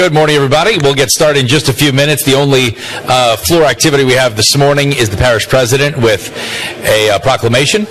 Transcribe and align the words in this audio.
Good 0.00 0.14
morning, 0.14 0.36
everybody. 0.36 0.78
We'll 0.78 0.94
get 0.94 1.10
started 1.10 1.40
in 1.40 1.46
just 1.46 1.68
a 1.68 1.74
few 1.74 1.92
minutes. 1.92 2.24
The 2.24 2.32
only 2.32 2.74
uh, 3.06 3.36
floor 3.36 3.64
activity 3.64 4.02
we 4.02 4.14
have 4.14 4.34
this 4.34 4.56
morning 4.56 4.94
is 4.94 5.10
the 5.10 5.18
parish 5.18 5.46
president 5.46 5.94
with 5.98 6.34
a 6.86 7.10
uh, 7.10 7.18
proclamation. 7.18 7.84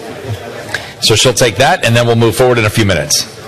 So 1.04 1.14
she'll 1.14 1.36
take 1.36 1.58
that, 1.58 1.86
and 1.86 1.96
then 1.96 2.08
we'll 2.08 2.16
move 2.16 2.36
forward 2.36 2.58
in 2.58 2.66
a 2.66 2.70
few 2.72 2.84
minutes. 2.84 3.39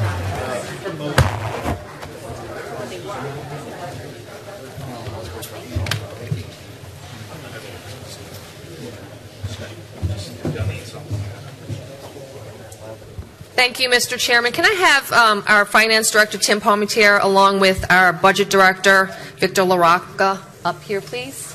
You, 13.81 13.89
Mr. 13.89 14.15
Chairman. 14.15 14.51
Can 14.51 14.63
I 14.63 14.73
have 14.73 15.11
um, 15.11 15.43
our 15.47 15.65
Finance 15.65 16.11
Director, 16.11 16.37
Tim 16.37 16.61
Palmatier, 16.61 17.19
along 17.23 17.59
with 17.59 17.89
our 17.91 18.13
Budget 18.13 18.51
Director, 18.51 19.09
Victor 19.37 19.63
LaRocca, 19.63 20.39
up 20.63 20.83
here, 20.83 21.01
please? 21.01 21.50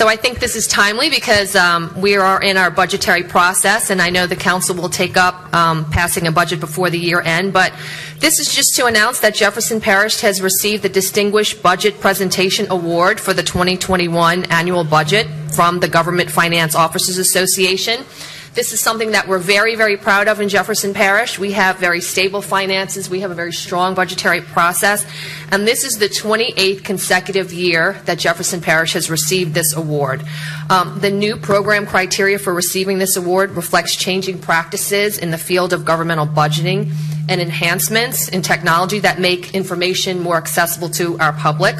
So 0.00 0.08
I 0.08 0.16
think 0.16 0.40
this 0.40 0.56
is 0.56 0.66
timely 0.66 1.10
because 1.10 1.54
um, 1.54 1.92
we 2.00 2.16
are 2.16 2.40
in 2.40 2.56
our 2.56 2.70
budgetary 2.70 3.22
process, 3.22 3.90
and 3.90 4.00
I 4.00 4.08
know 4.08 4.26
the 4.26 4.34
council 4.34 4.74
will 4.74 4.88
take 4.88 5.18
up 5.18 5.54
um, 5.54 5.84
passing 5.90 6.26
a 6.26 6.32
budget 6.32 6.58
before 6.58 6.88
the 6.88 6.98
year 6.98 7.20
end. 7.20 7.52
But 7.52 7.74
this 8.18 8.38
is 8.38 8.50
just 8.50 8.74
to 8.76 8.86
announce 8.86 9.20
that 9.20 9.34
Jefferson 9.34 9.78
Parish 9.78 10.22
has 10.22 10.40
received 10.40 10.82
the 10.82 10.88
Distinguished 10.88 11.62
Budget 11.62 12.00
Presentation 12.00 12.66
Award 12.70 13.20
for 13.20 13.34
the 13.34 13.42
2021 13.42 14.44
annual 14.44 14.84
budget 14.84 15.26
from 15.52 15.80
the 15.80 15.88
Government 15.88 16.30
Finance 16.30 16.74
Officers 16.74 17.18
Association. 17.18 18.06
This 18.52 18.72
is 18.72 18.80
something 18.80 19.12
that 19.12 19.28
we're 19.28 19.38
very, 19.38 19.76
very 19.76 19.96
proud 19.96 20.26
of 20.26 20.40
in 20.40 20.48
Jefferson 20.48 20.92
Parish. 20.92 21.38
We 21.38 21.52
have 21.52 21.78
very 21.78 22.00
stable 22.00 22.42
finances. 22.42 23.08
We 23.08 23.20
have 23.20 23.30
a 23.30 23.34
very 23.34 23.52
strong 23.52 23.94
budgetary 23.94 24.40
process. 24.40 25.06
And 25.52 25.68
this 25.68 25.84
is 25.84 25.98
the 25.98 26.08
28th 26.08 26.82
consecutive 26.82 27.52
year 27.52 28.00
that 28.06 28.18
Jefferson 28.18 28.60
Parish 28.60 28.94
has 28.94 29.08
received 29.08 29.54
this 29.54 29.72
award. 29.72 30.24
Um, 30.68 30.98
the 30.98 31.12
new 31.12 31.36
program 31.36 31.86
criteria 31.86 32.40
for 32.40 32.52
receiving 32.52 32.98
this 32.98 33.16
award 33.16 33.52
reflects 33.52 33.94
changing 33.94 34.40
practices 34.40 35.16
in 35.16 35.30
the 35.30 35.38
field 35.38 35.72
of 35.72 35.84
governmental 35.84 36.26
budgeting 36.26 36.92
and 37.28 37.40
enhancements 37.40 38.28
in 38.28 38.42
technology 38.42 38.98
that 38.98 39.20
make 39.20 39.54
information 39.54 40.18
more 40.18 40.36
accessible 40.36 40.88
to 40.88 41.16
our 41.20 41.32
public. 41.34 41.76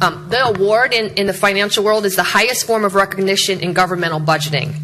Um, 0.00 0.28
the 0.30 0.44
award 0.44 0.94
in, 0.94 1.14
in 1.14 1.26
the 1.26 1.34
financial 1.34 1.82
world 1.82 2.06
is 2.06 2.14
the 2.14 2.22
highest 2.22 2.64
form 2.64 2.84
of 2.84 2.94
recognition 2.94 3.58
in 3.58 3.72
governmental 3.72 4.20
budgeting 4.20 4.74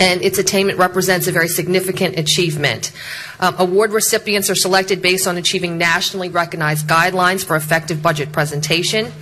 and 0.00 0.22
its 0.22 0.38
attainment 0.38 0.78
represents 0.78 1.26
a 1.26 1.32
very 1.32 1.48
significant 1.48 2.18
achievement. 2.18 2.92
Um, 3.40 3.54
award 3.58 3.92
recipients 3.92 4.50
are 4.50 4.54
selected 4.54 5.02
based 5.02 5.26
on 5.26 5.36
achieving 5.36 5.78
nationally 5.78 6.28
recognized 6.28 6.86
guidelines 6.86 7.44
for 7.44 7.56
effective 7.56 8.02
budget 8.02 8.32
presentation, 8.32 9.12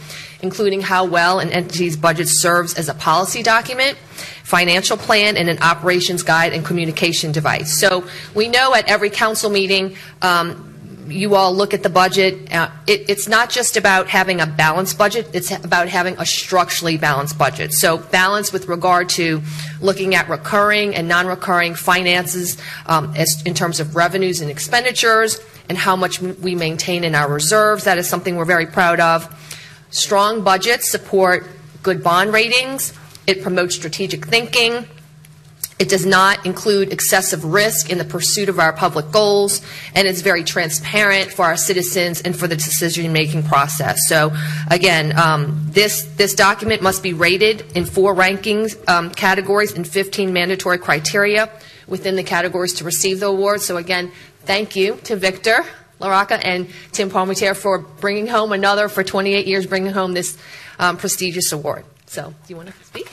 including 0.42 0.80
how 0.80 1.04
well 1.04 1.38
an 1.38 1.50
entity's 1.50 1.96
budget 1.96 2.28
serves 2.28 2.74
as 2.74 2.88
a 2.88 2.94
policy 2.94 3.42
document, 3.42 3.96
financial 4.44 4.96
plan, 4.96 5.36
and 5.36 5.48
an 5.48 5.62
operations 5.62 6.22
guide 6.22 6.52
and 6.52 6.64
communication 6.64 7.32
device. 7.32 7.78
So 7.78 8.04
we 8.34 8.48
know 8.48 8.74
at 8.74 8.88
every 8.88 9.10
council 9.10 9.50
meeting, 9.50 9.96
um, 10.22 10.69
you 11.10 11.34
all 11.34 11.54
look 11.54 11.74
at 11.74 11.82
the 11.82 11.88
budget. 11.88 12.52
Uh, 12.52 12.70
it, 12.86 13.08
it's 13.08 13.28
not 13.28 13.50
just 13.50 13.76
about 13.76 14.08
having 14.08 14.40
a 14.40 14.46
balanced 14.46 14.98
budget, 14.98 15.28
it's 15.32 15.50
about 15.50 15.88
having 15.88 16.16
a 16.18 16.26
structurally 16.26 16.96
balanced 16.96 17.38
budget. 17.38 17.72
So, 17.72 17.98
balance 17.98 18.52
with 18.52 18.68
regard 18.68 19.08
to 19.10 19.42
looking 19.80 20.14
at 20.14 20.28
recurring 20.28 20.94
and 20.94 21.08
non 21.08 21.26
recurring 21.26 21.74
finances 21.74 22.56
um, 22.86 23.12
as, 23.16 23.42
in 23.44 23.54
terms 23.54 23.80
of 23.80 23.96
revenues 23.96 24.40
and 24.40 24.50
expenditures 24.50 25.40
and 25.68 25.78
how 25.78 25.96
much 25.96 26.20
we 26.20 26.54
maintain 26.54 27.04
in 27.04 27.14
our 27.14 27.30
reserves. 27.30 27.84
That 27.84 27.98
is 27.98 28.08
something 28.08 28.36
we're 28.36 28.44
very 28.44 28.66
proud 28.66 29.00
of. 29.00 29.28
Strong 29.90 30.42
budgets 30.42 30.90
support 30.90 31.46
good 31.82 32.02
bond 32.02 32.32
ratings, 32.32 32.92
it 33.26 33.42
promotes 33.42 33.74
strategic 33.74 34.26
thinking. 34.26 34.86
It 35.80 35.88
does 35.88 36.04
not 36.04 36.44
include 36.44 36.92
excessive 36.92 37.42
risk 37.42 37.88
in 37.88 37.96
the 37.96 38.04
pursuit 38.04 38.50
of 38.50 38.58
our 38.58 38.70
public 38.72 39.10
goals, 39.10 39.62
and 39.94 40.06
it's 40.06 40.20
very 40.20 40.44
transparent 40.44 41.32
for 41.32 41.46
our 41.46 41.56
citizens 41.56 42.20
and 42.20 42.38
for 42.38 42.46
the 42.46 42.54
decision-making 42.54 43.44
process. 43.44 44.06
So, 44.06 44.30
again, 44.70 45.18
um, 45.18 45.66
this 45.70 46.02
this 46.16 46.34
document 46.34 46.82
must 46.82 47.02
be 47.02 47.14
rated 47.14 47.64
in 47.74 47.86
four 47.86 48.14
rankings 48.14 48.76
um, 48.90 49.08
categories 49.10 49.72
and 49.72 49.88
15 49.88 50.34
mandatory 50.34 50.76
criteria 50.76 51.48
within 51.86 52.14
the 52.14 52.24
categories 52.24 52.74
to 52.74 52.84
receive 52.84 53.20
the 53.20 53.26
award. 53.26 53.62
So, 53.62 53.78
again, 53.78 54.12
thank 54.40 54.76
you 54.76 54.96
to 55.04 55.16
Victor 55.16 55.64
LaRocca 55.98 56.40
and 56.44 56.68
Tim 56.92 57.10
Palmatier 57.10 57.56
for 57.56 57.78
bringing 57.78 58.26
home 58.26 58.52
another 58.52 58.88
for 58.90 59.02
28 59.02 59.46
years, 59.46 59.66
bringing 59.66 59.92
home 59.92 60.12
this 60.12 60.36
um, 60.78 60.98
prestigious 60.98 61.52
award. 61.52 61.86
So, 62.04 62.28
do 62.28 62.34
you 62.48 62.56
want 62.56 62.68
to 62.68 62.84
speak? 62.84 63.10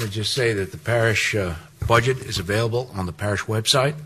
Let 0.00 0.06
me 0.06 0.14
just 0.14 0.32
say 0.32 0.54
that 0.54 0.72
the 0.72 0.78
parish 0.78 1.34
uh, 1.34 1.56
budget 1.86 2.20
is 2.20 2.38
available 2.38 2.90
on 2.94 3.04
the 3.04 3.12
parish 3.12 3.42
website. 3.42 3.96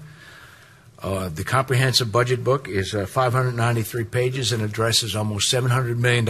Uh, 1.00 1.28
the 1.28 1.44
comprehensive 1.44 2.10
budget 2.10 2.43
book 2.43 2.66
is 2.66 2.97
uh, 2.97 3.06
593 3.06 4.03
pages 4.03 4.50
and 4.50 4.60
addresses 4.60 5.15
almost 5.15 5.55
$700 5.55 5.97
million 5.97 6.27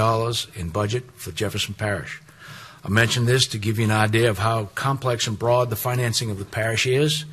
in 0.55 0.69
budget 0.69 1.05
for 1.15 1.33
Jefferson 1.33 1.73
Parish. 1.73 2.21
I 2.85 2.91
mention 2.91 3.25
this 3.25 3.47
to 3.47 3.59
give 3.59 3.79
you 3.79 3.87
an 3.87 3.91
idea 3.91 4.29
of 4.29 4.37
how 4.37 4.67
complex 4.75 5.27
and 5.27 5.39
broad 5.39 5.71
the 5.71 5.77
financing 5.77 6.31
of 6.31 6.39
the 6.39 6.45
parish 6.45 6.87
is, 6.87 7.25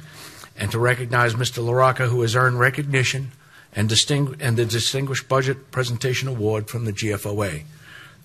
and 0.56 0.72
to 0.72 0.80
recognize 0.80 1.34
Mr. 1.34 1.62
LaRocca, 1.62 2.08
who 2.08 2.22
has 2.22 2.34
earned 2.34 2.62
recognition 2.62 3.34
and, 3.74 3.90
distingu- 3.90 4.38
and 4.40 4.56
the 4.56 4.66
Distinguished 4.66 5.28
Budget 5.28 5.70
Presentation 5.72 6.30
Award 6.30 6.70
from 6.70 6.86
the 6.86 6.94
GFOA. 6.94 7.64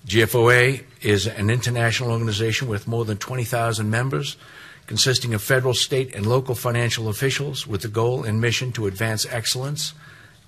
GFOA 0.05 0.83
is 1.01 1.27
an 1.27 1.49
international 1.49 2.11
organization 2.11 2.67
with 2.67 2.87
more 2.87 3.05
than 3.05 3.17
20,000 3.17 3.89
members, 3.89 4.37
consisting 4.85 5.33
of 5.33 5.41
federal, 5.41 5.73
state, 5.73 6.15
and 6.15 6.25
local 6.25 6.55
financial 6.55 7.09
officials 7.09 7.67
with 7.67 7.81
the 7.81 7.87
goal 7.87 8.23
and 8.23 8.39
mission 8.39 8.71
to 8.71 8.87
advance 8.87 9.25
excellence 9.25 9.93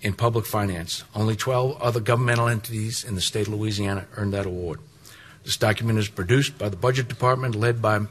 in 0.01 0.13
public 0.13 0.45
finance. 0.45 1.03
Only 1.13 1.35
12 1.35 1.81
other 1.81 1.99
governmental 1.99 2.47
entities 2.47 3.03
in 3.03 3.15
the 3.15 3.21
state 3.21 3.47
of 3.47 3.53
Louisiana 3.53 4.07
earned 4.15 4.33
that 4.33 4.45
award. 4.45 4.79
This 5.43 5.57
document 5.57 5.99
is 5.99 6.07
produced 6.07 6.57
by 6.57 6.69
the 6.69 6.77
Budget 6.77 7.07
Department 7.07 7.55
led 7.55 7.81
by 7.81 8.01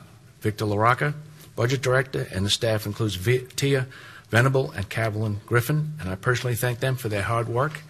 Victor 0.41 0.66
LaRocca, 0.66 1.15
Budget 1.56 1.82
Director, 1.82 2.28
and 2.32 2.44
the 2.44 2.50
staff 2.50 2.84
includes 2.84 3.19
Tia 3.56 3.87
Venable 4.31 4.70
and 4.72 4.88
Caroline 4.88 5.41
Griffin, 5.47 5.94
and 5.99 6.10
I 6.10 6.15
personally 6.15 6.56
thank 6.56 6.81
them 6.81 6.97
for 6.97 7.09
their 7.09 7.23
hard 7.23 7.49
work 7.49 7.81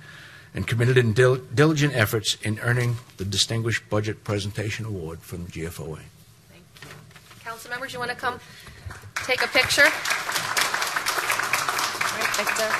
and 0.54 0.66
committed 0.66 0.96
in 0.96 1.12
dil- 1.12 1.36
diligent 1.36 1.94
efforts 1.94 2.36
in 2.42 2.58
earning 2.60 2.96
the 3.16 3.24
Distinguished 3.24 3.88
Budget 3.90 4.24
Presentation 4.24 4.84
Award 4.86 5.20
from 5.20 5.44
the 5.44 5.50
GFOA. 5.50 6.00
Thank 6.50 6.64
you. 6.82 6.88
Council 7.44 7.70
members, 7.70 7.92
you 7.92 7.98
want 7.98 8.10
to 8.10 8.16
come 8.16 8.40
take 9.24 9.42
a 9.42 9.48
picture? 9.48 9.82
All 9.82 9.90
right, 12.18 12.36
Victor. 12.36 12.70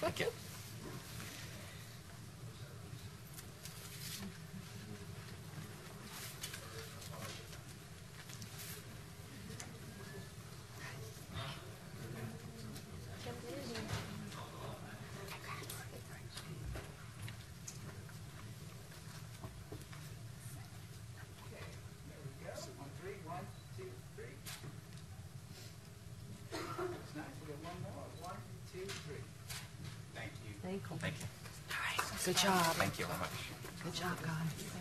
Thank 0.00 0.20
you. 0.20 0.26
Good 32.24 32.36
job. 32.36 32.62
Thank 32.76 32.98
you 32.98 33.06
very 33.06 33.18
much. 33.18 33.30
Good 33.82 33.94
job, 33.94 34.16
guys. 34.22 34.72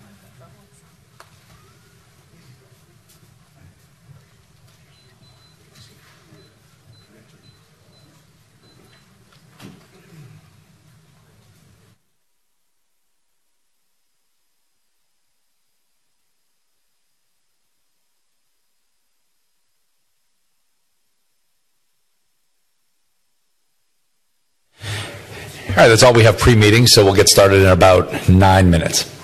All 25.61 25.67
right, 25.81 25.87
that's 25.87 26.03
all 26.03 26.13
we 26.13 26.23
have 26.23 26.37
pre-meeting, 26.37 26.85
so 26.85 27.03
we'll 27.03 27.15
get 27.15 27.27
started 27.27 27.61
in 27.61 27.67
about 27.67 28.29
nine 28.29 28.69
minutes. 28.69 29.20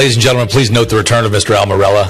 Ladies 0.00 0.16
and 0.16 0.22
gentlemen, 0.22 0.48
please 0.48 0.70
note 0.70 0.88
the 0.88 0.96
return 0.96 1.26
of 1.26 1.32
Mr. 1.32 1.54
Al 1.54 1.66
Morella. 1.66 2.06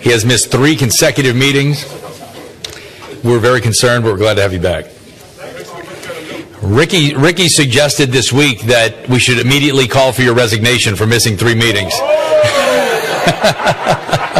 He 0.00 0.10
has 0.10 0.24
missed 0.24 0.52
three 0.52 0.76
consecutive 0.76 1.34
meetings. 1.34 1.84
We're 3.24 3.40
very 3.40 3.60
concerned, 3.60 4.04
but 4.04 4.12
we're 4.12 4.18
glad 4.18 4.34
to 4.34 4.42
have 4.42 4.52
you 4.52 4.60
back. 4.60 4.84
Ricky, 6.62 7.16
Ricky 7.16 7.48
suggested 7.48 8.10
this 8.10 8.32
week 8.32 8.60
that 8.66 9.08
we 9.08 9.18
should 9.18 9.40
immediately 9.40 9.88
call 9.88 10.12
for 10.12 10.22
your 10.22 10.34
resignation 10.34 10.94
for 10.94 11.08
missing 11.08 11.36
three 11.36 11.56
meetings. 11.56 11.92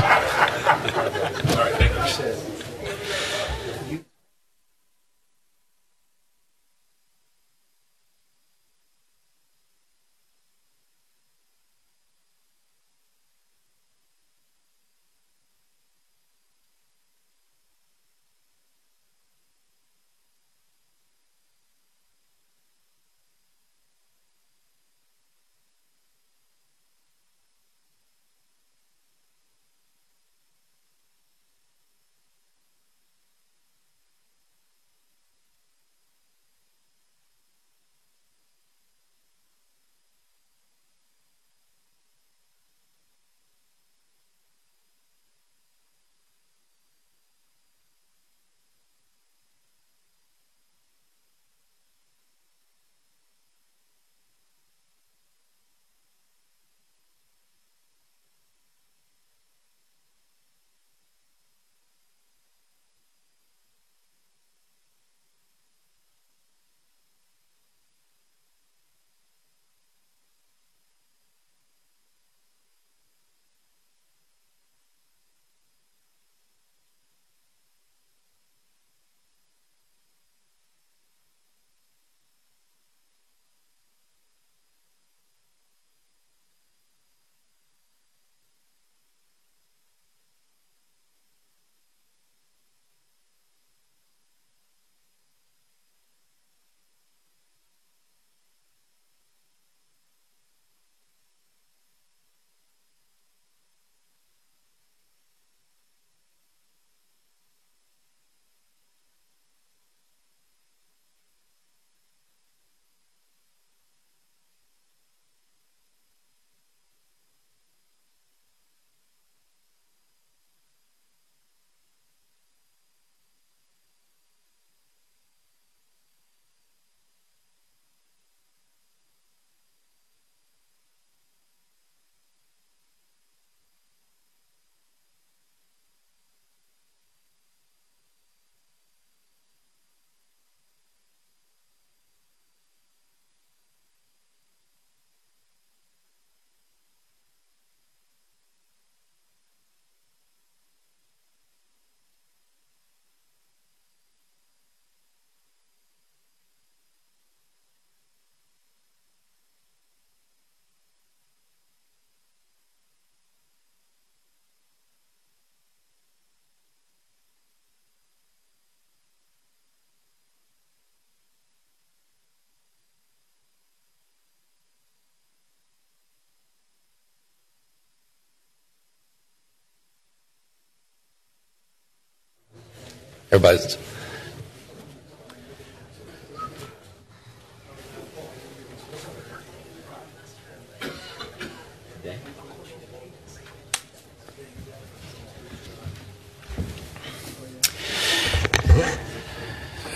Everybody's. 183.33 183.79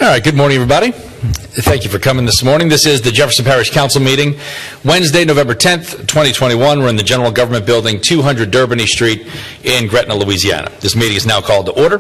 All 0.01 0.13
right, 0.13 0.25
good 0.25 0.35
morning, 0.35 0.57
everybody. 0.57 0.93
Thank 0.93 1.85
you 1.85 1.91
for 1.91 1.99
coming 1.99 2.25
this 2.25 2.43
morning. 2.43 2.71
This 2.71 2.87
is 2.87 3.03
the 3.03 3.11
Jefferson 3.11 3.45
Parish 3.45 3.71
Council 3.71 4.01
meeting, 4.01 4.39
Wednesday, 4.83 5.27
November 5.27 5.55
10th, 5.55 6.07
2021. 6.07 6.81
We're 6.81 6.89
in 6.89 6.97
the 6.97 7.03
General 7.03 7.31
Government 7.31 7.67
Building, 7.67 8.01
200 8.01 8.51
Derbigny 8.51 8.87
Street 8.87 9.27
in 9.63 9.89
Gretna, 9.89 10.15
Louisiana. 10.15 10.71
This 10.81 10.97
meeting 10.97 11.17
is 11.19 11.27
now 11.27 11.43
called 11.43 11.67
to 11.67 11.73
order. 11.73 11.99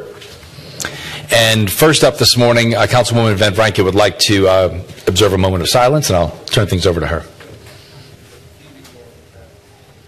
And 1.36 1.70
first 1.70 2.02
up 2.02 2.16
this 2.16 2.34
morning, 2.34 2.74
uh, 2.74 2.86
Councilwoman 2.86 3.34
Van 3.34 3.52
Vranken 3.52 3.84
would 3.84 3.94
like 3.94 4.18
to 4.20 4.48
uh, 4.48 4.82
observe 5.06 5.34
a 5.34 5.38
moment 5.38 5.62
of 5.62 5.68
silence, 5.68 6.08
and 6.08 6.16
I'll 6.16 6.30
turn 6.46 6.66
things 6.66 6.86
over 6.86 6.98
to 6.98 7.06
her. 7.06 7.26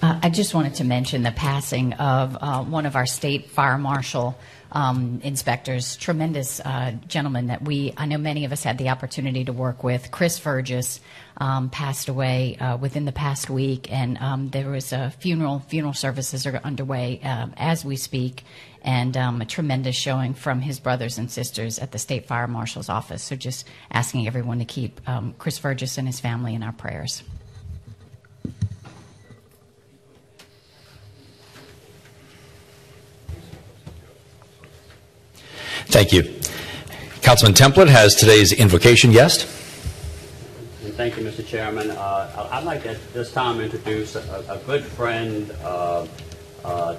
Uh, 0.01 0.21
I 0.23 0.31
just 0.31 0.55
wanted 0.55 0.77
to 0.77 0.85
mention 0.85 1.25
the 1.25 1.33
passing 1.33 1.93
of 1.93 2.35
uh, 2.41 2.65
one 2.65 2.87
of 2.87 2.97
our 2.97 3.05
state 3.05 3.51
fire 3.51 3.77
marshal 3.77 4.39
um, 4.73 5.21
inspectors, 5.23 5.97
tremendous 5.97 6.61
uh, 6.61 6.93
gentleman 7.09 7.49
that 7.49 7.63
we, 7.63 7.93
I 7.97 8.07
know 8.07 8.19
many 8.19 8.47
of 8.47 8.53
us 8.53 8.63
had 8.63 8.79
the 8.79 8.89
opportunity 8.89 9.45
to 9.45 9.53
work 9.53 9.85
with. 9.85 10.11
Chris 10.11 10.39
Fergus 10.39 11.01
um, 11.37 11.69
passed 11.69 12.09
away 12.09 12.57
uh, 12.57 12.77
within 12.79 13.05
the 13.05 13.13
past 13.13 13.51
week, 13.51 13.93
and 13.93 14.17
um, 14.19 14.49
there 14.49 14.71
was 14.71 14.93
a 14.93 15.11
funeral. 15.19 15.61
Funeral 15.69 15.95
services 15.95 16.47
are 16.47 16.57
underway 16.65 17.21
um, 17.23 17.53
as 17.57 17.85
we 17.85 17.97
speak, 17.97 18.45
and 18.89 19.19
um, 19.19 19.43
a 19.43 19.45
tremendous 19.45 19.95
showing 19.95 20.33
from 20.33 20.63
his 20.63 20.81
brothers 20.81 21.19
and 21.19 21.31
sisters 21.31 21.79
at 21.79 21.93
the 21.93 21.99
state 21.99 22.27
fire 22.27 22.49
marshal's 22.49 22.89
office. 22.89 23.23
So, 23.23 23.37
just 23.37 23.69
asking 23.91 24.27
everyone 24.27 24.61
to 24.61 24.65
keep 24.65 25.07
um, 25.07 25.35
Chris 25.37 25.59
Fergus 25.59 25.99
and 25.99 26.09
his 26.09 26.21
family 26.21 26.55
in 26.55 26.63
our 26.63 26.73
prayers. 26.73 27.23
Thank 35.89 36.15
you. 36.15 36.23
Councilman 37.21 37.55
Templet 37.55 37.89
has 37.89 38.15
today's 38.15 38.55
invocation 38.55 39.13
guest. 39.13 39.43
And 40.83 40.95
thank 40.95 41.19
you, 41.19 41.25
Mr. 41.25 41.47
Chairman. 41.47 41.91
Uh, 41.91 42.49
I'd 42.53 42.65
like 42.65 42.85
to 42.85 42.93
at 42.93 43.13
this 43.13 43.31
time 43.33 43.61
introduce 43.61 44.17
a, 44.17 44.45
a 44.49 44.57
good 44.65 44.83
friend, 44.83 45.55
uh, 45.63 46.07
uh, 46.65 46.97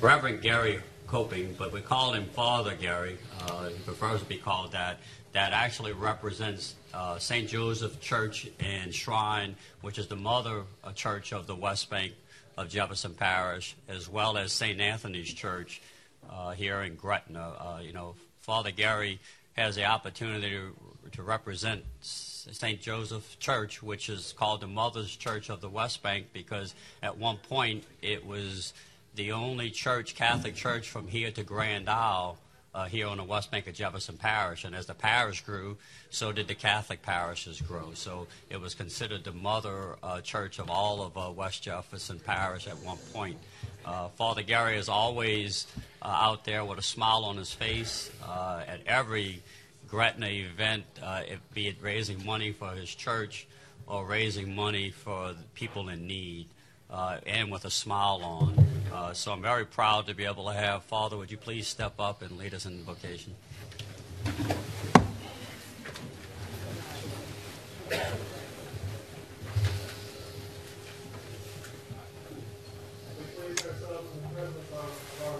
Reverend 0.00 0.42
Gary 0.42 0.78
Coping, 1.08 1.56
but 1.58 1.72
we 1.72 1.80
call 1.80 2.12
him 2.12 2.26
Father 2.26 2.76
Gary. 2.76 3.18
Uh, 3.42 3.70
he 3.70 3.78
prefers 3.78 4.20
to 4.20 4.26
be 4.26 4.36
called 4.36 4.72
that. 4.72 4.98
That 5.32 5.52
actually 5.52 5.92
represents 5.92 6.76
uh, 6.94 7.18
St. 7.18 7.48
Joseph 7.48 8.00
Church 8.00 8.48
and 8.60 8.94
Shrine, 8.94 9.56
which 9.80 9.98
is 9.98 10.06
the 10.06 10.16
mother 10.16 10.62
uh, 10.84 10.92
church 10.92 11.32
of 11.32 11.48
the 11.48 11.56
West 11.56 11.90
Bank 11.90 12.12
of 12.56 12.68
Jefferson 12.68 13.12
Parish, 13.12 13.74
as 13.88 14.08
well 14.08 14.38
as 14.38 14.52
St. 14.52 14.80
Anthony's 14.80 15.32
Church 15.32 15.82
uh, 16.30 16.52
here 16.52 16.82
in 16.82 16.94
Gretna. 16.94 17.54
Uh, 17.58 17.80
you 17.82 17.92
know, 17.92 18.14
Father 18.40 18.70
Gary 18.70 19.18
has 19.56 19.74
the 19.74 19.84
opportunity 19.84 20.50
to, 20.50 20.76
to 21.10 21.22
represent 21.22 21.82
St. 22.02 22.80
Joseph 22.80 23.36
Church, 23.40 23.82
which 23.82 24.08
is 24.08 24.32
called 24.38 24.60
the 24.60 24.68
Mother's 24.68 25.16
Church 25.16 25.50
of 25.50 25.60
the 25.60 25.68
West 25.68 26.04
Bank, 26.04 26.26
because 26.32 26.74
at 27.02 27.18
one 27.18 27.38
point 27.48 27.82
it 28.00 28.24
was 28.24 28.74
the 29.14 29.32
only 29.32 29.70
church, 29.70 30.14
Catholic 30.14 30.54
church, 30.54 30.88
from 30.88 31.08
here 31.08 31.30
to 31.30 31.42
Grand 31.42 31.88
Isle. 31.88 32.38
Uh, 32.74 32.84
here 32.84 33.08
on 33.08 33.16
the 33.16 33.24
West 33.24 33.50
Bank 33.50 33.66
of 33.66 33.74
Jefferson 33.74 34.18
Parish, 34.18 34.64
and 34.64 34.74
as 34.74 34.86
the 34.86 34.94
parish 34.94 35.40
grew, 35.40 35.78
so 36.10 36.32
did 36.32 36.46
the 36.46 36.54
Catholic 36.54 37.00
parishes 37.00 37.60
grow. 37.60 37.90
So 37.94 38.28
it 38.50 38.60
was 38.60 38.74
considered 38.74 39.24
the 39.24 39.32
mother 39.32 39.96
uh, 40.02 40.20
church 40.20 40.58
of 40.58 40.70
all 40.70 41.02
of 41.02 41.16
uh, 41.16 41.32
West 41.32 41.62
Jefferson 41.62 42.20
Parish 42.20 42.68
at 42.68 42.76
one 42.78 42.98
point. 43.12 43.38
Uh, 43.84 44.08
Father 44.10 44.42
Gary 44.42 44.76
is 44.76 44.88
always 44.88 45.66
uh, 46.02 46.08
out 46.08 46.44
there 46.44 46.62
with 46.62 46.78
a 46.78 46.82
smile 46.82 47.24
on 47.24 47.38
his 47.38 47.52
face 47.52 48.12
uh, 48.22 48.62
at 48.68 48.80
every 48.86 49.42
Gretna 49.88 50.26
event, 50.26 50.84
if, 51.26 51.40
be 51.54 51.68
it 51.68 51.76
raising 51.80 52.24
money 52.24 52.52
for 52.52 52.68
his 52.72 52.94
church 52.94 53.48
or 53.86 54.04
raising 54.04 54.54
money 54.54 54.90
for 54.90 55.34
people 55.54 55.88
in 55.88 56.06
need, 56.06 56.48
uh, 56.90 57.18
and 57.26 57.50
with 57.50 57.64
a 57.64 57.70
smile 57.70 58.20
on. 58.22 58.66
Uh, 58.92 59.12
so 59.12 59.32
I'm 59.32 59.42
very 59.42 59.64
proud 59.64 60.06
to 60.06 60.14
be 60.14 60.24
able 60.24 60.46
to 60.46 60.54
have 60.54 60.84
Father. 60.84 61.16
Would 61.16 61.30
you 61.30 61.36
please 61.36 61.66
step 61.66 61.94
up 61.98 62.22
and 62.22 62.36
lead 62.38 62.54
us 62.54 62.66
in 62.66 62.78
the 62.78 62.82
vocation? 62.84 63.34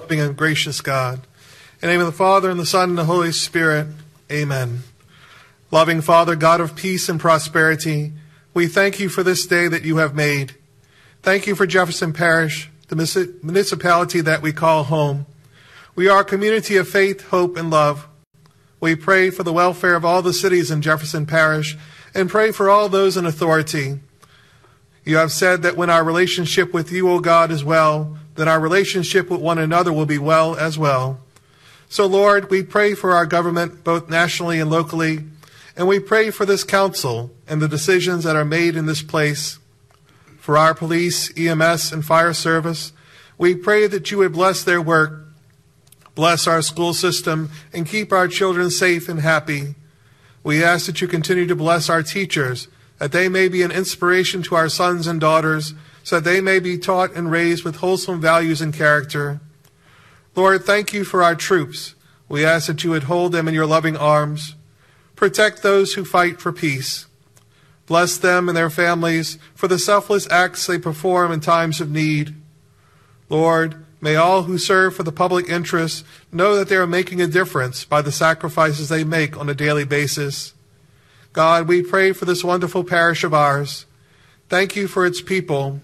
loving 0.08 0.20
and 0.22 0.36
gracious 0.38 0.80
God. 0.80 1.20
In 1.82 1.88
the 1.88 1.88
name 1.88 2.00
of 2.00 2.06
the 2.06 2.12
Father, 2.12 2.48
and 2.48 2.58
the 2.58 2.64
Son, 2.64 2.88
and 2.88 2.98
the 2.98 3.04
Holy 3.04 3.30
Spirit, 3.30 3.88
amen. 4.32 4.82
Loving 5.70 6.00
Father, 6.00 6.34
God 6.34 6.62
of 6.62 6.74
peace 6.74 7.10
and 7.10 7.20
prosperity, 7.20 8.12
we 8.54 8.68
thank 8.68 8.98
you 8.98 9.10
for 9.10 9.22
this 9.22 9.46
day 9.46 9.68
that 9.68 9.84
you 9.84 9.98
have 9.98 10.14
made. 10.14 10.54
Thank 11.28 11.46
you 11.46 11.54
for 11.54 11.66
Jefferson 11.66 12.14
Parish, 12.14 12.70
the 12.88 13.36
municipality 13.42 14.22
that 14.22 14.40
we 14.40 14.50
call 14.50 14.84
home. 14.84 15.26
We 15.94 16.08
are 16.08 16.22
a 16.22 16.24
community 16.24 16.78
of 16.78 16.88
faith, 16.88 17.28
hope, 17.28 17.58
and 17.58 17.68
love. 17.68 18.08
We 18.80 18.96
pray 18.96 19.28
for 19.28 19.42
the 19.42 19.52
welfare 19.52 19.94
of 19.94 20.06
all 20.06 20.22
the 20.22 20.32
cities 20.32 20.70
in 20.70 20.80
Jefferson 20.80 21.26
Parish 21.26 21.76
and 22.14 22.30
pray 22.30 22.50
for 22.50 22.70
all 22.70 22.88
those 22.88 23.18
in 23.18 23.26
authority. 23.26 24.00
You 25.04 25.18
have 25.18 25.30
said 25.30 25.60
that 25.64 25.76
when 25.76 25.90
our 25.90 26.02
relationship 26.02 26.72
with 26.72 26.90
you, 26.90 27.10
O 27.10 27.20
God, 27.20 27.50
is 27.50 27.62
well, 27.62 28.16
then 28.36 28.48
our 28.48 28.58
relationship 28.58 29.28
with 29.28 29.42
one 29.42 29.58
another 29.58 29.92
will 29.92 30.06
be 30.06 30.16
well 30.16 30.56
as 30.56 30.78
well. 30.78 31.20
So, 31.90 32.06
Lord, 32.06 32.48
we 32.48 32.62
pray 32.62 32.94
for 32.94 33.12
our 33.12 33.26
government, 33.26 33.84
both 33.84 34.08
nationally 34.08 34.60
and 34.60 34.70
locally, 34.70 35.24
and 35.76 35.86
we 35.86 36.00
pray 36.00 36.30
for 36.30 36.46
this 36.46 36.64
council 36.64 37.30
and 37.46 37.60
the 37.60 37.68
decisions 37.68 38.24
that 38.24 38.34
are 38.34 38.46
made 38.46 38.76
in 38.76 38.86
this 38.86 39.02
place. 39.02 39.58
For 40.48 40.56
our 40.56 40.72
police, 40.72 41.30
EMS, 41.36 41.92
and 41.92 42.02
fire 42.02 42.32
service, 42.32 42.94
we 43.36 43.54
pray 43.54 43.86
that 43.86 44.10
you 44.10 44.16
would 44.16 44.32
bless 44.32 44.64
their 44.64 44.80
work, 44.80 45.28
bless 46.14 46.46
our 46.46 46.62
school 46.62 46.94
system, 46.94 47.50
and 47.70 47.86
keep 47.86 48.14
our 48.14 48.26
children 48.28 48.70
safe 48.70 49.10
and 49.10 49.20
happy. 49.20 49.74
We 50.42 50.64
ask 50.64 50.86
that 50.86 51.02
you 51.02 51.06
continue 51.06 51.46
to 51.46 51.54
bless 51.54 51.90
our 51.90 52.02
teachers, 52.02 52.66
that 52.96 53.12
they 53.12 53.28
may 53.28 53.48
be 53.48 53.60
an 53.60 53.70
inspiration 53.70 54.42
to 54.44 54.54
our 54.54 54.70
sons 54.70 55.06
and 55.06 55.20
daughters 55.20 55.74
so 56.02 56.18
that 56.18 56.24
they 56.24 56.40
may 56.40 56.60
be 56.60 56.78
taught 56.78 57.12
and 57.12 57.30
raised 57.30 57.62
with 57.62 57.76
wholesome 57.76 58.18
values 58.18 58.62
and 58.62 58.72
character. 58.72 59.40
Lord, 60.34 60.64
thank 60.64 60.94
you 60.94 61.04
for 61.04 61.22
our 61.22 61.34
troops. 61.34 61.94
We 62.26 62.42
ask 62.46 62.68
that 62.68 62.82
you 62.84 62.88
would 62.88 63.02
hold 63.02 63.32
them 63.32 63.48
in 63.48 63.54
your 63.54 63.66
loving 63.66 63.98
arms. 63.98 64.54
Protect 65.14 65.62
those 65.62 65.92
who 65.92 66.06
fight 66.06 66.40
for 66.40 66.54
peace. 66.54 67.06
Bless 67.88 68.16
them 68.18 68.48
and 68.48 68.56
their 68.56 68.70
families 68.70 69.38
for 69.54 69.66
the 69.66 69.78
selfless 69.78 70.30
acts 70.30 70.66
they 70.66 70.78
perform 70.78 71.32
in 71.32 71.40
times 71.40 71.80
of 71.80 71.90
need. 71.90 72.34
Lord, 73.28 73.84
may 74.00 74.14
all 74.14 74.44
who 74.44 74.58
serve 74.58 74.94
for 74.94 75.02
the 75.02 75.10
public 75.10 75.48
interest 75.48 76.04
know 76.30 76.54
that 76.54 76.68
they 76.68 76.76
are 76.76 76.86
making 76.86 77.20
a 77.20 77.26
difference 77.26 77.84
by 77.84 78.02
the 78.02 78.12
sacrifices 78.12 78.88
they 78.88 79.02
make 79.02 79.36
on 79.36 79.48
a 79.48 79.54
daily 79.54 79.84
basis. 79.84 80.52
God, 81.32 81.66
we 81.66 81.82
pray 81.82 82.12
for 82.12 82.26
this 82.26 82.44
wonderful 82.44 82.84
parish 82.84 83.24
of 83.24 83.34
ours. 83.34 83.86
Thank 84.48 84.76
you 84.76 84.86
for 84.86 85.04
its 85.04 85.20
people 85.20 85.80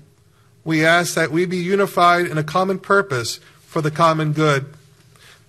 we 0.64 0.84
ask 0.84 1.14
that 1.14 1.30
we 1.30 1.44
be 1.44 1.58
unified 1.58 2.26
in 2.26 2.38
a 2.38 2.44
common 2.44 2.78
purpose 2.78 3.38
for 3.66 3.82
the 3.82 3.90
common 3.90 4.32
good, 4.32 4.66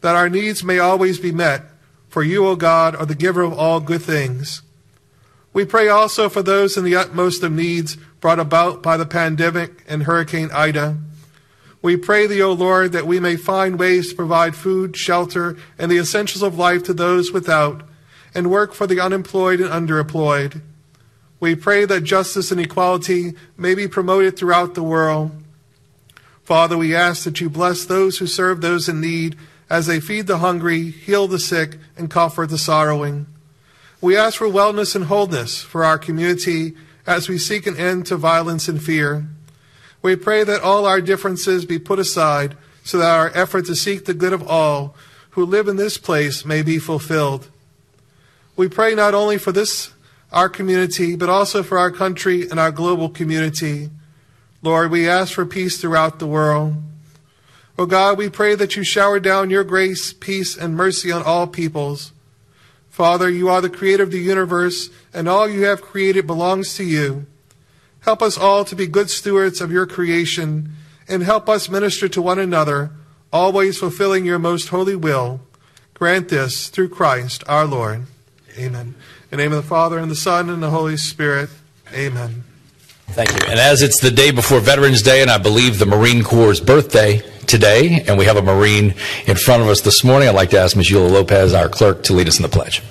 that 0.01 0.15
our 0.15 0.29
needs 0.29 0.63
may 0.63 0.77
always 0.77 1.19
be 1.19 1.31
met, 1.31 1.63
for 2.09 2.21
you, 2.21 2.45
O 2.45 2.55
God, 2.55 2.95
are 2.95 3.05
the 3.05 3.15
giver 3.15 3.41
of 3.41 3.53
all 3.53 3.79
good 3.79 4.01
things. 4.01 4.61
We 5.55 5.63
pray 5.63 5.87
also 5.87 6.27
for 6.27 6.43
those 6.43 6.75
in 6.75 6.83
the 6.83 6.97
utmost 6.97 7.41
of 7.41 7.53
needs 7.53 7.95
brought 8.19 8.39
about 8.39 8.83
by 8.83 8.97
the 8.97 9.05
pandemic 9.05 9.85
and 9.87 10.03
Hurricane 10.03 10.49
Ida. 10.51 10.97
We 11.81 11.95
pray 11.95 12.27
thee, 12.27 12.41
O 12.41 12.51
Lord, 12.51 12.91
that 12.91 13.07
we 13.07 13.21
may 13.21 13.37
find 13.37 13.79
ways 13.79 14.09
to 14.09 14.15
provide 14.17 14.53
food, 14.53 14.97
shelter, 14.97 15.55
and 15.79 15.89
the 15.89 15.97
essentials 15.97 16.43
of 16.43 16.57
life 16.57 16.83
to 16.83 16.93
those 16.93 17.31
without, 17.31 17.87
and 18.33 18.51
work 18.51 18.73
for 18.73 18.85
the 18.85 18.99
unemployed 18.99 19.61
and 19.61 19.69
underemployed. 19.69 20.59
We 21.39 21.55
pray 21.55 21.85
that 21.85 22.03
justice 22.03 22.51
and 22.51 22.59
equality 22.59 23.31
may 23.55 23.75
be 23.75 23.87
promoted 23.87 24.35
throughout 24.35 24.73
the 24.73 24.83
world. 24.83 25.41
Father, 26.43 26.77
we 26.77 26.93
ask 26.93 27.23
that 27.23 27.39
you 27.39 27.49
bless 27.49 27.85
those 27.85 28.17
who 28.17 28.27
serve 28.27 28.59
those 28.59 28.89
in 28.89 28.99
need 28.99 29.37
as 29.69 29.87
they 29.87 30.01
feed 30.01 30.27
the 30.27 30.39
hungry, 30.39 30.91
heal 30.91 31.29
the 31.29 31.39
sick, 31.39 31.77
and 31.95 32.11
comfort 32.11 32.49
the 32.49 32.57
sorrowing. 32.57 33.27
We 34.05 34.15
ask 34.15 34.37
for 34.37 34.45
wellness 34.45 34.95
and 34.95 35.05
wholeness 35.05 35.61
for 35.61 35.83
our 35.83 35.97
community 35.97 36.75
as 37.07 37.27
we 37.27 37.39
seek 37.39 37.65
an 37.65 37.75
end 37.75 38.05
to 38.05 38.17
violence 38.17 38.67
and 38.67 38.79
fear. 38.79 39.25
We 40.03 40.15
pray 40.15 40.43
that 40.43 40.61
all 40.61 40.85
our 40.85 41.01
differences 41.01 41.65
be 41.65 41.79
put 41.79 41.97
aside 41.97 42.55
so 42.83 42.99
that 42.99 43.09
our 43.09 43.31
effort 43.33 43.65
to 43.65 43.75
seek 43.75 44.05
the 44.05 44.13
good 44.13 44.31
of 44.31 44.47
all 44.47 44.95
who 45.31 45.43
live 45.43 45.67
in 45.67 45.77
this 45.77 45.97
place 45.97 46.45
may 46.45 46.61
be 46.61 46.77
fulfilled. 46.77 47.49
We 48.55 48.69
pray 48.69 48.93
not 48.93 49.15
only 49.15 49.39
for 49.39 49.51
this, 49.51 49.91
our 50.31 50.49
community, 50.49 51.15
but 51.15 51.27
also 51.27 51.63
for 51.63 51.79
our 51.79 51.89
country 51.89 52.47
and 52.47 52.59
our 52.59 52.71
global 52.71 53.09
community. 53.09 53.89
Lord, 54.61 54.91
we 54.91 55.09
ask 55.09 55.33
for 55.33 55.47
peace 55.47 55.81
throughout 55.81 56.19
the 56.19 56.27
world. 56.27 56.75
O 57.75 57.87
God, 57.87 58.19
we 58.19 58.29
pray 58.29 58.53
that 58.53 58.75
you 58.75 58.83
shower 58.83 59.19
down 59.19 59.49
your 59.49 59.63
grace, 59.63 60.13
peace, 60.13 60.55
and 60.55 60.75
mercy 60.75 61.11
on 61.11 61.23
all 61.23 61.47
peoples. 61.47 62.11
Father, 62.95 63.29
you 63.29 63.49
are 63.49 63.59
the 63.59 63.69
creator 63.69 64.03
of 64.03 64.11
the 64.11 64.19
universe, 64.19 64.89
and 65.13 65.27
all 65.27 65.49
you 65.49 65.65
have 65.65 65.81
created 65.81 66.25
belongs 66.25 66.75
to 66.75 66.83
you. 66.85 67.25
Help 67.99 68.21
us 68.21 68.37
all 68.37 68.63
to 68.63 68.73
be 68.73 68.87
good 68.87 69.09
stewards 69.09 69.59
of 69.59 69.69
your 69.69 69.85
creation, 69.85 70.71
and 71.05 71.21
help 71.21 71.49
us 71.49 71.67
minister 71.67 72.07
to 72.07 72.21
one 72.21 72.39
another, 72.39 72.91
always 73.33 73.77
fulfilling 73.77 74.23
your 74.23 74.39
most 74.39 74.69
holy 74.69 74.95
will. 74.95 75.41
Grant 75.93 76.29
this 76.29 76.69
through 76.69 76.87
Christ 76.87 77.43
our 77.49 77.65
Lord. 77.65 78.05
Amen. 78.57 78.95
In 79.29 79.37
the 79.37 79.37
name 79.43 79.51
of 79.51 79.61
the 79.61 79.67
Father, 79.67 79.99
and 79.99 80.09
the 80.09 80.15
Son, 80.15 80.49
and 80.49 80.63
the 80.63 80.69
Holy 80.69 80.95
Spirit. 80.95 81.49
Amen. 81.93 82.45
Thank 83.07 83.29
you. 83.31 83.49
And 83.49 83.59
as 83.59 83.81
it's 83.81 83.99
the 83.99 84.09
day 84.09 84.31
before 84.31 84.61
Veterans 84.61 85.01
Day, 85.01 85.21
and 85.21 85.29
I 85.29 85.37
believe 85.37 85.79
the 85.79 85.85
Marine 85.85 86.23
Corps' 86.23 86.61
birthday 86.61 87.21
today, 87.47 88.03
and 88.07 88.17
we 88.17 88.25
have 88.25 88.37
a 88.37 88.41
Marine 88.41 88.93
in 89.27 89.35
front 89.35 89.61
of 89.61 89.69
us 89.69 89.81
this 89.81 90.03
morning, 90.03 90.27
I'd 90.27 90.35
like 90.35 90.49
to 90.51 90.59
ask 90.59 90.75
Ms. 90.75 90.89
Eula 90.89 91.11
Lopez, 91.11 91.53
our 91.53 91.69
clerk, 91.69 92.03
to 92.03 92.13
lead 92.13 92.27
us 92.27 92.37
in 92.37 92.43
the 92.43 92.49
pledge. 92.49 92.81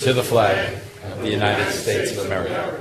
To 0.00 0.12
the 0.12 0.22
flag 0.22 0.78
of 1.04 1.20
the 1.20 1.30
United 1.30 1.72
States 1.72 2.16
of 2.16 2.26
America, 2.26 2.80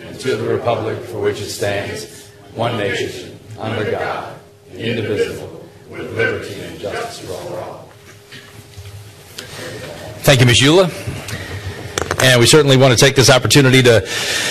and 0.00 0.18
to 0.20 0.36
the 0.36 0.48
republic 0.48 0.98
for 1.04 1.20
which 1.20 1.40
it 1.40 1.50
stands, 1.50 2.28
one 2.54 2.76
nation, 2.78 3.38
under 3.58 3.90
God, 3.90 4.38
indivisible, 4.72 5.68
with 5.90 6.16
liberty 6.16 6.60
and 6.60 6.80
justice 6.80 7.26
for 7.26 7.58
all. 7.60 7.88
Thank 10.22 10.40
you, 10.40 10.46
Ms. 10.46 10.60
Eula. 10.60 10.90
And 12.22 12.40
we 12.40 12.46
certainly 12.46 12.78
want 12.78 12.98
to 12.98 12.98
take 12.98 13.14
this 13.16 13.28
opportunity 13.28 13.82
to 13.82 14.08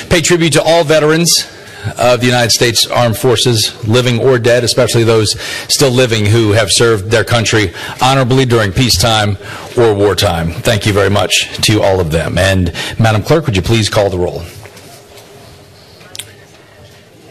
pay 0.09 0.21
tribute 0.21 0.53
to 0.53 0.61
all 0.61 0.83
veterans 0.83 1.49
of 1.97 2.19
the 2.19 2.25
United 2.25 2.51
States 2.51 2.87
Armed 2.87 3.17
Forces, 3.17 3.87
living 3.87 4.19
or 4.19 4.39
dead, 4.39 4.63
especially 4.63 5.03
those 5.03 5.39
still 5.69 5.91
living 5.91 6.25
who 6.25 6.51
have 6.51 6.71
served 6.71 7.11
their 7.11 7.23
country 7.23 7.73
honorably 8.01 8.45
during 8.45 8.71
peacetime 8.71 9.37
or 9.77 9.93
wartime. 9.93 10.51
Thank 10.51 10.85
you 10.85 10.93
very 10.93 11.09
much 11.09 11.57
to 11.65 11.81
all 11.81 11.99
of 11.99 12.11
them. 12.11 12.37
And 12.37 12.73
Madam 12.99 13.23
Clerk, 13.23 13.45
would 13.45 13.55
you 13.55 13.61
please 13.61 13.89
call 13.89 14.09
the 14.09 14.19
roll? 14.19 14.41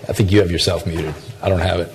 I 0.09 0.15
think 0.15 0.31
you 0.31 0.41
have 0.41 0.51
yourself 0.51 0.87
muted. 0.87 1.15
I 1.41 1.49
don't 1.49 1.61
have 1.61 1.81
it. 1.81 1.93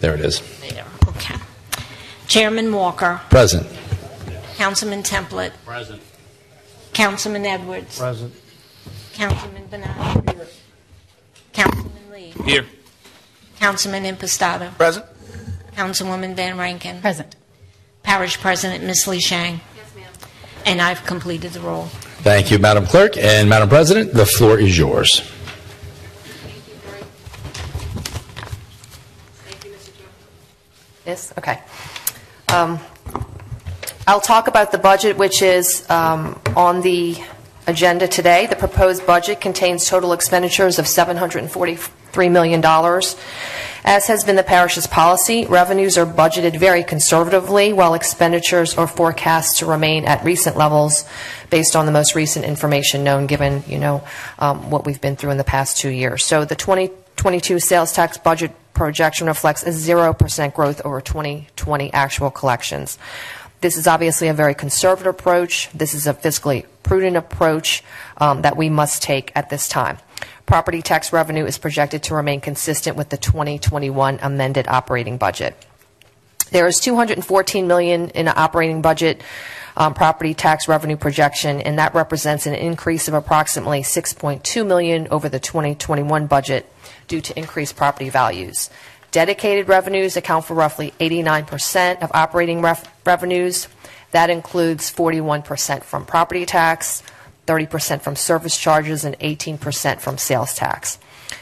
There 0.00 0.14
it 0.14 0.20
is. 0.20 0.40
There, 0.60 0.86
okay. 1.08 1.36
Chairman 2.26 2.72
Walker, 2.72 3.20
Present. 3.28 3.66
Councilman 4.56 5.02
Templet, 5.02 5.52
Present. 5.64 6.00
Councilman 7.00 7.46
Edwards. 7.46 7.98
Present. 7.98 8.34
Councilman 9.14 9.66
Bernard. 9.70 10.48
Councilman 11.54 12.12
Lee. 12.12 12.34
Here. 12.44 12.66
Councilman 13.58 14.04
Impastato. 14.04 14.76
Present. 14.76 15.06
Councilwoman 15.74 16.36
Van 16.36 16.58
Vranken. 16.58 17.00
Present. 17.00 17.36
Parish 18.02 18.38
President 18.38 18.84
Miss 18.84 19.06
Lee 19.06 19.18
Sheng. 19.18 19.62
Yes, 19.76 19.96
ma'am. 19.96 20.12
And 20.66 20.82
I've 20.82 21.02
completed 21.06 21.54
the 21.54 21.60
roll. 21.60 21.86
Thank 22.20 22.50
you, 22.50 22.58
Madam 22.58 22.84
Clerk. 22.84 23.16
And 23.16 23.48
Madam 23.48 23.70
President, 23.70 24.12
the 24.12 24.26
floor 24.26 24.58
is 24.58 24.76
yours. 24.76 25.20
Thank 29.46 29.64
you, 29.64 29.70
Mr. 29.70 29.96
Chairman. 29.96 30.14
Yes, 31.06 31.32
okay. 31.38 31.62
Um, 32.48 32.78
I'll 34.10 34.20
talk 34.20 34.48
about 34.48 34.72
the 34.72 34.78
budget, 34.78 35.18
which 35.18 35.40
is 35.40 35.88
um, 35.88 36.36
on 36.56 36.80
the 36.80 37.16
agenda 37.68 38.08
today. 38.08 38.46
The 38.46 38.56
proposed 38.56 39.06
budget 39.06 39.40
contains 39.40 39.88
total 39.88 40.12
expenditures 40.12 40.80
of 40.80 40.86
$743 40.86 42.32
million. 42.32 42.60
As 43.84 44.08
has 44.08 44.24
been 44.24 44.34
the 44.34 44.42
parish's 44.42 44.88
policy, 44.88 45.46
revenues 45.46 45.96
are 45.96 46.06
budgeted 46.06 46.58
very 46.58 46.82
conservatively, 46.82 47.72
while 47.72 47.94
expenditures 47.94 48.74
are 48.74 48.88
forecast 48.88 49.58
to 49.58 49.66
remain 49.66 50.04
at 50.06 50.24
recent 50.24 50.56
levels 50.56 51.04
based 51.48 51.76
on 51.76 51.86
the 51.86 51.92
most 51.92 52.16
recent 52.16 52.44
information 52.44 53.04
known, 53.04 53.28
given, 53.28 53.62
you 53.68 53.78
know, 53.78 54.02
um, 54.40 54.72
what 54.72 54.84
we've 54.84 55.00
been 55.00 55.14
through 55.14 55.30
in 55.30 55.38
the 55.38 55.44
past 55.44 55.78
two 55.78 55.88
years. 55.88 56.24
So 56.24 56.44
the 56.44 56.56
2022 56.56 57.60
sales 57.60 57.92
tax 57.92 58.18
budget 58.18 58.50
projection 58.74 59.26
reflects 59.26 59.62
a 59.62 59.68
0% 59.68 60.54
growth 60.54 60.80
over 60.86 61.00
2020 61.00 61.92
actual 61.92 62.30
collections. 62.30 62.98
This 63.60 63.76
is 63.76 63.86
obviously 63.86 64.28
a 64.28 64.34
very 64.34 64.54
conservative 64.54 65.10
approach. 65.10 65.68
This 65.74 65.92
is 65.92 66.06
a 66.06 66.14
fiscally 66.14 66.64
prudent 66.82 67.16
approach 67.16 67.84
um, 68.16 68.42
that 68.42 68.56
we 68.56 68.70
must 68.70 69.02
take 69.02 69.32
at 69.34 69.50
this 69.50 69.68
time. 69.68 69.98
Property 70.46 70.82
tax 70.82 71.12
revenue 71.12 71.44
is 71.44 71.58
projected 71.58 72.02
to 72.04 72.14
remain 72.14 72.40
consistent 72.40 72.96
with 72.96 73.10
the 73.10 73.16
2021 73.16 74.18
amended 74.22 74.66
operating 74.66 75.18
budget. 75.18 75.54
There 76.50 76.66
is 76.66 76.80
214 76.80 77.68
million 77.68 78.10
in 78.10 78.26
operating 78.26 78.82
budget 78.82 79.22
um, 79.76 79.94
property 79.94 80.34
tax 80.34 80.66
revenue 80.66 80.96
projection, 80.96 81.60
and 81.60 81.78
that 81.78 81.94
represents 81.94 82.46
an 82.46 82.54
increase 82.54 83.08
of 83.08 83.14
approximately 83.14 83.82
6.2 83.82 84.66
million 84.66 85.06
over 85.10 85.28
the 85.28 85.38
2021 85.38 86.26
budget 86.26 86.70
due 87.06 87.20
to 87.20 87.38
increased 87.38 87.76
property 87.76 88.08
values. 88.08 88.68
Dedicated 89.12 89.68
revenues 89.68 90.16
account 90.16 90.44
for 90.44 90.54
roughly 90.54 90.92
89% 91.00 92.02
of 92.02 92.10
operating 92.14 92.62
ref- 92.62 92.88
revenues. 93.04 93.66
That 94.12 94.30
includes 94.30 94.90
41% 94.92 95.82
from 95.82 96.06
property 96.06 96.46
tax, 96.46 97.02
30% 97.46 98.02
from 98.02 98.14
service 98.14 98.56
charges, 98.56 99.04
and 99.04 99.18
18% 99.18 100.00
from 100.00 100.16
sales 100.18 100.54
tax. 100.54 100.98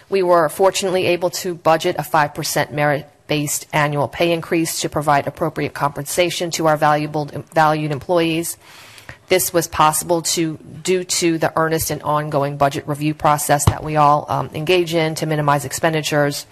We 0.08 0.22
were 0.22 0.48
fortunately 0.48 1.06
able 1.06 1.30
to 1.30 1.54
budget 1.54 1.96
a 1.98 2.02
5% 2.02 2.72
merit 2.72 3.08
based 3.26 3.66
annual 3.72 4.08
pay 4.08 4.32
increase 4.32 4.80
to 4.80 4.88
provide 4.88 5.26
appropriate 5.26 5.74
compensation 5.74 6.50
to 6.52 6.66
our 6.66 6.78
valuable, 6.78 7.26
valued 7.52 7.92
employees. 7.92 8.56
This 9.28 9.52
was 9.52 9.68
possible 9.68 10.22
to, 10.22 10.56
due 10.56 11.04
to 11.04 11.36
the 11.36 11.52
earnest 11.54 11.90
and 11.90 12.02
ongoing 12.02 12.56
budget 12.56 12.88
review 12.88 13.12
process 13.12 13.66
that 13.66 13.84
we 13.84 13.96
all 13.96 14.24
um, 14.30 14.50
engage 14.54 14.94
in 14.94 15.14
to 15.16 15.26
minimize 15.26 15.66
expenditures, 15.66 16.46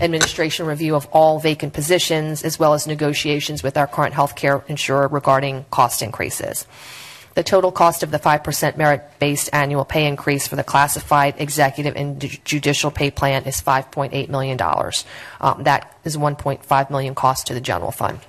administration 0.00 0.64
review 0.64 0.94
of 0.94 1.06
all 1.12 1.38
vacant 1.38 1.74
positions, 1.74 2.42
as 2.42 2.58
well 2.58 2.72
as 2.72 2.86
negotiations 2.86 3.62
with 3.62 3.76
our 3.76 3.86
current 3.86 4.14
health 4.14 4.36
care 4.36 4.64
insurer 4.68 5.06
regarding 5.08 5.66
cost 5.70 6.00
increases. 6.00 6.66
The 7.34 7.42
total 7.42 7.72
cost 7.72 8.02
of 8.02 8.10
the 8.10 8.18
5% 8.18 8.76
merit-based 8.76 9.50
annual 9.52 9.84
pay 9.84 10.06
increase 10.06 10.46
for 10.46 10.56
the 10.56 10.64
classified 10.64 11.34
executive 11.38 11.96
and 11.96 12.20
judicial 12.44 12.90
pay 12.92 13.10
plan 13.10 13.44
is 13.44 13.60
$5.8 13.60 14.28
million. 14.28 14.58
Um, 15.40 15.64
that 15.64 15.98
is 16.04 16.16
1.5 16.16 16.90
million 16.90 17.14
cost 17.14 17.48
to 17.48 17.54
the 17.54 17.60
general 17.60 17.90
fund. 17.90 18.20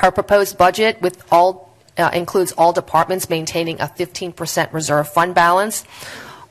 Our 0.00 0.10
proposed 0.10 0.56
budget 0.56 1.00
with 1.00 1.22
all 1.30 1.65
uh, 1.98 2.10
includes 2.12 2.52
all 2.52 2.72
departments 2.72 3.30
maintaining 3.30 3.80
a 3.80 3.86
15% 3.86 4.72
reserve 4.72 5.08
fund 5.08 5.34
balance, 5.34 5.84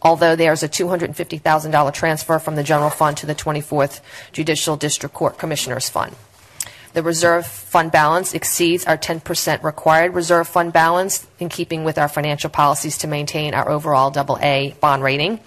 although 0.01 0.35
there's 0.35 0.63
a 0.63 0.69
$250,000 0.69 1.93
transfer 1.93 2.39
from 2.39 2.55
the 2.55 2.63
general 2.63 2.89
fund 2.89 3.17
to 3.17 3.25
the 3.25 3.35
24th 3.35 4.01
Judicial 4.31 4.77
District 4.77 5.13
Court 5.13 5.37
Commissioners 5.37 5.89
Fund. 5.89 6.15
The 6.93 7.03
reserve 7.03 7.45
fund 7.45 7.91
balance 7.91 8.33
exceeds 8.33 8.85
our 8.85 8.97
10% 8.97 9.63
required 9.63 10.13
reserve 10.13 10.47
fund 10.47 10.71
balance 10.71 11.27
in 11.39 11.49
keeping 11.49 11.83
with 11.83 11.97
our 11.97 12.07
financial 12.07 12.49
policies 12.49 12.97
to 12.99 13.07
maintain 13.07 13.53
our 13.53 13.69
overall 13.69 14.17
AA 14.17 14.69
bond 14.79 15.03
rating. 15.03 15.41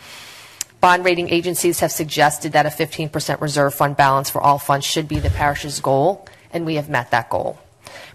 Bond 0.82 1.06
rating 1.06 1.30
agencies 1.30 1.80
have 1.80 1.90
suggested 1.90 2.52
that 2.52 2.66
a 2.66 2.68
15% 2.68 3.40
reserve 3.40 3.74
fund 3.74 3.96
balance 3.96 4.28
for 4.28 4.42
all 4.42 4.58
funds 4.58 4.84
should 4.84 5.08
be 5.08 5.18
the 5.18 5.30
parish's 5.30 5.80
goal, 5.80 6.28
and 6.52 6.66
we 6.66 6.74
have 6.74 6.90
met 6.90 7.10
that 7.12 7.30
goal. 7.30 7.58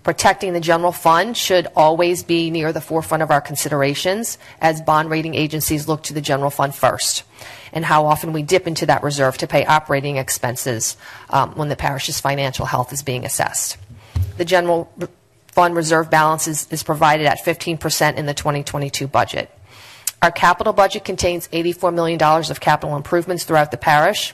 Protecting 0.03 0.51
the 0.51 0.59
general 0.59 0.91
fund 0.91 1.37
should 1.37 1.67
always 1.75 2.23
be 2.23 2.51
near 2.51 2.73
the 2.73 2.81
forefront 2.81 3.23
of 3.23 3.31
our 3.31 3.39
considerations 3.39 4.37
as 4.59 4.81
bond 4.81 5.09
rating 5.09 5.33
agencies 5.33 5.87
look 5.87 6.03
to 6.03 6.13
the 6.13 6.19
general 6.21 6.49
fund 6.49 6.75
first 6.75 7.23
and 7.71 7.85
how 7.85 8.05
often 8.05 8.33
we 8.33 8.43
dip 8.43 8.67
into 8.67 8.85
that 8.85 9.01
reserve 9.01 9.37
to 9.37 9.47
pay 9.47 9.65
operating 9.65 10.17
expenses 10.17 10.97
um, 11.29 11.51
when 11.55 11.69
the 11.69 11.75
parish's 11.75 12.19
financial 12.19 12.65
health 12.65 12.91
is 12.93 13.01
being 13.01 13.25
assessed. 13.25 13.77
The 14.37 14.45
general 14.45 14.91
fund 15.47 15.75
reserve 15.75 16.09
balance 16.09 16.47
is, 16.47 16.67
is 16.69 16.83
provided 16.83 17.25
at 17.25 17.39
15% 17.39 18.15
in 18.15 18.25
the 18.25 18.33
2022 18.33 19.07
budget. 19.07 19.49
Our 20.21 20.31
capital 20.31 20.73
budget 20.73 21.03
contains 21.03 21.47
$84 21.49 21.93
million 21.93 22.21
of 22.21 22.59
capital 22.59 22.95
improvements 22.95 23.43
throughout 23.43 23.71
the 23.71 23.77
parish. 23.77 24.33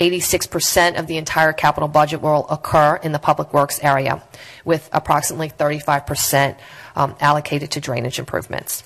86% 0.00 0.98
of 0.98 1.06
the 1.06 1.16
entire 1.16 1.52
capital 1.52 1.88
budget 1.88 2.20
will 2.20 2.46
occur 2.48 2.96
in 2.96 3.12
the 3.12 3.18
public 3.18 3.52
works 3.52 3.78
area, 3.82 4.22
with 4.64 4.88
approximately 4.92 5.50
35% 5.50 6.56
um, 6.96 7.14
allocated 7.20 7.70
to 7.72 7.80
drainage 7.80 8.18
improvements. 8.18 8.84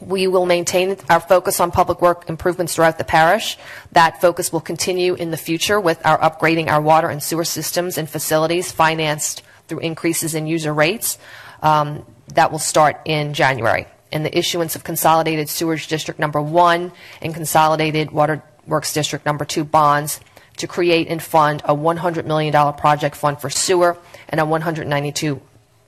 We 0.00 0.26
will 0.26 0.46
maintain 0.46 0.96
our 1.10 1.20
focus 1.20 1.60
on 1.60 1.70
public 1.70 2.00
work 2.00 2.28
improvements 2.28 2.74
throughout 2.74 2.96
the 2.96 3.04
parish. 3.04 3.58
That 3.92 4.20
focus 4.20 4.52
will 4.52 4.60
continue 4.60 5.14
in 5.14 5.30
the 5.30 5.36
future 5.36 5.78
with 5.78 6.04
our 6.06 6.18
upgrading 6.18 6.68
our 6.68 6.80
water 6.80 7.08
and 7.10 7.22
sewer 7.22 7.44
systems 7.44 7.98
and 7.98 8.08
facilities 8.08 8.72
financed 8.72 9.42
through 9.68 9.80
increases 9.80 10.34
in 10.34 10.46
user 10.46 10.72
rates. 10.72 11.18
Um, 11.62 12.06
that 12.34 12.50
will 12.50 12.58
start 12.58 13.00
in 13.04 13.34
January. 13.34 13.86
And 14.12 14.24
the 14.24 14.36
issuance 14.36 14.74
of 14.74 14.84
Consolidated 14.84 15.48
Sewage 15.48 15.86
District 15.86 16.18
Number 16.18 16.40
One 16.40 16.92
and 17.20 17.34
Consolidated 17.34 18.10
Water 18.10 18.42
Works 18.70 18.92
District 18.94 19.26
Number 19.26 19.44
Two 19.44 19.64
bonds 19.64 20.20
to 20.56 20.66
create 20.66 21.08
and 21.08 21.22
fund 21.22 21.62
a 21.64 21.74
$100 21.74 22.26
million 22.26 22.52
project 22.74 23.16
fund 23.16 23.40
for 23.40 23.50
sewer 23.50 23.96
and 24.28 24.40
a 24.40 24.44
192 24.44 25.40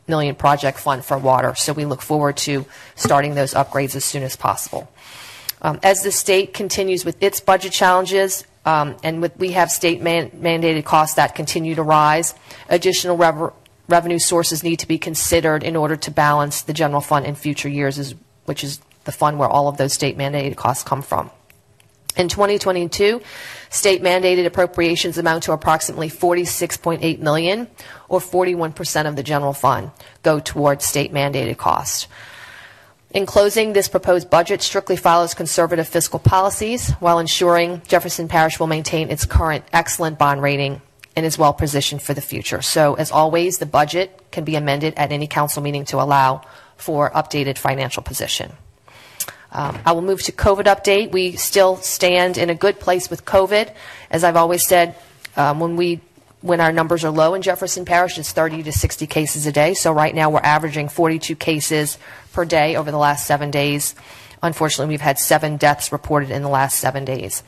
million 0.08 0.34
project 0.34 0.78
fund 0.78 1.04
for 1.04 1.18
water. 1.18 1.54
So 1.54 1.72
we 1.72 1.84
look 1.84 2.02
forward 2.02 2.36
to 2.38 2.64
starting 2.96 3.34
those 3.34 3.54
upgrades 3.54 3.94
as 3.94 4.04
soon 4.04 4.22
as 4.22 4.34
possible. 4.34 4.90
Um, 5.60 5.78
as 5.82 6.02
the 6.02 6.10
state 6.10 6.54
continues 6.54 7.04
with 7.04 7.22
its 7.22 7.40
budget 7.40 7.72
challenges, 7.72 8.44
um, 8.64 8.96
and 9.04 9.22
with, 9.22 9.36
we 9.38 9.52
have 9.52 9.70
state 9.70 10.02
man- 10.02 10.30
mandated 10.30 10.84
costs 10.84 11.16
that 11.16 11.34
continue 11.34 11.74
to 11.76 11.82
rise, 11.82 12.34
additional 12.68 13.16
rev- 13.16 13.52
revenue 13.88 14.18
sources 14.18 14.64
need 14.64 14.80
to 14.80 14.88
be 14.88 14.98
considered 14.98 15.62
in 15.62 15.76
order 15.76 15.96
to 15.96 16.10
balance 16.10 16.62
the 16.62 16.72
general 16.72 17.00
fund 17.00 17.26
in 17.26 17.34
future 17.34 17.68
years, 17.68 17.98
is, 17.98 18.14
which 18.46 18.64
is 18.64 18.80
the 19.04 19.12
fund 19.12 19.38
where 19.38 19.48
all 19.48 19.68
of 19.68 19.76
those 19.76 19.92
state 19.92 20.16
mandated 20.18 20.56
costs 20.56 20.82
come 20.82 21.02
from. 21.02 21.30
In 22.16 22.28
2022, 22.28 23.22
state 23.70 24.02
mandated 24.02 24.44
appropriations 24.44 25.16
amount 25.16 25.44
to 25.44 25.52
approximately 25.52 26.10
46.8 26.10 27.18
million 27.20 27.68
or 28.08 28.20
41% 28.20 29.06
of 29.06 29.16
the 29.16 29.22
general 29.22 29.54
fund 29.54 29.90
go 30.22 30.38
towards 30.38 30.84
state 30.84 31.12
mandated 31.12 31.56
costs. 31.56 32.08
In 33.12 33.26
closing, 33.26 33.72
this 33.72 33.88
proposed 33.88 34.30
budget 34.30 34.62
strictly 34.62 34.96
follows 34.96 35.34
conservative 35.34 35.88
fiscal 35.88 36.18
policies 36.18 36.90
while 36.92 37.18
ensuring 37.18 37.82
Jefferson 37.86 38.28
Parish 38.28 38.58
will 38.58 38.66
maintain 38.66 39.10
its 39.10 39.26
current 39.26 39.64
excellent 39.72 40.18
bond 40.18 40.42
rating 40.42 40.80
and 41.14 41.26
is 41.26 41.38
well 41.38 41.52
positioned 41.52 42.00
for 42.00 42.14
the 42.14 42.22
future. 42.22 42.62
So, 42.62 42.94
as 42.94 43.10
always, 43.10 43.58
the 43.58 43.66
budget 43.66 44.30
can 44.30 44.44
be 44.44 44.56
amended 44.56 44.94
at 44.96 45.12
any 45.12 45.26
council 45.26 45.62
meeting 45.62 45.84
to 45.86 46.00
allow 46.00 46.42
for 46.76 47.10
updated 47.10 47.58
financial 47.58 48.02
position. 48.02 48.52
Um, 49.52 49.78
I 49.84 49.92
will 49.92 50.02
move 50.02 50.22
to 50.22 50.32
COVID 50.32 50.64
update. 50.64 51.12
We 51.12 51.32
still 51.32 51.76
stand 51.76 52.38
in 52.38 52.50
a 52.50 52.54
good 52.54 52.80
place 52.80 53.10
with 53.10 53.24
COVID. 53.24 53.72
As 54.10 54.24
I've 54.24 54.36
always 54.36 54.66
said, 54.66 54.96
um, 55.36 55.60
when 55.60 55.76
we 55.76 56.00
when 56.40 56.60
our 56.60 56.72
numbers 56.72 57.04
are 57.04 57.10
low 57.10 57.34
in 57.34 57.42
Jefferson 57.42 57.84
Parish, 57.84 58.18
it's 58.18 58.32
30 58.32 58.64
to 58.64 58.72
60 58.72 59.06
cases 59.06 59.46
a 59.46 59.52
day. 59.52 59.74
So 59.74 59.92
right 59.92 60.12
now 60.12 60.28
we're 60.28 60.40
averaging 60.40 60.88
42 60.88 61.36
cases 61.36 61.98
per 62.32 62.44
day 62.44 62.74
over 62.74 62.90
the 62.90 62.98
last 62.98 63.28
seven 63.28 63.52
days. 63.52 63.94
Unfortunately, 64.42 64.92
we've 64.92 65.00
had 65.00 65.20
seven 65.20 65.56
deaths 65.56 65.92
reported 65.92 66.30
in 66.30 66.42
the 66.42 66.48
last 66.48 66.80
seven 66.80 67.04
days. 67.04 67.44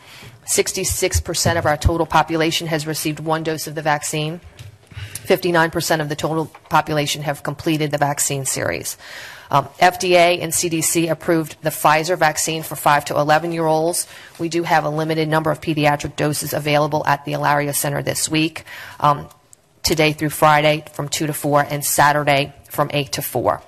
66% 0.47 1.59
of 1.59 1.67
our 1.67 1.77
total 1.77 2.07
population 2.07 2.69
has 2.69 2.87
received 2.87 3.19
one 3.19 3.43
dose 3.43 3.67
of 3.67 3.75
the 3.75 3.83
vaccine. 3.83 4.41
59% 5.25 6.01
of 6.01 6.09
the 6.09 6.15
total 6.15 6.47
population 6.69 7.23
have 7.23 7.43
completed 7.43 7.91
the 7.91 7.99
vaccine 7.99 8.45
series. 8.45 8.97
Um, 9.55 9.67
FDA 9.79 10.43
and 10.43 10.53
CDC 10.53 11.09
approved 11.09 11.63
the 11.63 11.71
Pfizer 11.71 12.19
vaccine 12.19 12.65
for 12.65 12.75
5 12.75 13.05
to 13.05 13.17
11 13.17 13.53
year 13.53 13.67
olds. 13.67 14.09
We 14.41 14.49
do 14.49 14.65
have 14.65 14.85
a 14.85 14.89
limited 14.89 15.29
number 15.29 15.53
of 15.53 15.61
pediatric 15.61 16.17
doses 16.17 16.53
available 16.53 17.07
at 17.07 17.25
the 17.25 17.35
Alario 17.35 17.73
Center 17.73 18.03
this 18.03 18.29
week, 18.29 18.65
um, 18.99 19.29
today 19.85 20.13
through 20.13 20.31
Friday 20.31 20.83
from 20.93 21.09
2 21.09 21.29
to 21.29 21.33
4, 21.33 21.69
and 21.71 21.85
Saturday 21.85 22.53
from 22.69 22.91
8 22.93 23.13
to 23.13 23.23
4. 23.23 23.63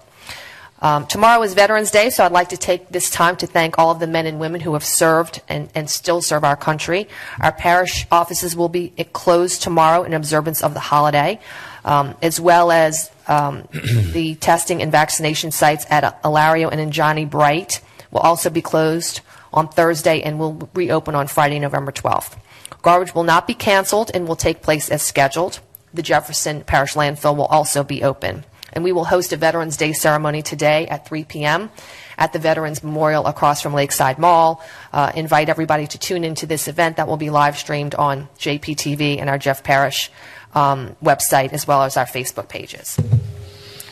Um, 0.82 1.06
tomorrow 1.06 1.40
is 1.42 1.54
Veterans 1.54 1.92
Day, 1.92 2.10
so 2.10 2.24
I'd 2.24 2.32
like 2.32 2.48
to 2.48 2.56
take 2.56 2.88
this 2.88 3.08
time 3.08 3.36
to 3.36 3.46
thank 3.46 3.78
all 3.78 3.92
of 3.92 4.00
the 4.00 4.08
men 4.08 4.26
and 4.26 4.40
women 4.40 4.60
who 4.60 4.72
have 4.72 4.84
served 4.84 5.40
and, 5.48 5.70
and 5.76 5.88
still 5.88 6.20
serve 6.20 6.42
our 6.42 6.56
country. 6.56 7.06
Our 7.40 7.52
parish 7.52 8.08
offices 8.10 8.56
will 8.56 8.68
be 8.68 8.88
closed 9.12 9.62
tomorrow 9.62 10.02
in 10.02 10.14
observance 10.14 10.64
of 10.64 10.74
the 10.74 10.80
holiday, 10.80 11.38
um, 11.84 12.16
as 12.22 12.40
well 12.40 12.72
as 12.72 13.08
um, 13.28 13.68
the 14.12 14.36
testing 14.40 14.82
and 14.82 14.92
vaccination 14.92 15.50
sites 15.50 15.86
at 15.90 16.22
Alario 16.22 16.70
and 16.70 16.80
in 16.80 16.90
Johnny 16.90 17.24
Bright 17.24 17.80
will 18.10 18.20
also 18.20 18.50
be 18.50 18.62
closed 18.62 19.20
on 19.52 19.68
Thursday 19.68 20.22
and 20.22 20.38
will 20.38 20.68
reopen 20.74 21.14
on 21.14 21.26
Friday, 21.26 21.58
November 21.58 21.92
12th. 21.92 22.38
Garbage 22.82 23.14
will 23.14 23.24
not 23.24 23.46
be 23.46 23.54
canceled 23.54 24.10
and 24.14 24.28
will 24.28 24.36
take 24.36 24.62
place 24.62 24.90
as 24.90 25.02
scheduled. 25.02 25.60
The 25.92 26.02
Jefferson 26.02 26.62
Parish 26.62 26.94
landfill 26.94 27.36
will 27.36 27.46
also 27.46 27.82
be 27.82 28.02
open 28.02 28.44
and 28.76 28.84
we 28.84 28.92
will 28.92 29.06
host 29.06 29.32
a 29.32 29.36
Veterans 29.38 29.78
Day 29.78 29.94
ceremony 29.94 30.42
today 30.42 30.86
at 30.88 31.08
3 31.08 31.24
p.m. 31.24 31.70
at 32.18 32.34
the 32.34 32.38
Veterans 32.38 32.84
Memorial 32.84 33.26
across 33.26 33.62
from 33.62 33.72
Lakeside 33.72 34.18
Mall. 34.18 34.62
Uh, 34.92 35.10
invite 35.14 35.48
everybody 35.48 35.86
to 35.86 35.98
tune 35.98 36.24
into 36.24 36.44
this 36.44 36.68
event 36.68 36.98
that 36.98 37.08
will 37.08 37.16
be 37.16 37.30
live 37.30 37.56
streamed 37.56 37.94
on 37.94 38.28
JPTV 38.38 39.18
and 39.18 39.30
our 39.30 39.38
Jeff 39.38 39.64
Parish 39.64 40.10
um, 40.56 40.96
website 41.02 41.52
as 41.52 41.66
well 41.66 41.84
as 41.84 41.96
our 41.96 42.06
Facebook 42.06 42.48
pages. 42.48 42.98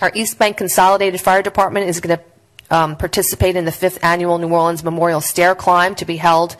Our 0.00 0.10
East 0.14 0.38
Bank 0.38 0.56
Consolidated 0.56 1.20
Fire 1.20 1.42
Department 1.42 1.88
is 1.88 2.00
going 2.00 2.18
to 2.18 2.24
um, 2.76 2.96
participate 2.96 3.54
in 3.54 3.64
the 3.64 3.72
fifth 3.72 4.02
annual 4.02 4.38
New 4.38 4.48
Orleans 4.48 4.82
Memorial 4.82 5.20
Stair 5.20 5.54
Climb 5.54 5.94
to 5.96 6.04
be 6.04 6.16
held 6.16 6.56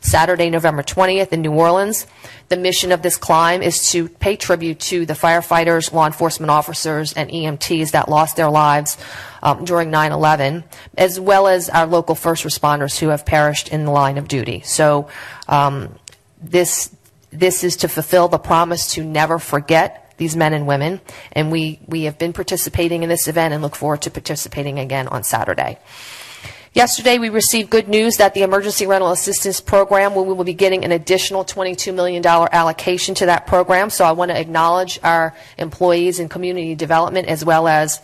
Saturday, 0.00 0.50
November 0.50 0.82
20th 0.82 1.32
in 1.32 1.40
New 1.40 1.52
Orleans. 1.52 2.06
The 2.50 2.58
mission 2.58 2.92
of 2.92 3.00
this 3.00 3.16
climb 3.16 3.62
is 3.62 3.90
to 3.92 4.08
pay 4.08 4.36
tribute 4.36 4.78
to 4.80 5.06
the 5.06 5.14
firefighters, 5.14 5.92
law 5.92 6.06
enforcement 6.06 6.50
officers, 6.50 7.14
and 7.14 7.30
EMTs 7.30 7.92
that 7.92 8.10
lost 8.10 8.36
their 8.36 8.50
lives 8.50 8.98
um, 9.42 9.64
during 9.64 9.90
9 9.90 10.12
11, 10.12 10.64
as 10.98 11.18
well 11.18 11.46
as 11.46 11.70
our 11.70 11.86
local 11.86 12.14
first 12.14 12.44
responders 12.44 12.98
who 12.98 13.08
have 13.08 13.24
perished 13.24 13.68
in 13.68 13.86
the 13.86 13.90
line 13.90 14.18
of 14.18 14.28
duty. 14.28 14.60
So, 14.60 15.08
um, 15.48 15.94
this, 16.42 16.94
this 17.34 17.64
is 17.64 17.76
to 17.76 17.88
fulfill 17.88 18.28
the 18.28 18.38
promise 18.38 18.92
to 18.94 19.04
never 19.04 19.38
forget 19.38 20.12
these 20.16 20.36
men 20.36 20.52
and 20.52 20.66
women, 20.66 21.00
and 21.32 21.50
we, 21.50 21.80
we 21.86 22.04
have 22.04 22.18
been 22.18 22.32
participating 22.32 23.02
in 23.02 23.08
this 23.08 23.26
event 23.26 23.52
and 23.52 23.62
look 23.62 23.74
forward 23.74 24.02
to 24.02 24.10
participating 24.10 24.78
again 24.78 25.08
on 25.08 25.24
Saturday. 25.24 25.78
Yesterday, 26.72 27.18
we 27.18 27.28
received 27.28 27.70
good 27.70 27.88
news 27.88 28.16
that 28.16 28.34
the 28.34 28.42
Emergency 28.42 28.84
Rental 28.84 29.12
Assistance 29.12 29.60
Program, 29.60 30.14
we 30.16 30.22
will 30.22 30.42
be 30.42 30.54
getting 30.54 30.84
an 30.84 30.90
additional 30.90 31.44
$22 31.44 31.94
million 31.94 32.24
allocation 32.26 33.14
to 33.14 33.26
that 33.26 33.46
program. 33.46 33.90
So 33.90 34.04
I 34.04 34.10
want 34.10 34.32
to 34.32 34.40
acknowledge 34.40 34.98
our 35.04 35.36
employees 35.56 36.18
in 36.18 36.28
community 36.28 36.74
development 36.74 37.28
as 37.28 37.44
well 37.44 37.68
as 37.68 38.00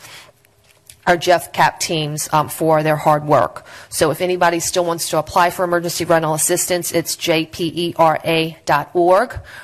our 1.07 1.17
Jeff 1.17 1.53
Cap 1.53 1.81
teams 1.81 2.29
um, 2.33 2.49
for 2.49 2.83
their 2.83 2.97
hard 2.97 3.25
work. 3.25 3.65
So 3.89 4.11
if 4.11 4.21
anybody 4.21 4.61
still 4.61 4.85
wants 4.85 5.09
to 5.11 5.19
apply 5.19 5.51
for 5.51 5.65
emergency 5.65 6.05
rental 6.05 6.35
assistance, 6.35 6.93
it's 6.93 7.17
jpera.org, 7.17 7.91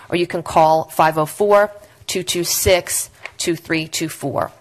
or 0.09 0.17
you 0.17 0.27
can 0.27 0.43
call 0.43 0.85
504 0.85 1.71
226 2.07 3.11
2324. 3.39 4.53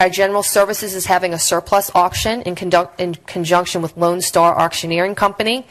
Our 0.00 0.10
General 0.10 0.42
Services 0.44 0.94
is 0.94 1.06
having 1.06 1.34
a 1.34 1.38
surplus 1.38 1.90
auction 1.94 2.42
in, 2.42 2.54
conduct, 2.54 3.00
in 3.00 3.14
conjunction 3.14 3.82
with 3.82 3.96
Lone 3.96 4.20
Star 4.20 4.56
Auctioneering 4.56 5.16
Company. 5.16 5.66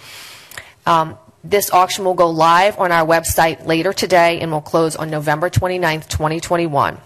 Um, 0.85 1.17
this 1.43 1.71
auction 1.71 2.03
will 2.03 2.13
go 2.13 2.29
live 2.29 2.77
on 2.77 2.91
our 2.91 3.05
website 3.05 3.65
later 3.65 3.93
today 3.93 4.41
and 4.41 4.51
will 4.51 4.61
close 4.61 4.97
on 4.97 5.09
November 5.09 5.49
29th, 5.49 6.09
2021. 6.09 6.97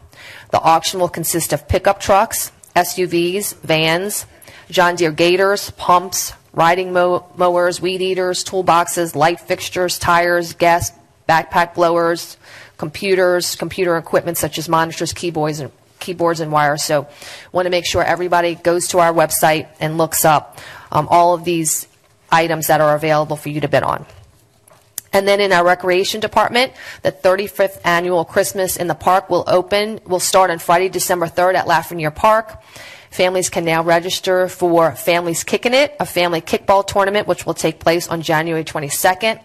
The 0.49 0.59
auction 0.59 0.99
will 0.99 1.09
consist 1.09 1.53
of 1.53 1.67
pickup 1.67 1.99
trucks, 1.99 2.51
SUVs, 2.75 3.55
vans, 3.61 4.25
John 4.69 4.95
Deere 4.95 5.11
gators, 5.11 5.71
pumps, 5.71 6.33
riding 6.53 6.93
mow- 6.93 7.25
mowers, 7.35 7.81
weed 7.81 8.01
eaters, 8.01 8.43
toolboxes, 8.43 9.15
light 9.15 9.39
fixtures, 9.39 9.99
tires, 9.99 10.53
gas 10.53 10.91
backpack 11.27 11.75
blowers, 11.75 12.37
computers, 12.77 13.55
computer 13.55 13.97
equipment 13.97 14.37
such 14.37 14.57
as 14.57 14.67
monitors, 14.67 15.13
keyboards, 15.13 15.59
and 15.59 15.71
keyboards 15.99 16.39
and 16.39 16.51
wires. 16.51 16.83
So, 16.83 17.07
want 17.51 17.65
to 17.65 17.69
make 17.69 17.85
sure 17.85 18.03
everybody 18.03 18.55
goes 18.55 18.87
to 18.89 18.99
our 18.99 19.13
website 19.13 19.67
and 19.79 19.97
looks 19.97 20.25
up 20.25 20.57
um, 20.91 21.07
all 21.09 21.33
of 21.33 21.43
these 21.43 21.87
items 22.31 22.67
that 22.67 22.81
are 22.81 22.95
available 22.95 23.35
for 23.35 23.49
you 23.49 23.61
to 23.61 23.67
bid 23.67 23.83
on. 23.83 24.05
And 25.13 25.27
then 25.27 25.41
in 25.41 25.51
our 25.51 25.65
recreation 25.65 26.19
department, 26.19 26.73
the 27.01 27.11
35th 27.11 27.81
annual 27.83 28.23
Christmas 28.23 28.77
in 28.77 28.87
the 28.87 28.95
Park 28.95 29.29
will 29.29 29.43
open, 29.47 29.99
will 30.05 30.19
start 30.19 30.51
on 30.51 30.59
Friday, 30.59 30.89
December 30.89 31.27
3rd 31.27 31.55
at 31.55 31.67
Lafreniere 31.67 32.15
Park. 32.15 32.61
Families 33.09 33.49
can 33.49 33.65
now 33.65 33.83
register 33.83 34.47
for 34.47 34.93
Families 34.93 35.43
Kicking 35.43 35.73
It, 35.73 35.97
a 35.99 36.05
family 36.05 36.39
kickball 36.39 36.87
tournament, 36.87 37.27
which 37.27 37.45
will 37.45 37.53
take 37.53 37.79
place 37.79 38.07
on 38.07 38.21
January 38.21 38.63
22nd. 38.63 39.41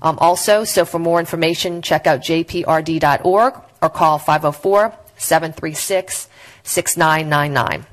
Um, 0.00 0.16
also, 0.18 0.64
so 0.64 0.86
for 0.86 0.98
more 0.98 1.20
information, 1.20 1.82
check 1.82 2.06
out 2.06 2.20
jprd.org 2.20 3.54
or 3.82 3.90
call 3.90 4.18
504 4.18 4.94
736 5.18 6.28
6999. 6.62 7.86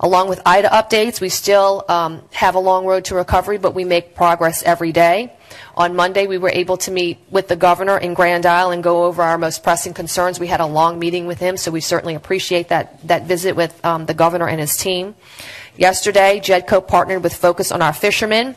Along 0.00 0.28
with 0.28 0.42
IDA 0.44 0.68
updates, 0.68 1.20
we 1.20 1.30
still 1.30 1.84
um, 1.88 2.22
have 2.32 2.54
a 2.54 2.58
long 2.58 2.84
road 2.84 3.06
to 3.06 3.14
recovery, 3.14 3.56
but 3.56 3.74
we 3.74 3.84
make 3.84 4.14
progress 4.14 4.62
every 4.62 4.92
day. 4.92 5.34
On 5.76 5.96
Monday, 5.96 6.26
we 6.26 6.38
were 6.38 6.50
able 6.50 6.76
to 6.78 6.90
meet 6.90 7.18
with 7.30 7.48
the 7.48 7.56
governor 7.56 7.98
in 7.98 8.14
Grand 8.14 8.46
Isle 8.46 8.70
and 8.70 8.82
go 8.82 9.04
over 9.04 9.22
our 9.22 9.38
most 9.38 9.62
pressing 9.62 9.94
concerns. 9.94 10.38
We 10.38 10.46
had 10.46 10.60
a 10.60 10.66
long 10.66 10.98
meeting 10.98 11.26
with 11.26 11.38
him, 11.38 11.56
so 11.56 11.70
we 11.70 11.80
certainly 11.80 12.14
appreciate 12.14 12.68
that, 12.68 13.06
that 13.06 13.24
visit 13.24 13.56
with 13.56 13.84
um, 13.84 14.06
the 14.06 14.14
governor 14.14 14.48
and 14.48 14.60
his 14.60 14.76
team. 14.76 15.14
Yesterday, 15.76 16.40
Jedco 16.40 16.86
partnered 16.86 17.22
with 17.22 17.34
Focus 17.34 17.72
on 17.72 17.82
Our 17.82 17.92
Fishermen 17.92 18.54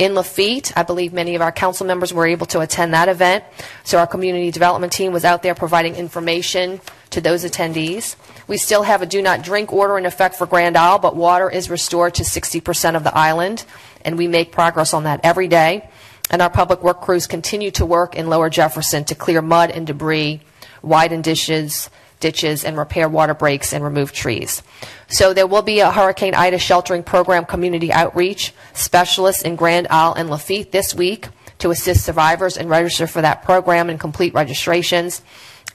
in 0.00 0.14
Lafitte. 0.14 0.72
I 0.76 0.82
believe 0.82 1.12
many 1.12 1.34
of 1.34 1.42
our 1.42 1.52
council 1.52 1.86
members 1.86 2.12
were 2.12 2.26
able 2.26 2.46
to 2.46 2.60
attend 2.60 2.94
that 2.94 3.08
event. 3.08 3.44
So 3.84 3.98
our 3.98 4.06
community 4.06 4.50
development 4.50 4.92
team 4.92 5.12
was 5.12 5.26
out 5.26 5.42
there 5.42 5.54
providing 5.54 5.94
information 5.94 6.80
to 7.10 7.20
those 7.20 7.44
attendees. 7.44 8.16
We 8.46 8.56
still 8.56 8.82
have 8.82 9.02
a 9.02 9.06
do 9.06 9.20
not 9.20 9.42
drink 9.42 9.72
order 9.72 9.98
in 9.98 10.06
effect 10.06 10.36
for 10.36 10.46
Grand 10.46 10.76
Isle, 10.76 10.98
but 10.98 11.16
water 11.16 11.50
is 11.50 11.68
restored 11.68 12.14
to 12.14 12.22
60% 12.22 12.96
of 12.96 13.04
the 13.04 13.16
island, 13.16 13.64
and 14.02 14.16
we 14.16 14.26
make 14.26 14.52
progress 14.52 14.94
on 14.94 15.04
that 15.04 15.20
every 15.22 15.48
day. 15.48 15.88
And 16.30 16.40
our 16.40 16.50
public 16.50 16.82
work 16.82 17.00
crews 17.00 17.26
continue 17.26 17.70
to 17.72 17.84
work 17.84 18.14
in 18.14 18.28
Lower 18.28 18.48
Jefferson 18.48 19.04
to 19.04 19.14
clear 19.14 19.42
mud 19.42 19.70
and 19.70 19.86
debris, 19.86 20.40
widen 20.80 21.22
dishes, 21.22 21.90
ditches, 22.20 22.64
and 22.64 22.78
repair 22.78 23.08
water 23.08 23.34
breaks 23.34 23.72
and 23.72 23.82
remove 23.82 24.12
trees. 24.12 24.62
So 25.08 25.34
there 25.34 25.46
will 25.46 25.62
be 25.62 25.80
a 25.80 25.90
Hurricane 25.90 26.34
Ida 26.34 26.58
sheltering 26.58 27.02
program 27.02 27.44
community 27.44 27.92
outreach 27.92 28.54
specialists 28.74 29.42
in 29.42 29.56
Grand 29.56 29.88
Isle 29.90 30.14
and 30.14 30.30
Lafitte 30.30 30.70
this 30.70 30.94
week 30.94 31.28
to 31.58 31.70
assist 31.70 32.04
survivors 32.04 32.56
and 32.56 32.70
register 32.70 33.06
for 33.06 33.22
that 33.22 33.42
program 33.42 33.90
and 33.90 33.98
complete 33.98 34.32
registrations. 34.34 35.22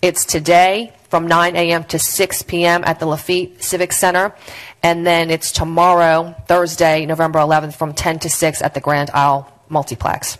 It's 0.01 0.25
today 0.25 0.93
from 1.09 1.27
9 1.27 1.55
a.m. 1.55 1.83
to 1.85 1.99
6 1.99 2.41
p.m. 2.43 2.83
at 2.85 2.99
the 2.99 3.05
Lafitte 3.05 3.63
Civic 3.63 3.91
Center, 3.91 4.33
and 4.83 5.05
then 5.05 5.29
it's 5.29 5.51
tomorrow, 5.51 6.35
Thursday, 6.47 7.05
November 7.05 7.39
11th, 7.39 7.75
from 7.75 7.93
10 7.93 8.19
to 8.19 8.29
6 8.29 8.61
at 8.61 8.73
the 8.73 8.81
Grand 8.81 9.09
Isle 9.11 9.51
Multiplex. 9.69 10.37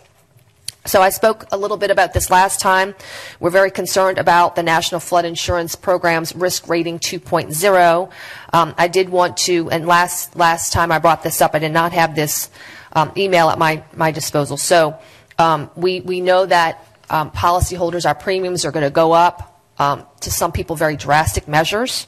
So 0.86 1.02
I 1.02 1.10
spoke 1.10 1.46
a 1.50 1.56
little 1.56 1.76
bit 1.76 1.90
about 1.90 2.12
this 2.12 2.30
last 2.30 2.60
time. 2.60 2.94
We're 3.40 3.50
very 3.50 3.72
concerned 3.72 4.18
about 4.18 4.54
the 4.54 4.62
National 4.62 5.00
Flood 5.00 5.24
Insurance 5.24 5.74
Program's 5.74 6.34
risk 6.36 6.68
rating 6.68 7.00
2.0. 7.00 8.10
Um, 8.52 8.74
I 8.78 8.86
did 8.86 9.08
want 9.08 9.36
to, 9.38 9.68
and 9.70 9.86
last 9.86 10.36
last 10.36 10.72
time 10.72 10.92
I 10.92 11.00
brought 11.00 11.24
this 11.24 11.40
up, 11.40 11.56
I 11.56 11.58
did 11.58 11.72
not 11.72 11.92
have 11.92 12.14
this 12.14 12.50
um, 12.92 13.10
email 13.16 13.48
at 13.50 13.58
my 13.58 13.82
my 13.94 14.12
disposal. 14.12 14.56
So 14.56 14.96
um, 15.40 15.70
we 15.74 16.02
we 16.02 16.20
know 16.20 16.46
that 16.46 16.86
um, 17.10 17.32
policyholders, 17.32 18.06
our 18.06 18.14
premiums 18.14 18.64
are 18.64 18.70
going 18.70 18.84
to 18.84 18.90
go 18.90 19.12
up 19.12 19.60
um, 19.78 20.06
to 20.20 20.30
some 20.30 20.52
people 20.52 20.76
very 20.76 20.96
drastic 20.96 21.48
measures. 21.48 22.06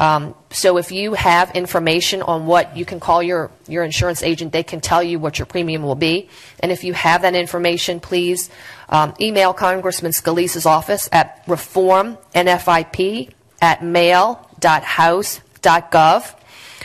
Um, 0.00 0.34
so 0.50 0.78
if 0.78 0.90
you 0.92 1.12
have 1.12 1.50
information 1.50 2.22
on 2.22 2.46
what 2.46 2.74
you 2.74 2.86
can 2.86 3.00
call 3.00 3.22
your, 3.22 3.50
your 3.68 3.84
insurance 3.84 4.22
agent, 4.22 4.50
they 4.50 4.62
can 4.62 4.80
tell 4.80 5.02
you 5.02 5.18
what 5.18 5.38
your 5.38 5.44
premium 5.44 5.82
will 5.82 5.94
be. 5.94 6.30
And 6.60 6.72
if 6.72 6.84
you 6.84 6.94
have 6.94 7.20
that 7.20 7.34
information, 7.34 8.00
please 8.00 8.48
um, 8.88 9.12
email 9.20 9.52
Congressman 9.52 10.12
Scalise's 10.12 10.64
office 10.64 11.06
at 11.12 11.44
reformnfip 11.44 13.34
at 13.60 13.84
mail.house.gov 13.84 16.34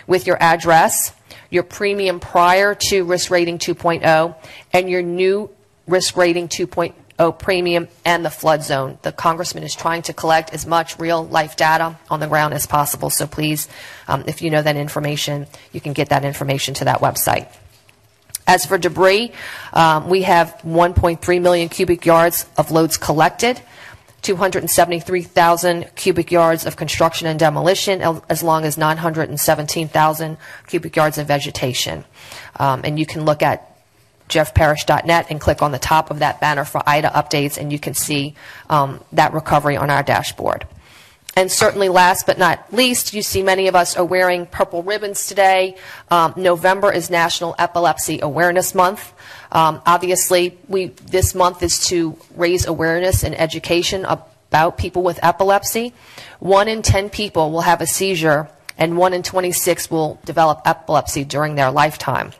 with 0.07 0.27
your 0.27 0.43
address, 0.43 1.13
your 1.49 1.63
premium 1.63 2.19
prior 2.19 2.75
to 2.75 3.05
risk 3.05 3.31
rating 3.31 3.59
2.0, 3.59 4.35
and 4.73 4.89
your 4.89 5.01
new 5.01 5.49
risk 5.87 6.17
rating 6.17 6.49
2.0 6.49 6.93
premium 7.17 7.87
and 8.03 8.25
the 8.25 8.29
flood 8.29 8.63
zone. 8.63 8.97
The 9.01 9.11
congressman 9.11 9.63
is 9.63 9.73
trying 9.73 10.01
to 10.03 10.13
collect 10.13 10.53
as 10.53 10.65
much 10.65 10.99
real 10.99 11.25
life 11.25 11.55
data 11.55 11.97
on 12.09 12.19
the 12.19 12.27
ground 12.27 12.53
as 12.53 12.65
possible. 12.65 13.09
So 13.09 13.25
please, 13.25 13.69
um, 14.07 14.23
if 14.27 14.41
you 14.41 14.49
know 14.49 14.61
that 14.61 14.75
information, 14.75 15.47
you 15.71 15.79
can 15.79 15.93
get 15.93 16.09
that 16.09 16.25
information 16.25 16.73
to 16.75 16.85
that 16.85 16.99
website. 16.99 17.47
As 18.47 18.65
for 18.65 18.77
debris, 18.77 19.31
um, 19.73 20.09
we 20.09 20.21
have 20.23 20.59
1.3 20.63 21.41
million 21.41 21.69
cubic 21.69 22.05
yards 22.05 22.45
of 22.57 22.69
loads 22.69 22.97
collected. 22.97 23.61
273,000 24.21 25.95
cubic 25.95 26.31
yards 26.31 26.65
of 26.65 26.75
construction 26.75 27.27
and 27.27 27.39
demolition, 27.39 28.01
as 28.27 28.41
long 28.41 28.65
as 28.65 28.75
917,000 28.75 30.37
cubic 30.65 30.95
yards 30.95 31.19
of 31.19 31.27
vegetation. 31.27 32.03
Um, 32.55 32.81
and 32.83 32.97
you 32.97 33.05
can 33.05 33.23
look 33.23 33.43
at 33.43 33.74
jeffparish.net 34.29 35.27
and 35.29 35.39
click 35.39 35.61
on 35.61 35.71
the 35.71 35.79
top 35.79 36.11
of 36.11 36.19
that 36.19 36.39
banner 36.39 36.65
for 36.65 36.81
IDA 36.87 37.09
updates, 37.09 37.57
and 37.57 37.71
you 37.71 37.79
can 37.79 37.93
see 37.93 38.35
um, 38.69 38.99
that 39.11 39.33
recovery 39.33 39.77
on 39.77 39.89
our 39.89 40.03
dashboard. 40.03 40.65
And 41.37 41.51
certainly, 41.51 41.89
last 41.89 42.25
but 42.25 42.37
not 42.37 42.71
least, 42.71 43.13
you 43.13 43.21
see 43.21 43.43
many 43.43 43.67
of 43.67 43.75
us 43.75 43.97
are 43.97 44.05
wearing 44.05 44.45
purple 44.45 44.83
ribbons 44.83 45.27
today. 45.27 45.75
Um, 46.09 46.33
November 46.37 46.93
is 46.93 47.09
National 47.09 47.55
Epilepsy 47.59 48.21
Awareness 48.21 48.73
Month. 48.73 49.13
Um, 49.51 49.81
obviously, 49.85 50.57
we 50.69 50.87
this 50.87 51.35
month 51.35 51.61
is 51.61 51.87
to 51.87 52.17
raise 52.35 52.65
awareness 52.65 53.23
and 53.23 53.37
education 53.37 54.05
about 54.05 54.77
people 54.77 55.03
with 55.03 55.19
epilepsy. 55.21 55.93
One 56.39 56.69
in 56.69 56.81
ten 56.81 57.09
people 57.09 57.51
will 57.51 57.61
have 57.61 57.81
a 57.81 57.87
seizure, 57.87 58.47
and 58.77 58.97
one 58.97 59.13
in 59.13 59.21
26 59.21 59.91
will 59.91 60.21
develop 60.23 60.61
epilepsy 60.65 61.25
during 61.25 61.55
their 61.55 61.69
lifetime. 61.69 62.31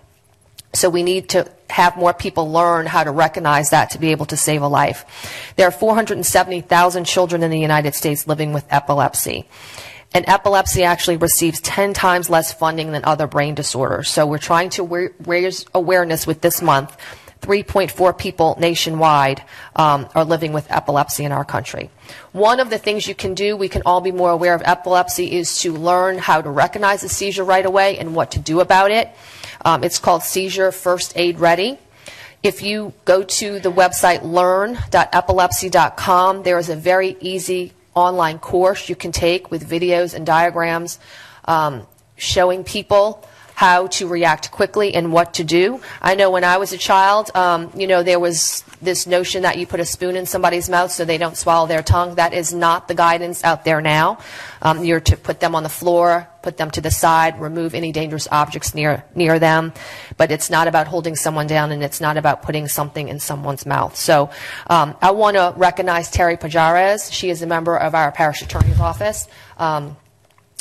So 0.75 0.89
we 0.89 1.03
need 1.03 1.29
to 1.29 1.49
have 1.69 1.97
more 1.97 2.13
people 2.13 2.51
learn 2.51 2.85
how 2.85 3.03
to 3.03 3.11
recognize 3.11 3.71
that 3.71 3.91
to 3.91 3.99
be 3.99 4.11
able 4.11 4.25
to 4.27 4.38
save 4.38 4.61
a 4.61 4.67
life. 4.67 5.53
There 5.55 5.67
are 5.67 5.71
470,000 5.71 7.05
children 7.05 7.43
in 7.43 7.51
the 7.51 7.59
United 7.59 7.95
States 7.95 8.27
living 8.27 8.53
with 8.53 8.65
epilepsy. 8.69 9.47
And 10.13 10.23
epilepsy 10.29 10.83
actually 10.83 11.17
receives 11.17 11.59
10 11.61 11.93
times 11.93 12.29
less 12.29 12.53
funding 12.53 12.91
than 12.91 13.03
other 13.03 13.27
brain 13.27 13.55
disorders. 13.55 14.09
So 14.09 14.25
we're 14.25 14.38
trying 14.38 14.69
to 14.71 15.11
raise 15.25 15.65
awareness 15.73 16.25
with 16.25 16.41
this 16.41 16.61
month. 16.61 16.95
3.4 17.41 18.17
people 18.17 18.55
nationwide 18.59 19.43
um, 19.75 20.07
are 20.15 20.23
living 20.25 20.51
with 20.53 20.71
epilepsy 20.71 21.25
in 21.25 21.31
our 21.31 21.45
country. 21.45 21.89
One 22.31 22.59
of 22.59 22.69
the 22.69 22.77
things 22.77 23.07
you 23.07 23.13
can 23.13 23.33
do, 23.33 23.55
we 23.55 23.69
can 23.69 23.83
all 23.85 24.01
be 24.01 24.11
more 24.11 24.31
aware 24.31 24.55
of 24.55 24.61
epilepsy, 24.63 25.33
is 25.33 25.59
to 25.59 25.73
learn 25.73 26.17
how 26.17 26.41
to 26.41 26.49
recognize 26.49 27.03
a 27.03 27.09
seizure 27.09 27.43
right 27.43 27.65
away 27.65 27.97
and 27.97 28.15
what 28.15 28.31
to 28.31 28.39
do 28.39 28.61
about 28.61 28.91
it. 28.91 29.09
Um, 29.65 29.84
it's 29.84 29.99
called 29.99 30.21
Seizure 30.21 30.71
First 30.71 31.17
Aid 31.17 31.39
Ready. 31.39 31.80
If 32.43 32.62
you 32.62 32.93
go 33.04 33.23
to 33.23 33.60
the 33.60 33.71
website 33.71 34.21
learn.epilepsy.com, 34.21 36.43
there 36.43 36.60
is 36.60 36.69
a 36.69 36.75
very 36.75 37.17
easy 37.19 37.73
online 37.95 38.38
course 38.38 38.88
you 38.88 38.95
can 38.95 39.12
take 39.12 39.49
with 39.49 39.67
videos 39.67 40.13
and 40.13 40.23
diagrams 40.23 40.99
um, 41.45 41.88
showing 42.15 42.63
people 42.63 43.28
how 43.55 43.87
to 43.87 44.07
react 44.07 44.51
quickly 44.51 44.93
and 44.93 45.11
what 45.13 45.33
to 45.35 45.43
do. 45.43 45.79
I 46.01 46.15
know 46.15 46.29
when 46.29 46.43
I 46.43 46.57
was 46.57 46.73
a 46.73 46.77
child, 46.77 47.31
um, 47.33 47.71
you 47.73 47.87
know, 47.87 48.03
there 48.03 48.19
was 48.19 48.63
this 48.81 49.07
notion 49.07 49.43
that 49.43 49.57
you 49.57 49.65
put 49.65 49.79
a 49.79 49.85
spoon 49.85 50.17
in 50.17 50.25
somebody's 50.25 50.69
mouth 50.69 50.91
so 50.91 51.05
they 51.05 51.17
don't 51.17 51.37
swallow 51.37 51.65
their 51.65 51.81
tongue. 51.81 52.15
That 52.15 52.33
is 52.33 52.53
not 52.53 52.89
the 52.89 52.95
guidance 52.95 53.43
out 53.43 53.63
there 53.63 53.79
now. 53.81 54.19
Um, 54.61 54.83
you're 54.83 54.99
to 54.99 55.15
put 55.15 55.39
them 55.39 55.55
on 55.55 55.63
the 55.63 55.69
floor, 55.69 56.27
put 56.41 56.57
them 56.57 56.69
to 56.71 56.81
the 56.81 56.91
side, 56.91 57.39
remove 57.39 57.73
any 57.73 57.91
dangerous 57.93 58.27
objects 58.29 58.75
near 58.75 59.05
near 59.15 59.39
them. 59.39 59.73
But 60.17 60.31
it's 60.31 60.49
not 60.49 60.67
about 60.67 60.87
holding 60.87 61.15
someone 61.15 61.47
down, 61.47 61.71
and 61.71 61.81
it's 61.81 62.01
not 62.01 62.17
about 62.17 62.43
putting 62.43 62.67
something 62.67 63.07
in 63.07 63.19
someone's 63.19 63.65
mouth. 63.65 63.95
So 63.95 64.29
um, 64.67 64.95
I 65.01 65.11
want 65.11 65.37
to 65.37 65.53
recognize 65.55 66.11
Terry 66.11 66.35
Pajares. 66.35 67.11
She 67.11 67.29
is 67.29 67.41
a 67.41 67.47
member 67.47 67.77
of 67.77 67.95
our 67.95 68.11
parish 68.11 68.41
attorney's 68.41 68.79
office. 68.79 69.27
Um, 69.57 69.95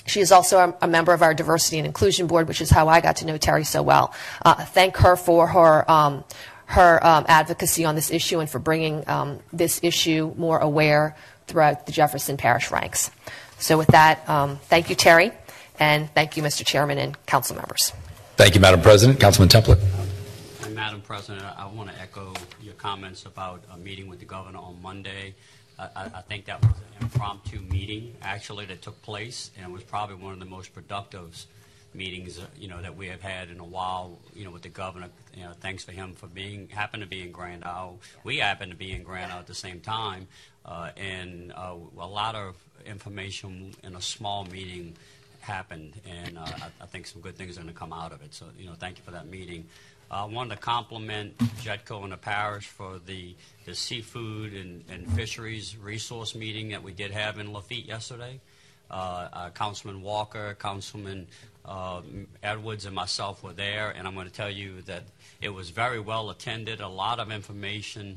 she 0.07 0.21
is 0.21 0.33
also 0.33 0.59
a, 0.59 0.77
a, 0.83 0.89
member 0.89 1.13
of 1.13 1.23
our 1.23 1.35
diversity 1.35 1.79
and 1.79 1.87
inclusion 1.87 2.27
board, 2.27 2.49
which 2.49 2.61
is 2.61 2.71
how 2.71 2.89
I 2.89 3.01
got 3.01 3.17
to 3.17 3.27
know 3.27 3.39
Terry 3.39 3.65
so 3.65 3.83
well. 3.83 4.13
Uh, 4.45 4.55
thank 4.55 4.97
her 4.99 5.17
for 5.17 5.47
her 5.47 5.91
um, 5.91 6.25
her 6.67 7.05
um, 7.07 7.25
advocacy 7.29 7.85
on 7.85 7.95
this 7.95 8.11
issue 8.11 8.41
and 8.41 8.49
for 8.49 8.59
bringing 8.59 9.09
um, 9.09 9.41
this 9.53 9.81
issue 9.83 10.33
more 10.37 10.59
aware 10.59 11.15
throughout 11.47 11.87
the 11.87 11.93
Jefferson 11.93 12.37
Parish 12.37 12.71
ranks. 12.71 13.11
So, 13.59 13.79
with 13.79 13.89
that, 13.89 14.29
um, 14.29 14.57
thank 14.65 14.91
you, 14.91 14.97
Terry, 14.97 15.33
and 15.79 16.11
thank 16.15 16.37
you, 16.37 16.43
Mr. 16.43 16.67
Chairman 16.67 16.99
and 16.99 17.27
council 17.27 17.57
members. 17.57 17.93
Thank 18.37 18.55
you, 18.55 18.61
Madam 18.61 18.81
President. 18.81 19.21
Councilman 19.21 19.49
Templet. 19.49 19.81
Madam 20.75 21.01
President, 21.03 21.45
I 21.57 21.67
want 21.67 21.89
to 21.91 22.01
echo 22.01 22.35
your 22.61 22.75
comments 22.75 23.27
about 23.27 23.63
a 23.73 23.79
meeting 23.79 24.09
with 24.09 24.19
the 24.19 24.25
governor 24.25 24.59
on 24.59 24.83
Monday. 24.83 25.35
I, 25.79 26.11
I, 26.15 26.21
think 26.23 26.45
that 26.47 26.63
was 26.63 26.71
an 26.71 27.03
impromptu 27.03 27.61
meeting, 27.61 28.15
actually, 28.23 28.67
that 28.67 28.83
took 28.83 29.01
place, 29.03 29.51
and 29.57 29.67
it 29.67 29.73
was 29.73 29.83
probably 29.83 30.17
one 30.17 30.33
of 30.33 30.39
the 30.39 30.45
most 30.45 30.73
productive 30.73 31.47
meetings, 31.95 32.39
uh, 32.39 32.47
you 32.57 32.69
know, 32.69 32.81
that 32.81 32.97
we 32.97 33.09
have 33.09 33.23
had 33.23 33.51
in 33.51 33.59
a 33.59 33.65
while, 33.65 34.19
you 34.35 34.45
know, 34.45 34.51
with 34.51 34.63
the 34.63 34.69
governor. 34.69 35.09
You 35.37 35.45
know, 35.45 35.53
thanks 35.61 35.85
for 35.85 35.93
him 35.93 36.15
for 36.15 36.27
being, 36.27 36.69
happened 36.69 37.03
to 37.03 37.09
be 37.09 37.23
in 37.23 37.33
Grand 37.33 37.65
Isle. 37.65 37.99
We 38.23 38.39
happened 38.39 38.73
to 38.73 38.77
be 38.77 38.93
in 38.93 39.03
Grand 39.03 39.33
Isle 39.33 39.41
at 39.41 39.47
the 39.47 39.55
same 39.55 39.81
time, 39.81 40.29
uh, 40.65 40.91
and 40.97 41.53
uh, 41.53 41.75
a 41.99 42.07
lot 42.07 42.35
of 42.35 42.57
information 42.87 43.75
in 43.83 43.97
a 43.97 44.01
small 44.01 44.45
meeting 44.45 44.95
happened, 45.41 45.95
and 46.09 46.39
uh, 46.39 46.43
I, 46.43 46.69
I, 46.83 46.87
think 46.87 47.07
some 47.07 47.21
good 47.21 47.37
things 47.37 47.59
are 47.59 47.63
going 47.63 47.73
to 47.73 47.79
come 47.79 47.93
out 47.93 48.13
of 48.13 48.23
it. 48.23 48.33
So, 48.33 48.47
you 48.59 48.67
know, 48.67 48.73
thank 48.79 48.97
you 48.99 49.05
for 49.05 49.11
that 49.11 49.29
meeting. 49.29 49.67
I 50.15 50.27
wanted 50.27 50.55
to 50.55 50.61
compliment 50.61 51.37
JEDCO 51.39 52.05
and 52.05 52.13
the 52.13 52.17
parish 52.17 52.69
for 52.69 53.01
the, 53.05 53.35
the 53.67 53.75
seafood 53.75 54.53
and, 54.53 54.85
and 54.89 55.11
fisheries 55.11 55.77
resource 55.77 56.37
meeting 56.37 56.69
that 56.69 56.85
we 56.85 56.93
did 56.93 57.11
have 57.11 57.41
in 57.41 57.53
Lafitte 57.53 57.85
yesterday. 57.85 58.41
Uh, 58.89 59.29
uh, 59.33 59.51
Councilman 59.51 60.03
Walker, 60.03 60.57
Councilman 60.61 61.27
uh, 61.65 62.01
Edwards, 62.45 62.85
and 62.85 62.95
myself 62.95 63.43
were 63.43 63.55
there, 63.55 63.91
and 63.91 64.07
I'm 64.07 64.15
going 64.15 64.29
to 64.29 64.33
tell 64.33 64.51
you 64.51 64.83
that 64.83 65.03
it 65.43 65.49
was 65.49 65.71
very 65.71 65.99
well 65.99 66.31
attended. 66.31 66.81
A 66.81 66.87
lot 66.87 67.19
of 67.19 67.33
information 67.33 68.17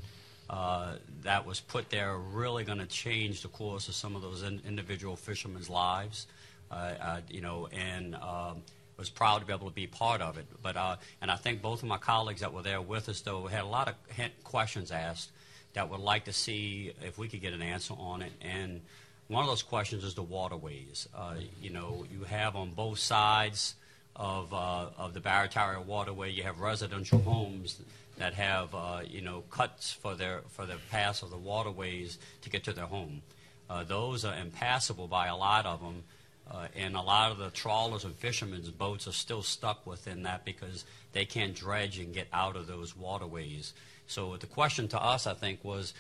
uh, 0.52 0.98
that 1.24 1.48
was 1.48 1.62
put 1.62 1.90
there 1.90 2.16
really 2.16 2.64
going 2.64 2.78
to 2.78 2.86
change 2.86 3.42
the 3.42 3.48
course 3.48 3.88
of 3.88 3.96
some 3.96 4.16
of 4.16 4.22
those 4.22 4.44
in, 4.44 4.62
individual 4.68 5.16
fishermen's 5.16 5.68
lives. 5.68 6.28
Uh, 6.70 6.94
uh, 7.02 7.22
you 7.30 7.42
know, 7.42 7.68
and 7.72 8.14
um, 8.16 8.62
was 8.98 9.10
proud 9.10 9.40
to 9.40 9.46
be 9.46 9.54
able 9.54 9.70
to 9.70 9.76
be 9.76 9.88
part 9.88 10.22
of 10.22 10.38
it. 10.38 10.46
But 10.62 10.76
uh, 10.76 10.96
and 11.22 11.30
I 11.30 11.36
think 11.36 11.62
both 11.62 11.84
of 11.84 11.90
my 11.90 11.98
colleagues 11.98 12.42
that 12.42 12.54
were 12.54 12.64
there 12.64 12.82
with 12.82 13.10
us, 13.10 13.22
though, 13.22 13.48
had 13.48 13.64
a 13.64 13.68
lot 13.68 13.88
of 13.88 13.96
questions 14.44 14.92
asked 14.92 15.32
that 15.74 15.90
would 15.90 16.00
like 16.00 16.26
to 16.26 16.34
see 16.34 16.94
if 17.04 17.18
we 17.18 17.28
could 17.28 17.42
get 17.42 17.54
an 17.54 17.62
answer 17.62 17.94
on 17.98 18.22
it. 18.22 18.32
And 18.42 18.82
one 19.28 19.44
of 19.44 19.50
those 19.50 19.64
questions 19.64 20.04
is 20.04 20.16
the 20.16 20.24
waterways. 20.24 21.08
Uh, 21.16 21.36
you 21.62 21.70
know, 21.70 22.06
you 22.12 22.24
have 22.24 22.56
on 22.56 22.72
both 22.72 23.00
sides 23.00 23.76
of, 24.16 24.54
uh, 24.54 24.88
of 24.98 25.14
the 25.14 25.20
Barataria 25.20 25.84
waterway, 25.86 26.32
you 26.32 26.44
have 26.44 26.60
residential 26.60 27.20
homes 27.20 27.80
that 28.18 28.34
have, 28.34 28.74
uh, 28.74 29.02
you 29.08 29.22
know, 29.22 29.44
cuts 29.52 29.92
for 29.92 30.16
their, 30.16 30.42
for 30.50 30.66
the 30.66 30.78
paths 30.90 31.22
of 31.22 31.30
the 31.30 31.38
waterways 31.38 32.18
to 32.42 32.50
get 32.50 32.64
to 32.64 32.74
their 32.74 32.86
home. 32.86 33.22
Uh, 33.70 33.84
those 33.84 34.26
are 34.26 34.36
impassable 34.36 35.08
by 35.08 35.28
a 35.28 35.36
lot 35.36 35.66
of 35.66 35.82
them, 35.82 36.04
uh, 36.50 36.68
and 36.76 36.96
a 36.96 37.02
lot 37.02 37.32
of 37.32 37.38
the 37.38 37.50
trawlers 37.50 38.06
and 38.06 38.16
fishermen's 38.16 38.70
boats 38.70 39.08
are 39.08 39.14
still 39.14 39.42
stuck 39.42 39.86
within 39.86 40.24
that 40.24 40.46
because 40.46 40.86
they 41.14 41.26
can't 41.26 41.56
dredge 41.56 42.00
and 42.00 42.14
get 42.14 42.28
out 42.32 42.56
of 42.56 42.68
those 42.68 42.96
waterways. 42.96 43.74
So 44.08 44.38
the 44.38 44.48
question 44.48 44.88
to 44.90 45.02
us, 45.02 45.28
I 45.28 45.34
think, 45.34 45.64
was 45.64 45.94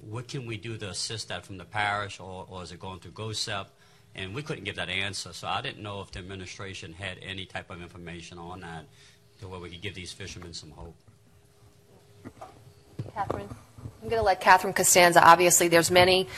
what 0.00 0.28
can 0.28 0.46
we 0.46 0.56
do 0.56 0.76
to 0.76 0.90
assist 0.90 1.28
that 1.28 1.46
from 1.46 1.56
the 1.56 1.64
parish, 1.64 2.20
or, 2.20 2.46
or 2.48 2.62
is 2.62 2.72
it 2.72 2.80
going 2.80 3.00
through 3.00 3.12
GOHSEP? 3.12 3.66
And 4.16 4.34
we 4.34 4.42
couldn't 4.42 4.64
give 4.64 4.76
that 4.76 4.90
answer, 4.90 5.32
so 5.32 5.48
I 5.48 5.60
didn't 5.60 5.82
know 5.82 6.00
if 6.00 6.12
the 6.12 6.20
administration 6.20 6.92
had 6.92 7.18
any 7.20 7.46
type 7.46 7.70
of 7.70 7.82
information 7.82 8.38
on 8.38 8.60
that 8.60 8.84
to 9.40 9.48
where 9.48 9.58
we 9.58 9.70
could 9.70 9.80
give 9.80 9.94
these 9.94 10.12
fishermen 10.12 10.52
some 10.52 10.70
hope. 10.70 10.94
Catherine? 13.12 13.48
I'm 14.02 14.08
going 14.08 14.20
to 14.20 14.24
let 14.24 14.40
Catherine 14.40 14.72
Costanza, 14.72 15.24
obviously, 15.26 15.68
there's 15.68 15.90
many 15.90 16.28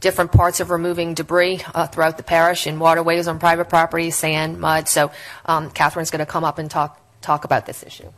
different 0.00 0.32
parts 0.32 0.60
of 0.60 0.70
removing 0.70 1.14
debris 1.14 1.62
uh, 1.74 1.86
throughout 1.86 2.16
the 2.16 2.22
parish 2.22 2.66
in 2.66 2.78
waterways 2.78 3.26
on 3.26 3.38
private 3.38 3.68
property, 3.68 4.10
sand, 4.10 4.60
mud. 4.60 4.88
So 4.88 5.10
um, 5.46 5.70
Catherine's 5.70 6.10
going 6.10 6.24
to 6.24 6.30
come 6.30 6.44
up 6.44 6.58
and 6.58 6.70
talk, 6.70 7.00
talk 7.20 7.44
about 7.44 7.66
this 7.66 7.82
issue. 7.82 8.10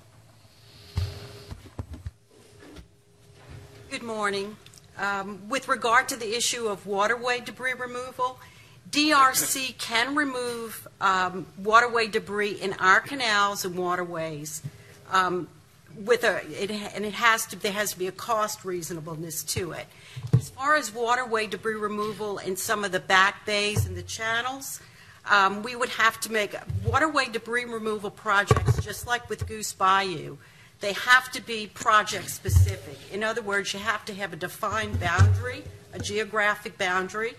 Good 3.90 4.02
morning. 4.02 4.56
Um, 4.98 5.48
With 5.48 5.68
regard 5.68 6.08
to 6.08 6.16
the 6.16 6.36
issue 6.36 6.66
of 6.68 6.86
waterway 6.86 7.40
debris 7.40 7.74
removal, 7.74 8.38
DRC 8.90 9.76
can 9.78 10.14
remove 10.14 10.86
um, 11.00 11.46
waterway 11.58 12.06
debris 12.06 12.52
in 12.52 12.72
our 12.74 13.00
canals 13.00 13.64
and 13.64 13.76
waterways 13.76 14.62
um, 15.12 15.48
with 15.96 16.24
a, 16.24 16.40
it, 16.50 16.70
and 16.70 17.04
it 17.04 17.14
has 17.14 17.46
to, 17.46 17.56
there 17.56 17.72
has 17.72 17.92
to 17.92 17.98
be 17.98 18.06
a 18.06 18.12
cost 18.12 18.64
reasonableness 18.64 19.42
to 19.44 19.72
it. 19.72 19.86
As 20.56 20.62
far 20.62 20.76
as 20.76 20.94
waterway 20.94 21.48
debris 21.48 21.74
removal 21.74 22.38
in 22.38 22.56
some 22.56 22.82
of 22.82 22.90
the 22.90 22.98
back 22.98 23.44
bays 23.44 23.84
and 23.84 23.94
the 23.94 24.02
channels, 24.02 24.80
um, 25.30 25.62
we 25.62 25.76
would 25.76 25.90
have 25.90 26.18
to 26.20 26.32
make 26.32 26.56
waterway 26.82 27.26
debris 27.26 27.66
removal 27.66 28.10
projects, 28.10 28.82
just 28.82 29.06
like 29.06 29.28
with 29.28 29.46
Goose 29.46 29.74
Bayou, 29.74 30.38
they 30.80 30.94
have 30.94 31.30
to 31.32 31.42
be 31.42 31.66
project 31.66 32.30
specific. 32.30 32.96
In 33.12 33.22
other 33.22 33.42
words, 33.42 33.74
you 33.74 33.80
have 33.80 34.06
to 34.06 34.14
have 34.14 34.32
a 34.32 34.36
defined 34.36 34.98
boundary, 34.98 35.62
a 35.92 35.98
geographic 35.98 36.78
boundary, 36.78 37.34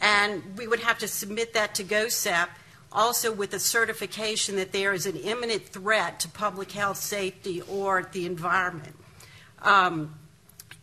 and 0.00 0.42
we 0.58 0.66
would 0.66 0.80
have 0.80 0.98
to 0.98 1.06
submit 1.06 1.54
that 1.54 1.76
to 1.76 1.84
GOHSEP 1.84 2.48
also 2.90 3.30
with 3.30 3.54
a 3.54 3.60
certification 3.60 4.56
that 4.56 4.72
there 4.72 4.92
is 4.92 5.06
an 5.06 5.14
imminent 5.14 5.68
threat 5.68 6.18
to 6.20 6.28
public 6.28 6.72
health, 6.72 6.96
safety, 6.96 7.62
or 7.62 8.08
the 8.10 8.26
environment. 8.26 8.96
Um, 9.62 10.16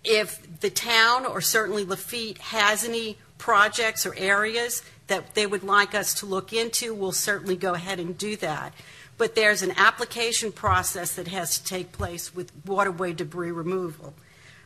if 0.05 0.59
the 0.61 0.69
town 0.69 1.25
or 1.25 1.41
certainly 1.41 1.83
Lafitte 1.83 2.37
has 2.37 2.83
any 2.83 3.17
projects 3.37 4.05
or 4.05 4.15
areas 4.15 4.83
that 5.07 5.35
they 5.35 5.45
would 5.45 5.63
like 5.63 5.93
us 5.93 6.13
to 6.15 6.25
look 6.25 6.53
into, 6.53 6.93
we'll 6.93 7.11
certainly 7.11 7.55
go 7.55 7.73
ahead 7.73 7.99
and 7.99 8.17
do 8.17 8.35
that 8.37 8.73
but 9.17 9.35
there's 9.35 9.61
an 9.61 9.73
application 9.77 10.51
process 10.51 11.15
that 11.15 11.27
has 11.27 11.57
to 11.59 11.65
take 11.65 11.91
place 11.91 12.35
with 12.35 12.51
waterway 12.65 13.13
debris 13.13 13.51
removal. 13.51 14.13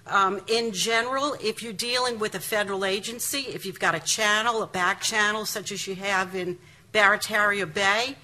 Um, 0.08 0.42
in 0.48 0.72
general, 0.72 1.36
if 1.42 1.62
you're 1.62 1.74
dealing 1.74 2.18
with 2.18 2.34
a 2.34 2.40
federal 2.40 2.84
agency, 2.84 3.40
if 3.42 3.66
you've 3.66 3.80
got 3.80 3.94
a 3.94 4.00
channel, 4.00 4.64
a 4.64 4.68
back 4.68 5.02
channel, 5.02 5.46
such 5.46 5.72
as 5.72 5.86
you 5.86 5.94
have 5.96 6.36
in 6.36 6.58
Barataria 6.94 7.72
Bay, 7.72 8.16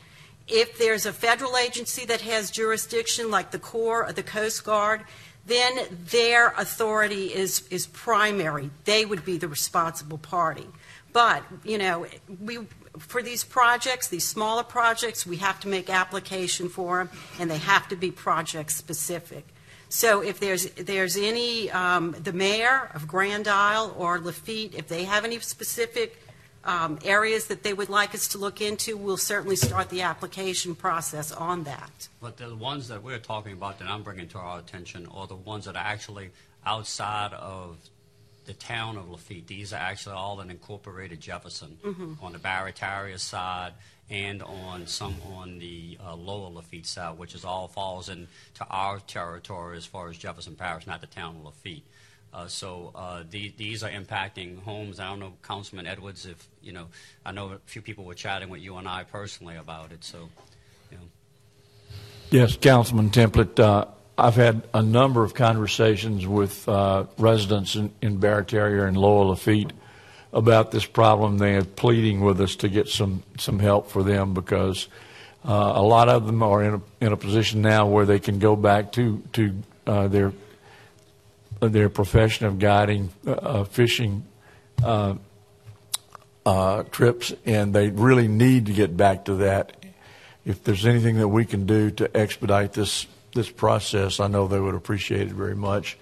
if 0.48 0.78
there's 0.80 1.06
a 1.06 1.14
federal 1.14 1.58
agency 1.58 2.06
that 2.06 2.22
has 2.22 2.50
jurisdiction, 2.50 3.30
like 3.30 3.52
the 3.52 3.60
Corps 3.60 4.08
or 4.08 4.14
the 4.14 4.24
Coast 4.24 4.64
Guard, 4.64 5.02
then 5.46 5.88
their 6.12 6.50
authority 6.58 7.34
is, 7.34 7.68
is 7.70 7.88
primary. 7.88 8.72
They 8.86 9.06
would 9.06 9.24
be 9.24 9.38
the 9.38 9.48
responsible 9.48 10.18
party. 10.18 10.68
But, 11.14 11.44
you 11.64 11.78
know, 11.78 12.08
we, 12.42 12.60
for 12.98 13.22
these 13.22 13.44
projects, 13.44 14.08
these 14.08 14.26
smaller 14.26 14.64
projects, 14.64 15.26
we 15.26 15.38
have 15.38 15.60
to 15.62 15.68
make 15.68 15.90
application 15.90 16.68
for 16.68 16.98
them, 16.98 17.10
and 17.40 17.50
they 17.50 17.58
have 17.60 17.88
to 17.90 17.96
be 17.96 18.12
project 18.12 18.72
specific. 18.72 19.46
So 19.88 20.22
if 20.22 20.40
there's 20.40 20.66
there's 20.72 21.16
any 21.16 21.72
um, 21.72 22.16
the 22.22 22.34
mayor 22.34 22.90
of 22.94 23.08
Grand 23.08 23.48
Isle 23.48 23.96
or 23.98 24.20
Lafitte, 24.20 24.74
if 24.76 24.88
they 24.88 25.06
have 25.06 25.24
any 25.24 25.40
specific 25.40 26.20
um, 26.66 27.00
areas 27.04 27.48
that 27.48 27.64
they 27.64 27.74
would 27.74 27.90
like 27.90 28.16
us 28.16 28.28
to 28.30 28.38
look 28.38 28.60
into, 28.60 28.98
we'll 28.98 29.18
certainly 29.18 29.56
start 29.56 29.90
the 29.90 30.02
application 30.02 30.76
process 30.76 31.32
on 31.32 31.64
that. 31.64 32.08
But 32.22 32.38
the 32.38 32.56
ones 32.56 32.88
that 32.88 33.04
we're 33.04 33.20
talking 33.20 33.54
about 33.54 33.80
that 33.80 33.88
I'm 33.88 34.04
bringing 34.04 34.28
to 34.30 34.40
our 34.40 34.60
attention 34.60 35.08
are 35.08 35.28
the 35.28 35.36
ones 35.36 35.66
that 35.66 35.76
are 35.76 35.86
actually 35.86 36.32
outside 36.66 37.34
of 37.34 37.78
the 38.46 38.54
town 38.54 38.98
of 38.98 39.10
Lafitte. 39.10 39.48
These 39.48 39.74
are 39.74 39.78
actually 39.78 40.16
all 40.16 40.42
in 40.42 40.50
incorporated 40.50 41.20
Jefferson 41.22 41.78
on 42.22 42.34
the 42.34 42.40
Barataria 42.40 43.20
side 43.20 43.74
and 44.10 44.44
on 44.44 44.86
some 44.86 45.16
on 45.36 45.58
the 45.58 45.98
uh, 46.04 46.16
lower 46.16 46.50
Lafitte 46.50 46.86
side, 46.86 47.18
which 47.18 47.34
is 47.34 47.44
all 47.44 47.68
falls 47.68 48.10
into 48.10 48.28
our 48.70 49.00
territory 49.00 49.78
as 49.78 49.86
far 49.86 50.10
as 50.10 50.18
Jefferson 50.18 50.56
Parish, 50.56 50.86
not 50.86 51.02
the 51.02 51.08
town 51.08 51.38
of 51.38 51.46
Lafitte. 51.46 51.84
Uh, 52.36 52.48
so 52.48 52.92
uh, 52.96 53.24
the, 53.30 53.54
these 53.56 53.82
are 53.82 53.90
impacting 53.90 54.62
homes. 54.62 55.00
I 55.00 55.08
don't 55.08 55.22
know, 55.22 55.34
Councilman 55.42 55.88
Edwards, 55.88 56.26
if 56.26 56.50
you 56.62 56.74
know. 56.74 56.88
I 57.26 57.32
know 57.32 57.54
a 57.54 57.60
few 57.66 57.82
people 57.82 58.04
were 58.04 58.14
chatting 58.14 58.50
with 58.50 58.62
you 58.62 58.76
and 58.76 58.90
I 58.90 59.06
personally 59.06 59.56
about 59.56 59.94
it. 59.94 60.04
So, 60.04 60.28
you 60.92 60.98
know. 60.98 61.04
Yes, 62.32 62.58
Councilman 62.58 63.12
Templet. 63.12 63.58
Uh, 63.58 63.86
I've 64.18 64.36
had 64.36 64.64
a 64.74 64.82
number 64.82 65.24
of 65.24 65.34
conversations 65.34 66.28
with 66.28 66.68
uh, 66.68 67.06
residents 67.18 67.76
in, 67.76 67.94
in 68.02 68.20
Barataria 68.20 68.86
and 68.86 68.98
Lower 68.98 69.26
Lafitte 69.26 69.72
about 70.34 70.72
this 70.72 70.86
problem. 70.86 71.38
They 71.38 71.56
are 71.56 71.64
pleading 71.64 72.20
with 72.20 72.42
us 72.42 72.58
to 72.58 72.68
get 72.68 72.90
some, 72.90 73.24
some 73.38 73.60
help 73.60 73.90
for 73.90 74.04
them 74.04 74.34
because 74.34 74.90
uh, 75.46 75.72
a 75.76 75.82
lot 75.82 76.10
of 76.10 76.26
them 76.26 76.44
are 76.44 76.62
in 76.62 76.74
a, 76.74 76.82
in 77.00 77.14
a 77.14 77.18
position 77.18 77.62
now 77.62 77.88
where 77.88 78.06
they 78.06 78.20
can 78.20 78.40
go 78.40 78.58
back 78.58 78.92
to, 78.94 79.24
to 79.34 79.64
uh, 79.88 80.08
their, 80.10 80.34
their 81.60 81.90
profession 81.90 82.46
of 82.46 82.60
guiding 82.60 83.12
uh, 83.26 83.64
fishing 83.64 84.26
uh, 84.84 85.16
uh, 86.46 86.84
trips, 86.84 87.34
and 87.46 87.74
they 87.74 87.90
really 87.90 88.28
need 88.28 88.68
to 88.68 88.74
get 88.74 88.96
back 88.96 89.26
to 89.26 89.36
that. 89.36 89.76
If 90.46 90.64
there's 90.64 90.86
anything 90.86 91.18
that 91.18 91.28
we 91.28 91.46
can 91.46 91.66
do 91.66 91.92
to 91.92 92.16
expedite 92.16 92.74
this 92.74 93.08
this 93.34 93.50
process, 93.50 94.20
I 94.20 94.28
know 94.28 94.48
they 94.48 94.60
would 94.60 94.76
appreciate 94.76 95.28
it 95.28 95.34
very 95.34 95.56
much. 95.56 95.98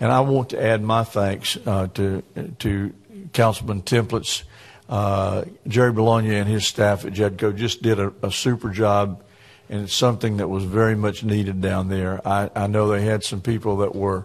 And 0.00 0.12
I 0.12 0.20
want 0.20 0.50
to 0.50 0.62
add 0.62 0.82
my 0.82 1.04
thanks 1.04 1.56
uh, 1.66 1.88
to 1.94 2.22
to 2.58 2.92
Councilman 3.32 3.82
Templet's 3.82 4.44
uh, 4.88 5.44
Jerry 5.66 5.92
Bologna 5.92 6.34
and 6.34 6.48
his 6.48 6.66
staff 6.66 7.04
at 7.04 7.12
Jedco 7.12 7.54
just 7.54 7.82
did 7.82 7.98
a, 7.98 8.12
a, 8.22 8.32
super 8.32 8.70
job, 8.70 9.22
and 9.68 9.82
it's 9.82 9.92
something 9.92 10.38
that 10.38 10.48
was 10.48 10.64
very 10.64 10.96
much 10.96 11.22
needed 11.22 11.60
down 11.60 11.88
there. 11.88 12.26
I, 12.26 12.48
I 12.56 12.66
know 12.68 12.88
they 12.88 13.02
had 13.02 13.22
some 13.22 13.42
people 13.42 13.78
that 13.78 13.94
were 13.94 14.24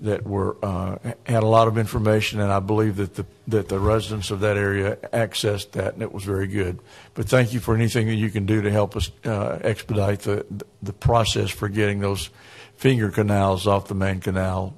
that 0.00 0.26
were 0.26 0.56
uh, 0.62 0.98
had 1.24 1.42
a 1.42 1.46
lot 1.46 1.68
of 1.68 1.78
information, 1.78 2.40
and 2.40 2.52
I 2.52 2.60
believe 2.60 2.96
that 2.96 3.14
the 3.14 3.26
that 3.48 3.68
the 3.68 3.78
residents 3.78 4.30
of 4.30 4.40
that 4.40 4.56
area 4.56 4.96
accessed 5.12 5.72
that, 5.72 5.94
and 5.94 6.02
it 6.02 6.12
was 6.12 6.24
very 6.24 6.46
good. 6.46 6.78
But 7.14 7.28
thank 7.28 7.52
you 7.52 7.60
for 7.60 7.74
anything 7.74 8.06
that 8.08 8.14
you 8.14 8.30
can 8.30 8.44
do 8.44 8.62
to 8.62 8.70
help 8.70 8.96
us 8.96 9.10
uh, 9.24 9.58
expedite 9.62 10.20
the 10.20 10.44
the 10.82 10.92
process 10.92 11.50
for 11.50 11.68
getting 11.68 12.00
those 12.00 12.30
finger 12.76 13.10
canals 13.10 13.66
off 13.66 13.88
the 13.88 13.94
main 13.94 14.20
canal 14.20 14.74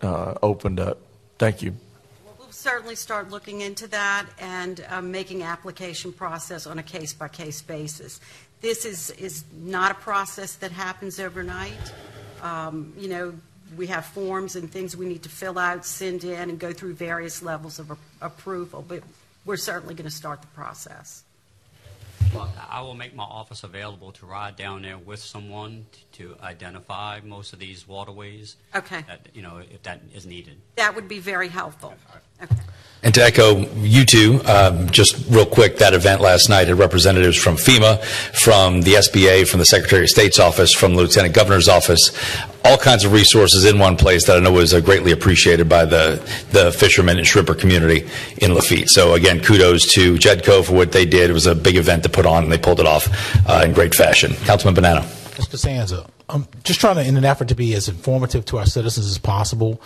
uh, 0.00 0.34
opened 0.42 0.80
up. 0.80 0.98
Thank 1.38 1.62
you. 1.62 1.74
We'll 2.38 2.50
certainly 2.50 2.94
start 2.94 3.30
looking 3.30 3.60
into 3.60 3.86
that 3.88 4.26
and 4.38 4.84
um, 4.88 5.10
making 5.10 5.42
application 5.42 6.12
process 6.12 6.66
on 6.66 6.78
a 6.78 6.82
case 6.82 7.12
by 7.12 7.28
case 7.28 7.60
basis. 7.60 8.20
This 8.62 8.86
is 8.86 9.10
is 9.10 9.44
not 9.52 9.90
a 9.90 9.94
process 9.96 10.54
that 10.56 10.72
happens 10.72 11.20
overnight. 11.20 11.92
Um, 12.42 12.94
you 12.96 13.08
know 13.08 13.34
we 13.76 13.86
have 13.88 14.04
forms 14.04 14.56
and 14.56 14.70
things 14.70 14.96
we 14.96 15.06
need 15.06 15.22
to 15.22 15.28
fill 15.28 15.58
out, 15.58 15.84
send 15.84 16.24
in, 16.24 16.50
and 16.50 16.58
go 16.58 16.72
through 16.72 16.94
various 16.94 17.42
levels 17.42 17.78
of 17.78 17.90
a- 17.90 17.96
approval, 18.20 18.84
but 18.86 19.02
we're 19.44 19.56
certainly 19.56 19.94
going 19.94 20.08
to 20.08 20.14
start 20.14 20.40
the 20.40 20.46
process. 20.48 21.24
Well, 22.34 22.50
I 22.70 22.80
will 22.80 22.94
make 22.94 23.14
my 23.14 23.24
office 23.24 23.62
available 23.62 24.12
to 24.12 24.26
ride 24.26 24.56
down 24.56 24.82
there 24.82 24.96
with 24.96 25.18
someone 25.18 25.84
t- 25.92 26.24
to 26.24 26.36
identify 26.42 27.20
most 27.22 27.52
of 27.52 27.58
these 27.58 27.86
waterways. 27.86 28.56
Okay. 28.74 29.02
That, 29.06 29.26
you 29.34 29.42
know, 29.42 29.58
if 29.58 29.82
that 29.82 30.00
is 30.14 30.24
needed. 30.24 30.56
That 30.76 30.94
would 30.94 31.08
be 31.08 31.18
very 31.18 31.48
helpful. 31.48 31.94
And 33.04 33.12
to 33.16 33.22
echo 33.22 33.66
you 33.78 34.04
two, 34.04 34.40
um, 34.46 34.88
just 34.90 35.28
real 35.28 35.44
quick, 35.44 35.78
that 35.78 35.92
event 35.92 36.20
last 36.20 36.48
night 36.48 36.68
had 36.68 36.78
representatives 36.78 37.36
from 37.36 37.56
FEMA, 37.56 38.00
from 38.32 38.82
the 38.82 38.92
SBA, 38.92 39.48
from 39.48 39.58
the 39.58 39.66
Secretary 39.66 40.04
of 40.04 40.10
State's 40.10 40.38
office, 40.38 40.72
from 40.72 40.94
the 40.94 41.02
Lieutenant 41.02 41.34
Governor's 41.34 41.68
office, 41.68 42.16
all 42.64 42.78
kinds 42.78 43.04
of 43.04 43.12
resources 43.12 43.64
in 43.64 43.80
one 43.80 43.96
place 43.96 44.26
that 44.26 44.36
I 44.36 44.40
know 44.40 44.52
was 44.52 44.72
uh, 44.72 44.80
greatly 44.80 45.10
appreciated 45.10 45.68
by 45.68 45.84
the, 45.84 46.22
the 46.52 46.70
fishermen 46.70 47.18
and 47.18 47.26
shrimper 47.26 47.58
community 47.58 48.08
in 48.38 48.54
Lafitte. 48.54 48.88
So 48.88 49.14
again, 49.14 49.40
kudos 49.40 49.92
to 49.94 50.14
Jedco 50.14 50.64
for 50.64 50.74
what 50.74 50.92
they 50.92 51.04
did. 51.04 51.28
It 51.28 51.32
was 51.32 51.46
a 51.46 51.56
big 51.56 51.76
event 51.76 52.04
to 52.04 52.08
put 52.08 52.24
on, 52.24 52.44
and 52.44 52.52
they 52.52 52.58
pulled 52.58 52.78
it 52.78 52.86
off 52.86 53.08
uh, 53.48 53.62
in 53.64 53.72
great 53.72 53.96
fashion. 53.96 54.34
Councilman 54.44 54.80
Bonano. 54.80 55.02
Mr. 55.34 55.66
Ms. 55.66 56.04
I'm 56.28 56.46
just 56.62 56.78
trying 56.78 56.96
to, 56.96 57.04
in 57.04 57.16
an 57.16 57.24
effort 57.24 57.48
to 57.48 57.56
be 57.56 57.74
as 57.74 57.88
informative 57.88 58.44
to 58.46 58.58
our 58.58 58.66
citizens 58.66 59.06
as 59.06 59.18
possible, 59.18 59.82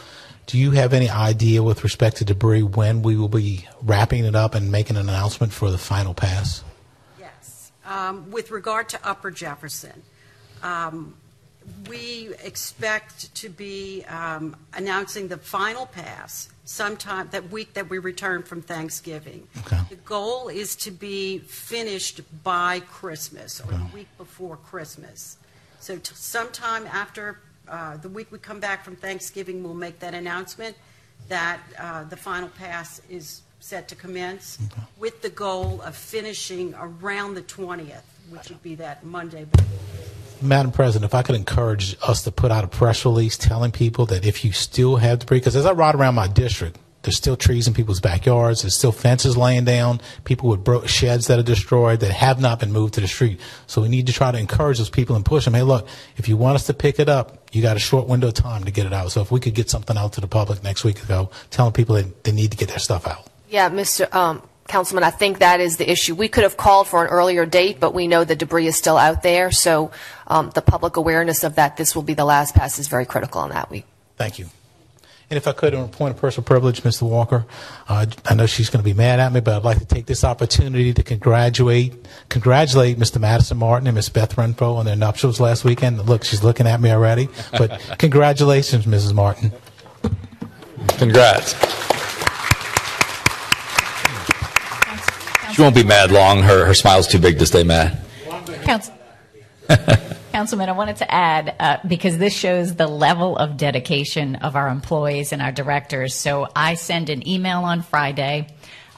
do 0.47 0.59
you 0.59 0.71
have 0.73 0.93
any 0.93 1.11
idea 1.11 1.63
with 1.63 1.83
respect 1.83 2.19
to 2.19 2.25
debris 2.25 2.63
when 2.63 3.03
we 3.03 3.17
will 3.17 3.29
be 3.29 3.67
wrapping 3.83 4.25
it 4.25 4.35
up 4.35 4.55
and 4.55 4.71
making 4.71 4.97
an 4.97 5.09
announcement 5.09 5.53
for 5.53 5.71
the 5.71 5.79
final 5.79 6.15
pass? 6.15 6.63
Yes. 7.19 7.73
Um, 7.85 8.31
With 8.31 8.51
regard 8.51 8.89
to 8.91 9.09
Upper 9.09 9.31
Jefferson, 9.33 10.03
um, 10.63 11.15
we 11.89 12.31
expect 12.45 13.35
to 13.35 13.49
be 13.49 14.05
um, 14.05 14.55
announcing 14.73 15.27
the 15.29 15.37
final 15.37 15.87
pass 15.87 16.49
sometime 16.65 17.29
that 17.33 17.51
week 17.51 17.75
that 17.75 17.91
we 17.91 17.99
return 17.99 18.45
from 18.45 18.63
Thanksgiving. 18.63 19.49
Okay. 19.59 19.81
The 19.91 19.97
goal 19.97 20.49
is 20.49 20.77
to 20.77 20.93
be 20.93 21.39
finished 21.39 22.21
by 22.45 22.81
Christmas 22.81 23.61
or 23.61 23.73
the 23.73 23.87
week 23.93 24.09
before 24.17 24.57
Christmas. 24.57 25.39
So 25.81 25.97
t- 25.97 26.13
sometime 26.15 26.87
after 26.87 27.39
uh, 27.69 27.97
the 27.97 28.09
week 28.09 28.31
we 28.31 28.39
come 28.39 28.61
back 28.61 28.85
from 28.85 28.97
Thanksgiving, 28.97 29.63
we'll 29.63 29.75
make 29.75 29.99
that 30.01 30.15
announcement 30.15 30.77
that 31.29 31.61
uh, 31.79 32.05
the 32.05 32.17
final 32.17 32.49
pass 32.51 33.01
is 33.09 33.43
set 33.61 33.89
to 33.89 33.95
commence 33.97 34.59
with 34.99 35.23
the 35.23 35.31
goal 35.31 35.81
of 35.83 35.97
finishing 35.97 36.75
around 36.79 37.35
the 37.35 37.43
20th, 37.43 38.03
which 38.31 38.49
would 38.49 38.63
be 38.63 38.75
that 38.77 39.05
Monday 39.05 39.45
before. 39.45 39.67
Madam 40.43 40.71
President, 40.71 41.09
if 41.09 41.15
I 41.15 41.23
could 41.23 41.35
encourage 41.35 41.97
us 42.03 42.23
to 42.25 42.31
put 42.31 42.51
out 42.51 42.63
a 42.63 42.69
press 42.69 43.05
release 43.05 43.37
telling 43.37 43.73
people 43.73 44.07
that 44.07 44.25
if 44.25 44.45
you 44.45 44.53
still 44.53 44.97
have 44.97 45.21
debris, 45.21 45.39
because 45.39 45.57
as 45.57 45.65
I 45.65 45.73
ride 45.73 45.95
around 45.95 46.15
my 46.15 46.29
district, 46.29 46.79
there's 47.07 47.17
still 47.17 47.37
trees 47.37 47.67
in 47.67 47.73
people's 47.73 48.01
backyards, 48.01 48.63
there's 48.63 48.77
still 48.77 48.93
fences 48.93 49.37
laying 49.37 49.65
down, 49.65 50.01
people 50.25 50.51
with 50.51 50.63
bro- 50.63 50.85
sheds 50.87 51.29
that 51.29 51.39
are 51.39 51.45
destroyed 51.45 52.01
that 52.01 52.13
have 52.13 52.41
not 52.41 52.61
been 52.61 52.73
moved 52.73 52.95
to 52.95 53.01
the 53.01 53.09
street. 53.09 53.41
So 53.67 53.81
we 53.81 53.89
need 53.89 54.07
to 54.09 54.13
try 54.13 54.33
to 54.33 54.39
encourage 54.39 54.79
those 54.79 54.91
people 54.91 55.17
and 55.17 55.25
push 55.25 55.45
them. 55.45 55.55
Hey, 55.55 55.63
look, 55.63 55.89
if 56.17 56.29
you 56.29 56.37
want 56.37 56.57
us 56.57 56.67
to 56.67 56.75
pick 56.75 56.99
it 56.99 57.09
up, 57.09 57.49
you 57.53 57.63
got 57.63 57.77
a 57.77 57.81
short 57.81 58.07
window 58.07 58.29
of 58.29 58.35
time 58.35 58.65
to 58.65 58.71
get 58.71 58.87
it 58.87 58.93
out. 58.93 59.13
So 59.13 59.23
if 59.23 59.31
we 59.31 59.41
could 59.41 59.55
get 59.55 59.71
something 59.71 59.97
out 59.97 60.13
to 60.15 60.21
the 60.21 60.29
public 60.29 60.63
next 60.63 60.85
week 60.85 61.03
ago, 61.03 61.31
telling 61.51 61.73
people 61.73 61.95
that 61.95 62.25
they 62.25 62.33
need 62.33 62.51
to 62.51 62.57
get 62.57 62.69
their 62.69 62.79
stuff 62.79 63.07
out. 63.07 63.27
Yeah, 63.49 63.71
Mr. 63.71 64.13
Um, 64.13 64.43
Councilman, 64.67 65.05
I 65.05 65.11
think 65.11 65.39
that 65.39 65.61
is 65.61 65.77
the 65.77 65.89
issue. 65.89 66.15
We 66.15 66.29
could 66.29 66.43
have 66.43 66.57
called 66.57 66.89
for 66.89 67.05
an 67.05 67.11
earlier 67.11 67.47
date, 67.47 67.79
but 67.79 67.95
we 67.95 68.09
know 68.09 68.25
the 68.25 68.35
debris 68.35 68.67
is 68.67 68.77
still 68.77 68.99
out 68.99 69.23
there, 69.23 69.53
so 69.53 69.93
um, 70.27 70.51
the 70.55 70.63
public 70.63 70.97
awareness 70.97 71.45
of 71.45 71.55
that 71.55 71.77
this 71.77 71.95
will 71.95 72.03
be 72.03 72.15
the 72.15 72.25
last 72.25 72.55
pass 72.55 72.79
is 72.79 72.89
very 72.89 73.07
critical 73.07 73.41
on 73.41 73.51
that 73.51 73.71
week. 73.71 73.85
Thank 74.17 74.39
you. 74.39 74.49
And 75.29 75.37
if 75.37 75.49
I 75.49 75.53
could, 75.53 75.75
on 75.75 75.85
a 75.85 75.89
point 75.89 76.15
of 76.15 76.21
personal 76.21 76.45
privilege, 76.45 76.83
Mr. 76.83 77.03
Walker, 77.03 77.47
uh, 77.89 78.07
I 78.27 78.35
know 78.35 78.47
she's 78.47 78.71
going 78.71 78.81
to 78.81 78.85
be 78.85 78.95
mad 78.95 79.19
at 79.19 79.33
me, 79.33 79.41
but 79.41 79.57
I'd 79.57 79.65
like 79.65 79.79
to 79.81 79.85
take 79.85 80.07
this 80.07 80.23
opportunity 80.23 80.95
to 80.95 81.03
congratulate 81.03 82.07
congratulate 82.29 82.97
Mr. 82.97 83.21
Madison 83.21 83.57
Martin 83.59 83.89
and 83.89 83.97
Miss 83.97 84.09
Beth 84.09 84.37
Renfro 84.37 84.77
on 84.77 84.87
their 84.87 84.95
nuptials 84.95 85.41
last 85.41 85.65
weekend. 85.65 85.99
Look, 86.07 86.23
she's 86.23 86.45
looking 86.45 86.69
at 86.69 86.81
me 86.81 86.93
already. 86.93 87.29
But 87.51 87.81
congratulations, 87.99 88.87
Mrs. 88.87 89.15
Martin. 89.15 89.51
Congrats. 90.91 91.55
She 95.55 95.63
won't 95.63 95.75
be 95.75 95.83
mad 95.83 96.13
long. 96.13 96.43
Her, 96.43 96.67
her 96.67 96.75
smile's 96.75 97.09
too 97.09 97.19
big 97.19 97.39
to 97.41 97.47
stay 97.47 97.65
mad. 97.65 98.01
Council- 98.63 98.96
Councilman, 100.33 100.69
I 100.69 100.73
wanted 100.73 100.97
to 100.97 101.13
add, 101.13 101.55
uh, 101.59 101.79
because 101.87 102.19
this 102.19 102.35
shows 102.35 102.75
the 102.75 102.87
level 102.87 103.37
of 103.37 103.57
dedication 103.57 104.37
of 104.37 104.55
our 104.55 104.69
employees 104.69 105.33
and 105.33 105.41
our 105.41 105.53
directors. 105.53 106.15
So 106.15 106.49
I 106.55 106.75
send 106.75 107.09
an 107.09 107.27
email 107.27 107.61
on 107.61 107.83
Friday 107.83 108.49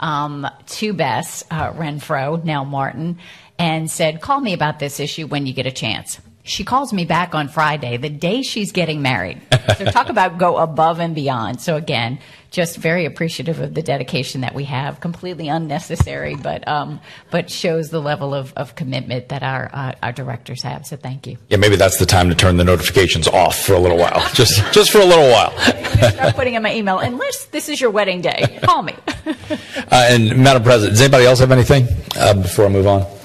um, 0.00 0.46
to 0.66 0.92
Bess 0.92 1.44
uh, 1.50 1.72
Renfro, 1.72 2.42
now 2.44 2.64
Martin, 2.64 3.18
and 3.58 3.90
said, 3.90 4.20
call 4.20 4.40
me 4.40 4.52
about 4.52 4.78
this 4.78 5.00
issue 5.00 5.26
when 5.26 5.46
you 5.46 5.52
get 5.52 5.66
a 5.66 5.72
chance. 5.72 6.20
She 6.48 6.64
calls 6.64 6.94
me 6.94 7.04
back 7.04 7.34
on 7.34 7.48
Friday, 7.48 7.98
the 7.98 8.08
day 8.08 8.40
she's 8.40 8.72
getting 8.72 9.02
married. 9.02 9.38
So 9.76 9.84
talk 9.84 10.08
about 10.08 10.38
go 10.38 10.56
above 10.56 10.98
and 10.98 11.14
beyond. 11.14 11.60
So 11.60 11.76
again, 11.76 12.20
just 12.50 12.78
very 12.78 13.04
appreciative 13.04 13.60
of 13.60 13.74
the 13.74 13.82
dedication 13.82 14.40
that 14.40 14.54
we 14.54 14.64
have. 14.64 14.98
Completely 15.00 15.48
unnecessary, 15.48 16.36
but 16.36 16.66
um, 16.66 17.00
but 17.30 17.50
shows 17.50 17.90
the 17.90 18.00
level 18.00 18.32
of, 18.34 18.54
of 18.54 18.74
commitment 18.74 19.28
that 19.28 19.42
our 19.42 19.68
uh, 19.70 19.92
our 20.02 20.12
directors 20.12 20.62
have. 20.62 20.86
So 20.86 20.96
thank 20.96 21.26
you. 21.26 21.36
Yeah, 21.50 21.58
maybe 21.58 21.76
that's 21.76 21.98
the 21.98 22.06
time 22.06 22.30
to 22.30 22.34
turn 22.34 22.56
the 22.56 22.64
notifications 22.64 23.28
off 23.28 23.60
for 23.60 23.74
a 23.74 23.78
little 23.78 23.98
while. 23.98 24.26
Just, 24.32 24.72
just 24.72 24.90
for 24.90 25.00
a 25.00 25.04
little 25.04 25.30
while. 25.30 25.50
Start 25.58 26.34
putting 26.34 26.54
in 26.54 26.62
my 26.62 26.74
email 26.74 26.98
unless 26.98 27.44
this 27.46 27.68
is 27.68 27.78
your 27.78 27.90
wedding 27.90 28.22
day. 28.22 28.58
Call 28.62 28.82
me. 28.82 28.94
Uh, 29.90 30.06
and 30.10 30.36
Madam 30.36 30.62
President, 30.62 30.92
does 30.92 31.00
anybody 31.00 31.24
else 31.24 31.38
have 31.38 31.50
anything 31.50 31.86
uh, 32.16 32.34
before 32.34 32.66
I 32.66 32.68
move 32.68 32.86
on? 32.86 33.17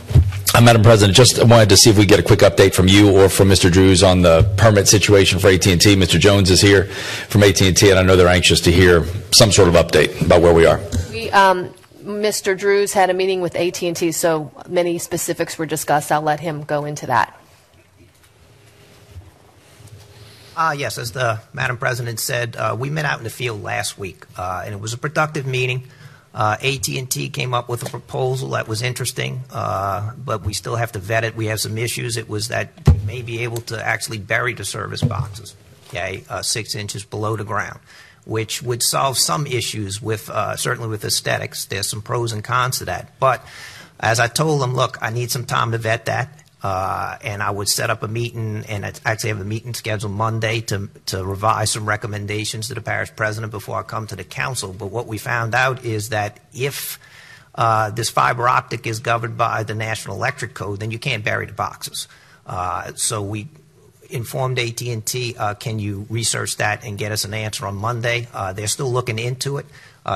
Uh, 0.55 0.61
Madam 0.61 0.83
President, 0.83 1.17
just 1.17 1.43
wanted 1.47 1.67
to 1.69 1.75
see 1.75 1.89
if 1.89 1.97
we 1.97 2.05
get 2.05 2.19
a 2.19 2.23
quick 2.23 2.41
update 2.41 2.75
from 2.75 2.87
you 2.87 3.09
or 3.09 3.27
from 3.27 3.49
Mr. 3.49 3.71
Drewes 3.71 4.03
on 4.03 4.21
the 4.21 4.43
permit 4.55 4.87
situation 4.87 5.39
for 5.39 5.47
AT&T. 5.47 5.77
Mr. 5.77 6.19
Jones 6.19 6.51
is 6.51 6.61
here 6.61 6.85
from 6.85 7.41
AT&T, 7.41 7.89
and 7.89 7.97
I 7.97 8.03
know 8.03 8.15
they're 8.15 8.27
anxious 8.27 8.61
to 8.61 8.71
hear 8.71 9.03
some 9.31 9.51
sort 9.51 9.67
of 9.67 9.73
update 9.73 10.23
about 10.23 10.43
where 10.43 10.53
we 10.53 10.67
are. 10.67 10.79
We, 11.09 11.31
um, 11.31 11.73
Mr. 12.03 12.55
Drewes 12.55 12.93
had 12.93 13.09
a 13.09 13.15
meeting 13.15 13.41
with 13.41 13.55
AT&T, 13.55 14.11
so 14.11 14.51
many 14.69 14.99
specifics 14.99 15.57
were 15.57 15.65
discussed. 15.65 16.11
I'll 16.11 16.21
let 16.21 16.39
him 16.39 16.63
go 16.63 16.85
into 16.85 17.07
that. 17.07 17.35
Uh, 20.55 20.75
yes, 20.77 20.99
as 20.99 21.13
the 21.13 21.39
Madam 21.51 21.77
President 21.77 22.19
said, 22.19 22.55
uh, 22.57 22.75
we 22.77 22.91
met 22.91 23.05
out 23.05 23.17
in 23.17 23.23
the 23.23 23.31
field 23.31 23.63
last 23.63 23.97
week, 23.97 24.27
uh, 24.37 24.61
and 24.63 24.75
it 24.75 24.79
was 24.79 24.93
a 24.93 24.99
productive 24.99 25.47
meeting. 25.47 25.87
Uh, 26.33 26.57
AT&T 26.63 27.29
came 27.29 27.53
up 27.53 27.69
with 27.69 27.85
a 27.85 27.89
proposal 27.89 28.49
that 28.49 28.67
was 28.67 28.81
interesting, 28.81 29.43
uh, 29.51 30.13
but 30.17 30.43
we 30.43 30.53
still 30.53 30.75
have 30.75 30.91
to 30.93 30.99
vet 30.99 31.23
it. 31.23 31.35
We 31.35 31.45
have 31.47 31.59
some 31.59 31.77
issues. 31.77 32.17
It 32.17 32.27
was 32.27 32.47
that 32.47 32.71
we 32.87 32.97
may 33.05 33.21
be 33.21 33.43
able 33.43 33.61
to 33.61 33.85
actually 33.85 34.17
bury 34.17 34.53
the 34.53 34.65
service 34.65 35.03
boxes, 35.03 35.55
okay, 35.89 36.23
uh, 36.29 36.41
six 36.41 36.73
inches 36.73 37.05
below 37.05 37.35
the 37.35 37.43
ground, 37.43 37.79
which 38.25 38.63
would 38.63 38.81
solve 38.81 39.19
some 39.19 39.45
issues 39.45 40.01
with 40.01 40.27
uh, 40.29 40.55
certainly 40.55 40.89
with 40.89 41.05
aesthetics. 41.05 41.65
There's 41.65 41.87
some 41.87 42.01
pros 42.01 42.31
and 42.31 42.43
cons 42.43 42.79
to 42.79 42.85
that, 42.85 43.19
but 43.19 43.45
as 43.99 44.19
I 44.19 44.27
told 44.27 44.61
them, 44.61 44.73
look, 44.73 44.97
I 45.01 45.11
need 45.11 45.29
some 45.29 45.45
time 45.45 45.71
to 45.71 45.77
vet 45.77 46.05
that. 46.05 46.42
Uh, 46.63 47.17
and 47.21 47.43
I 47.43 47.51
would 47.51 47.67
set 47.67 47.89
up 47.89 48.03
a 48.03 48.07
meeting, 48.07 48.63
and 48.69 48.85
I 48.85 48.93
actually 49.03 49.31
have 49.31 49.41
a 49.41 49.45
meeting 49.45 49.73
scheduled 49.73 50.13
Monday 50.13 50.61
to 50.61 50.89
to 51.07 51.25
revise 51.25 51.71
some 51.71 51.85
recommendations 51.85 52.69
to 52.69 52.73
the 52.73 52.81
parish 52.81 53.13
president 53.13 53.51
before 53.51 53.77
I 53.77 53.83
come 53.83 54.07
to 54.07 54.15
the 54.15 54.23
council. 54.23 54.71
But 54.71 54.87
what 54.87 55.05
we 55.05 55.17
found 55.17 55.55
out 55.55 55.83
is 55.83 56.09
that 56.09 56.39
if 56.53 56.99
uh, 57.53 57.89
this 57.89 58.09
fiber 58.09 58.47
optic 58.47 58.87
is 58.87 58.99
governed 58.99 59.37
by 59.37 59.63
the 59.63 59.75
National 59.75 60.15
Electric 60.15 60.53
Code, 60.53 60.79
then 60.79 60.89
you 60.89 60.99
can't 60.99 61.25
bury 61.25 61.47
the 61.47 61.53
boxes. 61.53 62.07
Uh, 62.47 62.93
so 62.95 63.21
we 63.21 63.49
informed 64.09 64.57
AT&T, 64.57 65.35
uh, 65.37 65.55
can 65.55 65.79
you 65.79 66.05
research 66.09 66.57
that 66.57 66.85
and 66.85 66.97
get 66.97 67.11
us 67.11 67.25
an 67.25 67.33
answer 67.33 67.65
on 67.65 67.75
Monday? 67.75 68.27
Uh, 68.33 68.53
they're 68.53 68.67
still 68.67 68.91
looking 68.91 69.19
into 69.19 69.57
it. 69.57 69.65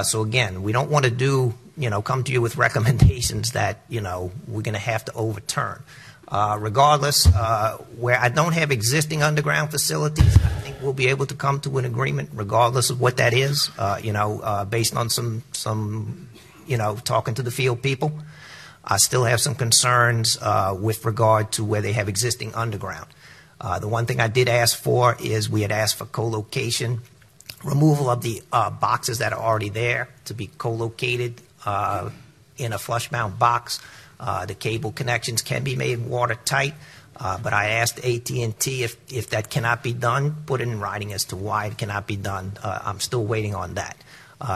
So 0.03 0.21
again, 0.21 0.63
we 0.63 0.71
don't 0.71 0.89
want 0.89 1.05
to 1.05 1.11
do, 1.11 1.53
you 1.77 1.89
know, 1.89 2.01
come 2.01 2.23
to 2.23 2.31
you 2.31 2.41
with 2.41 2.57
recommendations 2.67 3.51
that, 3.51 3.81
you 3.89 4.01
know, 4.01 4.31
we're 4.47 4.61
going 4.61 4.73
to 4.73 4.79
have 4.79 5.03
to 5.05 5.13
overturn. 5.13 5.81
Uh, 6.29 6.57
regardless, 6.59 7.25
uh, 7.27 7.77
where 7.97 8.19
I 8.19 8.27
don't 8.27 8.51
have 8.51 8.69
existing 8.69 9.23
underground 9.23 9.71
facilities, 9.71 10.35
I 10.35 10.49
think 10.59 10.75
we'll 10.81 10.91
be 10.91 11.07
able 11.07 11.25
to 11.27 11.35
come 11.35 11.61
to 11.61 11.77
an 11.77 11.85
agreement, 11.85 12.31
regardless 12.33 12.89
of 12.89 12.99
what 12.99 13.15
that 13.17 13.33
is. 13.33 13.71
Uh, 13.77 13.97
you 14.03 14.11
know, 14.11 14.67
based 14.69 14.93
on 14.95 15.09
some 15.09 15.43
some, 15.53 16.27
you 16.65 16.75
know, 16.75 16.97
talking 16.97 17.33
to 17.35 17.43
the 17.43 17.51
field 17.51 17.81
people. 17.81 18.11
I 18.83 18.97
still 18.97 19.23
have 19.23 19.39
some 19.39 19.55
concerns 19.55 20.37
with 20.73 21.05
regard 21.05 21.53
to 21.53 21.63
where 21.63 21.81
they 21.81 21.93
have 21.93 22.09
existing 22.09 22.53
underground. 22.55 23.07
The 23.79 23.87
one 23.87 24.05
thing 24.05 24.19
I 24.19 24.27
did 24.27 24.49
ask 24.49 24.77
for 24.77 25.15
is 25.21 25.49
we 25.49 25.61
had 25.61 25.71
asked 25.71 25.95
for 25.95 26.05
co-location, 26.05 27.01
removal 27.63 28.09
of 28.09 28.21
the 28.21 28.43
boxes 28.51 29.19
that 29.19 29.31
are 29.31 29.39
already 29.39 29.69
there 29.69 30.09
to 30.25 30.33
be 30.33 30.47
co-located 30.57 31.41
in 32.57 32.73
a 32.73 32.77
flush 32.77 33.11
mount 33.11 33.39
box. 33.39 33.79
Uh, 34.19 34.45
the 34.45 34.55
cable 34.55 34.91
connections 34.91 35.41
can 35.41 35.63
be 35.63 35.75
made 35.75 36.05
watertight, 36.05 36.73
uh, 37.17 37.37
but 37.37 37.53
I 37.53 37.69
asked 37.69 37.99
AT&T 37.99 38.83
if, 38.83 39.29
that 39.29 39.49
cannot 39.49 39.83
be 39.83 39.93
done, 39.93 40.35
put 40.45 40.61
it 40.61 40.67
in 40.67 40.79
writing 40.79 41.13
as 41.13 41.25
to 41.25 41.35
why 41.35 41.65
it 41.67 41.77
cannot 41.77 42.07
be 42.07 42.15
done. 42.15 42.53
Uh, 42.63 42.79
I'm 42.83 42.99
still 42.99 43.23
waiting 43.23 43.55
on 43.55 43.75
that. 43.75 43.97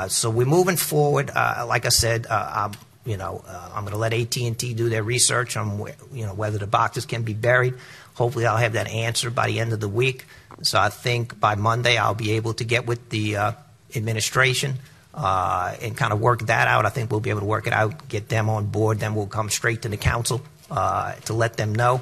So 0.10 0.30
we're 0.30 0.46
moving 0.46 0.78
forward. 0.78 1.32
Like 1.36 1.86
I 1.86 1.90
said, 1.90 2.28
I'm 2.28 2.74
you 3.04 3.18
know, 3.18 3.44
I'm 3.74 3.84
going 3.84 3.94
to 3.94 3.98
let 3.98 4.14
AT&T 4.14 4.76
do 4.76 4.88
their 4.88 5.02
research 5.02 5.58
on 5.58 5.80
where, 5.80 5.96
you 6.14 6.24
know 6.24 6.36
whether 6.36 6.60
the 6.60 6.68
boxes 6.68 7.08
can 7.08 7.24
be 7.24 7.34
buried. 7.34 7.74
Hopefully, 8.14 8.46
I'll 8.46 8.58
have 8.58 8.74
that 8.74 8.88
answer 8.88 9.32
by 9.32 9.48
the 9.48 9.60
end 9.60 9.74
of 9.74 9.80
the 9.80 9.90
week. 9.90 10.26
So 10.62 10.80
I 10.80 10.90
think 10.90 11.40
by 11.40 11.56
Monday 11.56 11.98
I'll 11.98 12.14
be 12.14 12.34
able 12.34 12.54
to 12.56 12.64
get 12.64 12.86
with 12.86 13.10
the 13.10 13.56
administration 13.96 14.76
uh, 15.14 15.76
and 15.82 15.96
kind 15.96 16.14
of 16.14 16.20
work 16.20 16.42
that 16.48 16.68
out. 16.68 16.86
I 16.86 16.90
think 16.90 17.12
we'll 17.12 17.20
be 17.20 17.30
able 17.30 17.42
to 17.42 17.46
work 17.46 17.68
it 17.68 17.74
out, 17.74 18.08
get 18.08 18.30
them 18.30 18.50
on 18.50 18.68
board. 18.68 19.00
Then 19.00 19.16
we'll 19.16 19.28
come 19.28 19.50
straight 19.50 19.82
to 19.84 19.90
the 19.90 19.98
council 19.98 20.42
uh, 20.70 21.14
to 21.26 21.34
let 21.34 21.58
them 21.58 21.74
know. 21.74 22.02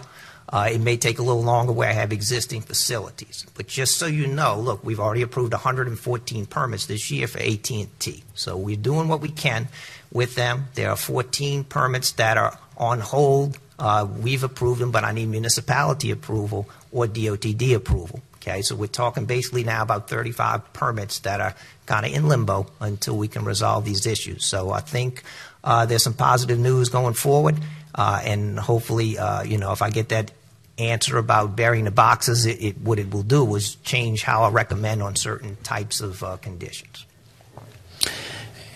Uh, 0.52 0.70
it 0.72 0.82
may 0.82 0.98
take 0.98 1.20
a 1.20 1.22
little 1.22 1.44
longer 1.44 1.72
where 1.72 1.88
I 1.88 1.94
have 1.94 2.12
existing 2.12 2.62
facilities, 2.62 3.46
but 3.54 3.68
just 3.68 3.98
so 3.98 4.08
you 4.08 4.26
know, 4.26 4.60
look, 4.60 4.84
we've 4.84 5.00
already 5.00 5.22
approved 5.22 5.54
114 5.54 6.48
permits 6.48 6.88
this 6.88 7.12
year 7.12 7.28
for 7.28 7.38
AT&T. 7.38 8.24
So 8.34 8.58
we're 8.58 8.76
doing 8.76 9.08
what 9.08 9.22
we 9.22 9.30
can 9.30 9.68
with 10.12 10.34
them. 10.34 10.66
There 10.74 10.90
are 10.90 10.96
14 10.96 11.66
permits 11.66 12.14
that 12.14 12.38
are 12.38 12.58
on 12.78 13.00
hold. 13.00 13.60
Uh, 13.78 14.08
we've 14.22 14.44
approved 14.44 14.82
them, 14.82 14.90
but 14.90 15.04
I 15.04 15.12
need 15.12 15.28
municipality 15.28 16.10
approval 16.10 16.68
or 16.92 17.06
DOTD 17.06 17.76
approval. 17.76 18.20
Okay, 18.42 18.62
so 18.62 18.74
we're 18.74 18.88
talking 18.88 19.26
basically 19.26 19.66
now 19.66 19.82
about 19.82 20.10
35 20.10 20.72
permits 20.72 21.20
that 21.20 21.42
are 21.42 21.56
kind 21.86 22.06
of 22.06 22.14
in 22.14 22.28
limbo 22.30 22.68
until 22.80 23.18
we 23.18 23.28
can 23.28 23.44
resolve 23.44 23.84
these 23.84 24.06
issues. 24.06 24.46
So 24.46 24.72
I 24.72 24.80
think 24.80 25.24
uh, 25.62 25.86
there's 25.86 26.04
some 26.04 26.14
positive 26.14 26.58
news 26.58 26.88
going 26.88 27.16
forward, 27.16 27.58
uh, 27.94 28.22
and 28.24 28.58
hopefully, 28.58 29.18
uh, 29.18 29.44
you 29.44 29.58
know, 29.58 29.74
if 29.74 29.82
I 29.82 29.90
get 29.90 30.10
that 30.10 30.32
answer 30.78 31.18
about 31.18 31.58
burying 31.58 31.84
the 31.84 31.92
boxes, 31.92 32.46
it, 32.46 32.64
it, 32.64 32.78
what 32.78 32.98
it 32.98 33.12
will 33.14 33.24
do 33.24 33.56
is 33.56 33.76
change 33.76 34.24
how 34.24 34.44
I 34.44 34.50
recommend 34.50 35.04
on 35.04 35.18
certain 35.18 35.58
types 35.58 36.00
of 36.00 36.24
uh, 36.24 36.38
conditions. 36.38 37.06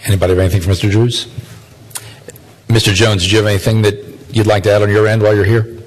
Anybody 0.05 0.33
have 0.33 0.39
anything 0.39 0.61
for 0.61 0.71
Mr. 0.71 0.91
Drewes? 0.91 1.27
Mr. 2.67 2.93
Jones, 2.93 3.23
do 3.23 3.31
you 3.31 3.37
have 3.37 3.47
anything 3.47 3.83
that 3.83 3.95
you'd 4.35 4.47
like 4.47 4.63
to 4.63 4.71
add 4.71 4.81
on 4.81 4.89
your 4.89 5.07
end 5.07 5.21
while 5.21 5.33
you're 5.33 5.45
here? 5.45 5.82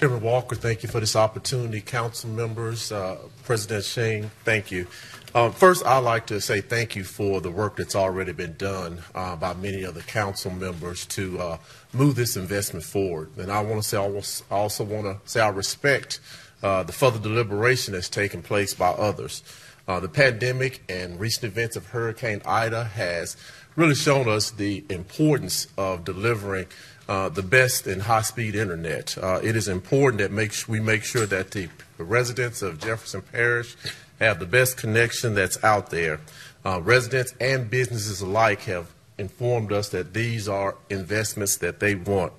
Chairman 0.00 0.22
Walker, 0.22 0.56
thank 0.56 0.82
you 0.82 0.88
for 0.88 0.98
this 0.98 1.14
opportunity. 1.14 1.82
Council 1.82 2.30
members, 2.30 2.90
uh, 2.90 3.18
President 3.44 3.84
Sheng, 3.84 4.30
thank 4.44 4.70
you. 4.70 4.86
Um, 5.34 5.52
first, 5.52 5.84
I'd 5.84 5.98
like 5.98 6.26
to 6.28 6.40
say 6.40 6.62
thank 6.62 6.96
you 6.96 7.04
for 7.04 7.42
the 7.42 7.50
work 7.50 7.76
that's 7.76 7.94
already 7.94 8.32
been 8.32 8.54
done 8.54 9.02
uh, 9.14 9.36
by 9.36 9.52
many 9.52 9.82
of 9.82 9.94
the 9.94 10.00
council 10.00 10.52
members 10.52 11.04
to 11.08 11.38
uh, 11.38 11.58
move 11.92 12.14
this 12.14 12.34
investment 12.34 12.82
forward. 12.82 13.28
And 13.36 13.52
I 13.52 13.60
want 13.60 13.82
to 13.82 13.86
say, 13.86 13.98
I 13.98 14.56
also 14.56 14.84
want 14.84 15.04
to 15.04 15.18
say 15.30 15.42
I 15.42 15.50
respect 15.50 16.18
uh, 16.62 16.82
the 16.82 16.92
further 16.92 17.18
deliberation 17.18 17.92
that's 17.92 18.08
taken 18.08 18.40
place 18.40 18.72
by 18.72 18.88
others. 18.88 19.42
Uh, 19.86 20.00
the 20.00 20.08
pandemic 20.08 20.82
and 20.88 21.20
recent 21.20 21.44
events 21.44 21.76
of 21.76 21.88
Hurricane 21.88 22.40
Ida 22.46 22.84
has 22.84 23.36
really 23.76 23.94
shown 23.94 24.30
us 24.30 24.50
the 24.50 24.82
importance 24.88 25.66
of 25.76 26.04
delivering 26.04 26.68
uh, 27.10 27.28
the 27.28 27.42
best 27.42 27.88
in 27.88 27.98
high-speed 27.98 28.54
internet. 28.54 29.18
Uh, 29.18 29.40
it 29.42 29.56
is 29.56 29.66
important 29.66 30.22
that 30.22 30.30
make 30.30 30.52
we 30.68 30.78
make 30.78 31.02
sure 31.02 31.26
that 31.26 31.50
the 31.50 31.68
residents 31.98 32.62
of 32.62 32.80
Jefferson 32.80 33.20
Parish 33.20 33.76
have 34.20 34.38
the 34.38 34.46
best 34.46 34.76
connection 34.76 35.34
that's 35.34 35.62
out 35.64 35.90
there. 35.90 36.20
Uh, 36.64 36.80
residents 36.80 37.34
and 37.40 37.68
businesses 37.68 38.20
alike 38.20 38.60
have 38.62 38.86
informed 39.18 39.72
us 39.72 39.88
that 39.88 40.14
these 40.14 40.48
are 40.48 40.76
investments 40.88 41.56
that 41.56 41.80
they 41.80 41.96
want. 41.96 42.32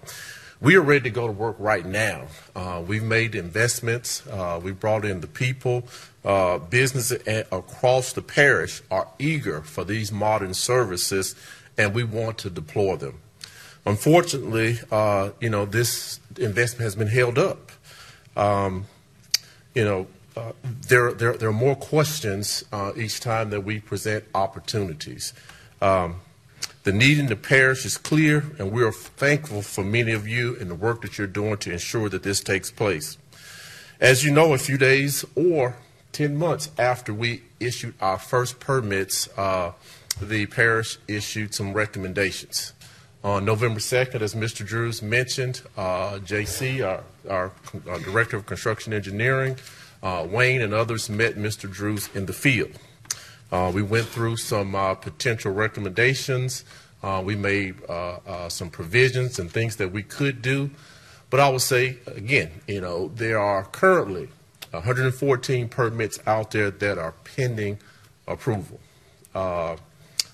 We 0.61 0.75
are 0.77 0.81
ready 0.81 1.03
to 1.03 1.09
go 1.09 1.27
to 1.27 1.33
work 1.33 1.57
right 1.59 1.85
now. 1.85 2.27
Uh, 2.55 2.81
we've 2.87 3.03
made 3.03 3.35
investments. 3.35 4.25
Uh, 4.27 4.57
we 4.63 4.71
brought 4.71 5.03
in 5.03 5.19
the 5.19 5.27
people. 5.27 5.83
Businesses 6.69 7.43
across 7.51 8.13
the 8.13 8.21
parish 8.21 8.83
are 8.89 9.09
eager 9.19 9.61
for 9.63 9.83
these 9.83 10.13
modern 10.13 10.53
services, 10.53 11.35
and 11.77 11.93
we 11.93 12.03
want 12.05 12.37
to 12.37 12.49
deploy 12.49 12.95
them. 12.95 13.19
Unfortunately, 13.85 14.79
uh, 14.91 15.31
you 15.39 15.49
know, 15.49 15.65
this 15.65 16.19
investment 16.37 16.83
has 16.83 16.95
been 16.95 17.07
held 17.07 17.37
up. 17.37 17.71
Um, 18.35 18.85
you 19.73 19.83
know, 19.83 20.07
uh, 20.37 20.51
there, 20.63 21.11
there, 21.13 21.33
there 21.33 21.49
are 21.49 21.53
more 21.53 21.75
questions 21.75 22.63
uh, 22.71 22.93
each 22.95 23.19
time 23.19 23.49
that 23.49 23.61
we 23.61 23.79
present 23.79 24.23
opportunities. 24.33 25.33
Um, 25.81 26.21
the 26.83 26.91
need 26.91 27.19
in 27.19 27.27
the 27.27 27.35
parish 27.35 27.85
is 27.85 27.97
clear, 27.97 28.45
and 28.57 28.71
we 28.71 28.83
are 28.83 28.91
thankful 28.91 29.61
for 29.61 29.83
many 29.83 30.13
of 30.13 30.27
you 30.27 30.57
and 30.59 30.69
the 30.69 30.75
work 30.75 31.01
that 31.01 31.17
you're 31.17 31.27
doing 31.27 31.57
to 31.57 31.71
ensure 31.71 32.09
that 32.09 32.23
this 32.23 32.39
takes 32.39 32.71
place. 32.71 33.17
As 33.99 34.23
you 34.23 34.31
know, 34.31 34.53
a 34.53 34.57
few 34.57 34.77
days 34.77 35.25
or 35.35 35.75
10 36.11 36.35
months 36.35 36.71
after 36.77 37.13
we 37.13 37.43
issued 37.59 37.93
our 38.01 38.17
first 38.17 38.59
permits, 38.59 39.29
uh, 39.37 39.73
the 40.19 40.45
parish 40.47 40.97
issued 41.07 41.53
some 41.53 41.73
recommendations. 41.73 42.73
On 43.23 43.45
November 43.45 43.79
2nd, 43.79 44.21
as 44.21 44.33
Mr. 44.33 44.65
Drewes 44.65 45.03
mentioned, 45.03 45.61
uh, 45.77 46.13
JC, 46.23 46.83
our, 46.83 47.03
our, 47.29 47.51
our, 47.87 47.99
Director 47.99 48.35
of 48.35 48.47
Construction 48.47 48.93
Engineering, 48.93 49.57
uh, 50.01 50.25
Wayne, 50.27 50.63
and 50.63 50.73
others 50.73 51.07
met 51.07 51.35
Mr. 51.35 51.71
Drewes 51.71 52.09
in 52.15 52.25
the 52.25 52.33
field. 52.33 52.71
Uh, 53.51 53.71
we 53.71 53.83
went 53.83 54.07
through 54.07 54.37
some 54.37 54.73
uh, 54.73 54.95
potential 54.95 55.51
recommendations. 55.51 56.65
Uh, 57.03 57.21
we 57.23 57.35
made 57.35 57.75
uh, 57.87 58.49
some 58.49 58.71
provisions 58.71 59.37
and 59.37 59.51
things 59.51 59.75
that 59.75 59.91
we 59.91 60.01
could 60.01 60.41
do. 60.41 60.71
But 61.29 61.41
I 61.41 61.49
would 61.49 61.61
say, 61.61 61.97
again, 62.07 62.49
you 62.67 62.81
know, 62.81 63.09
there 63.09 63.37
are 63.37 63.65
currently 63.65 64.29
114 64.71 65.69
permits 65.69 66.19
out 66.25 66.49
there 66.49 66.71
that 66.71 66.97
are 66.97 67.13
pending 67.23 67.77
approval. 68.27 68.79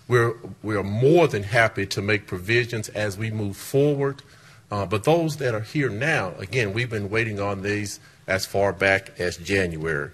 We're, 0.07 0.35
we're 0.63 0.83
more 0.83 1.27
than 1.27 1.43
happy 1.43 1.85
to 1.87 2.01
make 2.01 2.27
provisions 2.27 2.89
as 2.89 3.17
we 3.17 3.31
move 3.31 3.57
forward. 3.57 4.23
Uh, 4.71 4.85
but 4.85 5.03
those 5.03 5.37
that 5.37 5.53
are 5.53 5.61
here 5.61 5.89
now, 5.89 6.33
again, 6.39 6.73
we've 6.73 6.89
been 6.89 7.09
waiting 7.09 7.39
on 7.39 7.61
these 7.61 7.99
as 8.27 8.45
far 8.45 8.73
back 8.73 9.19
as 9.19 9.37
January. 9.37 10.11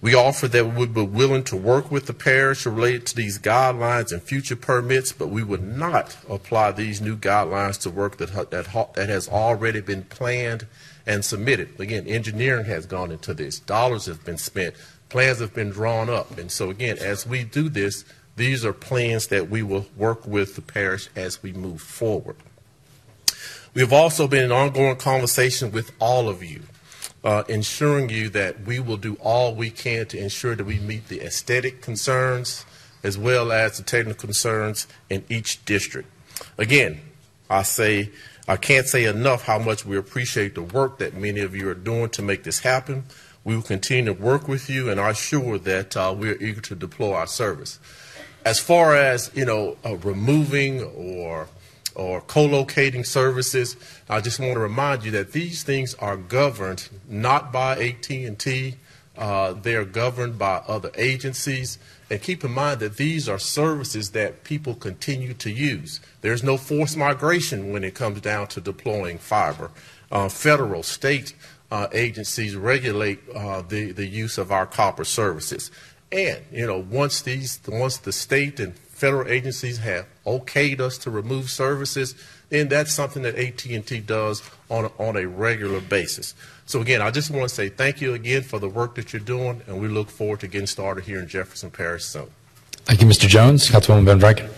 We 0.00 0.14
offer 0.14 0.46
that 0.46 0.64
we 0.64 0.76
would 0.76 0.94
be 0.94 1.02
willing 1.02 1.42
to 1.44 1.56
work 1.56 1.90
with 1.90 2.06
the 2.06 2.14
parish 2.14 2.64
related 2.66 3.06
to 3.06 3.16
these 3.16 3.38
guidelines 3.38 4.12
and 4.12 4.22
future 4.22 4.54
permits, 4.54 5.12
but 5.12 5.28
we 5.28 5.42
would 5.42 5.62
not 5.62 6.16
apply 6.28 6.70
these 6.70 7.00
new 7.00 7.16
guidelines 7.16 7.80
to 7.82 7.90
work 7.90 8.18
that, 8.18 8.50
that, 8.50 8.94
that 8.94 9.08
has 9.08 9.28
already 9.28 9.80
been 9.80 10.04
planned 10.04 10.68
and 11.04 11.24
submitted. 11.24 11.80
Again, 11.80 12.06
engineering 12.06 12.66
has 12.66 12.86
gone 12.86 13.10
into 13.10 13.34
this, 13.34 13.58
dollars 13.58 14.06
have 14.06 14.24
been 14.24 14.38
spent, 14.38 14.76
plans 15.08 15.40
have 15.40 15.54
been 15.54 15.70
drawn 15.70 16.08
up. 16.08 16.38
And 16.38 16.52
so, 16.52 16.70
again, 16.70 16.98
as 16.98 17.26
we 17.26 17.42
do 17.42 17.68
this, 17.68 18.04
these 18.38 18.64
are 18.64 18.72
plans 18.72 19.26
that 19.26 19.50
we 19.50 19.62
will 19.62 19.86
work 19.96 20.26
with 20.26 20.54
the 20.54 20.62
parish 20.62 21.08
as 21.14 21.42
we 21.42 21.52
move 21.52 21.82
forward. 21.82 22.36
We 23.74 23.82
have 23.82 23.92
also 23.92 24.26
been 24.26 24.44
in 24.44 24.52
ongoing 24.52 24.96
conversation 24.96 25.70
with 25.70 25.92
all 26.00 26.28
of 26.28 26.42
you, 26.42 26.62
uh, 27.22 27.44
ensuring 27.48 28.08
you 28.08 28.28
that 28.30 28.62
we 28.62 28.80
will 28.80 28.96
do 28.96 29.16
all 29.16 29.54
we 29.54 29.70
can 29.70 30.06
to 30.06 30.18
ensure 30.18 30.54
that 30.54 30.64
we 30.64 30.78
meet 30.78 31.08
the 31.08 31.20
aesthetic 31.20 31.82
concerns 31.82 32.64
as 33.02 33.18
well 33.18 33.52
as 33.52 33.76
the 33.76 33.82
technical 33.82 34.26
concerns 34.26 34.86
in 35.10 35.24
each 35.28 35.64
district. 35.64 36.08
Again, 36.56 37.00
I 37.50 37.62
say 37.62 38.10
I 38.48 38.56
can't 38.56 38.86
say 38.86 39.04
enough 39.04 39.44
how 39.44 39.58
much 39.58 39.84
we 39.84 39.96
appreciate 39.98 40.54
the 40.54 40.62
work 40.62 40.98
that 40.98 41.14
many 41.14 41.40
of 41.40 41.54
you 41.54 41.68
are 41.68 41.74
doing 41.74 42.08
to 42.10 42.22
make 42.22 42.44
this 42.44 42.60
happen. 42.60 43.04
We 43.44 43.54
will 43.54 43.62
continue 43.62 44.14
to 44.14 44.20
work 44.20 44.48
with 44.48 44.70
you 44.70 44.90
and 44.90 44.98
are 44.98 45.14
sure 45.14 45.58
that 45.58 45.96
uh, 45.96 46.14
we 46.16 46.30
are 46.30 46.42
eager 46.42 46.62
to 46.62 46.74
deploy 46.74 47.12
our 47.12 47.26
service 47.26 47.78
as 48.48 48.58
far 48.58 48.96
as 48.96 49.30
you 49.34 49.44
know, 49.44 49.76
uh, 49.84 49.96
removing 49.98 50.82
or 50.82 51.48
or 51.94 52.20
co-locating 52.22 53.04
services, 53.04 53.76
I 54.08 54.20
just 54.20 54.38
want 54.38 54.54
to 54.54 54.60
remind 54.60 55.04
you 55.04 55.10
that 55.10 55.32
these 55.32 55.64
things 55.64 55.94
are 55.94 56.16
governed 56.16 56.88
not 57.08 57.52
by 57.52 57.76
AT&T. 57.76 58.76
Uh, 59.16 59.52
they 59.52 59.74
are 59.74 59.84
governed 59.84 60.38
by 60.38 60.62
other 60.68 60.92
agencies. 60.94 61.76
And 62.08 62.22
keep 62.22 62.44
in 62.44 62.52
mind 62.52 62.78
that 62.80 62.98
these 62.98 63.28
are 63.28 63.38
services 63.38 64.12
that 64.12 64.44
people 64.44 64.76
continue 64.76 65.34
to 65.34 65.50
use. 65.50 66.00
There's 66.20 66.44
no 66.44 66.56
forced 66.56 66.96
migration 66.96 67.72
when 67.72 67.82
it 67.82 67.96
comes 67.96 68.20
down 68.20 68.46
to 68.48 68.60
deploying 68.60 69.18
fiber. 69.18 69.72
Uh, 70.12 70.28
federal, 70.28 70.84
state 70.84 71.34
uh, 71.70 71.88
agencies 71.92 72.56
regulate 72.56 73.18
uh, 73.34 73.62
the, 73.62 73.92
the 73.92 74.06
use 74.06 74.38
of 74.38 74.50
our 74.52 74.66
copper 74.66 75.04
services. 75.04 75.70
And, 76.10 76.42
you 76.50 76.66
know, 76.66 76.78
once 76.78 77.20
these, 77.20 77.60
once 77.68 77.98
the 77.98 78.12
state 78.12 78.60
and 78.60 78.74
federal 78.76 79.28
agencies 79.28 79.78
have 79.78 80.06
okayed 80.26 80.80
us 80.80 80.98
to 80.98 81.10
remove 81.10 81.50
services, 81.50 82.14
then 82.48 82.68
that's 82.68 82.92
something 82.92 83.22
that 83.22 83.36
AT&T 83.36 84.00
does 84.00 84.42
on 84.70 84.86
a, 84.86 84.88
on 84.98 85.16
a 85.16 85.26
regular 85.26 85.80
basis. 85.80 86.34
So 86.66 86.80
again, 86.80 87.02
I 87.02 87.10
just 87.10 87.30
want 87.30 87.48
to 87.48 87.54
say 87.54 87.68
thank 87.68 88.00
you 88.00 88.14
again 88.14 88.42
for 88.42 88.58
the 88.58 88.68
work 88.68 88.94
that 88.94 89.12
you're 89.12 89.20
doing, 89.20 89.62
and 89.66 89.80
we 89.80 89.88
look 89.88 90.08
forward 90.10 90.40
to 90.40 90.48
getting 90.48 90.66
started 90.66 91.04
here 91.04 91.18
in 91.18 91.28
Jefferson 91.28 91.70
Parish 91.70 92.04
soon. 92.04 92.30
Thank 92.84 93.02
you, 93.02 93.06
Mr. 93.06 93.28
Jones. 93.28 93.68
Councilwoman 93.68 94.04
Van 94.04 94.20
Vranken. 94.20 94.50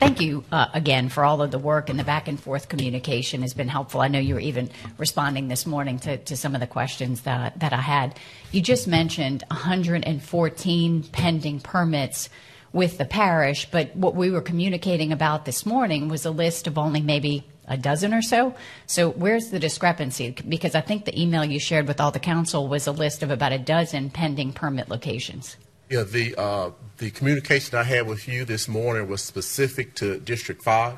Thank 0.00 0.22
you 0.22 0.44
uh, 0.50 0.68
again 0.72 1.10
for 1.10 1.26
all 1.26 1.42
of 1.42 1.50
the 1.50 1.58
work 1.58 1.90
and 1.90 1.98
the 1.98 2.04
back 2.04 2.26
and 2.26 2.40
forth 2.40 2.70
communication 2.70 3.42
has 3.42 3.52
been 3.52 3.68
helpful. 3.68 4.00
I 4.00 4.08
know 4.08 4.18
you 4.18 4.32
were 4.32 4.40
even 4.40 4.70
responding 4.96 5.48
this 5.48 5.66
morning 5.66 5.98
to, 5.98 6.16
to 6.16 6.38
some 6.38 6.54
of 6.54 6.62
the 6.62 6.66
questions 6.66 7.20
that, 7.22 7.60
that 7.60 7.74
I 7.74 7.82
had. 7.82 8.18
You 8.50 8.62
just 8.62 8.88
mentioned 8.88 9.44
114 9.48 11.02
pending 11.12 11.60
permits 11.60 12.30
with 12.72 12.96
the 12.96 13.04
parish, 13.04 13.70
but 13.70 13.94
what 13.94 14.14
we 14.14 14.30
were 14.30 14.40
communicating 14.40 15.12
about 15.12 15.44
this 15.44 15.66
morning 15.66 16.08
was 16.08 16.24
a 16.24 16.30
list 16.30 16.66
of 16.66 16.78
only 16.78 17.02
maybe 17.02 17.46
a 17.68 17.76
dozen 17.76 18.14
or 18.14 18.22
so. 18.22 18.54
So 18.86 19.10
where's 19.10 19.50
the 19.50 19.58
discrepancy? 19.58 20.30
Because 20.30 20.74
I 20.74 20.80
think 20.80 21.04
the 21.04 21.20
email 21.20 21.44
you 21.44 21.60
shared 21.60 21.86
with 21.86 22.00
all 22.00 22.10
the 22.10 22.20
council 22.20 22.68
was 22.68 22.86
a 22.86 22.92
list 22.92 23.22
of 23.22 23.30
about 23.30 23.52
a 23.52 23.58
dozen 23.58 24.08
pending 24.08 24.54
permit 24.54 24.88
locations. 24.88 25.58
Yeah, 25.90 26.04
the, 26.04 26.36
uh, 26.38 26.70
the 26.98 27.10
communication 27.10 27.76
I 27.76 27.82
had 27.82 28.06
with 28.06 28.28
you 28.28 28.44
this 28.44 28.68
morning 28.68 29.08
was 29.08 29.24
specific 29.24 29.96
to 29.96 30.20
District 30.20 30.62
5, 30.62 30.96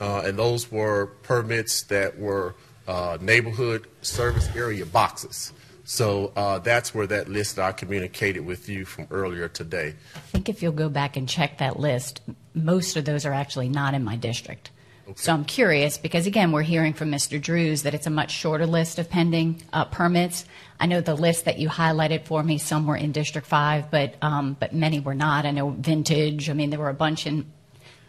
uh, 0.00 0.22
and 0.24 0.36
those 0.36 0.68
were 0.68 1.06
permits 1.22 1.84
that 1.84 2.18
were 2.18 2.56
uh, 2.88 3.18
neighborhood 3.20 3.86
service 4.02 4.48
area 4.56 4.84
boxes. 4.84 5.52
So 5.84 6.32
uh, 6.34 6.58
that's 6.58 6.92
where 6.92 7.06
that 7.06 7.28
list 7.28 7.54
that 7.54 7.64
I 7.64 7.70
communicated 7.70 8.44
with 8.44 8.68
you 8.68 8.84
from 8.84 9.06
earlier 9.12 9.46
today. 9.46 9.94
I 10.16 10.18
think 10.18 10.48
if 10.48 10.60
you'll 10.60 10.72
go 10.72 10.88
back 10.88 11.16
and 11.16 11.28
check 11.28 11.58
that 11.58 11.78
list, 11.78 12.20
most 12.52 12.96
of 12.96 13.04
those 13.04 13.24
are 13.24 13.32
actually 13.32 13.68
not 13.68 13.94
in 13.94 14.02
my 14.02 14.16
district. 14.16 14.72
So 15.16 15.32
I'm 15.32 15.44
curious 15.44 15.98
because 15.98 16.26
again, 16.26 16.52
we're 16.52 16.62
hearing 16.62 16.92
from 16.92 17.10
Mr. 17.10 17.40
Drewes 17.40 17.82
that 17.82 17.94
it's 17.94 18.06
a 18.06 18.10
much 18.10 18.30
shorter 18.30 18.66
list 18.66 18.98
of 18.98 19.08
pending 19.10 19.62
uh, 19.72 19.84
permits. 19.86 20.44
I 20.78 20.86
know 20.86 21.00
the 21.00 21.14
list 21.14 21.44
that 21.44 21.58
you 21.58 21.68
highlighted 21.68 22.24
for 22.24 22.42
me, 22.42 22.58
some 22.58 22.86
were 22.86 22.96
in 22.96 23.12
District 23.12 23.46
Five, 23.46 23.90
but 23.90 24.14
um, 24.22 24.56
but 24.58 24.74
many 24.74 25.00
were 25.00 25.14
not. 25.14 25.46
I 25.46 25.50
know 25.50 25.70
Vintage. 25.70 26.48
I 26.48 26.52
mean, 26.52 26.70
there 26.70 26.78
were 26.78 26.88
a 26.88 26.94
bunch 26.94 27.26
in 27.26 27.46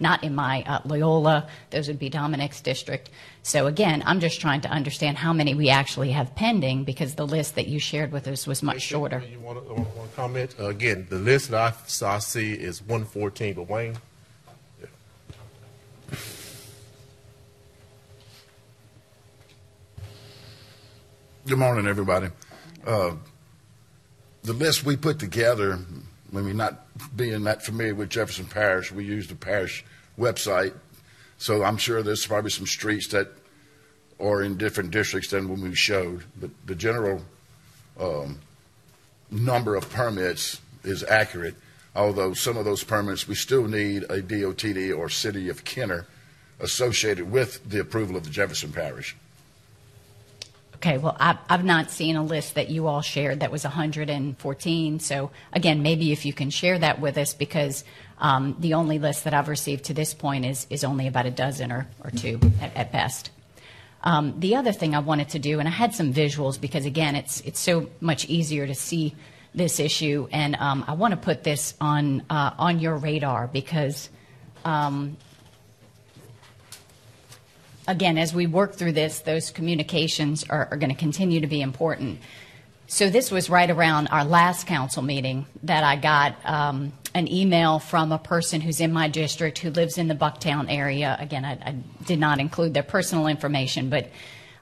not 0.01 0.23
in 0.23 0.33
my 0.35 0.63
uh, 0.63 0.79
Loyola. 0.83 1.47
Those 1.69 1.87
would 1.87 1.99
be 1.99 2.09
Dominic's 2.09 2.59
district. 2.59 3.09
So 3.43 3.67
again, 3.67 4.03
I'm 4.05 4.19
just 4.19 4.41
trying 4.41 4.61
to 4.61 4.69
understand 4.69 5.17
how 5.17 5.31
many 5.31 5.53
we 5.53 5.69
actually 5.69 6.11
have 6.11 6.35
pending 6.35 6.83
because 6.83 7.15
the 7.15 7.27
list 7.27 7.55
that 7.55 7.67
you 7.67 7.79
shared 7.79 8.11
with 8.11 8.27
us 8.27 8.47
was 8.47 8.63
much 8.63 8.81
shorter. 8.81 9.23
You 9.31 9.39
want 9.39 9.65
to, 9.65 9.73
want 9.73 9.87
to 9.87 10.15
comment? 10.15 10.55
Uh, 10.59 10.69
again, 10.69 11.07
the 11.09 11.19
list 11.19 11.51
that 11.51 11.75
I, 12.01 12.05
I 12.05 12.19
see 12.19 12.53
is 12.53 12.81
114, 12.81 13.53
but 13.53 13.69
Wayne? 13.69 13.97
Good 21.51 21.59
morning, 21.59 21.85
everybody. 21.85 22.29
Uh, 22.87 23.15
the 24.41 24.53
list 24.53 24.85
we 24.85 24.95
put 24.95 25.19
together, 25.19 25.79
maybe 26.31 26.53
not 26.53 26.87
being 27.13 27.43
that 27.43 27.61
familiar 27.61 27.93
with 27.93 28.09
Jefferson 28.09 28.45
Parish, 28.45 28.89
we 28.89 29.03
use 29.03 29.27
the 29.27 29.35
parish 29.35 29.83
website. 30.17 30.73
So 31.37 31.61
I'm 31.61 31.75
sure 31.75 32.03
there's 32.03 32.25
probably 32.25 32.51
some 32.51 32.67
streets 32.67 33.07
that 33.07 33.27
are 34.17 34.41
in 34.41 34.55
different 34.55 34.91
districts 34.91 35.31
than 35.31 35.49
when 35.49 35.59
we 35.59 35.75
showed. 35.75 36.23
But 36.39 36.51
the 36.67 36.73
general 36.73 37.21
um, 37.99 38.39
number 39.29 39.75
of 39.75 39.89
permits 39.89 40.61
is 40.85 41.03
accurate, 41.03 41.55
although 41.97 42.33
some 42.33 42.55
of 42.55 42.63
those 42.63 42.85
permits 42.85 43.27
we 43.27 43.35
still 43.35 43.67
need 43.67 44.03
a 44.03 44.21
DOTD 44.21 44.97
or 44.97 45.09
City 45.09 45.49
of 45.49 45.65
Kenner 45.65 46.07
associated 46.61 47.29
with 47.29 47.69
the 47.69 47.81
approval 47.81 48.15
of 48.15 48.23
the 48.23 48.29
Jefferson 48.29 48.71
Parish. 48.71 49.17
Okay, 50.81 50.97
well, 50.97 51.15
I've, 51.19 51.37
I've 51.47 51.63
not 51.63 51.91
seen 51.91 52.15
a 52.15 52.23
list 52.23 52.55
that 52.55 52.71
you 52.71 52.87
all 52.87 53.01
shared 53.01 53.41
that 53.41 53.51
was 53.51 53.63
114. 53.63 54.99
So 54.99 55.29
again, 55.53 55.83
maybe 55.83 56.11
if 56.11 56.25
you 56.25 56.33
can 56.33 56.49
share 56.49 56.79
that 56.79 56.99
with 56.99 57.19
us, 57.19 57.35
because 57.35 57.83
um, 58.17 58.55
the 58.57 58.73
only 58.73 58.97
list 58.97 59.25
that 59.25 59.35
I've 59.35 59.47
received 59.47 59.85
to 59.85 59.93
this 59.93 60.15
point 60.15 60.43
is, 60.43 60.65
is 60.71 60.83
only 60.83 61.05
about 61.05 61.27
a 61.27 61.29
dozen 61.29 61.71
or, 61.71 61.87
or 62.03 62.09
two 62.09 62.39
at, 62.59 62.75
at 62.75 62.91
best. 62.91 63.29
Um, 64.03 64.39
the 64.39 64.55
other 64.55 64.71
thing 64.71 64.95
I 64.95 64.99
wanted 64.99 65.29
to 65.29 65.39
do, 65.39 65.59
and 65.59 65.67
I 65.67 65.71
had 65.71 65.93
some 65.93 66.15
visuals 66.15 66.59
because 66.59 66.87
again, 66.87 67.15
it's 67.15 67.41
it's 67.41 67.59
so 67.59 67.87
much 67.99 68.25
easier 68.25 68.65
to 68.65 68.73
see 68.73 69.13
this 69.53 69.79
issue, 69.79 70.27
and 70.31 70.55
um, 70.55 70.83
I 70.87 70.93
want 70.93 71.11
to 71.11 71.17
put 71.17 71.43
this 71.43 71.75
on 71.79 72.23
uh, 72.27 72.55
on 72.57 72.79
your 72.79 72.97
radar 72.97 73.45
because 73.45 74.09
um, 74.65 75.17
again, 77.87 78.17
as 78.17 78.33
we 78.33 78.47
work 78.47 78.75
through 78.75 78.93
this, 78.93 79.19
those 79.19 79.51
communications 79.51 80.43
are, 80.49 80.67
are 80.71 80.77
going 80.77 80.91
to 80.91 80.97
continue 80.97 81.41
to 81.41 81.47
be 81.47 81.61
important. 81.61 82.19
So 82.87 83.09
this 83.09 83.31
was 83.31 83.49
right 83.49 83.69
around 83.69 84.07
our 84.07 84.25
last 84.25 84.67
council 84.67 85.01
meeting 85.01 85.45
that 85.63 85.83
I 85.83 85.95
got 85.95 86.35
um, 86.45 86.91
an 87.13 87.31
email 87.31 87.79
from 87.79 88.11
a 88.11 88.17
person 88.17 88.59
who's 88.59 88.81
in 88.81 88.91
my 88.91 89.07
district 89.07 89.59
who 89.59 89.69
lives 89.69 89.97
in 89.97 90.09
the 90.09 90.15
Bucktown 90.15 90.65
area. 90.69 91.15
Again, 91.19 91.45
I, 91.45 91.51
I 91.53 91.75
did 92.05 92.19
not 92.19 92.39
include 92.39 92.73
their 92.73 92.83
personal 92.83 93.27
information, 93.27 93.89
but 93.89 94.09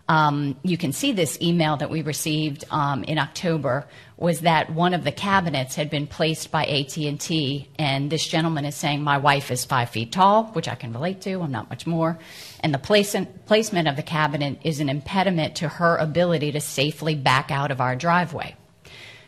um, 0.09 0.57
you 0.63 0.75
can 0.75 0.91
see 0.91 1.11
this 1.11 1.39
email 1.39 1.77
that 1.77 1.91
we 1.91 2.01
received 2.01 2.65
um, 2.71 3.03
in 3.03 3.19
October 3.19 3.85
was 4.17 4.41
that 4.41 4.71
one 4.71 4.95
of 4.95 5.03
the 5.03 5.11
cabinets 5.11 5.75
had 5.75 5.91
been 5.91 6.07
placed 6.07 6.49
by 6.49 6.65
AT&T, 6.65 7.69
and 7.77 8.09
this 8.09 8.27
gentleman 8.27 8.65
is 8.65 8.75
saying 8.75 9.03
my 9.03 9.19
wife 9.19 9.51
is 9.51 9.63
five 9.63 9.91
feet 9.91 10.11
tall, 10.11 10.45
which 10.53 10.67
I 10.67 10.73
can 10.73 10.93
relate 10.93 11.21
to. 11.21 11.41
I'm 11.41 11.51
not 11.51 11.69
much 11.69 11.85
more, 11.85 12.17
and 12.61 12.73
the 12.73 12.79
place, 12.79 13.15
placement 13.45 13.87
of 13.87 13.97
the 13.97 14.03
cabinet 14.03 14.57
is 14.63 14.79
an 14.79 14.89
impediment 14.89 15.55
to 15.57 15.69
her 15.69 15.95
ability 15.97 16.53
to 16.53 16.59
safely 16.59 17.13
back 17.13 17.51
out 17.51 17.69
of 17.69 17.79
our 17.79 17.95
driveway. 17.95 18.55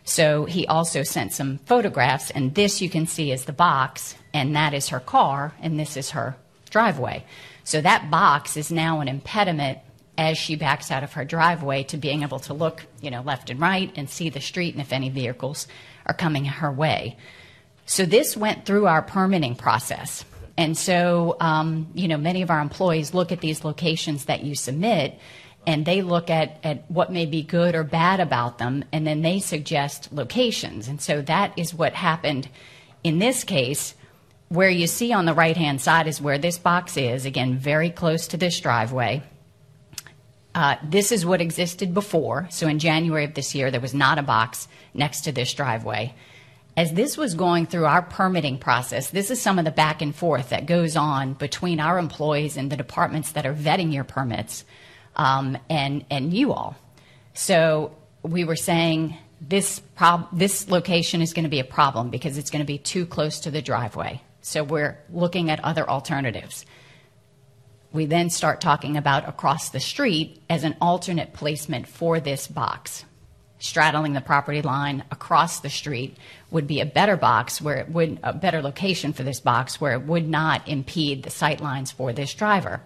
So 0.03 0.45
he 0.45 0.65
also 0.65 1.03
sent 1.03 1.32
some 1.32 1.59
photographs, 1.59 2.32
and 2.32 2.55
this 2.55 2.82
you 2.82 2.89
can 2.89 3.05
see 3.05 3.32
is 3.32 3.45
the 3.45 3.53
box, 3.53 4.15
and 4.34 4.55
that 4.55 4.73
is 4.73 4.89
her 4.89 4.99
car, 4.99 5.53
and 5.61 5.79
this 5.79 5.95
is 5.95 6.09
her 6.09 6.38
driveway. 6.71 7.23
So 7.63 7.82
that 7.82 8.09
box 8.09 8.57
is 8.57 8.71
now 8.71 8.99
an 8.99 9.07
impediment 9.07 9.77
as 10.22 10.38
she 10.38 10.55
backs 10.55 10.91
out 10.91 11.03
of 11.03 11.13
her 11.13 11.26
driveway 11.26 11.82
to 11.82 11.97
being 11.97 12.22
able 12.22 12.38
to 12.38 12.53
look, 12.53 12.86
you 13.01 13.09
know, 13.09 13.24
left 13.24 13.49
and 13.49 13.59
right 13.59 13.91
and 13.95 14.07
see 14.07 14.30
the 14.30 14.39
street 14.39 14.76
and 14.76 14.82
if 14.82 14.93
any 14.93 15.09
vehicles 15.09 15.67
are 16.05 16.13
coming 16.13 16.45
her 16.45 16.72
way. 16.72 17.17
So 17.88 18.05
this 18.05 18.38
went 18.38 18.63
through 18.63 18.86
our 18.86 19.01
permitting 19.01 19.55
process. 19.55 20.24
And 20.57 20.78
so, 20.78 21.38
um, 21.39 21.88
you 21.95 22.07
know, 22.07 22.17
many 22.17 22.43
of 22.43 22.51
our 22.51 22.59
employees 22.59 23.15
look 23.15 23.32
at 23.32 23.41
these 23.41 23.65
locations 23.65 24.26
that 24.26 24.43
you 24.43 24.53
submit 24.53 25.17
and 25.65 25.88
they 25.88 26.03
look 26.03 26.30
at, 26.30 26.59
at 26.63 26.89
what 26.91 27.11
may 27.11 27.26
be 27.26 27.41
good 27.41 27.74
or 27.74 27.84
bad 27.84 28.19
about 28.19 28.59
them 28.59 28.86
and 28.91 29.07
then 29.07 29.24
they 29.24 29.39
suggest 29.39 30.13
locations. 30.13 30.88
And 30.88 31.01
so 31.01 31.24
that 31.24 31.57
is 31.57 31.74
what 31.74 31.93
happened 31.93 32.47
in 33.03 33.17
this 33.17 33.43
case. 33.43 33.95
Where 34.49 34.69
you 34.69 34.86
see 34.86 35.13
on 35.13 35.26
the 35.26 35.34
right 35.34 35.57
hand 35.57 35.82
side 35.82 36.07
is 36.07 36.22
where 36.22 36.38
this 36.38 36.57
box 36.57 36.97
is, 36.97 37.26
again, 37.26 37.57
very 37.57 37.89
close 37.89 38.28
to 38.28 38.38
this 38.38 38.59
driveway. 38.59 39.24
Uh, 40.53 40.75
this 40.83 41.11
is 41.11 41.25
what 41.25 41.41
existed 41.41 41.93
before. 41.93 42.47
So 42.51 42.67
in 42.67 42.79
January 42.79 43.23
of 43.23 43.33
this 43.33 43.55
year, 43.55 43.71
there 43.71 43.79
was 43.79 43.93
not 43.93 44.17
a 44.17 44.23
box 44.23 44.67
next 44.93 45.21
to 45.21 45.31
this 45.31 45.53
driveway. 45.53 46.13
As 46.75 46.93
this 46.93 47.17
was 47.17 47.35
going 47.35 47.65
through 47.65 47.85
our 47.85 48.01
permitting 48.01 48.57
process, 48.57 49.09
this 49.09 49.31
is 49.31 49.41
some 49.41 49.59
of 49.59 49.65
the 49.65 49.71
back 49.71 50.01
and 50.01 50.15
forth 50.15 50.49
that 50.49 50.65
goes 50.65 50.95
on 50.95 51.33
between 51.33 51.79
our 51.79 51.99
employees 51.99 52.57
and 52.57 52.71
the 52.71 52.77
departments 52.77 53.33
that 53.33 53.45
are 53.45 53.53
vetting 53.53 53.93
your 53.93 54.03
permits 54.03 54.65
um, 55.15 55.57
and, 55.69 56.05
and 56.09 56.33
you 56.33 56.53
all. 56.53 56.75
So 57.33 57.95
we 58.23 58.43
were 58.43 58.55
saying 58.55 59.17
this, 59.41 59.79
prob- 59.95 60.29
this 60.31 60.69
location 60.69 61.21
is 61.21 61.33
going 61.33 61.43
to 61.43 61.49
be 61.49 61.59
a 61.59 61.65
problem 61.65 62.09
because 62.09 62.37
it's 62.37 62.49
going 62.49 62.61
to 62.61 62.65
be 62.65 62.77
too 62.77 63.05
close 63.05 63.41
to 63.41 63.51
the 63.51 63.61
driveway. 63.61 64.21
So 64.41 64.63
we're 64.63 64.97
looking 65.11 65.49
at 65.49 65.63
other 65.63 65.89
alternatives. 65.89 66.65
We 67.93 68.05
then 68.05 68.29
start 68.29 68.61
talking 68.61 68.95
about 68.95 69.27
across 69.27 69.69
the 69.69 69.79
street 69.79 70.41
as 70.49 70.63
an 70.63 70.77
alternate 70.79 71.33
placement 71.33 71.87
for 71.87 72.19
this 72.19 72.47
box. 72.47 73.03
Straddling 73.59 74.13
the 74.13 74.21
property 74.21 74.61
line 74.61 75.03
across 75.11 75.59
the 75.59 75.69
street 75.69 76.17
would 76.49 76.67
be 76.67 76.79
a 76.79 76.85
better 76.85 77.17
box 77.17 77.61
where 77.61 77.77
it 77.77 77.89
would 77.89 78.19
a 78.23 78.33
better 78.33 78.61
location 78.61 79.13
for 79.13 79.23
this 79.23 79.39
box 79.39 79.79
where 79.79 79.93
it 79.93 80.03
would 80.03 80.27
not 80.27 80.67
impede 80.67 81.23
the 81.23 81.29
sight 81.29 81.61
lines 81.61 81.91
for 81.91 82.13
this 82.13 82.33
driver. 82.33 82.81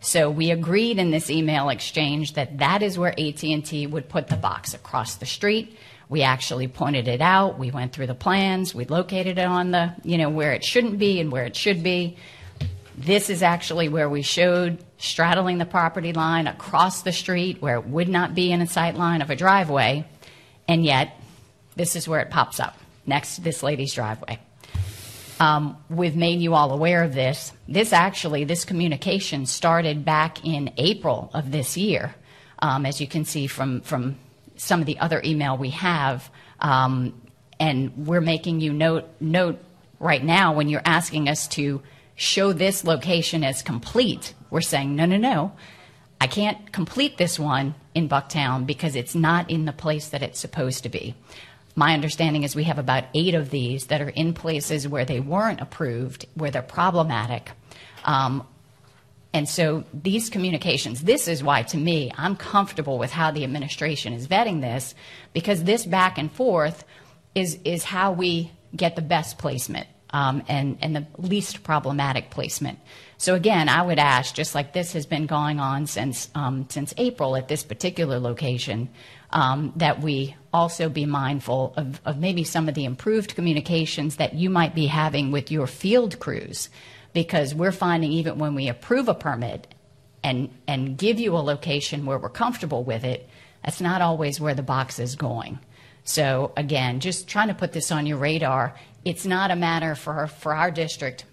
So 0.00 0.30
we 0.30 0.50
agreed 0.50 0.98
in 0.98 1.12
this 1.12 1.30
email 1.30 1.68
exchange 1.68 2.34
that 2.34 2.58
that 2.58 2.82
is 2.82 2.98
where 2.98 3.18
AT&T 3.18 3.86
would 3.86 4.08
put 4.08 4.28
the 4.28 4.36
box 4.36 4.74
across 4.74 5.14
the 5.14 5.24
street. 5.24 5.76
We 6.08 6.22
actually 6.22 6.68
pointed 6.68 7.08
it 7.08 7.20
out. 7.20 7.58
We 7.58 7.70
went 7.70 7.92
through 7.92 8.06
the 8.08 8.14
plans. 8.14 8.74
We 8.74 8.84
located 8.84 9.38
it 9.38 9.46
on 9.46 9.70
the, 9.70 9.94
you 10.04 10.18
know, 10.18 10.28
where 10.28 10.52
it 10.52 10.62
shouldn't 10.62 10.98
be 10.98 11.20
and 11.20 11.32
where 11.32 11.44
it 11.44 11.56
should 11.56 11.82
be. 11.82 12.16
This 12.96 13.28
is 13.28 13.42
actually 13.42 13.90
where 13.90 14.08
we 14.08 14.22
showed 14.22 14.78
straddling 14.96 15.58
the 15.58 15.66
property 15.66 16.14
line 16.14 16.46
across 16.46 17.02
the 17.02 17.12
street 17.12 17.60
where 17.60 17.76
it 17.76 17.86
would 17.86 18.08
not 18.08 18.34
be 18.34 18.50
in 18.50 18.62
a 18.62 18.66
sight 18.66 18.94
line 18.94 19.20
of 19.20 19.28
a 19.28 19.36
driveway, 19.36 20.06
and 20.66 20.82
yet 20.82 21.20
this 21.76 21.94
is 21.94 22.08
where 22.08 22.20
it 22.20 22.30
pops 22.30 22.58
up 22.58 22.78
next 23.04 23.36
to 23.36 23.40
this 23.42 23.62
lady's 23.62 23.92
driveway. 23.92 24.38
Um, 25.38 25.76
we've 25.90 26.16
made 26.16 26.40
you 26.40 26.54
all 26.54 26.72
aware 26.72 27.04
of 27.04 27.12
this. 27.12 27.52
This 27.68 27.92
actually, 27.92 28.44
this 28.44 28.64
communication 28.64 29.44
started 29.44 30.02
back 30.02 30.42
in 30.46 30.72
April 30.78 31.30
of 31.34 31.52
this 31.52 31.76
year, 31.76 32.14
um, 32.60 32.86
as 32.86 32.98
you 32.98 33.06
can 33.06 33.26
see 33.26 33.46
from 33.46 33.82
from 33.82 34.16
some 34.56 34.80
of 34.80 34.86
the 34.86 34.98
other 34.98 35.20
email 35.22 35.58
we 35.58 35.68
have, 35.70 36.30
um, 36.60 37.12
and 37.60 38.06
we're 38.06 38.22
making 38.22 38.60
you 38.60 38.72
note 38.72 39.04
note 39.20 39.62
right 40.00 40.24
now 40.24 40.54
when 40.54 40.70
you're 40.70 40.80
asking 40.86 41.28
us 41.28 41.46
to 41.48 41.82
show 42.16 42.52
this 42.52 42.82
location 42.82 43.44
as 43.44 43.62
complete, 43.62 44.34
we're 44.50 44.62
saying, 44.62 44.96
no, 44.96 45.04
no, 45.06 45.18
no. 45.18 45.52
I 46.18 46.26
can't 46.26 46.72
complete 46.72 47.18
this 47.18 47.38
one 47.38 47.74
in 47.94 48.08
Bucktown 48.08 48.66
because 48.66 48.96
it's 48.96 49.14
not 49.14 49.50
in 49.50 49.66
the 49.66 49.72
place 49.72 50.08
that 50.08 50.22
it's 50.22 50.40
supposed 50.40 50.82
to 50.82 50.88
be. 50.88 51.14
My 51.74 51.92
understanding 51.92 52.42
is 52.42 52.56
we 52.56 52.64
have 52.64 52.78
about 52.78 53.04
eight 53.12 53.34
of 53.34 53.50
these 53.50 53.88
that 53.88 54.00
are 54.00 54.08
in 54.08 54.32
places 54.32 54.88
where 54.88 55.04
they 55.04 55.20
weren't 55.20 55.60
approved, 55.60 56.24
where 56.32 56.50
they're 56.50 56.62
problematic. 56.62 57.50
Um, 58.04 58.46
and 59.34 59.46
so 59.46 59.84
these 59.92 60.30
communications, 60.30 61.02
this 61.02 61.28
is 61.28 61.44
why, 61.44 61.64
to 61.64 61.76
me, 61.76 62.10
I'm 62.16 62.34
comfortable 62.34 62.96
with 62.96 63.12
how 63.12 63.30
the 63.30 63.44
administration 63.44 64.14
is 64.14 64.26
vetting 64.26 64.62
this, 64.62 64.94
because 65.34 65.64
this 65.64 65.84
back 65.84 66.16
and 66.16 66.32
forth 66.32 66.84
is, 67.34 67.58
is 67.62 67.84
how 67.84 68.12
we 68.12 68.52
get 68.74 68.96
the 68.96 69.02
best 69.02 69.36
placement 69.36 69.86
um, 70.10 70.42
and, 70.48 70.78
and 70.80 70.96
the 70.96 71.06
least 71.18 71.62
problematic 71.62 72.30
placement. 72.30 72.78
So 73.18 73.34
again, 73.34 73.68
I 73.68 73.82
would 73.82 73.98
ask, 73.98 74.34
just 74.34 74.54
like 74.54 74.72
this 74.72 74.92
has 74.92 75.06
been 75.06 75.26
going 75.26 75.58
on 75.58 75.86
since, 75.86 76.30
um, 76.34 76.66
since 76.68 76.92
April 76.96 77.36
at 77.36 77.48
this 77.48 77.64
particular 77.64 78.18
location, 78.18 78.88
um, 79.30 79.72
that 79.76 80.00
we 80.00 80.36
also 80.52 80.88
be 80.88 81.06
mindful 81.06 81.74
of, 81.76 82.00
of 82.04 82.18
maybe 82.18 82.44
some 82.44 82.68
of 82.68 82.74
the 82.74 82.84
improved 82.84 83.34
communications 83.34 84.16
that 84.16 84.34
you 84.34 84.50
might 84.50 84.74
be 84.74 84.86
having 84.86 85.32
with 85.32 85.50
your 85.50 85.66
field 85.66 86.18
crews 86.20 86.68
because 87.12 87.54
we're 87.54 87.72
finding 87.72 88.12
even 88.12 88.38
when 88.38 88.54
we 88.54 88.68
approve 88.68 89.08
a 89.08 89.14
permit 89.14 89.66
and 90.22 90.50
and 90.66 90.98
give 90.98 91.20
you 91.20 91.36
a 91.36 91.38
location 91.38 92.04
where 92.04 92.18
we're 92.18 92.28
comfortable 92.28 92.84
with 92.84 93.04
it, 93.04 93.28
that's 93.64 93.80
not 93.80 94.02
always 94.02 94.40
where 94.40 94.54
the 94.54 94.62
box 94.62 94.98
is 94.98 95.16
going. 95.16 95.58
So 96.04 96.52
again, 96.56 97.00
just 97.00 97.28
trying 97.28 97.48
to 97.48 97.54
put 97.54 97.72
this 97.72 97.90
on 97.90 98.06
your 98.06 98.18
radar. 98.18 98.74
It's 99.06 99.24
not 99.24 99.52
a 99.52 99.56
matter 99.56 99.94
for 99.94 100.26
for 100.26 100.52
our 100.52 100.72
district 100.72 101.26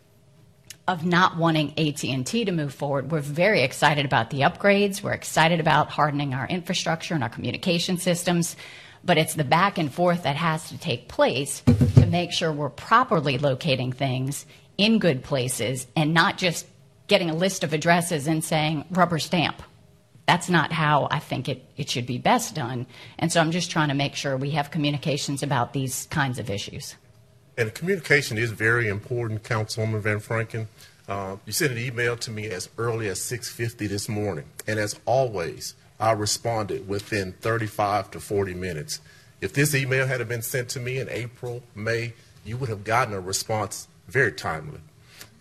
of 0.88 1.08
not 1.08 1.38
wanting 1.38 1.72
AT&T 1.80 2.46
to 2.46 2.52
move 2.52 2.72
forward. 2.72 3.12
We're 3.12 3.20
very 3.20 3.64
excited 3.64 4.06
about 4.06 4.30
the 4.30 4.42
upgrades. 4.42 5.02
We're 5.02 5.14
excited 5.14 5.60
about 5.60 5.90
hardening 5.90 6.36
our 6.36 6.46
infrastructure 6.46 7.16
and 7.16 7.24
our 7.24 7.32
communication 7.32 7.98
systems. 7.98 8.56
But 9.04 9.18
it's 9.18 9.34
the 9.34 9.44
back 9.44 9.80
and 9.80 9.92
forth 9.92 10.22
that 10.22 10.36
has 10.36 10.70
to 10.70 10.78
take 10.78 11.08
place 11.08 11.64
to 11.96 12.06
make 12.06 12.32
sure 12.32 12.52
we're 12.52 12.70
properly 12.70 13.40
locating 13.40 13.92
things 13.92 14.46
in 14.78 15.00
good 15.00 15.24
places 15.24 15.88
and 15.96 16.14
not 16.14 16.38
just 16.38 16.68
getting 17.08 17.32
a 17.32 17.36
list 17.36 17.64
of 17.64 17.74
addresses 17.74 18.28
and 18.28 18.44
saying 18.44 18.86
rubber 18.92 19.18
stamp. 19.18 19.64
That's 20.28 20.48
not 20.48 20.72
how 20.72 21.08
I 21.10 21.18
think 21.18 21.50
it, 21.50 21.66
it 21.76 21.90
should 21.90 22.06
be 22.06 22.20
best 22.20 22.54
done. 22.54 22.86
And 23.18 23.32
so 23.32 23.42
I'm 23.42 23.52
just 23.52 23.72
trying 23.72 23.90
to 23.90 23.96
make 23.96 24.14
sure 24.14 24.38
we 24.38 24.52
have 24.52 24.70
communications 24.70 25.42
about 25.42 25.74
these 25.74 26.06
kinds 26.12 26.38
of 26.38 26.52
issues. 26.52 26.96
And 27.58 27.74
communication 27.74 28.38
is 28.38 28.52
very 28.52 28.88
important, 28.88 29.44
Councilwoman 29.44 30.02
Van 30.02 30.20
Vranken. 30.20 30.68
Uh, 31.08 31.36
you 31.46 31.52
sent 31.52 31.72
an 31.72 31.78
email 31.78 32.18
to 32.18 32.32
me 32.32 32.48
as 32.48 32.70
early 32.78 33.08
as 33.10 33.20
6:50 33.20 33.88
this 33.88 34.10
morning, 34.10 34.46
and 34.66 34.80
as 34.80 34.96
always, 35.06 35.76
I 36.00 36.14
responded 36.14 36.88
within 36.88 37.34
35 37.42 38.10
to 38.12 38.20
40 38.20 38.54
minutes. 38.54 39.00
If 39.40 39.54
this 39.54 39.76
email 39.76 40.08
had 40.08 40.28
been 40.28 40.42
sent 40.42 40.70
to 40.70 40.80
me 40.80 40.98
in 40.98 41.10
April, 41.10 41.64
May, 41.76 42.14
you 42.44 42.58
would 42.58 42.70
have 42.70 42.84
gotten 42.84 43.14
a 43.14 43.20
response 43.20 43.88
very 44.08 44.32
timely. 44.32 44.80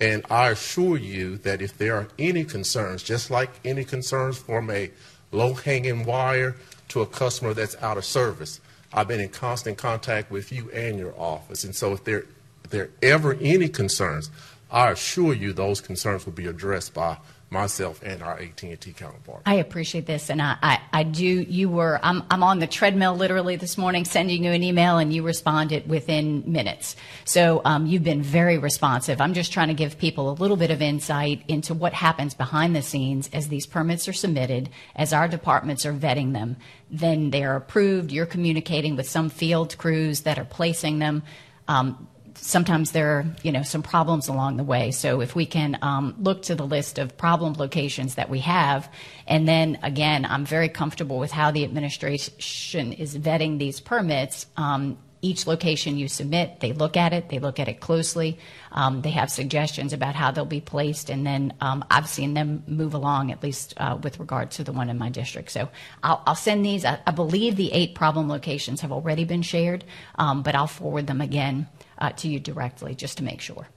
And 0.01 0.25
I 0.29 0.51
assure 0.51 0.97
you 0.97 1.39
that 1.39 1.63
if 1.63 1.79
there 1.79 1.95
are 1.97 2.09
any 2.19 2.45
concerns, 2.45 3.03
just 3.03 3.31
like 3.31 3.51
any 3.65 3.85
concerns 3.85 4.37
from 4.39 4.69
a 4.71 4.91
low-hanging 5.31 6.05
wire 6.05 6.57
to 6.89 7.01
a 7.01 7.07
customer 7.07 7.55
that's 7.55 7.81
out 7.81 7.97
of 7.97 8.05
service, 8.05 8.61
I've 8.93 9.09
been 9.09 9.21
in 9.21 9.31
constant 9.31 9.79
contact 9.79 10.31
with 10.31 10.53
you 10.53 10.71
and 10.71 10.99
your 10.99 11.15
office. 11.19 11.65
And 11.65 11.75
so 11.75 11.93
if 11.93 12.05
there, 12.05 12.25
if 12.65 12.71
there 12.71 12.85
are 12.85 12.91
ever 13.03 13.35
any 13.41 13.69
concerns, 13.69 14.31
I 14.71 14.91
assure 14.91 15.35
you 15.35 15.53
those 15.53 15.81
concerns 15.81 16.25
will 16.27 16.33
be 16.33 16.47
addressed 16.47 16.95
by 16.95 17.19
myself 17.53 18.03
and 18.03 18.23
our 18.23 18.39
AT&T 18.39 18.93
counterpart. 18.95 19.43
I 19.47 19.57
appreciate 19.57 20.07
this, 20.07 20.31
and 20.31 20.41
I, 20.41 20.57
I, 20.63 20.81
I 20.93 21.03
do. 21.03 21.27
You 21.27 21.69
were 21.69 22.01
I'm, 22.03 22.25
I'm 22.31 22.43
on 22.43 22.59
the 22.59 22.67
treadmill 22.67 23.15
literally 23.15 23.57
this 23.57 23.77
morning, 23.77 24.05
sending 24.05 24.45
you 24.45 24.51
an 24.51 24.63
email, 24.63 24.99
and 24.99 25.13
you 25.13 25.23
responded 25.23 25.89
within 25.89 26.51
minutes. 26.51 26.97
So 27.25 27.61
um, 27.65 27.87
you've 27.87 28.03
been 28.03 28.23
very 28.23 28.59
responsive. 28.59 29.21
I'm 29.21 29.35
just 29.35 29.53
trying 29.53 29.69
to 29.69 29.75
give 29.75 29.99
people 29.99 30.31
a 30.31 30.35
little 30.35 30.57
bit 30.57 30.71
of 30.71 30.81
insight 30.81 31.45
into 31.47 31.75
what 31.75 31.93
happens 31.93 32.35
behind 32.35 32.75
the 32.75 32.83
scenes 32.83 33.29
as 33.33 33.49
these 33.49 33.67
permits 33.67 34.09
are 34.09 34.13
submitted, 34.13 34.71
as 34.97 35.13
our 35.13 35.29
departments 35.29 35.85
are 35.85 35.93
vetting 35.93 36.33
them. 36.33 36.57
Then 36.91 37.31
they 37.31 37.45
are 37.45 37.57
approved. 37.57 38.11
You're 38.11 38.27
communicating 38.27 38.97
with 38.97 39.09
some 39.09 39.29
field 39.29 39.77
crews 39.77 40.23
that 40.23 40.39
are 40.39 40.45
placing 40.45 40.99
them. 40.99 41.23
Um, 41.69 42.09
sometimes 42.35 42.93
there 42.93 43.19
are 43.19 43.27
you 43.43 43.53
know 43.53 43.63
some 43.63 43.83
problems 43.83 44.29
along 44.29 44.57
the 44.57 44.65
way. 44.65 44.91
So 44.91 45.21
if 45.21 45.35
we 45.35 45.47
can 45.47 45.79
um, 45.83 46.15
look 46.19 46.43
to 46.43 46.55
the 46.55 46.67
list 46.67 46.99
of 46.99 47.17
problem 47.17 47.55
locations 47.55 48.15
that 48.17 48.31
we 48.31 48.41
have, 48.41 48.91
and 49.27 49.49
then 49.49 49.79
again, 49.83 50.25
I'm 50.25 50.45
very 50.45 50.69
comfortable 50.69 51.19
with 51.19 51.31
how 51.31 51.51
the 51.51 51.65
administration 51.65 52.93
is 52.93 53.17
vetting 53.17 53.59
these 53.59 53.81
permits. 53.81 54.47
Um, 54.57 54.99
each 55.23 55.47
location 55.47 55.97
you 55.97 56.09
submit, 56.09 56.59
they 56.59 56.73
look 56.73 56.97
at 56.97 57.13
it, 57.13 57.29
they 57.29 57.39
look 57.39 57.61
at 57.61 57.69
it 57.69 57.81
closely, 57.81 58.39
um, 58.73 59.03
they 59.03 59.11
have 59.11 59.31
suggestions 59.31 59.93
about 59.93 60.17
how 60.17 60.33
they'll 60.33 60.45
be 60.45 60.61
placed, 60.61 61.09
and 61.09 61.25
then 61.25 61.55
um, 61.61 61.85
I've 61.91 62.09
seen 62.09 62.35
them 62.35 62.65
move 62.67 62.93
along, 62.93 63.31
at 63.31 63.41
least 63.41 63.73
uh, 63.77 63.97
with 64.03 64.19
regard 64.19 64.51
to 64.53 64.65
the 64.65 64.73
one 64.73 64.91
in 64.91 64.99
my 64.99 65.11
district. 65.11 65.53
So 65.53 65.69
I'll, 66.03 66.23
I'll 66.27 66.35
send 66.35 66.65
these. 66.65 66.85
I, 66.85 66.99
I, 67.07 67.13
believe 67.13 67.55
the 67.55 67.73
eight 67.73 67.95
problem 67.95 68.29
locations 68.29 68.81
have 68.81 68.91
already 68.91 69.25
been 69.25 69.43
shared, 69.43 69.85
um, 70.17 70.43
but 70.43 70.57
I'll 70.57 70.67
forward 70.67 71.07
them 71.07 71.21
again 71.21 71.69
uh, 71.99 72.11
to 72.11 72.29
you 72.29 72.41
directly 72.41 72.97
just 72.97 73.19
to 73.19 73.25
make 73.25 73.41
sure. 73.41 73.69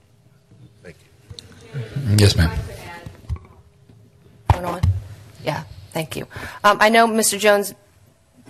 Thank 0.82 0.96
you. 1.74 2.16
Yes, 2.18 2.36
ma'am. 2.36 2.58
Going 4.52 4.64
on? 4.64 4.80
Yeah, 5.44 5.62
thank 5.92 6.16
you. 6.16 6.26
Um, 6.64 6.78
I 6.80 6.88
know 6.88 7.06
Mr. 7.06 7.38
Jones, 7.38 7.72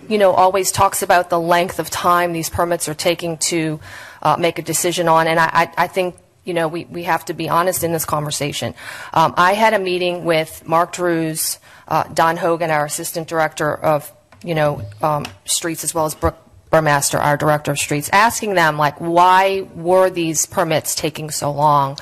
you 0.09 0.17
know, 0.17 0.31
always 0.31 0.71
talks 0.71 1.01
about 1.01 1.29
the 1.29 1.39
length 1.39 1.79
of 1.79 1.89
time 1.89 2.33
these 2.33 2.49
permits 2.49 2.87
are 2.87 2.93
taking 2.93 3.37
to 3.37 3.79
uh, 4.21 4.37
make 4.37 4.59
a 4.59 4.61
decision 4.61 5.07
on, 5.07 5.27
and 5.27 5.39
I, 5.39 5.71
I, 5.77 5.87
think 5.87 6.15
you 6.43 6.53
know, 6.53 6.67
we, 6.67 6.85
we 6.85 7.03
have 7.03 7.25
to 7.25 7.33
be 7.33 7.49
honest 7.49 7.83
in 7.83 7.91
this 7.91 8.05
conversation. 8.05 8.73
Um, 9.13 9.33
I 9.37 9.53
had 9.53 9.73
a 9.73 9.79
meeting 9.79 10.23
with 10.23 10.65
Mark 10.65 10.93
Drewes, 10.93 11.59
uh, 11.87 12.03
Don 12.05 12.37
Hogan, 12.37 12.71
our 12.71 12.85
assistant 12.85 13.27
director 13.27 13.73
of, 13.73 14.11
you 14.43 14.55
know, 14.55 14.81
um, 15.01 15.25
streets, 15.45 15.83
as 15.83 15.93
well 15.93 16.05
as 16.05 16.15
Brooke 16.15 16.37
Burmaster, 16.71 17.19
our 17.19 17.37
director 17.37 17.71
of 17.71 17.77
streets, 17.77 18.09
asking 18.13 18.55
them, 18.55 18.77
like, 18.77 18.99
why 18.99 19.67
were 19.75 20.09
these 20.09 20.45
permits 20.45 20.95
taking 20.95 21.31
so 21.31 21.51
long? 21.51 21.97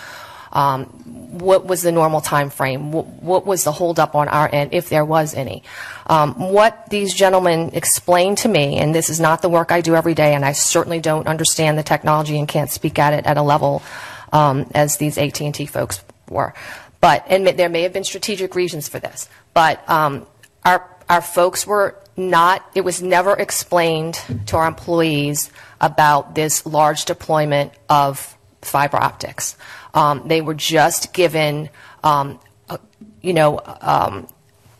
Um, 0.56 0.86
what 0.86 1.66
was 1.66 1.82
the 1.82 1.92
normal 1.92 2.22
time 2.22 2.50
frame? 2.50 2.92
What, 2.92 3.06
what, 3.06 3.46
was 3.46 3.66
the 3.66 3.72
holdup 3.72 4.16
on 4.16 4.30
our 4.30 4.50
end, 4.52 4.74
if 4.74 4.90
there 4.90 5.04
was 5.04 5.36
any? 5.36 5.64
Um, 6.08 6.34
what 6.52 6.90
these 6.90 7.14
gentlemen 7.14 7.72
explained 7.74 8.40
to 8.40 8.48
me, 8.48 8.78
and 8.78 8.96
this 8.96 9.10
is 9.10 9.20
not 9.20 9.42
the 9.42 9.50
work 9.50 9.72
I 9.72 9.82
do 9.82 9.96
every 9.96 10.14
day, 10.14 10.34
and 10.34 10.46
I 10.46 10.54
certainly 10.54 11.02
don't 11.02 11.28
understand 11.28 11.78
the 11.78 11.84
technology 11.84 12.40
and 12.40 12.48
can't 12.48 12.72
speak 12.72 12.98
at 12.98 13.14
it 13.14 13.26
at 13.26 13.38
a 13.38 13.42
level 13.42 13.84
um, 14.32 14.66
as 14.74 14.98
these 14.98 15.18
AT&T 15.18 15.66
folks 15.66 16.02
were. 16.30 16.54
But 17.02 17.26
and 17.28 17.46
there 17.46 17.70
may 17.70 17.82
have 17.82 17.94
been 17.94 18.06
strategic 18.06 18.56
reasons 18.56 18.88
for 18.88 19.00
this, 19.00 19.30
but 19.54 19.88
um, 19.90 20.26
our 20.64 20.90
our 21.10 21.22
folks 21.22 21.68
were 21.68 22.02
not, 22.18 22.66
it 22.74 22.82
was 22.82 23.02
never 23.02 23.34
explained 23.34 24.20
to 24.48 24.58
our 24.58 24.68
employees 24.68 25.52
about 25.82 26.36
this 26.36 26.66
large 26.66 27.06
deployment 27.06 27.74
of 27.90 28.38
fiber 28.62 28.98
optics. 28.98 29.58
Um, 29.96 30.28
they 30.28 30.42
were 30.42 30.54
just 30.54 31.14
given, 31.14 31.70
um, 32.04 32.40
uh, 32.70 32.78
you 33.22 33.34
know, 33.34 33.60
um, 33.82 34.28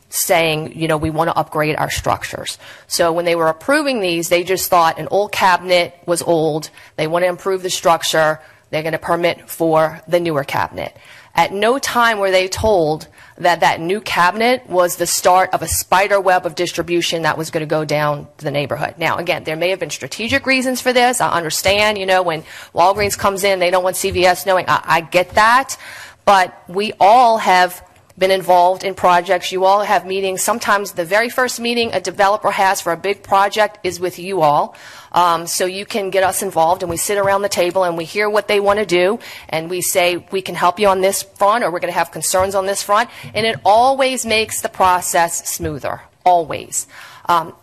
saying, 0.10 0.78
you 0.80 0.88
know, 0.88 0.98
we 0.98 1.10
want 1.10 1.30
to 1.30 1.38
upgrade 1.38 1.76
our 1.76 1.90
structures. 1.90 2.60
So 2.88 3.12
when 3.12 3.26
they 3.26 3.36
were 3.36 3.48
approving 3.48 4.00
these, 4.00 4.30
they 4.30 4.44
just 4.44 4.70
thought 4.70 5.00
an 5.00 5.08
old 5.10 5.32
cabinet 5.32 5.98
was 6.06 6.22
old. 6.22 6.70
They 6.96 7.08
want 7.08 7.24
to 7.24 7.30
improve 7.30 7.64
the 7.64 7.70
structure. 7.70 8.40
They're 8.70 8.84
going 8.84 8.94
to 8.94 9.00
permit 9.00 9.50
for 9.50 10.02
the 10.08 10.20
newer 10.20 10.44
cabinet. 10.44 10.96
At 11.34 11.52
no 11.52 11.80
time 11.80 12.20
were 12.20 12.32
they 12.32 12.48
told 12.48 13.08
that 13.38 13.60
that 13.60 13.82
new 13.82 14.00
cabinet 14.00 14.68
was 14.70 14.96
the 14.96 15.06
start 15.06 15.54
of 15.54 15.62
a 15.62 15.68
spider 15.68 16.22
web 16.22 16.46
of 16.46 16.56
distribution 16.56 17.24
that 17.24 17.38
was 17.38 17.52
going 17.52 17.62
to 17.62 17.70
go 17.70 17.84
down 17.84 18.28
the 18.38 18.52
neighborhood. 18.52 18.96
Now, 18.98 19.18
again, 19.18 19.44
there 19.44 19.58
may 19.58 19.70
have 19.70 19.80
been 19.80 19.90
strategic 19.90 20.46
reasons 20.46 20.80
for 20.80 20.94
this. 20.94 21.20
I 21.20 21.30
understand, 21.32 21.98
you 21.98 22.06
know, 22.06 22.24
when 22.24 22.44
Walgreens 22.74 23.18
comes 23.18 23.44
in, 23.44 23.60
they 23.60 23.72
don't 23.72 23.84
want 23.84 23.98
CVS 23.98 24.46
knowing. 24.46 24.66
I, 24.68 24.82
I 24.86 25.02
get 25.02 25.32
that. 25.32 25.78
But 26.24 26.58
we 26.70 26.94
all 27.00 27.38
have 27.38 27.86
been 28.18 28.32
involved 28.32 28.84
in 28.84 28.96
projects. 28.96 29.52
You 29.52 29.66
all 29.66 29.82
have 29.84 30.06
meetings. 30.06 30.42
Sometimes 30.42 30.94
the 30.94 31.04
very 31.04 31.30
first 31.30 31.60
meeting 31.60 31.94
a 31.94 32.00
developer 32.00 32.52
has 32.52 32.80
for 32.80 32.94
a 32.94 32.98
big 32.98 33.22
project 33.22 33.80
is 33.84 34.00
with 34.00 34.18
you 34.18 34.42
all. 34.42 34.76
Um, 35.16 35.48
so 35.48 35.66
you 35.66 35.86
can 35.86 36.10
get 36.10 36.24
us 36.24 36.44
involved 36.44 36.84
and 36.84 36.90
we 36.90 36.98
sit 36.98 37.18
around 37.18 37.42
the 37.42 37.50
table 37.50 37.86
and 37.86 37.98
we 37.98 38.04
hear 38.04 38.30
what 38.30 38.50
they 38.50 38.60
want 38.60 38.80
to 38.80 38.86
do 38.86 39.18
and 39.48 39.70
we 39.70 39.82
say 39.82 40.18
we 40.30 40.42
can 40.42 40.56
help 40.56 40.78
you 40.78 40.90
on 40.90 41.00
this 41.00 41.24
front 41.24 41.64
or 41.64 41.72
we're 41.72 41.80
going 41.80 41.92
to 41.92 41.98
have 41.98 42.12
concerns 42.12 42.54
on 42.54 42.66
this 42.66 42.84
front. 42.84 43.10
And 43.34 43.48
it 43.48 43.58
always 43.64 44.26
makes 44.26 44.62
the 44.62 44.68
process 44.68 45.50
smoother. 45.50 46.02
Always. 46.26 46.86
Um, 47.30 47.54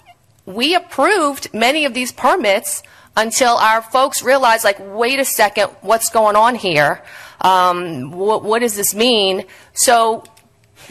we 0.47 0.75
approved 0.75 1.53
many 1.53 1.85
of 1.85 1.93
these 1.93 2.11
permits 2.11 2.83
until 3.17 3.57
our 3.57 3.83
folks 3.83 4.23
realized, 4.23 4.65
like, 4.65 4.79
wait 4.81 5.19
a 5.21 5.25
second, 5.25 5.69
what's 5.83 6.09
going 6.09 6.37
on 6.37 6.55
here? 6.55 7.03
Um, 7.43 8.13
what, 8.13 8.43
what 8.43 8.61
does 8.61 8.77
this 8.77 8.95
mean? 8.95 9.45
So 9.75 10.25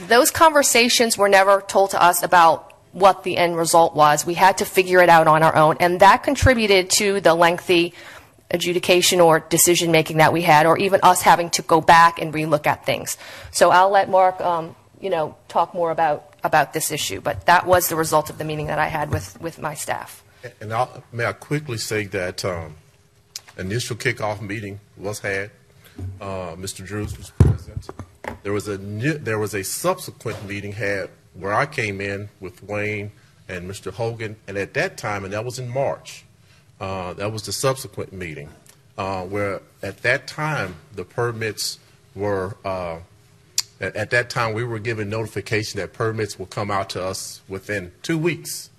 those 0.07 0.29
conversations 0.29 1.17
were 1.17 1.29
never 1.29 1.61
told 1.61 1.91
to 1.91 2.01
us 2.01 2.21
about 2.21 2.70
what 2.93 3.23
the 3.23 3.37
end 3.37 3.55
result 3.55 3.95
was. 3.95 4.25
We 4.25 4.33
had 4.33 4.57
to 4.59 4.65
figure 4.65 5.01
it 5.01 5.09
out 5.09 5.27
on 5.27 5.43
our 5.43 5.55
own, 5.55 5.77
and 5.79 5.99
that 5.99 6.23
contributed 6.23 6.89
to 6.91 7.21
the 7.21 7.33
lengthy 7.33 7.93
adjudication 8.51 9.21
or 9.21 9.39
decision 9.39 9.91
making 9.91 10.17
that 10.17 10.33
we 10.33 10.41
had, 10.41 10.65
or 10.65 10.77
even 10.77 10.99
us 11.03 11.21
having 11.21 11.49
to 11.51 11.61
go 11.61 11.81
back 11.81 12.21
and 12.21 12.33
relook 12.33 12.67
at 12.67 12.85
things. 12.85 13.17
So 13.51 13.71
I'll 13.71 13.89
let 13.89 14.09
Mark, 14.09 14.39
um, 14.41 14.75
you 14.99 15.09
know, 15.09 15.35
talk 15.47 15.73
more 15.73 15.91
about 15.91 16.27
about 16.43 16.73
this 16.73 16.91
issue. 16.91 17.21
But 17.21 17.45
that 17.45 17.65
was 17.65 17.87
the 17.87 17.95
result 17.95 18.29
of 18.29 18.37
the 18.37 18.43
meeting 18.43 18.67
that 18.67 18.79
I 18.79 18.87
had 18.87 19.09
with 19.11 19.39
with 19.41 19.59
my 19.59 19.73
staff. 19.73 20.23
And 20.59 20.73
I'll, 20.73 21.03
may 21.11 21.25
I 21.25 21.33
quickly 21.33 21.77
say 21.77 22.05
that 22.05 22.43
um, 22.43 22.75
initial 23.57 23.95
kickoff 23.95 24.41
meeting 24.41 24.79
was 24.97 25.19
had. 25.19 25.51
Uh, 26.19 26.55
Mr. 26.55 26.85
Drewes 26.85 27.17
was 27.17 27.29
present. 27.31 27.89
There 28.43 28.53
was 28.53 28.67
a 28.67 28.77
there 28.77 29.39
was 29.39 29.53
a 29.53 29.63
subsequent 29.63 30.47
meeting 30.47 30.71
had 30.71 31.09
where 31.33 31.53
I 31.53 31.65
came 31.65 32.01
in 32.01 32.29
with 32.39 32.63
Wayne 32.63 33.11
and 33.47 33.69
Mr. 33.69 33.91
Hogan, 33.91 34.35
and 34.47 34.57
at 34.57 34.73
that 34.75 34.97
time, 34.97 35.23
and 35.23 35.33
that 35.33 35.45
was 35.45 35.59
in 35.59 35.69
March. 35.69 36.25
Uh, 36.79 37.13
that 37.13 37.31
was 37.31 37.43
the 37.43 37.51
subsequent 37.51 38.11
meeting 38.11 38.49
uh, 38.97 39.23
where 39.23 39.61
at 39.81 39.97
that 40.03 40.27
time 40.27 40.75
the 40.95 41.03
permits 41.03 41.79
were 42.15 42.55
uh, 42.65 42.99
at, 43.79 43.95
at 43.95 44.09
that 44.11 44.29
time 44.29 44.53
we 44.53 44.63
were 44.63 44.79
given 44.79 45.09
notification 45.09 45.79
that 45.79 45.93
permits 45.93 46.37
will 46.37 46.45
come 46.45 46.69
out 46.69 46.89
to 46.91 47.03
us 47.03 47.41
within 47.47 47.91
two 48.03 48.17
weeks, 48.17 48.69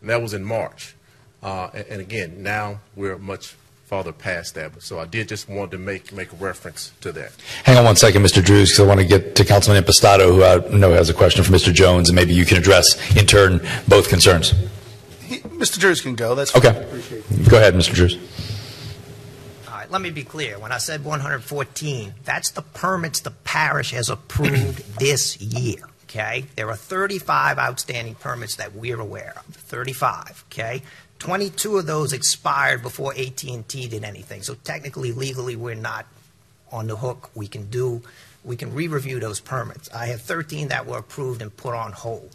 and 0.00 0.10
that 0.10 0.22
was 0.22 0.32
in 0.32 0.44
March. 0.44 0.94
Uh, 1.42 1.68
and, 1.74 1.86
and 1.88 2.00
again, 2.00 2.42
now 2.42 2.80
we're 2.94 3.18
much 3.18 3.54
farther 3.86 4.12
past 4.12 4.54
that. 4.56 4.82
So 4.82 4.98
I 4.98 5.06
did 5.06 5.28
just 5.28 5.48
want 5.48 5.70
to 5.70 5.78
make 5.78 6.12
make 6.12 6.32
a 6.32 6.36
reference 6.36 6.92
to 7.00 7.12
that. 7.12 7.32
Hang 7.64 7.76
on 7.78 7.84
one 7.84 7.96
second, 7.96 8.22
Mr. 8.22 8.44
Drewes, 8.44 8.70
because 8.72 8.84
I 8.84 8.86
want 8.88 9.00
to 9.00 9.06
get 9.06 9.34
to 9.36 9.44
Councilman 9.44 9.82
Impastato, 9.82 10.26
who 10.34 10.42
I 10.44 10.76
know 10.76 10.90
has 10.92 11.08
a 11.08 11.14
question 11.14 11.44
for 11.44 11.52
Mr. 11.52 11.72
Jones, 11.72 12.08
and 12.08 12.16
maybe 12.16 12.34
you 12.34 12.44
can 12.44 12.58
address 12.58 12.86
in 13.16 13.26
turn 13.26 13.60
both 13.88 14.08
concerns. 14.08 14.52
Mr. 15.28 15.78
Drewes 15.78 16.00
can 16.00 16.14
go. 16.14 16.34
That's 16.34 16.54
Okay. 16.54 16.68
fine. 16.72 16.76
I 16.76 16.80
appreciate 16.84 17.24
it. 17.30 17.48
Go 17.48 17.56
ahead, 17.56 17.74
Mr. 17.74 17.94
Drewes. 17.94 18.16
All 19.68 19.74
right, 19.74 19.90
let 19.90 20.00
me 20.02 20.10
be 20.10 20.22
clear. 20.24 20.58
When 20.58 20.72
I 20.72 20.78
said 20.78 21.04
114, 21.04 22.14
that's 22.24 22.50
the 22.50 22.62
permits 22.62 23.20
the 23.20 23.30
parish 23.30 23.92
has 23.92 24.08
approved 24.10 24.98
this 25.00 25.40
year, 25.40 25.88
okay? 26.04 26.44
There 26.56 26.68
are 26.68 26.76
35 26.76 27.58
outstanding 27.58 28.14
permits 28.16 28.56
that 28.56 28.74
we're 28.74 29.00
aware 29.00 29.34
of, 29.48 29.54
35, 29.56 30.44
okay? 30.52 30.82
22 31.18 31.78
of 31.78 31.86
those 31.86 32.12
expired 32.12 32.82
before 32.82 33.12
at 33.14 33.42
and 33.44 33.68
t 33.68 33.88
did 33.88 34.04
anything. 34.04 34.42
So 34.42 34.54
technically, 34.54 35.12
legally, 35.12 35.56
we're 35.56 35.74
not 35.74 36.06
on 36.70 36.86
the 36.86 36.96
hook. 36.96 37.30
We 37.34 37.46
can 37.48 37.70
do, 37.70 38.02
we 38.44 38.56
can 38.56 38.74
re-review 38.74 39.20
those 39.20 39.40
permits. 39.40 39.90
I 39.92 40.06
have 40.06 40.20
13 40.20 40.68
that 40.68 40.86
were 40.86 40.98
approved 40.98 41.42
and 41.42 41.56
put 41.56 41.74
on 41.74 41.92
hold. 41.92 42.34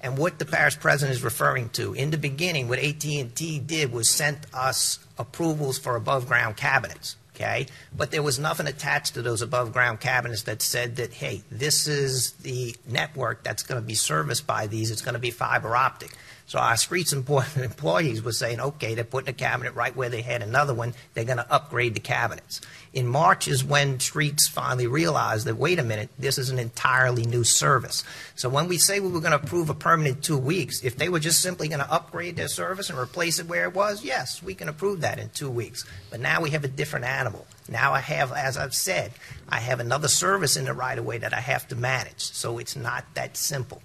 And 0.00 0.18
what 0.18 0.38
the 0.40 0.44
parish 0.44 0.78
president 0.80 1.16
is 1.16 1.22
referring 1.22 1.68
to, 1.70 1.94
in 1.94 2.10
the 2.10 2.18
beginning, 2.18 2.68
what 2.68 2.80
at 2.80 3.04
and 3.04 3.34
t 3.34 3.60
did 3.60 3.92
was 3.92 4.10
sent 4.10 4.46
us 4.52 4.98
approvals 5.16 5.78
for 5.78 5.94
above-ground 5.94 6.56
cabinets, 6.56 7.16
okay? 7.36 7.66
But 7.96 8.10
there 8.10 8.22
was 8.22 8.38
nothing 8.38 8.66
attached 8.66 9.14
to 9.14 9.22
those 9.22 9.42
above-ground 9.42 10.00
cabinets 10.00 10.42
that 10.42 10.60
said 10.60 10.96
that, 10.96 11.12
hey, 11.12 11.42
this 11.52 11.86
is 11.86 12.32
the 12.32 12.74
network 12.88 13.44
that's 13.44 13.62
going 13.62 13.80
to 13.80 13.86
be 13.86 13.94
serviced 13.94 14.44
by 14.44 14.66
these, 14.66 14.90
it's 14.90 15.02
going 15.02 15.14
to 15.14 15.20
be 15.20 15.30
fiber 15.30 15.76
optic. 15.76 16.16
So 16.46 16.58
our 16.58 16.76
streets 16.76 17.12
employees 17.56 18.22
were 18.22 18.32
saying, 18.32 18.60
okay, 18.60 18.94
they're 18.94 19.04
putting 19.04 19.30
a 19.30 19.32
cabinet 19.32 19.74
right 19.74 19.94
where 19.94 20.08
they 20.08 20.22
had 20.22 20.42
another 20.42 20.74
one, 20.74 20.94
they're 21.14 21.24
going 21.24 21.38
to 21.38 21.52
upgrade 21.52 21.94
the 21.94 22.00
cabinets. 22.00 22.60
In 22.92 23.06
March 23.06 23.48
is 23.48 23.64
when 23.64 24.00
streets 24.00 24.48
finally 24.48 24.86
realized 24.86 25.46
that, 25.46 25.56
wait 25.56 25.78
a 25.78 25.82
minute, 25.82 26.10
this 26.18 26.36
is 26.36 26.50
an 26.50 26.58
entirely 26.58 27.24
new 27.24 27.42
service. 27.42 28.04
So 28.34 28.50
when 28.50 28.68
we 28.68 28.76
say 28.76 29.00
we 29.00 29.08
were 29.08 29.20
going 29.20 29.38
to 29.38 29.42
approve 29.42 29.70
a 29.70 29.74
permanent 29.74 30.22
two 30.22 30.36
weeks, 30.36 30.84
if 30.84 30.96
they 30.96 31.08
were 31.08 31.20
just 31.20 31.40
simply 31.40 31.68
going 31.68 31.80
to 31.80 31.90
upgrade 31.90 32.36
their 32.36 32.48
service 32.48 32.90
and 32.90 32.98
replace 32.98 33.38
it 33.38 33.46
where 33.46 33.64
it 33.64 33.74
was, 33.74 34.04
yes, 34.04 34.42
we 34.42 34.54
can 34.54 34.68
approve 34.68 35.00
that 35.00 35.18
in 35.18 35.30
two 35.30 35.50
weeks. 35.50 35.86
But 36.10 36.20
now 36.20 36.42
we 36.42 36.50
have 36.50 36.64
a 36.64 36.68
different 36.68 37.06
animal. 37.06 37.46
Now 37.68 37.94
I 37.94 38.00
have, 38.00 38.32
as 38.32 38.58
I've 38.58 38.74
said, 38.74 39.12
I 39.48 39.60
have 39.60 39.80
another 39.80 40.08
service 40.08 40.56
in 40.56 40.66
the 40.66 40.74
right 40.74 40.98
of 40.98 41.06
way 41.06 41.18
that 41.18 41.32
I 41.32 41.40
have 41.40 41.66
to 41.68 41.76
manage. 41.76 42.20
So 42.20 42.58
it's 42.58 42.76
not 42.76 43.06
that 43.14 43.36
simple. 43.38 43.80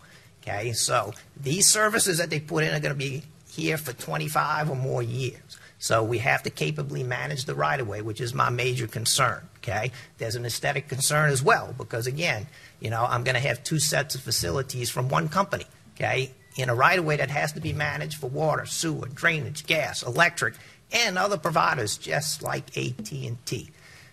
Okay, 0.47 0.71
so 0.71 1.13
these 1.35 1.67
services 1.67 2.19
that 2.19 2.29
they 2.29 2.39
put 2.39 2.63
in 2.63 2.73
are 2.73 2.79
going 2.79 2.93
to 2.93 2.97
be 2.97 3.23
here 3.49 3.77
for 3.77 3.91
25 3.91 4.69
or 4.69 4.75
more 4.75 5.03
years. 5.03 5.57
So 5.79 6.03
we 6.03 6.19
have 6.19 6.43
to 6.43 6.49
capably 6.49 7.03
manage 7.03 7.45
the 7.45 7.53
right 7.53 7.79
of 7.79 7.87
way, 7.87 8.01
which 8.01 8.21
is 8.21 8.33
my 8.33 8.49
major 8.49 8.87
concern. 8.87 9.47
Okay, 9.57 9.91
there's 10.17 10.35
an 10.35 10.45
aesthetic 10.45 10.87
concern 10.87 11.29
as 11.31 11.43
well 11.43 11.75
because 11.77 12.07
again, 12.07 12.47
you 12.79 12.89
know, 12.89 13.05
I'm 13.05 13.23
going 13.23 13.35
to 13.35 13.41
have 13.41 13.63
two 13.63 13.79
sets 13.79 14.15
of 14.15 14.21
facilities 14.21 14.89
from 14.89 15.09
one 15.09 15.27
company. 15.27 15.65
Okay, 15.95 16.31
in 16.55 16.69
a 16.69 16.75
right 16.75 16.97
of 16.97 17.05
way 17.05 17.17
that 17.17 17.29
has 17.29 17.51
to 17.53 17.59
be 17.59 17.73
managed 17.73 18.17
for 18.17 18.27
water, 18.27 18.65
sewer, 18.65 19.07
drainage, 19.07 19.65
gas, 19.65 20.01
electric, 20.01 20.55
and 20.91 21.17
other 21.17 21.37
providers 21.37 21.97
just 21.97 22.41
like 22.41 22.75
AT&T. 22.77 23.69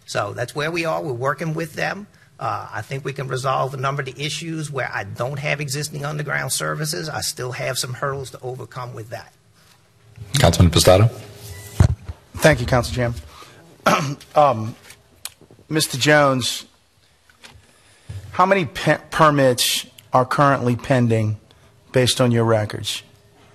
So 0.07 0.33
that's 0.35 0.55
where 0.55 0.71
we 0.71 0.85
are. 0.85 1.03
We're 1.03 1.13
working 1.13 1.55
with 1.55 1.75
them. 1.75 2.07
Uh, 2.39 2.69
I 2.73 2.83
think 2.83 3.05
we 3.05 3.13
can 3.13 3.29
resolve 3.29 3.75
a 3.75 3.77
number 3.77 4.03
of 4.03 4.07
the 4.07 4.25
issues 4.25 4.71
where 4.71 4.91
I 4.93 5.05
don't 5.05 5.39
have 5.39 5.61
existing 5.61 6.05
underground 6.05 6.53
services. 6.53 7.09
I 7.09 7.21
still 7.21 7.53
have 7.53 7.79
some 7.79 7.95
hurdles 7.95 8.31
to 8.31 8.41
overcome 8.41 8.93
with 8.95 9.11
that. 9.11 9.33
Councilman 10.39 10.73
Impastato. 10.73 11.11
Thank 12.37 12.61
you, 12.61 12.67
Council 12.67 12.95
Chairman. 12.95 13.19
um, 14.35 14.75
Mr. 15.71 15.99
Jones, 15.99 16.67
how 18.33 18.47
many 18.47 18.65
pe- 18.65 19.01
permits 19.11 19.87
are 20.13 20.25
currently 20.25 20.77
pending 20.77 21.39
based 21.93 22.21
on 22.21 22.33
your 22.33 22.45
records? 22.45 23.03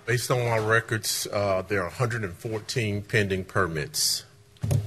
Based 0.06 0.32
on 0.32 0.40
our 0.40 0.62
records, 0.62 1.28
uh, 1.32 1.64
there 1.68 1.82
are 1.82 1.90
114 1.90 3.02
pending 3.04 3.44
permits. 3.46 4.24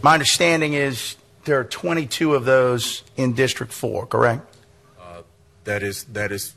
My 0.03 0.15
understanding 0.15 0.73
is 0.73 1.17
there 1.45 1.59
are 1.59 1.65
22 1.65 2.35
of 2.35 2.45
those 2.45 3.03
in 3.17 3.35
District 3.35 3.73
4, 3.73 4.07
correct? 4.07 4.49
That 5.65 5.85
is 5.85 6.03
that 6.05 6.33
is 6.33 6.55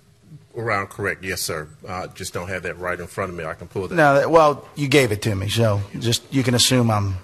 around 0.58 0.88
correct. 0.88 1.24
Yes, 1.24 1.40
sir. 1.40 1.68
I 1.88 2.08
just 2.08 2.34
don't 2.34 2.48
have 2.48 2.64
that 2.64 2.80
right 2.80 3.00
in 3.00 3.06
front 3.06 3.30
of 3.30 3.38
me. 3.38 3.46
I 3.46 3.54
can 3.54 3.68
pull 3.68 3.88
that. 3.88 3.94
No, 3.94 4.16
that, 4.16 4.32
well, 4.32 4.68
you 4.76 4.88
gave 4.88 5.12
it 5.12 5.22
to 5.24 5.36
me, 5.36 5.48
so 5.48 5.82
just 6.00 6.24
you 6.34 6.42
can 6.42 6.56
assume 6.56 6.90
I'm 6.90 7.18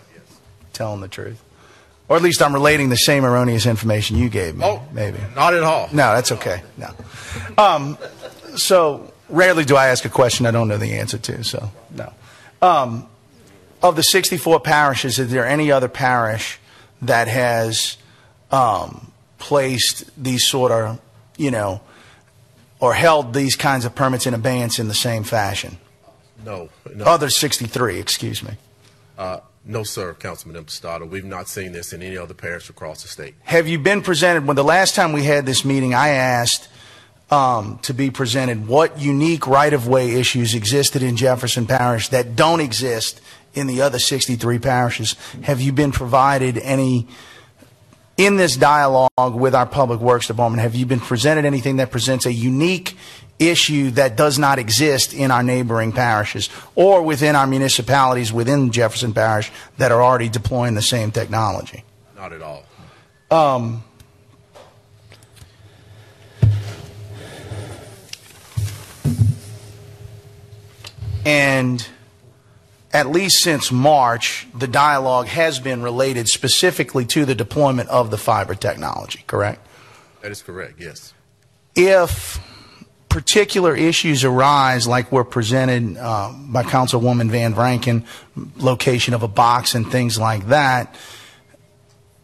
telling 0.73 1.01
the 1.01 1.07
truth. 1.07 1.41
Or 2.07 2.17
at 2.17 2.21
least 2.21 2.41
I'm 2.43 2.53
relating 2.53 2.89
the 2.89 2.97
same 2.97 3.25
erroneous 3.25 3.65
information 3.65 4.17
you 4.17 4.29
gave 4.29 4.57
me, 4.57 4.63
Oh, 4.65 4.83
maybe. 4.91 5.17
Not 5.35 5.55
at 5.55 5.63
all. 5.63 5.87
No, 5.87 6.13
that's 6.13 6.31
okay. 6.33 6.61
No. 6.77 6.91
Um, 7.57 7.97
so 8.55 9.11
rarely 9.29 9.63
do 9.65 9.75
I 9.75 9.87
ask 9.87 10.03
a 10.05 10.09
question 10.09 10.45
I 10.45 10.51
don't 10.51 10.67
know 10.67 10.77
the 10.77 10.93
answer 10.99 11.17
to. 11.17 11.43
So 11.43 11.71
no. 11.95 12.13
Um, 12.61 13.07
of 13.81 13.95
the 13.95 14.03
64 14.03 14.59
parishes, 14.59 15.17
is 15.17 15.31
there 15.31 15.47
any 15.47 15.71
other 15.71 15.87
parish 15.87 16.59
that 17.01 17.27
has 17.27 17.97
um, 18.51 19.11
placed 19.37 20.09
these 20.21 20.47
sort 20.47 20.71
of, 20.71 20.99
you 21.37 21.51
know, 21.51 21.81
or 22.79 22.93
held 22.93 23.33
these 23.33 23.55
kinds 23.55 23.85
of 23.85 23.95
permits 23.95 24.25
in 24.25 24.33
abeyance 24.33 24.79
in 24.79 24.87
the 24.87 24.93
same 24.93 25.23
fashion? 25.23 25.77
No. 26.45 26.69
No. 26.93 27.05
Other 27.05 27.29
63, 27.29 27.99
excuse 27.99 28.43
me. 28.43 28.51
Uh, 29.17 29.39
no, 29.63 29.83
sir, 29.83 30.13
Councilman 30.15 30.63
Impastato. 30.63 31.07
We've 31.07 31.23
not 31.23 31.47
seen 31.47 31.71
this 31.71 31.93
in 31.93 32.01
any 32.01 32.17
other 32.17 32.33
parish 32.33 32.69
across 32.69 33.03
the 33.03 33.07
state. 33.07 33.35
Have 33.43 33.67
you 33.67 33.77
been 33.77 34.01
presented? 34.01 34.47
When 34.47 34.55
the 34.55 34.63
last 34.63 34.95
time 34.95 35.13
we 35.13 35.23
had 35.23 35.45
this 35.45 35.63
meeting, 35.63 35.93
I 35.93 36.09
asked 36.09 36.67
um, 37.29 37.79
to 37.83 37.93
be 37.93 38.09
presented 38.09 38.67
what 38.67 38.99
unique 38.99 39.45
right 39.45 39.71
of 39.71 39.87
way 39.87 40.15
issues 40.15 40.55
existed 40.55 41.03
in 41.03 41.15
Jefferson 41.15 41.67
Parish 41.67 42.09
that 42.09 42.35
don't 42.35 42.59
exist 42.59 43.21
in 43.53 43.67
the 43.67 43.81
other 43.81 43.99
63 43.99 44.59
parishes. 44.59 45.15
Have 45.43 45.61
you 45.61 45.71
been 45.71 45.91
provided 45.91 46.57
any, 46.57 47.07
in 48.17 48.37
this 48.37 48.55
dialogue 48.55 49.09
with 49.17 49.53
our 49.55 49.65
Public 49.65 49.99
Works 49.99 50.27
Department, 50.27 50.61
have 50.61 50.75
you 50.75 50.85
been 50.85 50.99
presented 50.99 51.45
anything 51.45 51.77
that 51.77 51.91
presents 51.91 52.25
a 52.25 52.33
unique 52.33 52.95
issue 53.39 53.89
that 53.91 54.15
does 54.15 54.37
not 54.37 54.59
exist 54.59 55.13
in 55.13 55.31
our 55.31 55.41
neighboring 55.41 55.91
parishes 55.91 56.49
or 56.75 57.01
within 57.01 57.35
our 57.35 57.47
municipalities 57.47 58.31
within 58.31 58.71
Jefferson 58.71 59.13
Parish 59.13 59.51
that 59.77 59.91
are 59.91 60.01
already 60.01 60.29
deploying 60.29 60.75
the 60.75 60.81
same 60.81 61.11
technology? 61.11 61.83
Not 62.15 62.33
at 62.33 62.41
all. 62.41 62.63
Um, 63.31 63.83
and 71.25 71.87
at 72.93 73.09
least 73.09 73.41
since 73.41 73.71
March, 73.71 74.47
the 74.53 74.67
dialogue 74.67 75.27
has 75.27 75.59
been 75.59 75.81
related 75.81 76.27
specifically 76.27 77.05
to 77.05 77.25
the 77.25 77.35
deployment 77.35 77.89
of 77.89 78.11
the 78.11 78.17
fiber 78.17 78.55
technology, 78.55 79.23
correct? 79.27 79.65
That 80.21 80.31
is 80.31 80.41
correct. 80.41 80.79
Yes. 80.79 81.13
If 81.75 82.39
particular 83.07 83.75
issues 83.75 84.23
arise, 84.23 84.87
like 84.87 85.11
were 85.11 85.23
presented 85.23 85.97
uh, 85.97 86.33
by 86.33 86.63
Councilwoman 86.63 87.29
Van 87.29 87.53
Vranken, 87.53 88.05
location 88.57 89.13
of 89.13 89.23
a 89.23 89.27
box 89.27 89.75
and 89.75 89.89
things 89.89 90.17
like 90.19 90.47
that, 90.47 90.95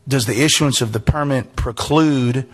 does 0.08 0.26
the 0.26 0.42
issuance 0.42 0.82
of 0.82 0.94
the 0.94 1.00
permit 1.00 1.56
preclude 1.56 2.48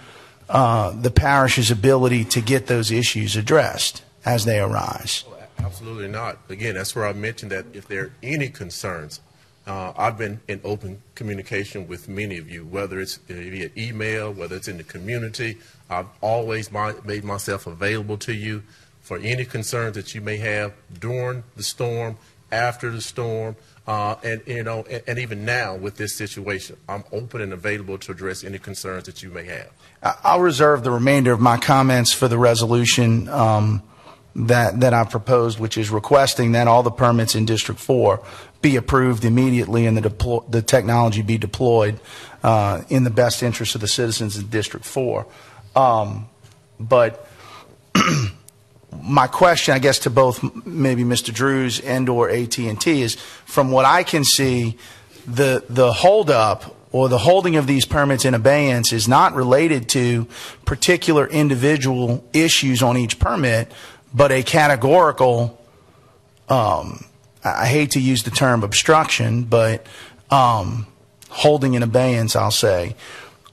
uh, 0.50 0.92
the 0.92 1.12
parish's 1.12 1.72
ability 1.72 2.26
to 2.26 2.42
get 2.42 2.68
those 2.68 2.92
issues 2.92 3.36
addressed 3.36 4.04
as 4.26 4.46
they 4.46 4.60
arise? 4.60 5.24
Absolutely 5.64 6.08
not. 6.08 6.38
Again, 6.50 6.76
that's 6.76 6.96
where 6.96 7.06
I 7.06 7.14
mentioned 7.14 7.52
that 7.52 7.66
if 7.74 7.88
there 7.88 8.04
are 8.04 8.14
any 8.22 8.50
concerns, 8.50 9.22
uh, 9.66 9.94
I've 9.96 10.18
been 10.18 10.42
in 10.48 10.60
open 10.64 11.02
communication 11.16 11.88
with 11.88 12.10
many 12.10 12.38
of 12.38 12.50
you, 12.50 12.66
whether 12.66 13.00
it's 13.00 13.16
via 13.16 13.70
email, 13.78 14.34
whether 14.34 14.58
it's 14.58 14.68
in 14.68 14.78
the 14.78 14.84
community. 14.84 15.58
I've 15.90 16.08
always 16.20 16.72
my, 16.72 16.94
made 17.06 17.24
myself 17.24 17.66
available 17.66 18.18
to 18.20 18.34
you 18.34 18.64
for 19.02 19.18
any 19.20 19.46
concerns 19.46 19.96
that 19.96 20.14
you 20.14 20.22
may 20.22 20.38
have 20.38 20.74
during 21.00 21.44
the 21.56 21.64
storm, 21.64 22.18
after 22.52 22.90
the 22.92 23.02
storm, 23.02 23.56
uh, 23.88 24.16
and 24.24 24.42
you 24.46 24.64
know, 24.64 24.86
and, 24.90 25.04
and, 25.08 25.20
even 25.20 25.44
now 25.44 25.76
with 25.76 25.98
this 25.98 26.16
situation, 26.16 26.78
I'm 26.88 27.04
open 27.12 27.42
and 27.42 27.52
available 27.52 27.98
to 27.98 28.12
address 28.14 28.46
any 28.46 28.58
concerns 28.58 29.06
that 29.06 29.22
you 29.22 29.30
may 29.30 29.44
have. 29.46 29.70
I'll 30.24 30.40
reserve 30.40 30.84
the 30.84 30.92
remainder 30.92 31.34
of 31.34 31.42
my 31.42 31.58
comments 31.58 32.14
for 32.14 32.30
the 32.30 32.38
resolution. 32.38 33.28
Um, 33.28 33.84
that, 34.36 34.80
that 34.80 34.94
I've 34.94 35.10
proposed, 35.10 35.60
which 35.60 35.78
is 35.78 35.90
requesting 35.90 36.54
that 36.54 36.68
all 36.68 36.84
the 36.84 36.92
permits 36.92 37.36
in 37.36 37.46
District 37.46 37.80
4 37.80 38.24
be 38.62 38.76
approved 38.76 39.26
immediately 39.26 39.86
and 39.86 39.98
the, 39.98 40.10
deplo- 40.10 40.50
the 40.50 40.62
technology 40.62 41.22
be 41.22 41.38
deployed 41.38 42.00
uh, 42.44 42.82
in 42.90 43.04
the 43.04 43.10
best 43.10 43.44
interest 43.44 43.76
of 43.76 43.82
the 43.82 43.88
citizens 43.88 44.38
in 44.38 44.48
District 44.48 44.86
4. 44.86 45.26
Um, 45.76 46.30
but 46.80 47.28
my 49.04 49.28
question, 49.28 49.74
I 49.74 49.80
guess, 49.80 50.00
to 50.00 50.10
both 50.10 50.44
maybe 50.66 51.04
Mr. 51.04 51.34
Drewes 51.34 51.80
and 51.80 52.08
or 52.10 52.30
AT&T 52.30 53.02
is, 53.02 53.16
from 53.46 53.72
what 53.72 53.86
I 53.86 54.04
can 54.04 54.24
see, 54.24 54.78
the 55.26 55.64
the 55.70 55.94
holdup 55.94 56.76
or 56.92 57.10
the 57.10 57.18
holding 57.18 57.56
of 57.56 57.66
these 57.66 57.86
permits 57.86 58.24
in 58.24 58.34
abeyance 58.34 58.94
is 58.94 59.08
not 59.08 59.34
related 59.34 59.90
to 59.90 60.28
particular 60.64 61.26
individual 61.28 62.24
issues 62.34 62.84
on 62.84 62.98
each 62.98 63.20
permit, 63.20 63.72
but 64.14 64.32
a 64.32 64.44
categorical, 64.44 65.60
um, 66.50 67.06
I 67.44 67.66
hate 67.66 67.92
to 67.92 68.00
use 68.00 68.24
the 68.24 68.32
term 68.32 68.64
obstruction, 68.64 69.44
but 69.44 69.86
um, 70.30 70.88
holding 71.30 71.74
in 71.74 71.84
abeyance, 71.84 72.36
I'll 72.36 72.52
say, 72.52 72.96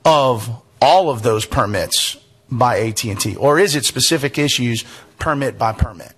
of 0.04 0.50
all 0.80 1.10
of 1.10 1.22
those 1.22 1.46
permits 1.46 2.16
by 2.50 2.80
AT&T, 2.80 3.36
or 3.36 3.58
is 3.58 3.74
it 3.74 3.84
specific 3.84 4.38
issues 4.38 4.84
permit 5.18 5.58
by 5.58 5.72
permit? 5.72 6.12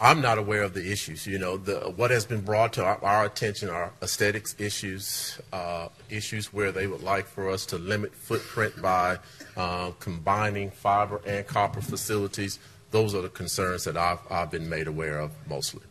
I'm 0.00 0.20
not 0.20 0.38
aware 0.38 0.62
of 0.62 0.74
the 0.74 0.90
issues. 0.90 1.26
You 1.26 1.38
know, 1.38 1.56
the, 1.56 1.92
what 1.96 2.10
has 2.10 2.26
been 2.26 2.40
brought 2.40 2.74
to 2.74 2.84
our, 2.84 3.02
our 3.02 3.24
attention 3.24 3.70
are 3.70 3.92
aesthetics 4.02 4.54
issues, 4.58 5.40
uh, 5.52 5.88
issues 6.10 6.52
where 6.52 6.72
they 6.72 6.86
would 6.86 7.02
like 7.02 7.26
for 7.26 7.48
us 7.48 7.64
to 7.66 7.78
limit 7.78 8.14
footprint 8.14 8.82
by 8.82 9.18
uh, 9.56 9.92
combining 10.00 10.70
fiber 10.70 11.20
and 11.26 11.46
copper 11.46 11.80
facilities 11.80 12.58
those 12.94 13.12
are 13.12 13.22
the 13.22 13.28
concerns 13.28 13.82
that 13.84 13.96
I've, 13.96 14.20
I've 14.30 14.52
been 14.52 14.68
made 14.68 14.86
aware 14.86 15.18
of 15.18 15.32
mostly. 15.48 15.82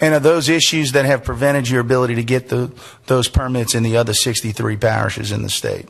And 0.00 0.12
are 0.12 0.20
those 0.20 0.48
issues 0.48 0.90
that 0.90 1.04
have 1.04 1.22
prevented 1.22 1.70
your 1.70 1.80
ability 1.80 2.16
to 2.16 2.24
get 2.24 2.48
the, 2.48 2.72
those 3.06 3.28
permits 3.28 3.76
in 3.76 3.84
the 3.84 3.96
other 3.96 4.12
63 4.12 4.76
parishes 4.76 5.30
in 5.30 5.42
the 5.42 5.48
state? 5.48 5.88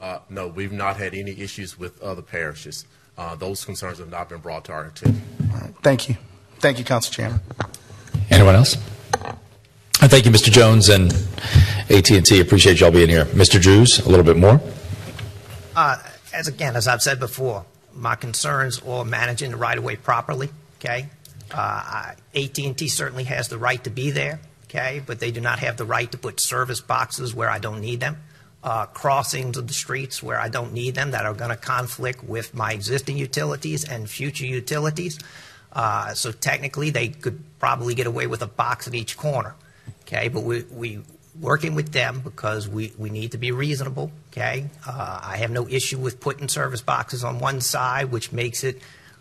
Uh, 0.00 0.18
no, 0.28 0.48
we've 0.48 0.72
not 0.72 0.96
had 0.96 1.14
any 1.14 1.30
issues 1.40 1.78
with 1.78 2.02
other 2.02 2.20
parishes. 2.20 2.84
Uh, 3.16 3.36
those 3.36 3.64
concerns 3.64 3.98
have 3.98 4.10
not 4.10 4.28
been 4.28 4.40
brought 4.40 4.64
to 4.64 4.72
our 4.72 4.86
attention. 4.86 5.22
Thank 5.82 6.08
you. 6.08 6.16
Thank 6.58 6.80
you, 6.80 6.84
Council 6.84 7.12
Chairman. 7.12 7.40
Anyone 8.28 8.56
else? 8.56 8.76
Uh, 9.14 10.08
thank 10.08 10.24
you, 10.24 10.32
Mr. 10.32 10.50
Jones 10.50 10.88
and 10.88 11.12
AT&T. 11.90 12.40
Appreciate 12.40 12.80
y'all 12.80 12.90
being 12.90 13.08
here. 13.08 13.26
Mr. 13.26 13.62
Drewes, 13.62 14.00
a 14.00 14.08
little 14.08 14.24
bit 14.24 14.36
more. 14.36 14.60
Uh, 15.76 15.98
as 16.34 16.48
again, 16.48 16.74
as 16.74 16.88
I've 16.88 17.02
said 17.02 17.20
before, 17.20 17.64
my 17.94 18.14
concerns 18.14 18.80
or 18.80 19.04
managing 19.04 19.50
the 19.50 19.56
right 19.56 19.76
of 19.76 19.84
way 19.84 19.96
properly. 19.96 20.50
Okay, 20.80 21.08
uh, 21.52 22.12
AT&T 22.34 22.88
certainly 22.88 23.24
has 23.24 23.48
the 23.48 23.58
right 23.58 23.82
to 23.84 23.90
be 23.90 24.10
there. 24.10 24.40
Okay, 24.64 25.02
but 25.04 25.20
they 25.20 25.30
do 25.30 25.40
not 25.40 25.58
have 25.58 25.76
the 25.76 25.84
right 25.84 26.10
to 26.12 26.18
put 26.18 26.40
service 26.40 26.80
boxes 26.80 27.34
where 27.34 27.50
I 27.50 27.58
don't 27.58 27.80
need 27.80 28.00
them. 28.00 28.16
Uh, 28.64 28.86
crossings 28.86 29.56
of 29.56 29.66
the 29.66 29.74
streets 29.74 30.22
where 30.22 30.40
I 30.40 30.48
don't 30.48 30.72
need 30.72 30.94
them 30.94 31.10
that 31.10 31.26
are 31.26 31.34
going 31.34 31.50
to 31.50 31.56
conflict 31.56 32.22
with 32.24 32.54
my 32.54 32.72
existing 32.72 33.18
utilities 33.18 33.84
and 33.84 34.08
future 34.08 34.46
utilities. 34.46 35.18
Uh, 35.72 36.14
so 36.14 36.32
technically, 36.32 36.90
they 36.90 37.08
could 37.08 37.42
probably 37.58 37.94
get 37.94 38.06
away 38.06 38.26
with 38.26 38.40
a 38.40 38.46
box 38.46 38.86
at 38.86 38.94
each 38.94 39.16
corner. 39.16 39.54
Okay, 40.02 40.28
but 40.28 40.42
we, 40.42 40.62
we 40.70 41.00
working 41.40 41.74
with 41.74 41.92
them 41.92 42.20
because 42.20 42.68
we, 42.68 42.92
we 42.98 43.10
need 43.10 43.32
to 43.32 43.38
be 43.38 43.52
reasonable. 43.52 44.12
Okay, 44.32 44.70
uh, 44.86 45.20
I 45.22 45.36
have 45.36 45.50
no 45.50 45.68
issue 45.68 45.98
with 45.98 46.18
putting 46.18 46.48
service 46.48 46.80
boxes 46.80 47.22
on 47.22 47.38
one 47.38 47.60
side, 47.60 48.10
which 48.10 48.32
makes 48.32 48.64
it 48.64 48.80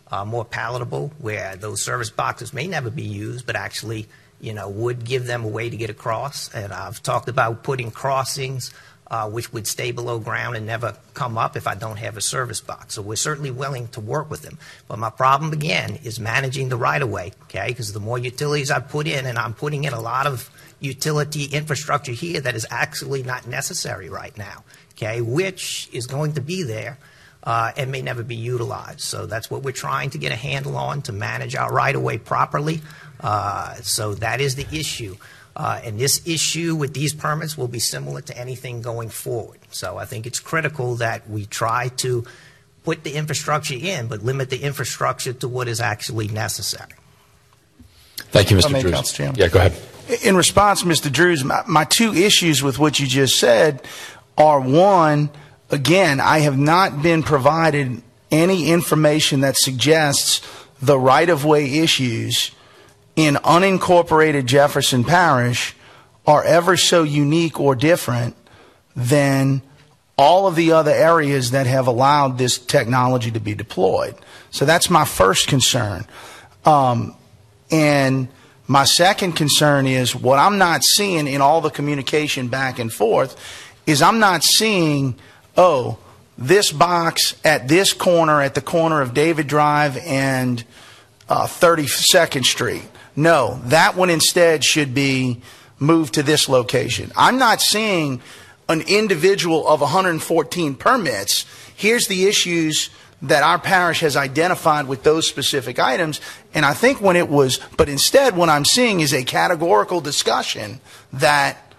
uh, 0.09 0.23
more 0.23 0.45
palatable, 0.45 1.11
where 1.19 1.57
those 1.57 1.81
service 1.81 2.09
boxes 2.09 2.53
may 2.53 2.65
never 2.65 2.89
be 2.89 3.03
used, 3.03 3.45
but 3.45 3.57
actually, 3.57 4.07
you 4.39 4.53
know, 4.53 4.69
would 4.69 5.03
give 5.03 5.25
them 5.25 5.43
a 5.43 5.49
way 5.49 5.69
to 5.69 5.75
get 5.75 5.89
across. 5.89 6.47
And 6.53 6.71
I've 6.71 7.03
talked 7.03 7.27
about 7.27 7.61
putting 7.63 7.91
crossings. 7.91 8.71
Uh, 9.07 9.29
which 9.29 9.51
would 9.51 9.67
stay 9.67 9.91
below 9.91 10.19
ground 10.19 10.55
and 10.55 10.65
never 10.65 10.95
come 11.13 11.37
up 11.37 11.57
if 11.57 11.67
I 11.67 11.75
don't 11.75 11.97
have 11.97 12.15
a 12.15 12.21
service 12.21 12.61
box. 12.61 12.95
So 12.95 13.01
we're 13.01 13.17
certainly 13.17 13.51
willing 13.51 13.89
to 13.89 13.99
work 13.99 14.29
with 14.31 14.41
them. 14.41 14.57
But 14.87 14.99
my 14.99 15.09
problem 15.09 15.51
again 15.51 15.99
is 16.05 16.17
managing 16.17 16.69
the 16.69 16.77
right 16.77 17.01
of 17.01 17.09
way, 17.09 17.33
okay? 17.43 17.67
Because 17.67 17.91
the 17.91 17.99
more 17.99 18.17
utilities 18.17 18.71
I 18.71 18.79
put 18.79 19.07
in, 19.07 19.25
and 19.25 19.37
I'm 19.37 19.53
putting 19.53 19.83
in 19.83 19.91
a 19.91 19.99
lot 19.99 20.27
of 20.27 20.49
utility 20.81 21.45
infrastructure 21.45 22.11
here 22.11 22.41
that 22.41 22.55
is 22.55 22.65
actually 22.69 23.23
not 23.23 23.47
necessary 23.47 24.09
right 24.09 24.37
now, 24.37 24.63
okay, 24.93 25.21
which 25.21 25.87
is 25.93 26.07
going 26.07 26.33
to 26.33 26.41
be 26.41 26.63
there 26.63 26.97
uh, 27.43 27.71
and 27.77 27.91
may 27.91 28.01
never 28.01 28.23
be 28.23 28.35
utilized. 28.35 29.01
So 29.01 29.25
that's 29.25 29.49
what 29.49 29.63
we're 29.63 29.71
trying 29.71 30.09
to 30.11 30.17
get 30.17 30.31
a 30.31 30.35
handle 30.35 30.75
on 30.75 31.03
to 31.03 31.13
manage 31.13 31.55
our 31.55 31.71
right 31.71 31.95
of 31.95 32.01
way 32.01 32.17
properly. 32.17 32.81
Uh, 33.19 33.75
so 33.75 34.15
that 34.15 34.41
is 34.41 34.55
the 34.55 34.67
issue. 34.71 35.15
Uh, 35.55 35.79
and 35.83 35.99
this 35.99 36.27
issue 36.27 36.75
with 36.75 36.93
these 36.93 37.13
permits 37.13 37.57
will 37.57 37.67
be 37.67 37.79
similar 37.79 38.21
to 38.21 38.37
anything 38.37 38.81
going 38.81 39.09
forward. 39.09 39.59
So 39.69 39.97
I 39.97 40.05
think 40.05 40.25
it's 40.25 40.39
critical 40.39 40.95
that 40.95 41.29
we 41.29 41.45
try 41.45 41.89
to 41.97 42.25
put 42.83 43.03
the 43.03 43.13
infrastructure 43.13 43.75
in, 43.75 44.07
but 44.07 44.23
limit 44.23 44.49
the 44.49 44.61
infrastructure 44.61 45.33
to 45.33 45.47
what 45.47 45.67
is 45.67 45.79
actually 45.79 46.29
necessary. 46.29 46.93
Thank 48.31 48.49
you, 48.49 48.57
Mr. 48.57 48.81
Drewes. 48.81 49.37
Yeah, 49.37 49.49
go 49.49 49.59
ahead. 49.59 49.73
In 50.23 50.35
response, 50.35 50.83
Mr. 50.83 51.11
Drewes, 51.11 51.43
my, 51.43 51.63
my 51.67 51.85
two 51.85 52.13
issues 52.13 52.61
with 52.61 52.77
what 52.77 52.99
you 52.99 53.07
just 53.07 53.39
said 53.39 53.81
are 54.37 54.59
one, 54.59 55.29
again, 55.69 56.19
I 56.19 56.39
have 56.39 56.57
not 56.57 57.01
been 57.01 57.23
provided 57.23 58.01
any 58.29 58.69
information 58.69 59.41
that 59.41 59.55
suggests 59.57 60.41
the 60.81 60.99
right 60.99 61.29
of 61.29 61.45
way 61.45 61.79
issues 61.79 62.51
in 63.15 63.35
unincorporated 63.35 64.45
Jefferson 64.45 65.03
Parish 65.03 65.75
are 66.25 66.43
ever 66.43 66.75
so 66.77 67.03
unique 67.03 67.59
or 67.59 67.75
different 67.75 68.35
than 68.95 69.61
all 70.17 70.47
of 70.47 70.55
the 70.55 70.73
other 70.73 70.91
areas 70.91 71.51
that 71.51 71.67
have 71.67 71.87
allowed 71.87 72.37
this 72.37 72.57
technology 72.57 73.31
to 73.31 73.39
be 73.39 73.53
deployed. 73.53 74.15
So 74.51 74.65
that's 74.65 74.89
my 74.89 75.05
first 75.05 75.47
concern. 75.47 76.05
Um, 76.65 77.15
and 77.71 78.27
my 78.71 78.85
second 78.85 79.33
concern 79.33 79.85
is 79.85 80.15
what 80.15 80.39
I'm 80.39 80.57
not 80.57 80.81
seeing 80.81 81.27
in 81.27 81.41
all 81.41 81.59
the 81.59 81.69
communication 81.69 82.47
back 82.47 82.79
and 82.79 82.91
forth 82.91 83.35
is 83.85 84.01
I'm 84.01 84.19
not 84.19 84.43
seeing, 84.43 85.15
oh, 85.57 85.97
this 86.37 86.71
box 86.71 87.35
at 87.43 87.67
this 87.67 87.91
corner, 87.91 88.41
at 88.41 88.55
the 88.55 88.61
corner 88.61 89.01
of 89.01 89.13
David 89.13 89.47
Drive 89.47 89.97
and 89.97 90.63
uh, 91.27 91.47
32nd 91.47 92.45
Street. 92.45 92.83
No, 93.13 93.59
that 93.65 93.97
one 93.97 94.09
instead 94.09 94.63
should 94.63 94.93
be 94.93 95.41
moved 95.77 96.13
to 96.13 96.23
this 96.23 96.47
location. 96.47 97.11
I'm 97.17 97.37
not 97.37 97.59
seeing 97.59 98.21
an 98.69 98.79
individual 98.87 99.67
of 99.67 99.81
114 99.81 100.75
permits. 100.75 101.45
Here's 101.75 102.07
the 102.07 102.25
issues 102.25 102.89
that 103.21 103.43
our 103.43 103.59
parish 103.59 103.99
has 103.99 104.15
identified 104.15 104.87
with 104.87 105.03
those 105.03 105.27
specific 105.27 105.79
items. 105.79 106.19
And 106.53 106.65
I 106.65 106.73
think 106.73 107.01
when 107.01 107.15
it 107.15 107.29
was, 107.29 107.59
but 107.77 107.87
instead, 107.87 108.35
what 108.35 108.49
I'm 108.49 108.65
seeing 108.65 108.99
is 108.99 109.13
a 109.13 109.23
categorical 109.23 110.01
discussion 110.01 110.81
that 111.13 111.73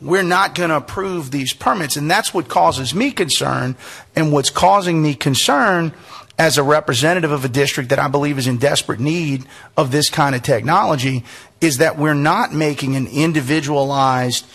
we're 0.00 0.22
not 0.22 0.54
going 0.54 0.70
to 0.70 0.76
approve 0.76 1.30
these 1.30 1.52
permits. 1.52 1.96
And 1.96 2.08
that's 2.08 2.32
what 2.32 2.48
causes 2.48 2.94
me 2.94 3.10
concern. 3.10 3.76
And 4.14 4.32
what's 4.32 4.50
causing 4.50 5.02
me 5.02 5.14
concern 5.14 5.92
as 6.38 6.56
a 6.56 6.62
representative 6.62 7.32
of 7.32 7.44
a 7.44 7.48
district 7.48 7.90
that 7.90 7.98
I 7.98 8.06
believe 8.06 8.38
is 8.38 8.46
in 8.46 8.58
desperate 8.58 9.00
need 9.00 9.44
of 9.76 9.90
this 9.90 10.08
kind 10.08 10.36
of 10.36 10.42
technology 10.42 11.24
is 11.60 11.78
that 11.78 11.98
we're 11.98 12.14
not 12.14 12.54
making 12.54 12.94
an 12.94 13.08
individualized 13.08 14.46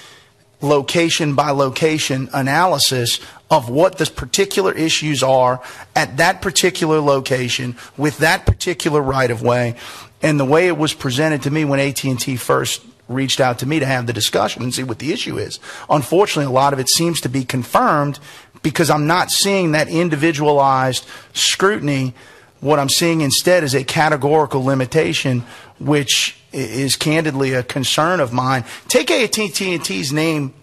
location 0.64 1.36
by 1.36 1.52
location 1.52 2.30
analysis 2.34 3.20
of 3.52 3.70
what 3.70 3.98
the 3.98 4.06
particular 4.06 4.72
issues 4.72 5.22
are 5.22 5.62
at 5.96 6.18
that 6.18 6.42
particular 6.42 7.00
location 7.00 7.76
with 7.98 8.18
that 8.20 8.46
particular 8.46 9.02
right 9.02 9.30
of 9.30 9.42
way 9.42 9.76
and 10.22 10.40
the 10.40 10.46
way 10.46 10.68
it 10.68 10.78
was 10.78 10.94
presented 10.94 11.44
to 11.44 11.52
me 11.52 11.66
when 11.66 11.80
AT&T 11.80 12.38
first 12.38 12.82
reached 13.10 13.42
out 13.42 13.60
to 13.60 13.66
me 13.66 13.80
to 13.80 13.86
have 13.86 14.08
the 14.08 14.14
discussion 14.14 14.64
and 14.64 14.74
see 14.74 14.84
what 14.84 15.00
the 15.00 15.12
issue 15.12 15.38
is. 15.38 15.60
Unfortunately, 15.90 16.46
a 16.50 16.54
lot 16.54 16.74
of 16.74 16.80
it 16.80 16.90
seems 16.90 17.20
to 17.22 17.30
be 17.30 17.44
confirmed 17.44 18.18
because 18.62 18.90
I'm 18.90 19.06
not 19.06 19.30
seeing 19.30 19.74
that 19.74 19.90
individualized 19.90 21.06
scrutiny. 21.34 22.14
What 22.62 22.80
I'm 22.80 22.90
seeing 22.90 23.20
instead 23.20 23.64
is 23.66 23.76
a 23.76 23.84
categorical 23.84 24.64
limitation, 24.64 25.44
which 25.80 26.40
is 26.54 26.96
candidly 26.96 27.54
a 27.54 27.64
concern 27.64 28.20
of 28.20 28.32
mine. 28.32 28.64
Take 28.88 29.12
AT&T's 29.12 30.14
name. 30.14 30.54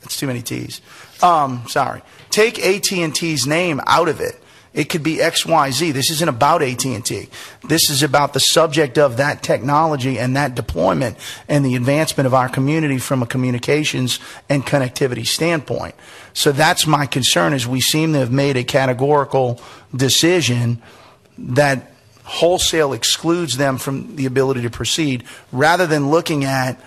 That's 0.00 0.16
too 0.18 0.26
many 0.26 0.42
T's. 0.42 0.80
Um, 1.22 1.64
sorry. 1.68 2.02
Take 2.30 2.58
AT&T's 2.58 3.46
name 3.46 3.80
out 3.86 4.08
of 4.08 4.20
it. 4.20 4.40
It 4.76 4.90
could 4.90 5.02
be 5.02 5.16
XYZ. 5.16 5.94
This 5.94 6.10
isn't 6.10 6.28
about 6.28 6.62
AT&T. 6.62 7.28
This 7.66 7.88
is 7.88 8.02
about 8.02 8.34
the 8.34 8.40
subject 8.40 8.98
of 8.98 9.16
that 9.16 9.42
technology 9.42 10.18
and 10.18 10.36
that 10.36 10.54
deployment 10.54 11.16
and 11.48 11.64
the 11.64 11.76
advancement 11.76 12.26
of 12.26 12.34
our 12.34 12.50
community 12.50 12.98
from 12.98 13.22
a 13.22 13.26
communications 13.26 14.20
and 14.50 14.66
connectivity 14.66 15.26
standpoint. 15.26 15.94
So 16.34 16.52
that's 16.52 16.86
my 16.86 17.06
concern 17.06 17.54
is 17.54 17.66
we 17.66 17.80
seem 17.80 18.12
to 18.12 18.18
have 18.18 18.30
made 18.30 18.58
a 18.58 18.64
categorical 18.64 19.62
decision 19.94 20.82
that 21.38 21.90
wholesale 22.26 22.92
excludes 22.92 23.56
them 23.56 23.78
from 23.78 24.16
the 24.16 24.26
ability 24.26 24.60
to 24.62 24.70
proceed 24.70 25.22
rather 25.52 25.86
than 25.86 26.10
looking 26.10 26.44
at 26.44 26.78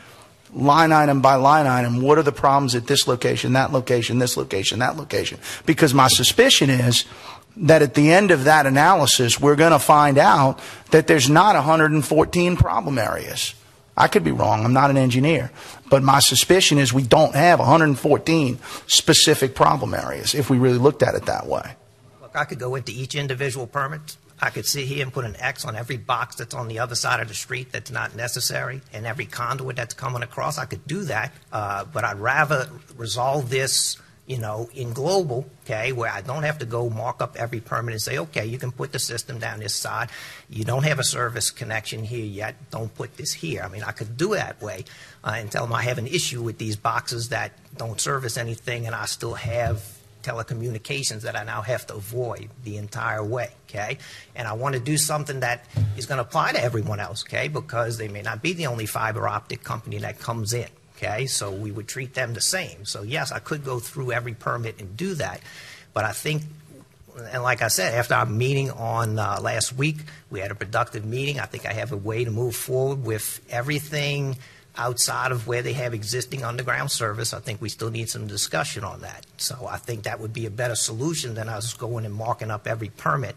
line 0.54 0.92
item 0.92 1.22
by 1.22 1.36
line 1.36 1.66
item 1.66 2.02
what 2.02 2.18
are 2.18 2.24
the 2.24 2.32
problems 2.32 2.76
at 2.76 2.88
this 2.88 3.08
location 3.08 3.54
that 3.54 3.72
location 3.72 4.20
this 4.20 4.36
location 4.36 4.80
that 4.80 4.98
location? 4.98 5.40
Because 5.66 5.94
my 5.94 6.10
suspicion 6.10 6.70
is 6.70 7.06
that 7.56 7.82
at 7.82 7.94
the 7.94 8.12
end 8.12 8.32
of 8.32 8.44
that 8.44 8.66
analysis 8.66 9.40
we're 9.40 9.56
going 9.56 9.72
to 9.72 9.80
find 9.80 10.18
out 10.18 10.60
that 10.92 11.08
there's 11.08 11.30
not 11.30 11.56
114 11.56 12.58
problem 12.58 12.98
areas. 12.98 13.56
I 13.96 14.08
could 14.08 14.24
be 14.24 14.32
wrong 14.32 14.66
i'm 14.66 14.74
not 14.74 14.90
an 14.90 14.98
engineer 14.98 15.52
but 15.90 16.04
my 16.04 16.20
suspicion 16.20 16.78
is 16.78 16.92
we 16.92 17.04
don't 17.04 17.36
have 17.36 17.60
114 17.60 18.60
specific 18.88 19.56
problem 19.56 19.94
areas 19.94 20.36
if 20.36 20.50
we 20.50 20.58
really 20.58 20.78
looked 20.78 21.02
at 21.02 21.16
it 21.16 21.26
that 21.28 21.48
way. 21.48 21.76
Look, 22.22 22.36
I 22.36 22.46
could 22.46 22.60
go 22.60 22.76
into 22.76 22.92
each 22.92 23.16
individual 23.16 23.66
permit. 23.66 24.18
I 24.42 24.50
could 24.50 24.66
sit 24.66 24.86
here 24.86 25.04
and 25.04 25.12
put 25.12 25.26
an 25.26 25.36
X 25.38 25.66
on 25.66 25.76
every 25.76 25.98
box 25.98 26.36
that's 26.36 26.54
on 26.54 26.68
the 26.68 26.80
other 26.80 26.96
side 26.96 27.20
of 27.20 27.28
the 27.28 27.34
street 27.34 27.72
that's 27.72 27.92
not 27.92 28.16
necessary, 28.16 28.82
and 28.94 29.06
every 29.06 29.26
conduit 29.26 29.76
that's 29.76 29.94
coming 29.94 30.24
across. 30.24 30.58
I 30.58 30.66
could 30.66 30.88
do 30.88 31.04
that, 31.04 31.34
uh, 31.52 31.86
but 31.86 32.04
I'd 32.04 32.20
rather 32.20 32.70
resolve 32.96 33.50
this, 33.50 33.98
you 34.28 34.38
know, 34.38 34.70
in 34.74 34.94
global, 34.94 35.50
okay, 35.66 35.92
where 35.92 36.10
I 36.10 36.22
don't 36.22 36.44
have 36.44 36.60
to 36.60 36.66
go 36.66 36.90
mark 36.90 37.22
up 37.22 37.36
every 37.36 37.60
permit 37.60 37.94
and 37.94 38.02
say, 38.02 38.18
okay, 38.18 38.46
you 38.46 38.58
can 38.58 38.72
put 38.72 38.92
the 38.94 39.00
system 39.00 39.40
down 39.40 39.60
this 39.60 39.76
side. 39.76 40.10
You 40.50 40.64
don't 40.64 40.84
have 40.84 41.00
a 41.00 41.04
service 41.04 41.52
connection 41.52 42.04
here 42.04 42.26
yet. 42.26 42.56
Don't 42.72 42.94
put 42.96 43.18
this 43.18 43.34
here. 43.34 43.62
I 43.64 43.68
mean, 43.68 43.84
I 43.84 43.92
could 43.92 44.16
do 44.16 44.36
that 44.36 44.62
way 44.62 44.86
uh, 45.24 45.34
and 45.36 45.52
tell 45.52 45.66
them 45.66 45.74
I 45.74 45.82
have 45.84 45.98
an 45.98 46.08
issue 46.08 46.42
with 46.42 46.58
these 46.60 46.78
boxes 46.78 47.30
that 47.30 47.52
don't 47.76 48.00
service 48.00 48.38
anything, 48.38 48.86
and 48.86 48.96
I 48.96 49.06
still 49.06 49.34
have 49.34 49.99
telecommunications 50.24 51.22
that 51.22 51.36
I 51.36 51.44
now 51.44 51.62
have 51.62 51.86
to 51.88 51.96
avoid 51.96 52.50
the 52.64 52.78
entire 52.78 53.24
way, 53.24 53.52
okay? 53.68 53.98
And 54.36 54.48
I 54.48 54.54
want 54.54 54.76
to 54.76 54.82
do 54.82 54.98
something 54.98 55.40
that 55.42 55.66
is 55.98 56.06
going 56.06 56.18
to 56.18 56.24
apply 56.24 56.54
to 56.54 56.64
everyone 56.64 57.00
else, 57.00 57.24
okay? 57.26 57.48
Because 57.48 57.98
they 57.98 58.08
may 58.08 58.22
not 58.22 58.42
be 58.42 58.54
the 58.54 58.68
only 58.68 58.86
fiber 58.86 59.28
optic 59.28 59.64
company 59.64 59.98
that 60.00 60.20
comes 60.20 60.54
in, 60.54 60.68
okay? 60.98 61.26
So 61.26 61.52
we 61.52 61.72
would 61.72 61.88
treat 61.88 62.14
them 62.14 62.34
the 62.34 62.42
same. 62.42 62.86
So 62.86 63.04
yes, 63.04 63.32
I 63.32 63.40
could 63.40 63.64
go 63.64 63.80
through 63.80 64.12
every 64.12 64.34
permit 64.34 64.80
and 64.80 64.96
do 64.98 65.16
that, 65.16 65.42
but 65.94 66.06
I 66.06 66.12
think 66.12 66.44
and 67.34 67.44
like 67.44 67.62
I 67.62 67.68
said, 67.68 67.96
after 67.96 68.14
our 68.14 68.26
meeting 68.26 68.72
on 68.72 69.20
uh, 69.20 69.40
last 69.42 69.74
week, 69.74 69.98
we 70.30 70.40
had 70.40 70.52
a 70.52 70.56
productive 70.56 71.04
meeting. 71.04 71.40
I 71.40 71.46
think 71.46 71.66
I 71.66 71.74
have 71.74 71.92
a 71.92 71.98
way 71.98 72.24
to 72.24 72.32
move 72.32 72.56
forward 72.56 73.04
with 73.04 73.42
everything 73.50 74.38
outside 74.80 75.32
of 75.32 75.46
where 75.46 75.62
they 75.62 75.74
have 75.74 75.94
existing 75.94 76.44
underground 76.44 76.90
service. 76.90 77.34
I 77.34 77.40
think 77.40 77.62
we 77.62 77.70
still 77.70 77.92
need 77.92 78.10
some 78.10 78.26
discussion 78.26 78.84
on 78.84 79.02
that. 79.02 79.26
So 79.38 79.68
I 79.70 79.78
think 79.78 80.04
that 80.04 80.20
would 80.20 80.34
be 80.34 80.46
a 80.46 80.50
better 80.50 80.76
solution 80.76 81.36
than 81.36 81.50
us 81.50 81.74
going 81.74 82.06
and 82.06 82.14
marking 82.14 82.50
up 82.50 82.66
every 82.68 82.90
permit 82.90 83.36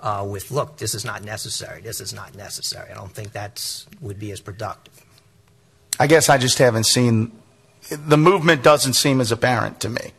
uh, 0.00 0.26
with, 0.28 0.50
look, 0.50 0.76
this 0.76 0.94
is 0.94 1.04
not 1.04 1.24
necessary, 1.24 1.80
this 1.80 2.00
is 2.00 2.12
not 2.12 2.36
necessary. 2.36 2.90
I 2.90 2.94
don't 2.94 3.12
think 3.12 3.32
that 3.32 3.86
would 4.00 4.18
be 4.18 4.30
as 4.32 4.40
productive. 4.40 5.02
I 5.98 6.06
guess 6.06 6.28
I 6.28 6.38
just 6.38 6.58
haven't 6.58 6.84
seen 6.84 7.32
the 7.90 8.16
movement 8.16 8.62
doesn't 8.62 8.94
seem 8.94 9.20
as 9.20 9.32
apparent 9.32 9.80
to 9.80 9.88
me, 9.88 10.12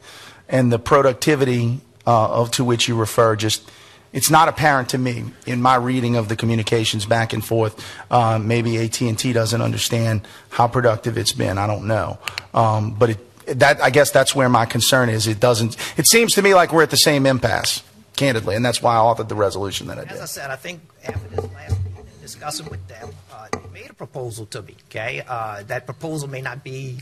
and 0.49 0.71
the 0.71 0.79
productivity 0.79 1.79
uh, 2.05 2.29
of 2.29 2.51
to 2.51 2.63
which 2.63 2.87
you 2.87 2.95
refer 2.95 3.35
just 3.35 3.69
it's 4.13 4.29
not 4.29 4.47
apparent 4.47 4.89
to 4.89 4.97
me 4.97 5.25
in 5.45 5.61
my 5.61 5.75
reading 5.75 6.15
of 6.15 6.29
the 6.29 6.35
communications 6.35 7.05
back 7.05 7.33
and 7.33 7.43
forth. 7.43 7.83
Uh, 8.09 8.39
maybe 8.39 8.77
AT 8.77 9.01
and 9.01 9.17
T 9.17 9.33
doesn't 9.33 9.61
understand 9.61 10.21
how 10.49 10.67
productive 10.67 11.17
it's 11.17 11.33
been. 11.33 11.57
I 11.57 11.67
don't 11.67 11.87
know, 11.87 12.19
um, 12.53 12.93
but 12.93 13.09
it, 13.11 13.59
that 13.59 13.81
I 13.81 13.89
guess 13.89 14.11
that's 14.11 14.33
where 14.33 14.47
my 14.47 14.65
concern 14.65 15.09
is. 15.09 15.27
It 15.27 15.39
doesn't. 15.39 15.75
It 15.97 16.05
seems 16.05 16.35
to 16.35 16.41
me 16.41 16.53
like 16.53 16.71
we're 16.71 16.83
at 16.83 16.91
the 16.91 16.97
same 16.97 17.25
impasse, 17.25 17.83
candidly, 18.15 18.55
and 18.55 18.63
that's 18.63 18.81
why 18.81 18.95
I 18.95 18.99
authored 18.99 19.27
the 19.27 19.35
resolution 19.35 19.87
that 19.87 19.97
I 19.97 20.03
did. 20.03 20.13
As. 20.13 20.21
I 20.21 20.25
said, 20.25 20.51
I 20.51 20.55
think 20.55 20.81
after 21.05 21.27
this 21.29 21.51
last 21.51 21.83
meeting, 21.83 22.05
discussing 22.21 22.69
with 22.69 22.87
them, 22.87 23.09
uh, 23.33 23.47
they 23.51 23.81
made 23.81 23.89
a 23.89 23.93
proposal 23.93 24.45
to 24.47 24.61
me, 24.61 24.75
okay? 24.89 25.23
Uh, 25.27 25.63
that 25.63 25.85
proposal 25.85 26.29
may 26.29 26.41
not 26.41 26.63
be 26.63 26.99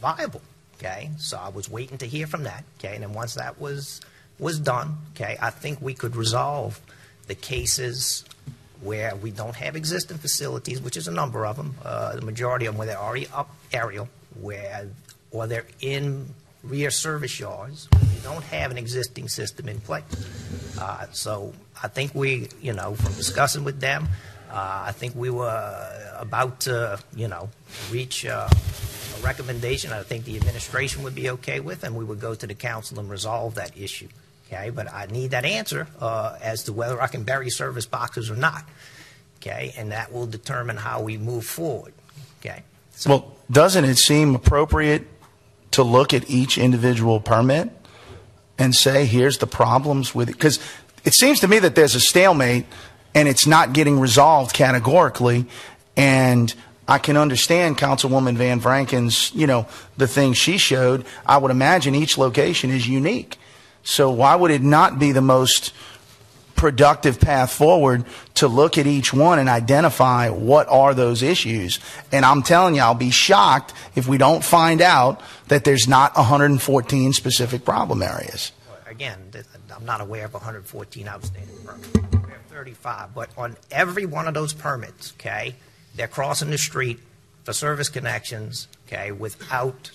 viable, 0.00 0.42
okay? 0.78 1.10
So 1.18 1.38
I 1.38 1.48
was 1.50 1.70
waiting 1.70 1.98
to 1.98 2.06
hear 2.06 2.26
from 2.26 2.42
that, 2.44 2.64
okay? 2.78 2.94
And 2.94 3.04
then 3.04 3.12
once 3.12 3.34
that 3.34 3.60
was, 3.60 4.00
was 4.40 4.58
done, 4.58 4.96
okay, 5.14 5.36
I 5.40 5.50
think 5.50 5.80
we 5.80 5.94
could 5.94 6.16
resolve 6.16 6.80
the 7.26 7.34
cases 7.34 8.24
where 8.80 9.14
we 9.14 9.30
don't 9.30 9.54
have 9.56 9.76
existing 9.76 10.18
facilities, 10.18 10.80
which 10.80 10.96
is 10.96 11.06
a 11.06 11.12
number 11.12 11.44
of 11.46 11.56
them, 11.56 11.74
uh, 11.84 12.16
the 12.16 12.22
majority 12.22 12.66
of 12.66 12.72
them 12.72 12.78
where 12.78 12.86
they're 12.86 12.98
already 12.98 13.28
up 13.28 13.50
aerial, 13.72 14.08
where, 14.40 14.88
or 15.30 15.46
they're 15.46 15.66
in 15.80 16.26
rear 16.62 16.90
service 16.90 17.38
yards, 17.38 17.88
we 17.92 18.20
don't 18.22 18.44
have 18.44 18.70
an 18.70 18.78
existing 18.78 19.28
system 19.28 19.68
in 19.68 19.80
place. 19.80 20.04
Uh, 20.80 21.06
So 21.12 21.52
I 21.82 21.88
think 21.88 22.14
we, 22.14 22.48
you 22.60 22.72
know, 22.72 22.94
from 22.94 23.12
discussing 23.14 23.64
with 23.64 23.80
them, 23.80 24.08
uh, 24.50 24.84
I 24.86 24.92
think 24.92 25.14
we 25.14 25.30
were 25.30 26.14
about 26.18 26.60
to, 26.60 26.98
you 27.14 27.28
know, 27.28 27.50
reach 27.90 28.26
uh, 28.26 28.48
a 28.48 29.22
recommendation 29.22 29.92
I 29.92 30.02
think 30.02 30.24
the 30.24 30.36
administration 30.36 31.02
would 31.02 31.14
be 31.14 31.30
okay 31.30 31.60
with, 31.60 31.84
and 31.84 31.94
we 31.94 32.04
would 32.04 32.20
go 32.20 32.34
to 32.34 32.46
the 32.46 32.54
council 32.54 32.98
and 32.98 33.08
resolve 33.08 33.54
that 33.54 33.76
issue. 33.76 34.08
Okay, 34.52 34.70
but 34.70 34.92
I 34.92 35.06
need 35.06 35.30
that 35.30 35.44
answer 35.44 35.86
uh, 36.00 36.36
as 36.42 36.64
to 36.64 36.72
whether 36.72 37.00
I 37.00 37.06
can 37.06 37.22
bury 37.22 37.50
service 37.50 37.86
boxes 37.86 38.30
or 38.30 38.36
not. 38.36 38.64
Okay, 39.36 39.72
and 39.76 39.92
that 39.92 40.12
will 40.12 40.26
determine 40.26 40.76
how 40.76 41.02
we 41.02 41.16
move 41.16 41.44
forward. 41.44 41.92
Okay. 42.40 42.64
Well, 43.06 43.32
doesn't 43.50 43.84
it 43.84 43.96
seem 43.96 44.34
appropriate 44.34 45.06
to 45.70 45.82
look 45.82 46.12
at 46.12 46.28
each 46.28 46.58
individual 46.58 47.20
permit 47.20 47.70
and 48.58 48.74
say, 48.74 49.06
here's 49.06 49.38
the 49.38 49.46
problems 49.46 50.14
with 50.14 50.28
it? 50.28 50.32
Because 50.32 50.58
it 51.04 51.14
seems 51.14 51.40
to 51.40 51.48
me 51.48 51.58
that 51.60 51.74
there's 51.74 51.94
a 51.94 52.00
stalemate 52.00 52.66
and 53.14 53.28
it's 53.28 53.46
not 53.46 53.72
getting 53.72 53.98
resolved 53.98 54.52
categorically. 54.52 55.46
And 55.96 56.52
I 56.86 56.98
can 56.98 57.16
understand 57.16 57.78
Councilwoman 57.78 58.36
Van 58.36 58.60
Vranken's, 58.60 59.32
you 59.34 59.46
know, 59.46 59.66
the 59.96 60.08
things 60.08 60.36
she 60.36 60.58
showed. 60.58 61.06
I 61.24 61.38
would 61.38 61.50
imagine 61.50 61.94
each 61.94 62.18
location 62.18 62.70
is 62.70 62.86
unique. 62.86 63.38
So 63.82 64.10
why 64.10 64.36
would 64.36 64.50
it 64.50 64.62
not 64.62 64.98
be 64.98 65.12
the 65.12 65.22
most 65.22 65.72
productive 66.60 67.18
path 67.18 67.50
forward 67.50 68.04
to 68.34 68.46
look 68.46 68.76
at 68.76 68.86
each 68.86 69.14
one 69.14 69.38
and 69.38 69.48
identify 69.48 70.28
what 70.28 70.68
are 70.68 70.92
those 70.92 71.22
issues. 71.22 71.80
And 72.12 72.22
I'm 72.22 72.42
telling 72.42 72.74
you, 72.74 72.82
I'll 72.82 72.92
be 72.92 73.10
shocked 73.10 73.72
if 73.94 74.06
we 74.06 74.18
don't 74.18 74.44
find 74.44 74.82
out 74.82 75.22
that 75.48 75.64
there's 75.64 75.88
not 75.88 76.14
114 76.16 77.14
specific 77.14 77.64
problem 77.64 78.02
areas. 78.02 78.52
Again, 78.86 79.30
I'm 79.74 79.86
not 79.86 80.02
aware 80.02 80.26
of 80.26 80.34
114 80.34 81.08
outstanding 81.08 81.56
permits. 81.64 82.14
Aware 82.14 82.36
of 82.36 82.42
35, 82.50 83.14
but 83.14 83.30
on 83.38 83.56
every 83.70 84.04
one 84.04 84.28
of 84.28 84.34
those 84.34 84.52
permits, 84.52 85.14
okay, 85.18 85.54
they're 85.94 86.08
crossing 86.08 86.50
the 86.50 86.58
street 86.58 87.00
for 87.44 87.54
service 87.54 87.88
connections, 87.88 88.68
okay, 88.86 89.12
without 89.12 89.92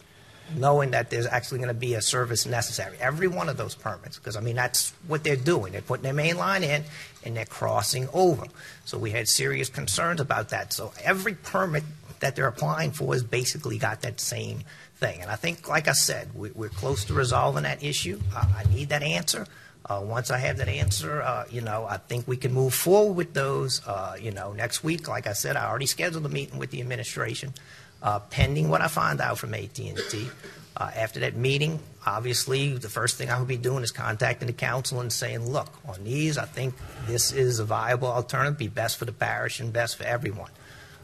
knowing 0.55 0.91
that 0.91 1.09
there's 1.09 1.25
actually 1.25 1.59
going 1.59 1.69
to 1.69 1.73
be 1.73 1.95
a 1.95 2.01
service 2.01 2.45
necessary. 2.45 2.97
Every 2.99 3.27
one 3.27 3.49
of 3.49 3.57
those 3.57 3.75
permits, 3.75 4.17
because 4.17 4.35
I 4.35 4.41
mean, 4.41 4.55
that's 4.55 4.93
what 5.07 5.23
they're 5.23 5.35
doing. 5.35 5.73
They're 5.73 5.81
putting 5.81 6.03
their 6.03 6.13
main 6.13 6.37
line 6.37 6.63
in 6.63 6.83
and 7.23 7.35
they're 7.35 7.45
crossing 7.45 8.07
over. 8.13 8.45
So 8.85 8.97
we 8.97 9.11
had 9.11 9.27
serious 9.27 9.69
concerns 9.69 10.21
about 10.21 10.49
that. 10.49 10.73
So 10.73 10.93
every 11.03 11.33
permit 11.33 11.83
that 12.19 12.35
they're 12.35 12.47
applying 12.47 12.91
for 12.91 13.13
has 13.13 13.23
basically 13.23 13.77
got 13.77 14.01
that 14.01 14.19
same 14.19 14.61
thing. 14.97 15.21
And 15.21 15.29
I 15.29 15.35
think, 15.35 15.67
like 15.67 15.87
I 15.87 15.93
said, 15.93 16.29
we, 16.35 16.51
we're 16.51 16.69
close 16.69 17.05
to 17.05 17.13
resolving 17.13 17.63
that 17.63 17.83
issue. 17.83 18.19
I 18.35 18.63
need 18.71 18.89
that 18.89 19.03
answer. 19.03 19.47
Uh, 19.87 20.01
once 20.03 20.31
I 20.31 20.39
have 20.39 20.57
that 20.57 20.67
answer, 20.67 21.21
uh, 21.21 21.45
you 21.51 21.61
know, 21.61 21.85
I 21.87 21.97
think 21.97 22.27
we 22.27 22.37
can 22.37 22.51
move 22.53 22.73
forward 22.73 23.13
with 23.13 23.33
those. 23.35 23.85
Uh, 23.85 24.15
you 24.19 24.31
know, 24.31 24.51
next 24.53 24.83
week, 24.83 25.07
like 25.07 25.27
I 25.27 25.33
said, 25.33 25.55
I 25.55 25.67
already 25.67 25.85
scheduled 25.85 26.25
a 26.25 26.29
meeting 26.29 26.57
with 26.57 26.71
the 26.71 26.81
administration. 26.81 27.53
Uh, 28.05 28.19
pending 28.19 28.69
what 28.69 28.81
I 28.81 28.87
find 28.87 29.19
out 29.19 29.39
from 29.39 29.53
AT&T. 29.53 30.29
Uh, 30.77 30.91
after 30.95 31.21
that 31.21 31.35
meeting, 31.35 31.79
obviously, 32.05 32.73
the 32.77 32.89
first 32.89 33.17
thing 33.17 33.29
I 33.29 33.39
will 33.39 33.47
be 33.47 33.57
doing 33.57 33.83
is 33.83 33.91
contacting 33.91 34.45
the 34.45 34.53
council 34.53 34.99
and 35.01 35.11
saying, 35.11 35.49
look, 35.49 35.67
on 35.87 36.03
these, 36.03 36.37
I 36.37 36.45
think 36.45 36.75
this 37.07 37.31
is 37.31 37.59
a 37.59 37.65
viable 37.65 38.09
alternative, 38.09 38.59
be 38.59 38.67
best 38.67 38.97
for 38.97 39.05
the 39.05 39.11
parish 39.11 39.59
and 39.59 39.73
best 39.73 39.97
for 39.97 40.03
everyone. 40.03 40.51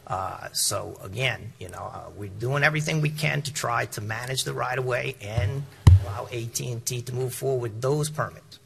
Uh, 0.06 0.50
so 0.52 0.98
again, 1.04 1.54
you 1.58 1.70
know, 1.70 1.90
uh, 1.92 2.10
we're 2.16 2.30
doing 2.30 2.64
everything 2.64 3.02
we 3.02 3.10
can 3.10 3.42
to 3.44 3.54
try 3.54 3.86
to 3.86 4.02
manage 4.02 4.44
the 4.44 4.54
right 4.54 4.78
of 4.78 4.86
way 4.86 5.16
and 5.22 5.64
allow 6.04 6.26
AT&T 6.26 7.02
to 7.02 7.16
move 7.16 7.34
forward 7.34 7.62
with 7.62 7.82
those 7.82 8.10
permits. 8.10 8.60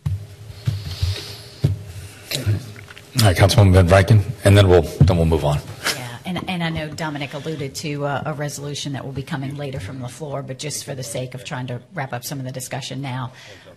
All 2.36 3.28
right, 3.28 3.38
Councilwoman 3.38 3.72
Van 3.74 3.88
Vranken, 3.88 4.24
and 4.44 4.58
then 4.58 4.68
we'll, 4.68 4.82
then 4.82 5.16
we'll 5.16 5.26
move 5.26 5.46
on. 5.46 5.60
Yeah, 5.96 6.05
and, 6.26 6.50
and 6.50 6.64
I 6.64 6.70
know 6.70 6.90
Dominick 6.90 7.34
alluded 7.34 7.76
to 7.76 8.06
uh, 8.06 8.24
a 8.26 8.34
resolution 8.34 8.94
that 8.94 9.06
will 9.06 9.12
be 9.12 9.24
coming 9.24 9.56
later 9.56 9.80
from 9.80 10.00
the 10.00 10.08
floor, 10.08 10.42
but 10.42 10.60
just 10.60 10.84
for 10.84 10.96
the 10.96 11.04
sake 11.04 11.34
of 11.34 11.44
trying 11.44 11.68
to 11.68 11.82
wrap 11.94 12.14
up 12.14 12.24
some 12.24 12.40
of 12.40 12.46
the 12.46 12.52
discussion 12.52 13.02
now, 13.02 13.32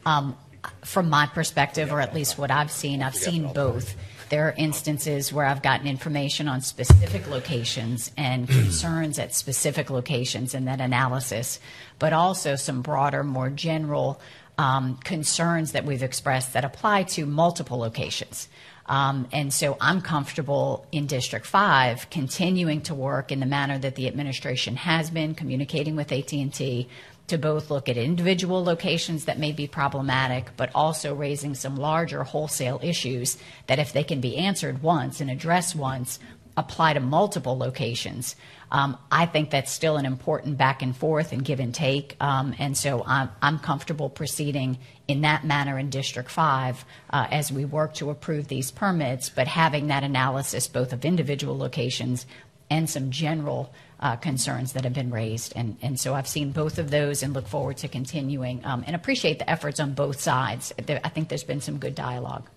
um, 0.07 0.37
from 0.85 1.09
my 1.09 1.27
perspective, 1.27 1.93
or 1.93 2.01
at 2.01 2.15
least 2.15 2.39
what 2.39 2.51
I've 2.51 2.71
seen, 2.71 3.03
I've 3.03 3.15
seen 3.15 3.53
both. 3.53 3.95
There 4.29 4.49
are 4.49 4.55
instances 4.57 5.33
where 5.33 5.47
I've 5.47 5.63
gotten 5.63 5.87
information 5.87 6.49
on 6.49 6.61
specific 6.61 7.29
locations 7.29 8.11
and 8.17 8.49
concerns 8.49 9.19
at 9.19 9.35
specific 9.35 9.91
locations 9.91 10.55
in 10.55 10.67
that 10.67 10.81
analysis, 10.81 11.61
but 11.99 12.13
also 12.13 12.57
some 12.57 12.83
broader, 12.83 13.25
more 13.25 13.51
general 13.51 14.21
um, 14.59 14.97
concerns 15.05 15.73
that 15.73 15.85
we've 15.85 16.03
expressed 16.03 16.53
that 16.53 16.65
apply 16.65 17.05
to 17.05 17.25
multiple 17.25 17.79
locations. 17.79 18.49
Um, 18.89 19.29
and 19.33 19.53
so 19.53 19.77
I'm 19.81 20.01
comfortable 20.01 20.87
in 20.91 21.07
District 21.07 21.45
5 21.45 22.09
continuing 22.11 22.81
to 22.83 22.95
work 22.95 23.31
in 23.31 23.41
the 23.41 23.47
manner 23.47 23.79
that 23.79 23.97
the 23.97 24.07
administration 24.07 24.77
has 24.77 25.11
been 25.11 25.35
communicating 25.35 25.95
with 25.95 26.11
AT&T 26.11 26.89
to 27.29 27.39
both 27.39 27.71
look 27.71 27.91
at 27.91 27.99
individual 27.99 28.65
locations 28.65 29.27
that 29.27 29.39
may 29.39 29.53
be 29.53 29.67
problematic, 29.67 30.49
but 30.57 30.71
also 30.75 31.15
raising 31.15 31.55
some 31.55 31.77
larger 31.77 32.25
wholesale 32.25 32.81
issues 32.83 33.37
that 33.67 33.79
if 33.79 33.93
they 33.93 34.03
can 34.03 34.21
be 34.21 34.39
answered 34.39 34.83
once 34.83 35.21
and 35.21 35.31
addressed 35.31 35.77
once, 35.77 36.19
apply 36.57 36.95
to 36.95 37.01
multiple 37.01 37.57
locations. 37.57 38.35
Um, 38.71 38.99
I 39.11 39.27
think 39.27 39.51
that's 39.51 39.73
still 39.73 39.97
an 39.97 40.05
important 40.05 40.59
back 40.59 40.83
and 40.83 40.97
forth 40.97 41.33
and 41.33 41.45
give 41.45 41.61
and 41.61 41.75
take. 41.75 42.17
Um, 42.21 42.55
and 42.59 42.77
so 42.77 43.03
I'm, 43.07 43.31
I'm 43.41 43.59
comfortable 43.59 44.11
proceeding 44.11 44.79
in 45.07 45.23
that 45.23 45.45
manner 45.45 45.79
in 45.79 45.91
District 45.91 46.31
5 46.31 46.85
uh, 47.11 47.27
as 47.31 47.51
we 47.51 47.65
work 47.65 47.95
to 47.95 48.11
approve 48.11 48.49
these 48.49 48.71
permits, 48.71 49.31
but 49.31 49.49
having 49.49 49.87
that 49.87 50.05
analysis 50.05 50.69
both 50.69 50.93
of 50.93 51.05
individual 51.05 51.57
locations 51.57 52.27
and 52.71 52.89
some 52.89 53.11
general 53.11 53.73
uh, 54.01 54.17
concerns 54.17 54.75
that 54.75 54.85
have 54.85 54.93
been 54.93 55.11
raised. 55.11 55.53
And, 55.57 55.77
and 55.83 55.99
so 55.99 56.15
I've 56.15 56.29
seen 56.29 56.53
both 56.53 56.79
of 56.79 56.91
those 56.91 57.23
and 57.23 57.33
look 57.33 57.49
forward 57.49 57.79
to 57.79 57.89
continuing 57.89 58.65
um, 58.65 58.85
and 58.87 58.95
appreciate 58.95 59.39
the 59.39 59.51
efforts 59.51 59.81
on 59.81 59.95
both 59.95 60.21
sides. 60.21 60.73
I 60.79 61.09
think 61.09 61.29
there's 61.29 61.45
been 61.45 61.61
some 61.61 61.79
good 61.79 61.95
dialogue. 61.95 62.49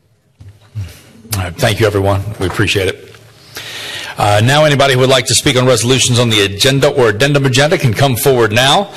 Thank 1.31 1.79
you, 1.79 1.87
everyone. 1.87 2.21
We 2.39 2.47
appreciate 2.47 2.87
it. 2.87 3.10
Uh, 4.17 4.41
now, 4.43 4.65
anybody 4.65 4.93
who 4.93 4.99
would 4.99 5.09
like 5.09 5.25
to 5.25 5.35
speak 5.35 5.55
on 5.55 5.65
resolutions 5.65 6.19
on 6.19 6.29
the 6.29 6.41
agenda 6.41 6.89
or 6.89 7.09
addendum 7.09 7.45
agenda 7.45 7.77
can 7.77 7.93
come 7.93 8.15
forward 8.15 8.51
now. 8.51 8.93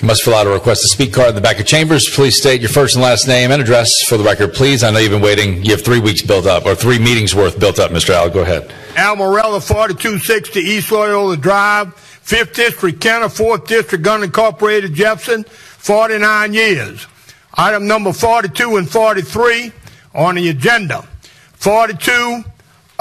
You 0.00 0.08
must 0.08 0.24
fill 0.24 0.34
out 0.34 0.46
a 0.46 0.50
request 0.50 0.82
to 0.82 0.88
speak 0.88 1.12
card 1.12 1.28
in 1.28 1.34
the 1.36 1.40
back 1.40 1.60
of 1.60 1.66
chambers. 1.66 2.08
Please 2.08 2.36
state 2.36 2.60
your 2.60 2.70
first 2.70 2.96
and 2.96 3.04
last 3.04 3.28
name 3.28 3.52
and 3.52 3.62
address 3.62 4.02
for 4.02 4.16
the 4.16 4.24
record, 4.24 4.52
please. 4.52 4.82
I 4.82 4.90
know 4.90 4.98
you've 4.98 5.12
been 5.12 5.22
waiting. 5.22 5.64
You 5.64 5.70
have 5.72 5.82
three 5.84 6.00
weeks 6.00 6.22
built 6.22 6.46
up, 6.46 6.66
or 6.66 6.74
three 6.74 6.98
meetings 6.98 7.34
worth 7.34 7.60
built 7.60 7.78
up, 7.78 7.92
Mr. 7.92 8.10
Al. 8.10 8.28
Go 8.28 8.42
ahead. 8.42 8.74
Al 8.96 9.14
Morella, 9.14 9.60
4260 9.60 10.58
East 10.58 10.90
Loyola 10.90 11.36
Drive, 11.36 11.94
5th 12.24 12.54
District, 12.54 13.00
Kenner, 13.00 13.26
4th 13.26 13.68
District, 13.68 14.02
Gun 14.02 14.24
Incorporated, 14.24 14.92
Jefferson, 14.94 15.44
49 15.44 16.52
years. 16.52 17.06
Item 17.54 17.86
number 17.86 18.12
42 18.12 18.76
and 18.76 18.90
43 18.90 19.72
on 20.14 20.34
the 20.34 20.48
agenda. 20.48 21.06
42, 21.54 22.44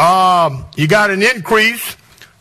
um, 0.02 0.66
you 0.76 0.88
got 0.88 1.12
an 1.12 1.22
increase 1.22 1.96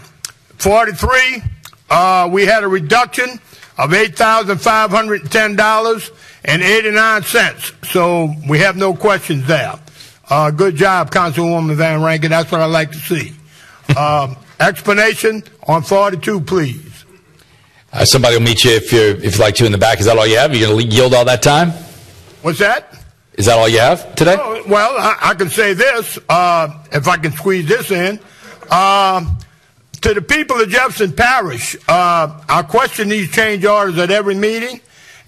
forty 0.58 0.92
three, 0.92 1.42
uh, 1.90 2.28
we 2.30 2.46
had 2.46 2.64
a 2.64 2.68
reduction 2.68 3.40
of 3.78 3.92
eight 3.92 4.16
thousand 4.16 4.58
five 4.58 4.90
hundred 4.90 5.30
ten 5.30 5.56
dollars 5.56 6.10
and 6.44 6.62
eighty 6.62 6.90
nine 6.90 7.22
cents. 7.22 7.72
So 7.84 8.32
we 8.48 8.58
have 8.60 8.76
no 8.76 8.94
questions 8.94 9.46
there. 9.46 9.74
Uh, 10.28 10.50
good 10.50 10.76
job, 10.76 11.10
Councilwoman 11.10 11.74
Van 11.76 12.00
Vranken. 12.00 12.30
That's 12.30 12.50
what 12.50 12.60
I 12.60 12.66
like 12.66 12.92
to 12.92 12.98
see. 12.98 13.32
Um, 13.96 14.36
explanation 14.60 15.42
on 15.68 15.82
42, 15.82 16.40
please. 16.40 17.04
Uh, 17.92 18.04
somebody 18.04 18.36
will 18.36 18.42
meet 18.42 18.64
you 18.64 18.70
if 18.70 18.90
you're 18.92 19.10
if 19.16 19.24
you'd 19.24 19.38
like 19.38 19.54
to 19.56 19.66
in 19.66 19.72
the 19.72 19.78
back. 19.78 20.00
Is 20.00 20.06
that 20.06 20.16
all 20.16 20.26
you 20.26 20.38
have? 20.38 20.56
You're 20.56 20.70
going 20.70 20.88
to 20.88 20.94
yield 20.94 21.12
all 21.12 21.26
that 21.26 21.42
time? 21.42 21.70
What's 22.40 22.60
that? 22.60 23.01
Is 23.34 23.46
that 23.46 23.58
all 23.58 23.68
you 23.68 23.80
have 23.80 24.14
today? 24.14 24.36
Oh, 24.38 24.62
well, 24.68 24.94
I, 24.98 25.30
I, 25.30 25.34
can 25.34 25.48
say 25.48 25.72
this, 25.72 26.18
uh, 26.28 26.84
if 26.92 27.08
I 27.08 27.16
can 27.16 27.32
squeeze 27.32 27.66
this 27.66 27.90
in. 27.90 28.20
Uh, 28.70 29.24
to 30.02 30.14
the 30.14 30.20
people 30.20 30.60
of 30.60 30.68
Jefferson 30.68 31.12
Parish, 31.12 31.76
uh, 31.88 32.42
I 32.48 32.62
question 32.62 33.08
these 33.08 33.30
change 33.30 33.64
orders 33.64 33.96
at 33.98 34.10
every 34.10 34.34
meeting, 34.34 34.80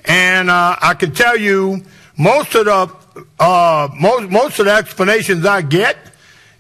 and 0.04 0.50
uh, 0.50 0.76
I 0.80 0.94
can 0.94 1.12
tell 1.12 1.36
you 1.36 1.82
most 2.18 2.54
of 2.54 2.66
the 2.66 3.24
uh, 3.38 3.88
most 3.98 4.30
most 4.30 4.58
of 4.58 4.66
the 4.66 4.72
explanations 4.72 5.46
I 5.46 5.62
get 5.62 5.96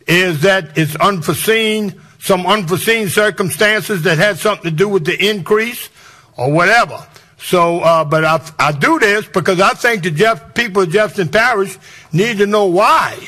is 0.06 0.42
that 0.42 0.78
it's 0.78 0.96
unforeseen, 0.96 2.00
some 2.20 2.46
unforeseen 2.46 3.08
circumstances 3.08 4.02
that 4.02 4.16
had 4.16 4.38
something 4.38 4.70
to 4.70 4.76
do 4.76 4.88
with 4.88 5.04
the 5.04 5.28
increase 5.28 5.90
or 6.36 6.52
whatever. 6.52 7.04
So, 7.44 7.80
uh, 7.80 8.06
but 8.06 8.24
I, 8.24 8.40
I 8.58 8.72
do 8.72 8.98
this 8.98 9.26
because 9.26 9.60
I 9.60 9.74
think 9.74 10.02
the 10.02 10.10
Jeff, 10.10 10.54
people 10.54 10.84
of 10.84 10.90
Jefferson 10.90 11.28
Parish 11.28 11.76
need 12.10 12.38
to 12.38 12.46
know 12.46 12.64
why 12.64 13.18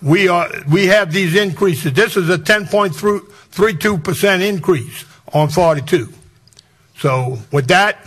we 0.00 0.28
are 0.28 0.48
we 0.66 0.86
have 0.86 1.12
these 1.12 1.36
increases. 1.36 1.92
This 1.92 2.16
is 2.16 2.30
a 2.30 2.38
10.32 2.38 4.02
percent 4.02 4.42
increase 4.42 5.04
on 5.34 5.50
42. 5.50 6.10
So, 6.96 7.38
with 7.52 7.68
that, 7.68 7.98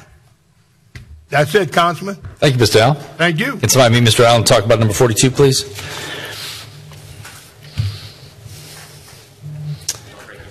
that's 1.29 1.53
it, 1.53 1.71
Councilman. 1.71 2.15
Thank 2.37 2.55
you, 2.55 2.59
Mr. 2.59 2.79
Allen. 2.81 2.97
Thank 3.17 3.39
you. 3.39 3.57
Can 3.57 3.69
somebody 3.69 4.01
meet 4.01 4.09
Mr. 4.09 4.25
Allen 4.25 4.43
talk 4.43 4.65
about 4.65 4.79
number 4.79 4.93
42, 4.95 5.29
please? 5.29 5.65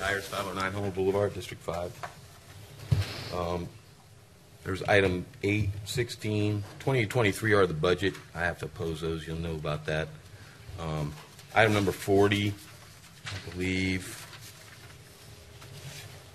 Myers, 0.01 0.27
509 0.29 0.73
Homa 0.73 0.91
Boulevard, 0.93 1.35
District 1.35 1.61
5. 1.61 1.93
Um, 3.35 3.69
There's 4.65 4.83
item 4.85 5.27
8, 5.43 5.71
16, 5.85 6.63
20, 6.79 7.01
and 7.03 7.11
23 7.11 7.53
are 7.53 7.67
the 7.67 7.75
budget. 7.75 8.15
I 8.35 8.41
have 8.41 8.59
to 8.59 8.67
oppose 8.67 9.01
those, 9.01 9.27
you'll 9.27 9.39
know 9.39 9.55
about 9.55 9.87
that. 9.87 10.09
Um, 10.79 11.13
Item 11.55 11.75
number 11.75 11.93
40, 11.93 12.55
I 13.27 13.51
believe, 13.51 14.27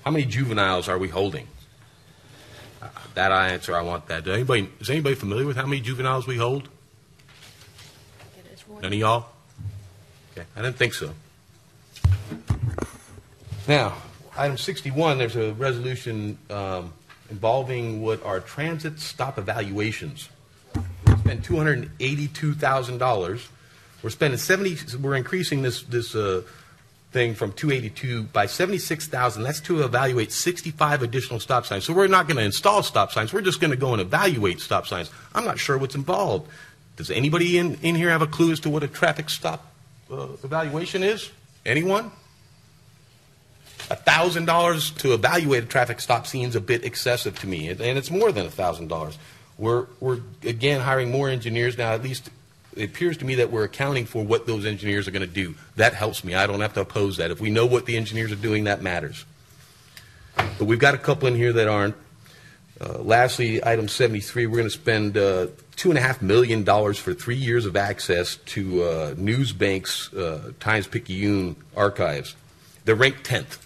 how 0.05 0.11
many 0.11 0.25
juveniles 0.25 0.87
are 0.87 0.99
we 0.99 1.07
holding? 1.07 1.47
Uh, 2.81 2.89
That 3.15 3.31
I 3.31 3.49
answer, 3.49 3.75
I 3.75 3.81
want 3.81 4.07
that. 4.09 4.25
Do 4.25 4.31
anybody, 4.31 4.69
is 4.79 4.89
anybody 4.91 5.15
familiar 5.15 5.45
with 5.45 5.57
how 5.57 5.65
many 5.65 5.81
juveniles 5.81 6.27
we 6.27 6.37
hold? 6.37 6.69
None 8.81 8.93
of 8.93 8.93
y'all? 8.93 9.25
Okay, 10.33 10.45
I 10.55 10.61
didn't 10.61 10.75
think 10.75 10.93
so. 10.93 11.13
Now, 13.67 13.95
item 14.37 14.57
61, 14.57 15.17
there's 15.17 15.35
a 15.35 15.53
resolution 15.53 16.37
um, 16.51 16.93
involving 17.29 18.01
what 18.01 18.25
are 18.25 18.39
transit 18.39 18.99
stop 18.99 19.37
evaluations. 19.37 20.29
We 20.75 21.15
spent 21.17 21.43
$282,000. 21.43 23.47
We're 24.03 24.09
spending 24.09 24.37
70, 24.37 24.97
we're 24.97 25.15
increasing 25.15 25.63
this, 25.63 25.83
this 25.83 26.15
uh, 26.15 26.43
thing 27.11 27.33
from 27.33 27.51
282 27.53 28.23
by 28.23 28.45
76,000. 28.45 29.43
That's 29.43 29.59
to 29.61 29.83
evaluate 29.83 30.31
65 30.31 31.01
additional 31.01 31.39
stop 31.39 31.65
signs. 31.65 31.85
So 31.85 31.93
we're 31.93 32.07
not 32.07 32.27
going 32.27 32.37
to 32.37 32.43
install 32.43 32.83
stop 32.83 33.11
signs. 33.11 33.33
We're 33.33 33.41
just 33.41 33.59
going 33.59 33.71
to 33.71 33.77
go 33.77 33.93
and 33.93 34.01
evaluate 34.01 34.59
stop 34.59 34.87
signs. 34.87 35.09
I'm 35.33 35.45
not 35.45 35.59
sure 35.59 35.77
what's 35.77 35.95
involved. 35.95 36.49
Does 36.95 37.11
anybody 37.11 37.57
in, 37.57 37.75
in 37.81 37.95
here 37.95 38.09
have 38.09 38.21
a 38.21 38.27
clue 38.27 38.51
as 38.51 38.59
to 38.61 38.69
what 38.69 38.83
a 38.83 38.87
traffic 38.87 39.29
stop 39.29 39.73
uh, 40.11 40.27
evaluation 40.43 41.03
is? 41.03 41.29
Anyone? 41.65 42.11
Thousand 43.95 44.45
dollars 44.45 44.91
to 44.91 45.13
evaluate 45.13 45.63
a 45.63 45.67
traffic 45.67 46.01
stop 46.01 46.27
seems 46.27 46.55
a 46.55 46.61
bit 46.61 46.83
excessive 46.83 47.39
to 47.39 47.47
me, 47.47 47.69
and 47.69 47.79
it's 47.79 48.11
more 48.11 48.33
than 48.33 48.45
a 48.45 48.51
thousand 48.51 48.89
dollars. 48.89 49.17
We're 49.57 49.87
we're 50.01 50.19
again 50.43 50.81
hiring 50.81 51.09
more 51.09 51.29
engineers 51.29 51.77
now. 51.77 51.93
At 51.93 52.03
least 52.03 52.29
it 52.75 52.83
appears 52.83 53.17
to 53.17 53.25
me 53.25 53.35
that 53.35 53.49
we're 53.49 53.63
accounting 53.63 54.05
for 54.05 54.23
what 54.23 54.45
those 54.45 54.65
engineers 54.65 55.07
are 55.07 55.11
going 55.11 55.27
to 55.27 55.33
do. 55.33 55.55
That 55.77 55.93
helps 55.93 56.23
me. 56.23 56.35
I 56.35 56.47
don't 56.47 56.59
have 56.59 56.73
to 56.73 56.81
oppose 56.81 57.17
that. 57.17 57.31
If 57.31 57.39
we 57.39 57.49
know 57.49 57.65
what 57.65 57.85
the 57.85 57.95
engineers 57.95 58.31
are 58.31 58.35
doing, 58.35 58.65
that 58.65 58.81
matters. 58.81 59.25
But 60.35 60.65
we've 60.65 60.79
got 60.79 60.93
a 60.93 60.99
couple 60.99 61.27
in 61.27 61.35
here 61.35 61.53
that 61.53 61.67
aren't. 61.67 61.95
Uh, 62.79 62.99
lastly, 62.99 63.63
item 63.65 63.87
73, 63.87 64.45
we're 64.45 64.57
going 64.57 64.65
to 64.65 64.69
spend 64.69 65.17
uh, 65.17 65.47
$2.5 65.77 66.21
million 66.21 66.63
for 66.93 67.13
three 67.15 67.35
years 67.35 67.65
of 67.65 67.75
access 67.75 68.35
to 68.35 68.83
uh, 68.83 69.13
NewsBank's 69.15 70.13
uh, 70.13 70.51
Times 70.59 70.85
Picayune 70.85 71.55
archives. 71.75 72.35
They're 72.85 72.93
ranked 72.93 73.27
10th. 73.27 73.57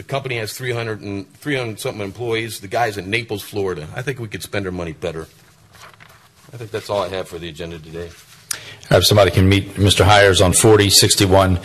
The 0.00 0.04
company 0.04 0.38
has 0.38 0.54
300 0.54 1.02
and 1.02 1.30
300 1.34 1.78
something 1.78 2.00
employees. 2.00 2.60
The 2.60 2.68
guy's 2.68 2.96
in 2.96 3.10
Naples, 3.10 3.42
Florida. 3.42 3.86
I 3.94 4.00
think 4.00 4.18
we 4.18 4.28
could 4.28 4.42
spend 4.42 4.64
our 4.64 4.72
money 4.72 4.92
better. 4.92 5.28
I 6.54 6.56
think 6.56 6.70
that's 6.70 6.88
all 6.88 7.02
I 7.02 7.08
have 7.08 7.28
for 7.28 7.38
the 7.38 7.50
agenda 7.50 7.78
today. 7.78 8.08
If 8.90 9.04
somebody 9.04 9.30
can 9.30 9.46
meet 9.46 9.74
Mr. 9.74 10.02
Hires 10.02 10.40
on 10.40 10.54
40, 10.54 10.88
61, 10.88 11.60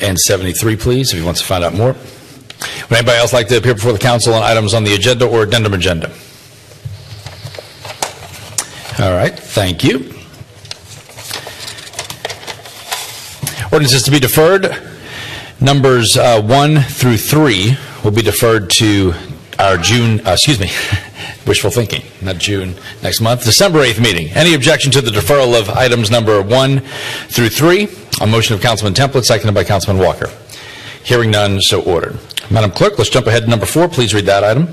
and 0.00 0.16
73, 0.16 0.76
please, 0.76 1.12
if 1.12 1.18
he 1.18 1.24
wants 1.24 1.40
to 1.40 1.46
find 1.48 1.64
out 1.64 1.74
more. 1.74 1.94
Would 1.94 2.92
anybody 2.92 3.18
else 3.18 3.32
like 3.32 3.48
to 3.48 3.56
appear 3.56 3.74
before 3.74 3.92
the 3.92 3.98
council 3.98 4.34
on 4.34 4.44
items 4.44 4.72
on 4.72 4.84
the 4.84 4.94
agenda 4.94 5.26
or 5.26 5.42
addendum 5.42 5.74
agenda? 5.74 6.10
All 9.00 9.16
right, 9.16 9.36
thank 9.36 9.82
you. 9.82 10.14
Ordinances 13.72 14.04
to 14.04 14.12
be 14.12 14.20
deferred. 14.20 14.93
Numbers 15.60 16.16
uh, 16.16 16.42
1 16.42 16.80
through 16.80 17.16
3 17.16 17.76
will 18.02 18.10
be 18.10 18.22
deferred 18.22 18.70
to 18.70 19.14
our 19.58 19.78
June, 19.78 20.20
uh, 20.26 20.32
excuse 20.32 20.58
me, 20.58 20.68
wishful 21.46 21.70
thinking, 21.70 22.02
not 22.20 22.38
June, 22.38 22.74
next 23.02 23.20
month, 23.20 23.44
December 23.44 23.80
8th 23.80 24.00
meeting. 24.00 24.28
Any 24.30 24.54
objection 24.54 24.90
to 24.92 25.00
the 25.00 25.10
deferral 25.10 25.58
of 25.58 25.70
items 25.70 26.10
number 26.10 26.42
1 26.42 26.80
through 26.80 27.48
3? 27.48 27.88
On 28.20 28.30
motion 28.30 28.54
of 28.54 28.60
Councilman 28.60 28.94
Templet, 28.94 29.24
seconded 29.24 29.54
by 29.54 29.64
Councilman 29.64 30.02
Walker. 30.02 30.30
Hearing 31.04 31.30
none, 31.30 31.60
so 31.60 31.82
ordered. 31.82 32.18
Madam 32.50 32.70
Clerk, 32.70 32.98
let's 32.98 33.10
jump 33.10 33.26
ahead 33.26 33.44
to 33.44 33.48
number 33.50 33.66
4. 33.66 33.88
Please 33.88 34.12
read 34.12 34.26
that 34.26 34.44
item. 34.44 34.68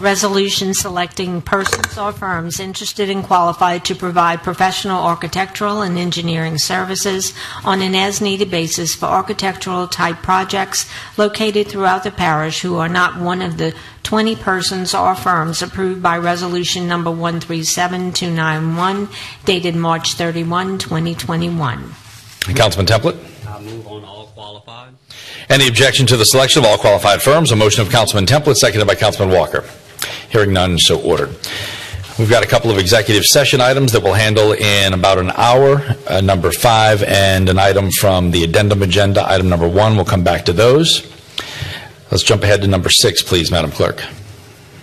A 0.00 0.02
resolution 0.02 0.72
selecting 0.72 1.42
persons 1.42 1.98
or 1.98 2.10
firms 2.12 2.58
interested 2.58 3.10
and 3.10 3.22
qualified 3.22 3.84
to 3.84 3.94
provide 3.94 4.42
professional 4.42 5.02
architectural 5.02 5.82
and 5.82 5.98
engineering 5.98 6.56
services 6.56 7.34
on 7.66 7.82
an 7.82 7.94
as-needed 7.94 8.50
basis 8.50 8.94
for 8.94 9.04
architectural-type 9.04 10.22
projects 10.22 10.90
located 11.18 11.68
throughout 11.68 12.02
the 12.02 12.10
parish 12.10 12.62
who 12.62 12.76
are 12.76 12.88
not 12.88 13.20
one 13.20 13.42
of 13.42 13.58
the 13.58 13.74
20 14.02 14.36
persons 14.36 14.94
or 14.94 15.14
firms 15.14 15.60
approved 15.60 16.02
by 16.02 16.16
Resolution 16.16 16.88
Number 16.88 17.10
137291, 17.10 19.06
dated 19.44 19.76
March 19.76 20.14
31, 20.14 20.78
2021. 20.78 21.94
Councilman 22.54 22.86
Templet? 22.86 23.18
I 23.46 23.60
move 23.60 23.86
on 23.86 24.02
all 24.04 24.28
qualified. 24.28 24.94
Any 25.50 25.68
objection 25.68 26.06
to 26.06 26.16
the 26.16 26.24
selection 26.24 26.64
of 26.64 26.70
all 26.70 26.78
qualified 26.78 27.20
firms? 27.20 27.52
A 27.52 27.56
motion 27.56 27.82
of 27.82 27.90
Councilman 27.90 28.24
Templet, 28.24 28.56
seconded 28.56 28.88
by 28.88 28.94
Councilman 28.94 29.36
Walker. 29.36 29.62
Hearing 30.30 30.52
none, 30.52 30.78
so 30.78 31.00
ordered. 31.00 31.36
We've 32.18 32.30
got 32.30 32.44
a 32.44 32.46
couple 32.46 32.70
of 32.70 32.78
executive 32.78 33.24
session 33.24 33.60
items 33.60 33.92
that 33.92 34.02
we'll 34.02 34.12
handle 34.12 34.52
in 34.52 34.92
about 34.92 35.18
an 35.18 35.30
hour. 35.30 35.96
Uh, 36.06 36.20
number 36.20 36.52
five 36.52 37.02
and 37.02 37.48
an 37.48 37.58
item 37.58 37.90
from 37.90 38.30
the 38.30 38.44
addendum 38.44 38.82
agenda, 38.82 39.26
item 39.28 39.48
number 39.48 39.68
one. 39.68 39.96
We'll 39.96 40.04
come 40.04 40.22
back 40.22 40.44
to 40.44 40.52
those. 40.52 41.10
Let's 42.10 42.22
jump 42.22 42.42
ahead 42.42 42.60
to 42.62 42.68
number 42.68 42.90
six, 42.90 43.22
please, 43.22 43.50
Madam 43.50 43.70
Clerk. 43.70 44.04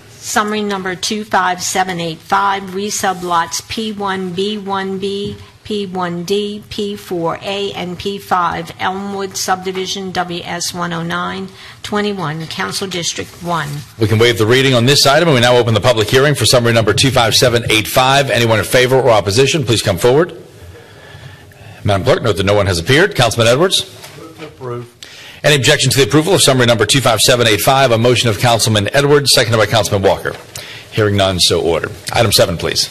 Summary 0.09 0.61
number 0.61 0.95
25785, 0.95 2.63
resub 2.71 3.23
lots 3.23 3.61
P1, 3.61 4.31
B1B, 4.31 5.39
P1D, 5.67 6.61
P4A, 6.61 7.73
and 7.75 7.99
P5, 7.99 8.71
Elmwood 8.79 9.35
Subdivision, 9.35 10.13
WS 10.13 10.73
109, 10.73 11.49
21, 11.83 12.47
Council 12.47 12.87
District 12.87 13.29
1. 13.43 13.67
We 13.99 14.07
can 14.07 14.17
waive 14.17 14.37
the 14.37 14.45
reading 14.45 14.73
on 14.73 14.85
this 14.85 15.05
item, 15.05 15.27
and 15.27 15.35
we 15.35 15.41
now 15.41 15.57
open 15.57 15.73
the 15.73 15.81
public 15.81 16.09
hearing 16.09 16.35
for 16.35 16.45
summary 16.45 16.71
number 16.71 16.93
25785. 16.93 18.29
Anyone 18.29 18.59
in 18.59 18.63
favor 18.63 18.95
or 18.95 19.09
opposition, 19.09 19.65
please 19.65 19.81
come 19.81 19.97
forward. 19.97 20.41
Madam 21.83 22.05
Clerk, 22.05 22.23
note 22.23 22.37
that 22.37 22.45
no 22.45 22.55
one 22.55 22.67
has 22.67 22.79
appeared. 22.79 23.13
Councilman 23.13 23.49
Edwards? 23.49 23.93
Any 25.43 25.55
objection 25.55 25.91
to 25.91 25.97
the 25.97 26.05
approval 26.05 26.33
of 26.33 26.41
summary 26.41 26.65
number 26.65 26.85
25785? 26.85 27.91
A 27.91 27.97
motion 27.97 28.29
of 28.29 28.39
Councilman 28.39 28.87
Edwards, 28.95 29.33
seconded 29.33 29.59
by 29.59 29.65
Councilman 29.65 30.01
Walker. 30.07 30.33
Hearing 30.93 31.17
none, 31.17 31.41
so 31.41 31.61
ordered. 31.61 31.91
Item 32.13 32.31
seven, 32.31 32.55
please. 32.55 32.87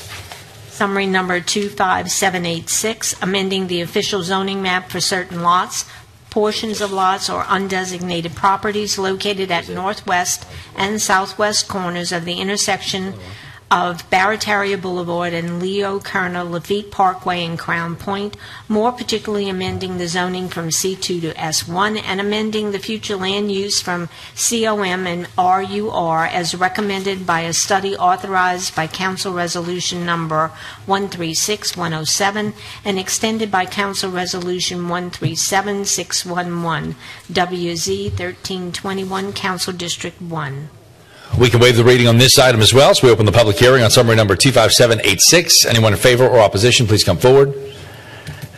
Summary 0.76 1.06
number 1.06 1.40
25786, 1.40 3.22
amending 3.22 3.66
the 3.66 3.80
official 3.80 4.22
zoning 4.22 4.60
map 4.60 4.90
for 4.90 5.00
certain 5.00 5.40
lots, 5.40 5.86
portions 6.28 6.82
of 6.82 6.92
lots, 6.92 7.30
or 7.30 7.44
undesignated 7.44 8.34
properties 8.34 8.98
located 8.98 9.50
at 9.50 9.70
northwest 9.70 10.44
and 10.76 11.00
southwest 11.00 11.66
corners 11.66 12.12
of 12.12 12.26
the 12.26 12.38
intersection 12.38 13.14
of 13.68 14.08
Barataria 14.10 14.80
Boulevard 14.80 15.32
and 15.32 15.60
Leo 15.60 15.98
Kerner 15.98 16.44
Lafitte 16.44 16.92
Parkway 16.92 17.44
and 17.44 17.58
Crown 17.58 17.96
Point, 17.96 18.36
more 18.68 18.92
particularly 18.92 19.48
amending 19.48 19.98
the 19.98 20.06
zoning 20.06 20.48
from 20.48 20.68
C2 20.68 21.20
to 21.22 21.34
S1 21.34 22.00
and 22.04 22.20
amending 22.20 22.70
the 22.70 22.78
future 22.78 23.16
land 23.16 23.50
use 23.50 23.80
from 23.80 24.08
COM 24.36 25.04
and 25.06 25.26
RUR 25.36 26.26
as 26.26 26.54
recommended 26.54 27.26
by 27.26 27.40
a 27.40 27.52
study 27.52 27.96
authorized 27.96 28.76
by 28.76 28.86
Council 28.86 29.32
Resolution 29.32 30.06
Number 30.06 30.52
136107 30.86 32.54
and 32.84 32.98
extended 33.00 33.50
by 33.50 33.66
Council 33.66 34.12
Resolution 34.12 34.88
137611, 34.88 36.94
WZ 37.32 38.10
1321, 38.10 39.32
Council 39.32 39.72
District 39.72 40.22
1. 40.22 40.68
We 41.38 41.50
can 41.50 41.60
waive 41.60 41.76
the 41.76 41.84
reading 41.84 42.08
on 42.08 42.16
this 42.16 42.38
item 42.38 42.62
as 42.62 42.72
well, 42.72 42.94
so 42.94 43.06
we 43.06 43.12
open 43.12 43.26
the 43.26 43.32
public 43.32 43.58
hearing 43.58 43.82
on 43.82 43.90
summary 43.90 44.16
number 44.16 44.34
25786. 44.36 45.66
Anyone 45.66 45.92
in 45.92 45.98
favor 45.98 46.26
or 46.26 46.40
opposition, 46.40 46.86
please 46.86 47.04
come 47.04 47.18
forward. 47.18 47.52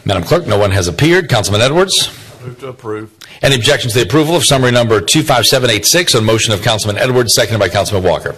Madam 0.05 0.23
Clerk, 0.23 0.47
no 0.47 0.57
one 0.57 0.71
has 0.71 0.87
appeared. 0.87 1.29
Councilman 1.29 1.61
Edwards? 1.61 2.09
Move 2.41 2.59
to 2.61 2.69
approve. 2.69 3.13
Any 3.43 3.57
objections 3.57 3.95
to 3.95 3.99
the 3.99 4.05
approval 4.07 4.37
of 4.37 4.45
summary 4.45 4.71
number 4.71 5.01
25786 5.01 6.15
on 6.15 6.25
motion 6.25 6.55
of 6.55 6.63
Councilman 6.63 6.99
Edwards, 6.99 7.35
seconded 7.35 7.59
by 7.59 7.69
Councilman 7.69 8.09
Walker? 8.09 8.37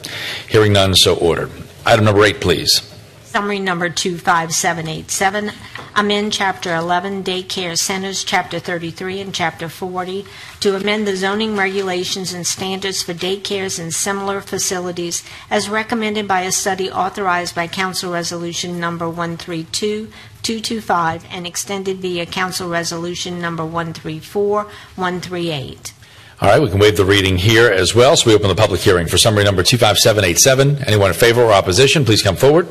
Hearing 0.48 0.72
none, 0.72 0.94
so 0.94 1.16
ordered. 1.16 1.50
Item 1.84 2.06
number 2.06 2.24
eight, 2.24 2.40
please. 2.40 2.89
Summary 3.30 3.60
number 3.60 3.88
25787, 3.88 5.52
amend 5.94 6.32
Chapter 6.32 6.74
11 6.74 7.22
Daycare 7.22 7.78
Centers, 7.78 8.24
Chapter 8.24 8.58
33, 8.58 9.20
and 9.20 9.32
Chapter 9.32 9.68
40 9.68 10.24
to 10.58 10.74
amend 10.74 11.06
the 11.06 11.14
zoning 11.14 11.56
regulations 11.56 12.32
and 12.32 12.44
standards 12.44 13.04
for 13.04 13.14
daycares 13.14 13.78
and 13.78 13.94
similar 13.94 14.40
facilities 14.40 15.22
as 15.48 15.68
recommended 15.68 16.26
by 16.26 16.40
a 16.40 16.50
study 16.50 16.90
authorized 16.90 17.54
by 17.54 17.68
Council 17.68 18.12
Resolution 18.12 18.80
Number 18.80 19.08
132225 19.08 21.24
and 21.30 21.46
extended 21.46 21.98
via 21.98 22.26
Council 22.26 22.68
Resolution 22.68 23.40
Number 23.40 23.64
134138. 23.64 25.92
All 26.40 26.48
right, 26.48 26.60
we 26.60 26.68
can 26.68 26.80
waive 26.80 26.96
the 26.96 27.04
reading 27.04 27.38
here 27.38 27.70
as 27.70 27.94
well, 27.94 28.16
so 28.16 28.28
we 28.28 28.34
open 28.34 28.48
the 28.48 28.56
public 28.56 28.80
hearing 28.80 29.06
for 29.06 29.18
summary 29.18 29.44
number 29.44 29.62
25787. 29.62 30.82
Anyone 30.88 31.10
in 31.10 31.14
favor 31.14 31.44
or 31.44 31.52
opposition, 31.52 32.04
please 32.04 32.22
come 32.22 32.34
forward. 32.34 32.66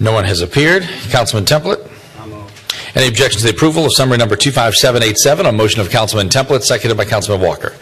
No 0.00 0.12
one 0.12 0.24
has 0.24 0.40
appeared. 0.40 0.84
Councilman 1.10 1.44
Templet? 1.44 1.84
Any 2.94 3.08
objections 3.08 3.42
to 3.42 3.48
the 3.48 3.54
approval 3.56 3.84
of 3.84 3.92
summary 3.92 4.16
number 4.16 4.34
25787 4.34 5.46
on 5.46 5.56
motion 5.56 5.80
of 5.80 5.90
Councilman 5.90 6.28
Templet, 6.28 6.62
seconded 6.62 6.96
by 6.96 7.04
Councilman 7.04 7.46
Walker? 7.46 7.74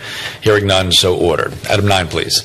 Hearing 0.43 0.67
none, 0.67 0.93
so 0.93 1.17
ordered. 1.17 1.53
Item 1.71 1.87
nine, 1.87 2.09
please. 2.09 2.43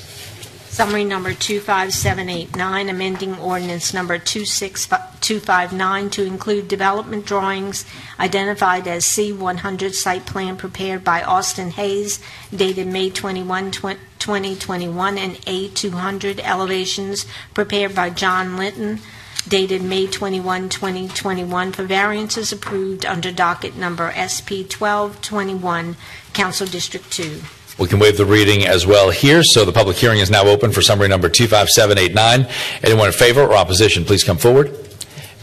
Summary 0.70 1.04
number 1.04 1.34
25789, 1.34 2.90
amending 2.90 3.38
ordinance 3.40 3.94
number 3.94 4.18
26259 4.18 6.10
to 6.12 6.24
include 6.24 6.68
development 6.70 7.26
drawings 7.26 7.86
identified 8.20 8.88
as 8.88 9.04
C100 9.04 9.94
site 9.94 10.26
plan 10.26 10.56
prepared 10.56 11.04
by 11.04 11.24
Austin 11.24 11.72
Hayes 11.72 12.20
dated 12.56 12.88
May 12.88 13.10
21, 13.10 13.72
2021, 13.72 15.18
and 15.18 15.36
A200 15.36 16.40
elevations 16.40 17.26
prepared 17.54 17.94
by 17.94 18.10
John 18.10 18.56
Linton 18.56 19.02
dated 19.48 19.82
May 19.82 20.08
21, 20.08 20.70
2021, 20.70 21.72
for 21.72 21.84
variances 21.84 22.52
approved 22.52 23.06
under 23.06 23.32
docket 23.32 23.76
number 23.76 24.12
SP 24.14 24.68
1221, 24.68 25.96
Council 26.34 26.68
District 26.68 27.12
2. 27.12 27.42
We 27.80 27.88
can 27.88 28.00
waive 28.00 28.18
the 28.18 28.26
reading 28.26 28.66
as 28.66 28.86
well 28.86 29.10
here, 29.10 29.44
so 29.44 29.66
the 29.66 29.72
public 29.72 29.98
hearing 29.98 30.20
is 30.20 30.30
now 30.30 30.46
open 30.46 30.72
for 30.72 30.82
summary 30.82 31.08
number 31.08 31.30
25789. 31.30 32.48
Anyone 32.84 33.08
in 33.08 33.14
favor 33.14 33.42
or 33.42 33.56
opposition, 33.56 34.06
please 34.06 34.24
come 34.24 34.38
forward. 34.38 34.78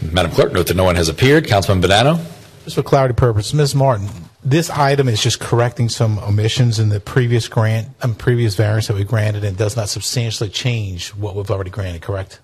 Madam 0.01 0.31
Clerk, 0.31 0.53
note 0.53 0.67
that 0.67 0.77
no 0.77 0.83
one 0.83 0.95
has 0.95 1.09
appeared. 1.09 1.47
Councilman 1.47 1.83
Bonano? 1.83 2.23
Just 2.63 2.75
for 2.75 2.83
clarity 2.83 3.13
purpose, 3.13 3.53
Ms. 3.53 3.75
Martin, 3.75 4.07
this 4.43 4.69
item 4.69 5.09
is 5.09 5.21
just 5.21 5.39
correcting 5.39 5.89
some 5.89 6.19
omissions 6.19 6.79
in 6.79 6.89
the 6.89 6.99
previous 6.99 7.47
grant, 7.47 7.89
um, 8.01 8.15
previous 8.15 8.55
variance 8.55 8.87
that 8.87 8.95
we 8.95 9.03
granted, 9.03 9.43
and 9.43 9.57
does 9.57 9.75
not 9.75 9.89
substantially 9.89 10.49
change 10.49 11.09
what 11.09 11.35
we've 11.35 11.51
already 11.51 11.71
granted, 11.71 12.01
correct? 12.01 12.39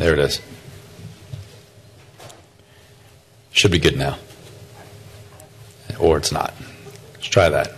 There 0.00 0.14
it 0.14 0.18
is. 0.18 0.40
Should 3.52 3.70
be 3.70 3.78
good 3.78 3.98
now. 3.98 4.16
Or 5.98 6.16
it's 6.16 6.32
not. 6.32 6.54
Let's 7.12 7.26
try 7.26 7.50
that. 7.50 7.74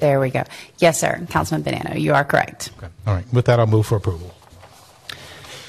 There 0.00 0.18
we 0.18 0.30
go. 0.30 0.42
Yes, 0.78 0.98
sir. 0.98 1.24
Councilman 1.30 1.62
Bonano, 1.62 2.00
you 2.00 2.14
are 2.14 2.24
correct. 2.24 2.72
Okay. 2.78 2.88
All 3.06 3.14
right. 3.14 3.32
With 3.32 3.44
that, 3.44 3.60
I'll 3.60 3.68
move 3.68 3.86
for 3.86 3.94
approval. 3.94 4.34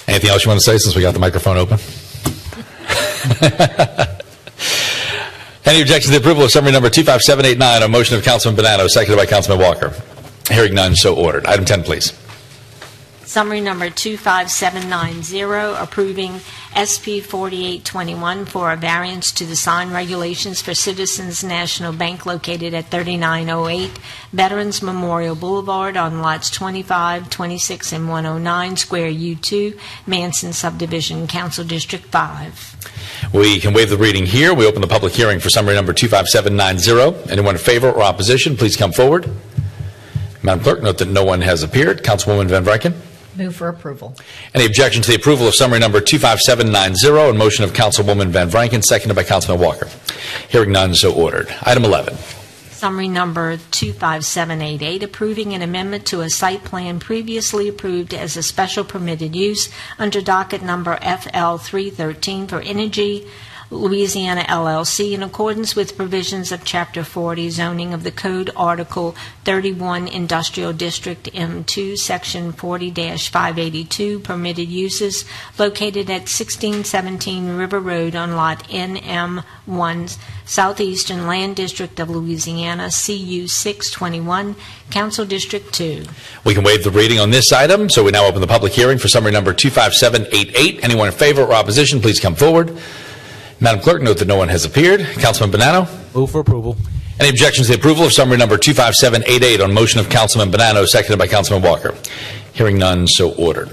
Anything 0.07 0.31
else 0.31 0.45
you 0.45 0.49
want 0.49 0.59
to 0.59 0.65
say 0.65 0.79
since 0.79 0.95
we 0.95 1.03
got 1.03 1.13
the 1.13 1.19
microphone 1.19 1.57
open? 1.57 1.77
Any 5.63 5.83
objection 5.83 6.11
to 6.11 6.17
the 6.17 6.23
approval 6.23 6.43
of 6.43 6.49
summary 6.49 6.71
number 6.71 6.89
25789 6.89 7.83
on 7.83 7.91
motion 7.91 8.17
of 8.17 8.23
Councilman 8.23 8.59
Bonano, 8.59 8.89
seconded 8.89 9.19
by 9.19 9.27
Councilman 9.27 9.63
Walker? 9.63 9.93
Hearing 10.49 10.73
none, 10.73 10.95
so 10.95 11.15
ordered. 11.15 11.45
Item 11.45 11.65
10, 11.65 11.83
please. 11.83 12.13
Summary 13.29 13.61
number 13.61 13.91
25790, 13.91 15.79
approving 15.79 16.39
SP 16.73 17.21
4821 17.21 18.45
for 18.45 18.71
a 18.71 18.75
variance 18.75 19.31
to 19.33 19.45
the 19.45 19.55
sign 19.55 19.91
regulations 19.91 20.63
for 20.63 20.73
Citizens 20.73 21.43
National 21.43 21.93
Bank 21.93 22.25
located 22.25 22.73
at 22.73 22.89
3908 22.89 23.91
Veterans 24.33 24.81
Memorial 24.81 25.35
Boulevard 25.35 25.95
on 25.95 26.23
lots 26.23 26.49
25, 26.49 27.29
26, 27.29 27.93
and 27.93 28.09
109, 28.09 28.77
Square 28.77 29.11
U2, 29.11 29.79
Manson 30.07 30.51
Subdivision, 30.51 31.27
Council 31.27 31.63
District 31.63 32.05
5. 32.05 33.29
We 33.31 33.59
can 33.59 33.75
waive 33.75 33.91
the 33.91 33.97
reading 33.97 34.25
here. 34.25 34.55
We 34.55 34.65
open 34.65 34.81
the 34.81 34.87
public 34.87 35.13
hearing 35.13 35.39
for 35.39 35.51
summary 35.51 35.75
number 35.75 35.93
25790. 35.93 37.31
Anyone 37.31 37.53
in 37.53 37.61
favor 37.61 37.91
or 37.91 38.01
opposition, 38.01 38.57
please 38.57 38.75
come 38.75 38.91
forward. 38.91 39.29
Madam 40.41 40.63
Clerk, 40.63 40.81
note 40.81 40.97
that 40.97 41.09
no 41.09 41.23
one 41.23 41.41
has 41.41 41.61
appeared. 41.61 42.01
Councilwoman 42.01 42.47
Van 42.47 42.65
Vranken. 42.65 42.99
Move 43.39 43.55
for 43.55 43.69
approval. 43.69 44.15
Any 44.53 44.65
objection 44.65 45.01
to 45.01 45.09
the 45.09 45.15
approval 45.15 45.47
of 45.47 45.55
summary 45.55 45.79
number 45.79 46.01
25790 46.01 47.29
on 47.29 47.37
motion 47.37 47.63
of 47.63 47.71
Councilwoman 47.71 48.31
Van 48.31 48.49
Vranken, 48.49 48.83
seconded 48.83 49.15
by 49.15 49.23
Councilman 49.23 49.63
Walker? 49.63 49.87
Hearing 50.49 50.73
none, 50.73 50.93
so 50.93 51.13
ordered. 51.13 51.47
Item 51.63 51.85
11. 51.85 52.17
Summary 52.69 53.07
number 53.07 53.55
25788, 53.71 55.03
approving 55.03 55.53
an 55.53 55.61
amendment 55.61 56.05
to 56.07 56.19
a 56.19 56.29
site 56.29 56.65
plan 56.65 56.99
previously 56.99 57.69
approved 57.69 58.13
as 58.13 58.35
a 58.35 58.43
special 58.43 58.83
permitted 58.83 59.33
use 59.33 59.69
under 59.97 60.21
docket 60.21 60.61
number 60.61 60.97
FL 60.97 61.55
313 61.55 62.45
for 62.47 62.61
Entergy 62.61 63.25
Louisiana 63.71 64.41
LLC 64.41 65.13
in 65.13 65.21
accordance 65.21 65.75
with 65.75 65.95
provisions 65.95 66.51
of 66.51 66.65
Chapter 66.65 67.03
40 67.03 67.51
zoning 67.51 67.93
of 67.93 68.03
the 68.03 68.11
Code 68.11 68.49
Article 68.55 69.15
31 69.45 70.07
Industrial 70.07 70.73
District 70.73 71.31
M2, 71.33 71.95
Section 71.97 72.51
40-582, 72.51 74.23
permitted 74.23 74.69
uses 74.69 75.23
located 75.59 76.09
at 76.09 76.25
1617 76.25 77.57
River 77.57 77.79
Road 77.79 78.15
on 78.15 78.35
Lot 78.35 78.63
NM1, 78.69 80.17
Southeastern 80.45 81.27
Land 81.27 81.55
District 81.55 81.99
of 81.99 82.09
Louisiana, 82.09 82.89
CU 82.89 83.47
621, 83.47 84.55
Council 84.89 85.25
District 85.25 85.71
2. 85.71 86.05
We 86.43 86.55
can 86.55 86.63
waive 86.63 86.83
the 86.83 86.89
reading 86.89 87.19
on 87.19 87.29
this 87.29 87.51
item, 87.53 87.87
so 87.91 88.03
we 88.03 88.09
now 88.09 88.25
open 88.25 88.41
the 88.41 88.47
public 88.47 88.73
hearing 88.73 88.97
for 88.97 89.07
summary 89.07 89.31
number 89.31 89.53
25788. 89.53 90.83
Anyone 90.83 91.07
in 91.07 91.13
favor 91.13 91.43
or 91.43 91.53
opposition, 91.53 92.01
please 92.01 92.19
come 92.19 92.33
forward. 92.33 92.75
Madam 93.61 93.81
Clerk, 93.81 94.01
note 94.01 94.17
that 94.19 94.27
no 94.27 94.37
one 94.37 94.47
has 94.47 94.63
appeared. 94.63 95.01
Councilman 95.15 95.59
Bonano. 95.59 96.15
Move 96.15 96.31
for 96.31 96.39
approval. 96.39 96.77
Any 97.19 97.29
objections 97.29 97.67
to 97.67 97.73
the 97.73 97.79
approval 97.79 98.05
of 98.05 98.13
summary 98.13 98.37
number 98.37 98.57
25788 98.57 99.59
on 99.59 99.73
motion 99.73 99.99
of 99.99 100.09
Councilman 100.09 100.49
Bonano, 100.49 100.87
seconded 100.87 101.19
by 101.19 101.27
Councilman 101.27 101.61
Walker? 101.61 101.93
Hearing 102.53 102.77
none, 102.77 103.07
so 103.07 103.33
ordered. 103.33 103.69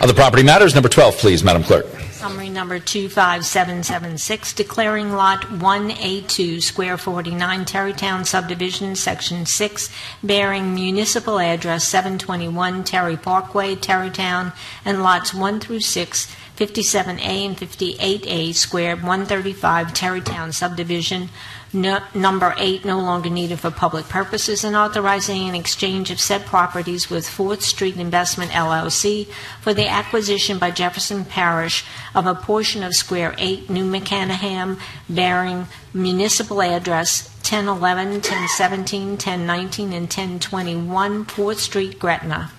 Other 0.00 0.14
property 0.14 0.42
matters, 0.42 0.74
number 0.74 0.88
12, 0.88 1.18
please, 1.18 1.44
Madam 1.44 1.62
Clerk. 1.62 1.84
Summary 2.12 2.48
number 2.48 2.78
25776, 2.78 4.54
declaring 4.54 5.12
Lot 5.12 5.42
1A2, 5.42 6.62
Square 6.62 6.98
49, 6.98 7.64
Terrytown 7.64 8.26
Subdivision, 8.26 8.94
Section 8.94 9.44
6, 9.44 9.90
bearing 10.22 10.74
municipal 10.74 11.38
address 11.38 11.84
721 11.84 12.84
Terry 12.84 13.16
Parkway, 13.16 13.74
Terrytown, 13.74 14.54
and 14.84 15.02
lots 15.02 15.34
1 15.34 15.60
through 15.60 15.80
6, 15.80 16.36
57A 16.60 17.46
and 17.46 17.56
58A, 17.56 18.54
Square 18.54 18.96
135, 18.96 19.94
Terrytown 19.94 20.52
Subdivision, 20.52 21.30
no- 21.72 22.02
number 22.12 22.54
8, 22.58 22.84
no 22.84 22.98
longer 22.98 23.30
needed 23.30 23.58
for 23.58 23.70
public 23.70 24.10
purposes, 24.10 24.62
and 24.62 24.76
authorizing 24.76 25.48
an 25.48 25.54
exchange 25.54 26.10
of 26.10 26.20
said 26.20 26.44
properties 26.44 27.08
with 27.08 27.26
Fourth 27.26 27.62
Street 27.62 27.96
Investment 27.96 28.50
LLC 28.50 29.26
for 29.62 29.72
the 29.72 29.88
acquisition 29.88 30.58
by 30.58 30.70
Jefferson 30.70 31.24
Parish 31.24 31.82
of 32.14 32.26
a 32.26 32.34
portion 32.34 32.82
of 32.82 32.92
Square 32.92 33.36
8, 33.38 33.70
New 33.70 33.90
Mechanickham, 33.90 34.78
bearing 35.08 35.66
municipal 35.94 36.60
address 36.60 37.26
1011, 37.36 38.20
1017, 38.20 39.12
1019, 39.12 39.94
and 39.94 40.02
1021 40.02 41.24
Fourth 41.24 41.60
Street, 41.60 41.98
Gretna. 41.98 42.52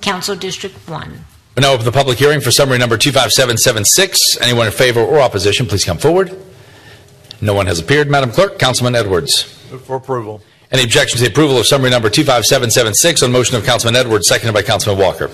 Council 0.00 0.34
District 0.34 0.76
1. 0.88 1.26
We 1.56 1.60
now 1.60 1.72
open 1.72 1.84
the 1.84 1.92
public 1.92 2.18
hearing 2.18 2.40
for 2.40 2.50
summary 2.50 2.78
number 2.78 2.96
25776. 2.96 4.40
Anyone 4.40 4.66
in 4.66 4.72
favor 4.72 5.00
or 5.00 5.20
opposition, 5.20 5.66
please 5.66 5.84
come 5.84 5.98
forward. 5.98 6.36
No 7.40 7.54
one 7.54 7.66
has 7.66 7.78
appeared. 7.78 8.10
Madam 8.10 8.32
Clerk, 8.32 8.58
Councilman 8.58 8.96
Edwards. 8.96 9.44
Move 9.70 9.84
for 9.84 9.96
approval. 9.96 10.40
Any 10.72 10.82
objection 10.82 11.18
to 11.18 11.24
the 11.24 11.30
approval 11.30 11.56
of 11.58 11.66
summary 11.66 11.90
number 11.90 12.10
25776 12.10 13.22
on 13.22 13.30
motion 13.30 13.56
of 13.56 13.64
Councilman 13.64 13.94
Edwards, 13.94 14.26
seconded 14.26 14.52
by 14.54 14.62
Councilman 14.62 15.00
Walker? 15.00 15.30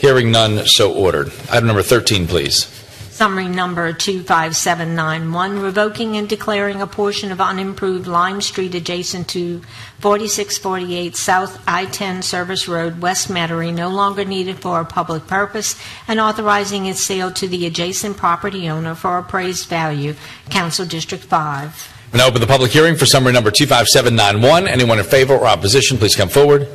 Hearing 0.00 0.30
none, 0.30 0.66
so 0.66 0.92
ordered. 0.92 1.32
Item 1.50 1.66
number 1.66 1.82
13, 1.82 2.26
please. 2.26 2.83
Summary 3.14 3.46
number 3.46 3.92
25791, 3.92 5.60
revoking 5.60 6.16
and 6.16 6.28
declaring 6.28 6.82
a 6.82 6.86
portion 6.88 7.30
of 7.30 7.40
unimproved 7.40 8.08
Lime 8.08 8.40
Street 8.40 8.74
adjacent 8.74 9.28
to 9.28 9.60
4648 10.00 11.14
South 11.14 11.62
I-10 11.68 12.24
Service 12.24 12.66
Road, 12.66 13.00
West 13.00 13.28
Metairie, 13.28 13.72
no 13.72 13.88
longer 13.88 14.24
needed 14.24 14.58
for 14.58 14.80
a 14.80 14.84
public 14.84 15.28
purpose, 15.28 15.80
and 16.08 16.18
authorizing 16.18 16.86
its 16.86 17.04
sale 17.04 17.30
to 17.30 17.46
the 17.46 17.66
adjacent 17.66 18.16
property 18.16 18.68
owner 18.68 18.96
for 18.96 19.16
appraised 19.16 19.68
value. 19.68 20.16
Council 20.50 20.84
District 20.84 21.22
5. 21.22 21.92
We 22.12 22.18
now 22.18 22.26
open 22.26 22.40
the 22.40 22.48
public 22.48 22.72
hearing 22.72 22.96
for 22.96 23.06
summary 23.06 23.32
number 23.32 23.52
25791. 23.52 24.66
Anyone 24.66 24.98
in 24.98 25.04
favor 25.04 25.36
or 25.36 25.46
opposition, 25.46 25.98
please 25.98 26.16
come 26.16 26.28
forward. 26.28 26.66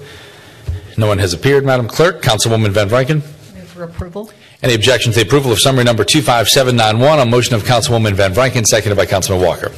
No 0.97 1.07
one 1.07 1.17
has 1.17 1.33
appeared. 1.33 1.65
Madam 1.65 1.89
Clerk, 1.89 2.21
Councilwoman 2.21 2.69
Van 2.71 2.87
Vranken. 2.87 3.15
Move 3.55 3.67
for 3.67 3.83
approval. 3.83 4.31
Any 4.61 4.73
objection 4.73 5.13
to 5.13 5.15
the 5.15 5.25
approval 5.25 5.53
of 5.53 5.59
summary 5.61 5.85
number 5.85 6.03
25791 6.03 7.19
on 7.19 7.29
motion 7.29 7.55
of 7.55 7.63
Councilwoman 7.63 8.13
Van 8.13 8.33
Vranken, 8.33 8.65
seconded 8.65 8.97
by 8.97 9.05
Councilman 9.05 9.41
Walker? 9.41 9.71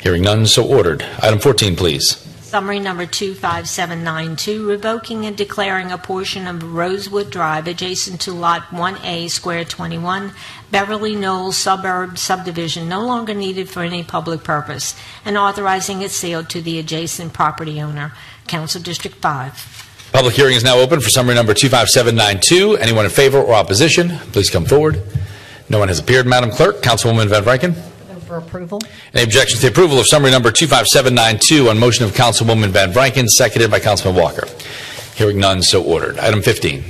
Hearing 0.00 0.22
none, 0.22 0.46
so 0.46 0.66
ordered. 0.66 1.02
Item 1.20 1.38
14, 1.38 1.76
please. 1.76 2.16
Summary 2.40 2.80
number 2.80 3.04
25792, 3.04 4.66
revoking 4.66 5.26
and 5.26 5.36
declaring 5.36 5.92
a 5.92 5.98
portion 5.98 6.46
of 6.46 6.72
Rosewood 6.72 7.30
Drive 7.30 7.66
adjacent 7.66 8.22
to 8.22 8.32
Lot 8.32 8.62
1A, 8.68 9.28
Square 9.30 9.66
21, 9.66 10.32
Beverly 10.70 11.14
Knolls 11.14 11.58
Suburb 11.58 12.16
Subdivision, 12.16 12.88
no 12.88 13.04
longer 13.04 13.34
needed 13.34 13.68
for 13.68 13.82
any 13.82 14.02
public 14.02 14.42
purpose, 14.42 14.98
and 15.26 15.36
authorizing 15.36 16.00
its 16.00 16.16
sale 16.16 16.42
to 16.44 16.62
the 16.62 16.78
adjacent 16.78 17.34
property 17.34 17.82
owner. 17.82 18.14
Council 18.46 18.80
District 18.80 19.16
5. 19.16 19.91
Public 20.12 20.34
hearing 20.34 20.54
is 20.54 20.62
now 20.62 20.78
open 20.78 21.00
for 21.00 21.08
summary 21.08 21.34
number 21.34 21.54
25792. 21.54 22.76
Anyone 22.76 23.06
in 23.06 23.10
favor 23.10 23.38
or 23.38 23.54
opposition, 23.54 24.10
please 24.32 24.50
come 24.50 24.66
forward. 24.66 25.02
No 25.70 25.78
one 25.78 25.88
has 25.88 25.98
appeared. 25.98 26.26
Madam 26.26 26.50
Clerk, 26.50 26.82
Councilwoman 26.82 27.28
Van 27.28 27.42
Vranken. 27.42 27.74
Move 28.12 28.22
for 28.24 28.36
approval. 28.36 28.80
Any 29.14 29.22
objections 29.24 29.60
to 29.60 29.66
the 29.66 29.72
approval 29.72 29.98
of 29.98 30.06
summary 30.06 30.30
number 30.30 30.50
25792 30.50 31.70
on 31.70 31.78
motion 31.78 32.04
of 32.04 32.12
Councilwoman 32.12 32.68
Van 32.68 32.92
Vranken, 32.92 33.26
seconded 33.28 33.70
by 33.70 33.80
Councilman 33.80 34.20
Walker? 34.20 34.46
Hearing 35.14 35.38
none, 35.40 35.62
so 35.62 35.82
ordered. 35.82 36.18
Item 36.18 36.42
15. 36.42 36.84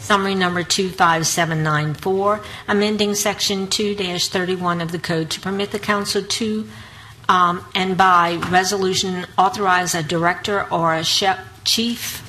Summary 0.00 0.34
number 0.34 0.62
25794, 0.64 2.40
amending 2.68 3.14
Section 3.14 3.68
2-31 3.68 4.82
of 4.82 4.90
the 4.92 4.98
Code 4.98 5.30
to 5.30 5.40
permit 5.40 5.70
the 5.70 5.78
council 5.80 6.22
to, 6.22 6.68
um, 7.28 7.64
and 7.74 7.96
by 7.96 8.36
resolution, 8.50 9.26
authorize 9.38 9.94
a 9.94 10.02
director 10.02 10.66
or 10.72 10.94
a 10.94 11.04
she- 11.04 11.26
chief 11.64 12.22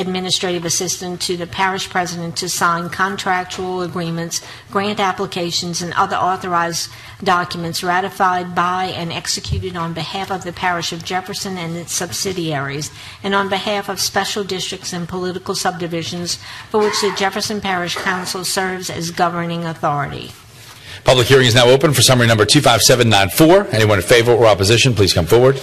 administrative 0.00 0.64
assistant 0.64 1.20
to 1.20 1.36
the 1.36 1.46
parish 1.46 1.88
president 1.88 2.36
to 2.38 2.48
sign 2.48 2.88
contractual 2.88 3.82
agreements, 3.82 4.40
grant 4.70 4.98
applications, 4.98 5.82
and 5.82 5.92
other 5.94 6.16
authorized 6.16 6.90
documents 7.22 7.84
ratified 7.84 8.54
by 8.54 8.86
and 8.86 9.12
executed 9.12 9.76
on 9.76 9.92
behalf 9.92 10.30
of 10.30 10.42
the 10.42 10.52
parish 10.52 10.92
of 10.92 11.04
Jefferson 11.04 11.58
and 11.58 11.76
its 11.76 11.92
subsidiaries, 11.92 12.90
and 13.22 13.34
on 13.34 13.48
behalf 13.48 13.88
of 13.88 14.00
special 14.00 14.42
districts 14.42 14.92
and 14.92 15.08
political 15.08 15.54
subdivisions 15.54 16.38
for 16.70 16.80
which 16.80 17.00
the 17.02 17.14
Jefferson 17.16 17.60
Parish 17.60 17.94
Council 17.96 18.44
serves 18.44 18.90
as 18.90 19.10
governing 19.10 19.64
authority. 19.64 20.32
Public 21.04 21.26
hearing 21.26 21.46
is 21.46 21.54
now 21.54 21.66
open 21.66 21.92
for 21.92 22.02
summary 22.02 22.26
number 22.26 22.44
25794. 22.44 23.74
Anyone 23.74 23.98
in 23.98 24.04
favor 24.04 24.32
or 24.32 24.46
opposition, 24.46 24.94
please 24.94 25.12
come 25.12 25.26
forward. 25.26 25.60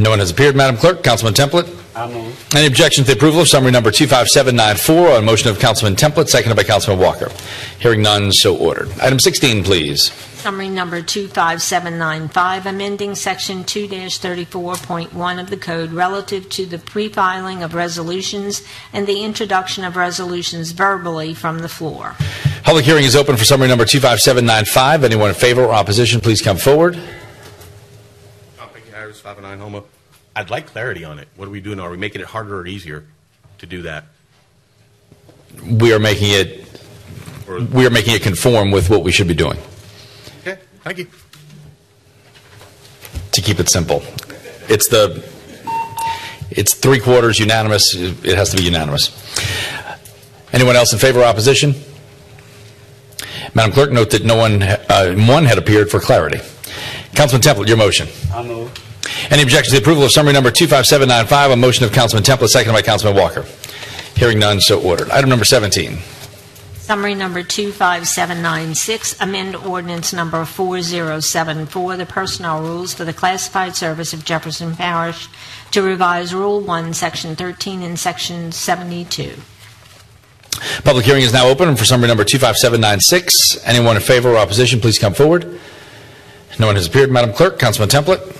No 0.00 0.08
one 0.08 0.18
has 0.18 0.30
appeared, 0.30 0.56
Madam 0.56 0.78
Clerk. 0.78 1.02
Councilman 1.02 1.34
Templet. 1.34 1.68
I 1.94 2.08
move. 2.08 2.54
Any 2.54 2.66
objection 2.66 3.04
to 3.04 3.10
the 3.10 3.18
approval 3.18 3.42
of 3.42 3.48
summary 3.48 3.70
number 3.70 3.90
25794 3.90 5.10
on 5.10 5.26
motion 5.26 5.50
of 5.50 5.58
Councilman 5.58 5.94
Templet, 5.94 6.26
seconded 6.26 6.56
by 6.56 6.62
Councilman 6.62 7.04
Walker? 7.04 7.30
Hearing 7.80 8.00
none, 8.00 8.32
so 8.32 8.56
ordered. 8.56 8.90
Item 9.02 9.18
16, 9.18 9.62
please. 9.62 10.10
Summary 10.36 10.70
number 10.70 11.02
25795, 11.02 12.64
amending 12.64 13.14
Section 13.14 13.62
2-34.1 13.64 15.38
of 15.38 15.50
the 15.50 15.56
code 15.58 15.92
relative 15.92 16.48
to 16.48 16.64
the 16.64 16.78
pre-filing 16.78 17.62
of 17.62 17.74
resolutions 17.74 18.62
and 18.94 19.06
the 19.06 19.22
introduction 19.22 19.84
of 19.84 19.96
resolutions 19.96 20.70
verbally 20.70 21.34
from 21.34 21.58
the 21.58 21.68
floor. 21.68 22.14
Public 22.62 22.86
hearing 22.86 23.04
is 23.04 23.14
open 23.14 23.36
for 23.36 23.44
summary 23.44 23.68
number 23.68 23.84
25795. 23.84 25.04
Anyone 25.04 25.28
in 25.28 25.34
favor 25.34 25.64
or 25.64 25.74
opposition, 25.74 26.22
please 26.22 26.40
come 26.40 26.56
forward. 26.56 26.98
John 29.22 29.34
Pinckney, 29.34 29.48
Harris, 29.48 29.58
509 29.58 29.58
Homa. 29.58 29.82
I'd 30.36 30.50
like 30.50 30.66
clarity 30.66 31.04
on 31.04 31.18
it. 31.18 31.28
What 31.36 31.48
are 31.48 31.50
we 31.50 31.60
doing? 31.60 31.80
Are 31.80 31.90
we 31.90 31.96
making 31.96 32.20
it 32.20 32.26
harder 32.28 32.58
or 32.60 32.66
easier 32.66 33.04
to 33.58 33.66
do 33.66 33.82
that? 33.82 34.04
We 35.68 35.92
are 35.92 35.98
making 35.98 36.28
it, 36.30 36.80
we 37.72 37.86
are 37.86 37.90
making 37.90 38.14
it 38.14 38.22
conform 38.22 38.70
with 38.70 38.88
what 38.88 39.02
we 39.02 39.10
should 39.10 39.26
be 39.28 39.34
doing, 39.34 39.58
Okay, 40.40 40.58
thank 40.84 40.98
you. 40.98 41.06
to 43.32 43.40
keep 43.42 43.58
it 43.58 43.68
simple. 43.68 44.02
It's 44.68 44.86
the, 44.88 45.28
it's 46.50 46.74
three 46.74 47.00
quarters 47.00 47.40
unanimous, 47.40 47.94
it 47.96 48.36
has 48.36 48.50
to 48.50 48.56
be 48.56 48.62
unanimous. 48.62 49.10
Anyone 50.52 50.76
else 50.76 50.92
in 50.92 51.00
favor 51.00 51.20
or 51.20 51.24
opposition? 51.24 51.74
Madam 53.54 53.72
Clerk, 53.72 53.90
note 53.90 54.10
that 54.10 54.24
no 54.24 54.36
one, 54.36 54.62
uh, 54.62 55.14
one 55.28 55.44
had 55.44 55.58
appeared 55.58 55.90
for 55.90 55.98
clarity. 55.98 56.38
Councilman 57.16 57.42
Templet, 57.42 57.66
your 57.66 57.76
motion. 57.76 58.06
I 58.32 58.44
move. 58.44 58.70
Any 59.30 59.42
objections 59.44 59.68
to 59.68 59.80
the 59.80 59.84
approval 59.84 60.02
of 60.02 60.10
summary 60.10 60.32
number 60.32 60.50
25795, 60.50 61.52
a 61.52 61.56
motion 61.56 61.84
of 61.84 61.92
Councilman 61.92 62.24
Templet, 62.24 62.48
seconded 62.48 62.74
by 62.74 62.82
Councilman 62.82 63.16
Walker? 63.16 63.44
Hearing 64.16 64.40
none, 64.40 64.60
so 64.60 64.80
ordered. 64.80 65.08
Item 65.10 65.30
number 65.30 65.44
17. 65.44 65.98
Summary 66.74 67.14
number 67.14 67.44
25796, 67.44 69.20
amend 69.20 69.54
ordinance 69.54 70.12
number 70.12 70.44
4074, 70.44 71.96
the 71.96 72.06
personnel 72.06 72.60
rules 72.60 72.92
for 72.92 73.04
the 73.04 73.12
classified 73.12 73.76
service 73.76 74.12
of 74.12 74.24
Jefferson 74.24 74.74
Parish 74.74 75.28
to 75.70 75.80
revise 75.80 76.34
Rule 76.34 76.60
1, 76.60 76.92
Section 76.92 77.36
13, 77.36 77.82
and 77.82 77.96
Section 77.96 78.50
72. 78.50 79.36
Public 80.82 81.04
hearing 81.04 81.22
is 81.22 81.32
now 81.32 81.46
open 81.46 81.76
for 81.76 81.84
summary 81.84 82.08
number 82.08 82.24
25796. 82.24 83.64
Anyone 83.64 83.94
in 83.94 84.02
favor 84.02 84.30
or 84.30 84.38
opposition, 84.38 84.80
please 84.80 84.98
come 84.98 85.14
forward. 85.14 85.60
No 86.58 86.66
one 86.66 86.74
has 86.74 86.88
appeared, 86.88 87.12
Madam 87.12 87.32
Clerk. 87.32 87.60
Councilman 87.60 87.88
Templet. 87.88 88.39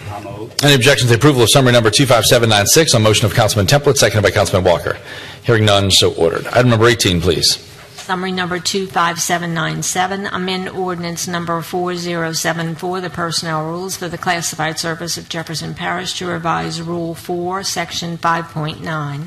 Any 0.62 0.74
objection 0.74 1.06
to 1.06 1.12
the 1.14 1.18
approval 1.18 1.42
of 1.42 1.48
summary 1.48 1.72
number 1.72 1.88
25796 1.90 2.94
on 2.94 3.02
motion 3.02 3.24
of 3.24 3.32
Councilman 3.32 3.66
Templet, 3.66 3.96
seconded 3.96 4.22
by 4.22 4.30
Councilman 4.30 4.70
Walker? 4.70 4.98
Hearing 5.42 5.64
none, 5.64 5.90
so 5.90 6.12
ordered. 6.14 6.46
Item 6.48 6.68
number 6.68 6.86
18, 6.86 7.22
please. 7.22 7.56
Summary 7.94 8.32
number 8.32 8.58
25797, 8.58 10.26
amend 10.26 10.68
ordinance 10.68 11.26
number 11.26 11.62
4074, 11.62 13.00
the 13.00 13.08
personnel 13.08 13.64
rules 13.64 13.96
for 13.96 14.08
the 14.08 14.18
classified 14.18 14.78
service 14.78 15.16
of 15.16 15.30
Jefferson 15.30 15.72
Parish 15.72 16.18
to 16.18 16.26
revise 16.26 16.82
Rule 16.82 17.14
4, 17.14 17.62
Section 17.62 18.18
5.9. 18.18 19.26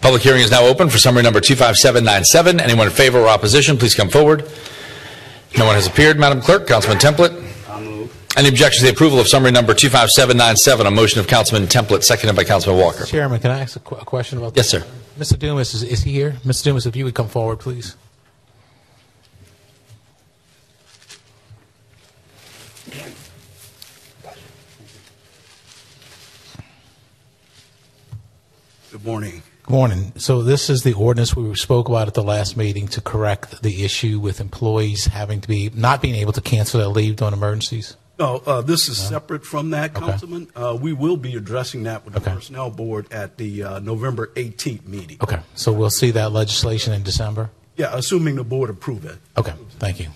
Public 0.00 0.22
hearing 0.22 0.40
is 0.40 0.50
now 0.50 0.64
open 0.64 0.88
for 0.88 0.96
summary 0.96 1.24
number 1.24 1.40
25797. 1.40 2.58
Anyone 2.58 2.86
in 2.86 2.92
favor 2.92 3.20
or 3.20 3.28
opposition, 3.28 3.76
please 3.76 3.94
come 3.94 4.08
forward. 4.08 4.48
No 5.58 5.66
one 5.66 5.74
has 5.74 5.86
appeared, 5.86 6.18
Madam 6.18 6.40
Clerk. 6.40 6.66
Councilman 6.66 6.98
Templet. 6.98 7.53
I 8.36 8.40
move. 8.40 8.46
Any 8.46 8.48
objection 8.54 8.80
to 8.80 8.90
the 8.90 8.96
approval 8.96 9.20
of 9.20 9.28
summary 9.28 9.52
number 9.52 9.74
25797 9.74 10.86
on 10.86 10.94
motion 10.94 11.20
of 11.20 11.26
Councilman 11.26 11.68
Templet, 11.68 12.02
seconded 12.02 12.36
by 12.36 12.44
Councilman 12.44 12.80
Walker? 12.80 13.04
Chairman, 13.04 13.40
can 13.40 13.50
I 13.50 13.60
ask 13.60 13.76
a, 13.76 13.80
qu- 13.80 13.96
a 13.96 14.04
question 14.04 14.38
about 14.38 14.56
Yes, 14.56 14.68
sir. 14.68 14.84
Mr. 15.18 15.38
Dumas, 15.38 15.74
is, 15.74 15.82
is 15.82 16.02
he 16.02 16.12
here? 16.12 16.32
Mr. 16.44 16.64
Dumas, 16.64 16.86
if 16.86 16.96
you 16.96 17.04
would 17.04 17.14
come 17.14 17.28
forward, 17.28 17.60
please. 17.60 17.96
Good 28.90 29.04
morning. 29.04 29.42
Good 29.64 29.72
morning. 29.72 30.12
So 30.16 30.42
this 30.42 30.70
is 30.70 30.82
the 30.82 30.92
ordinance 30.92 31.34
we 31.34 31.54
spoke 31.56 31.88
about 31.88 32.06
at 32.06 32.14
the 32.14 32.22
last 32.22 32.56
meeting 32.56 32.86
to 32.88 33.00
correct 33.00 33.62
the 33.62 33.84
issue 33.84 34.20
with 34.20 34.40
employees 34.40 35.06
having 35.06 35.40
to 35.40 35.48
be, 35.48 35.70
not 35.74 36.00
being 36.00 36.14
able 36.14 36.32
to 36.34 36.40
cancel 36.40 36.78
their 36.80 36.88
leave 36.88 37.16
during 37.16 37.34
emergencies? 37.34 37.96
No, 38.18 38.42
uh, 38.46 38.60
this 38.62 38.88
is 38.88 38.96
separate 38.96 39.44
from 39.44 39.70
that, 39.70 39.92
Councilman. 39.92 40.48
Uh, 40.54 40.78
we 40.80 40.92
will 40.92 41.16
be 41.16 41.34
addressing 41.34 41.82
that 41.82 42.04
with 42.04 42.14
the 42.14 42.20
Personnel 42.20 42.70
Board 42.70 43.12
at 43.12 43.38
the 43.38 43.62
uh, 43.64 43.78
November 43.80 44.28
18th 44.36 44.86
meeting. 44.86 45.16
Okay, 45.20 45.40
so 45.54 45.72
we'll 45.72 45.90
see 45.90 46.12
that 46.12 46.30
legislation 46.30 46.92
in 46.92 47.02
December? 47.02 47.50
Yeah, 47.76 47.90
assuming 47.92 48.36
the 48.36 48.44
board 48.44 48.70
approve 48.70 49.04
it. 49.04 49.18
Okay, 49.36 49.54
thank 49.80 49.98
you. 49.98 50.10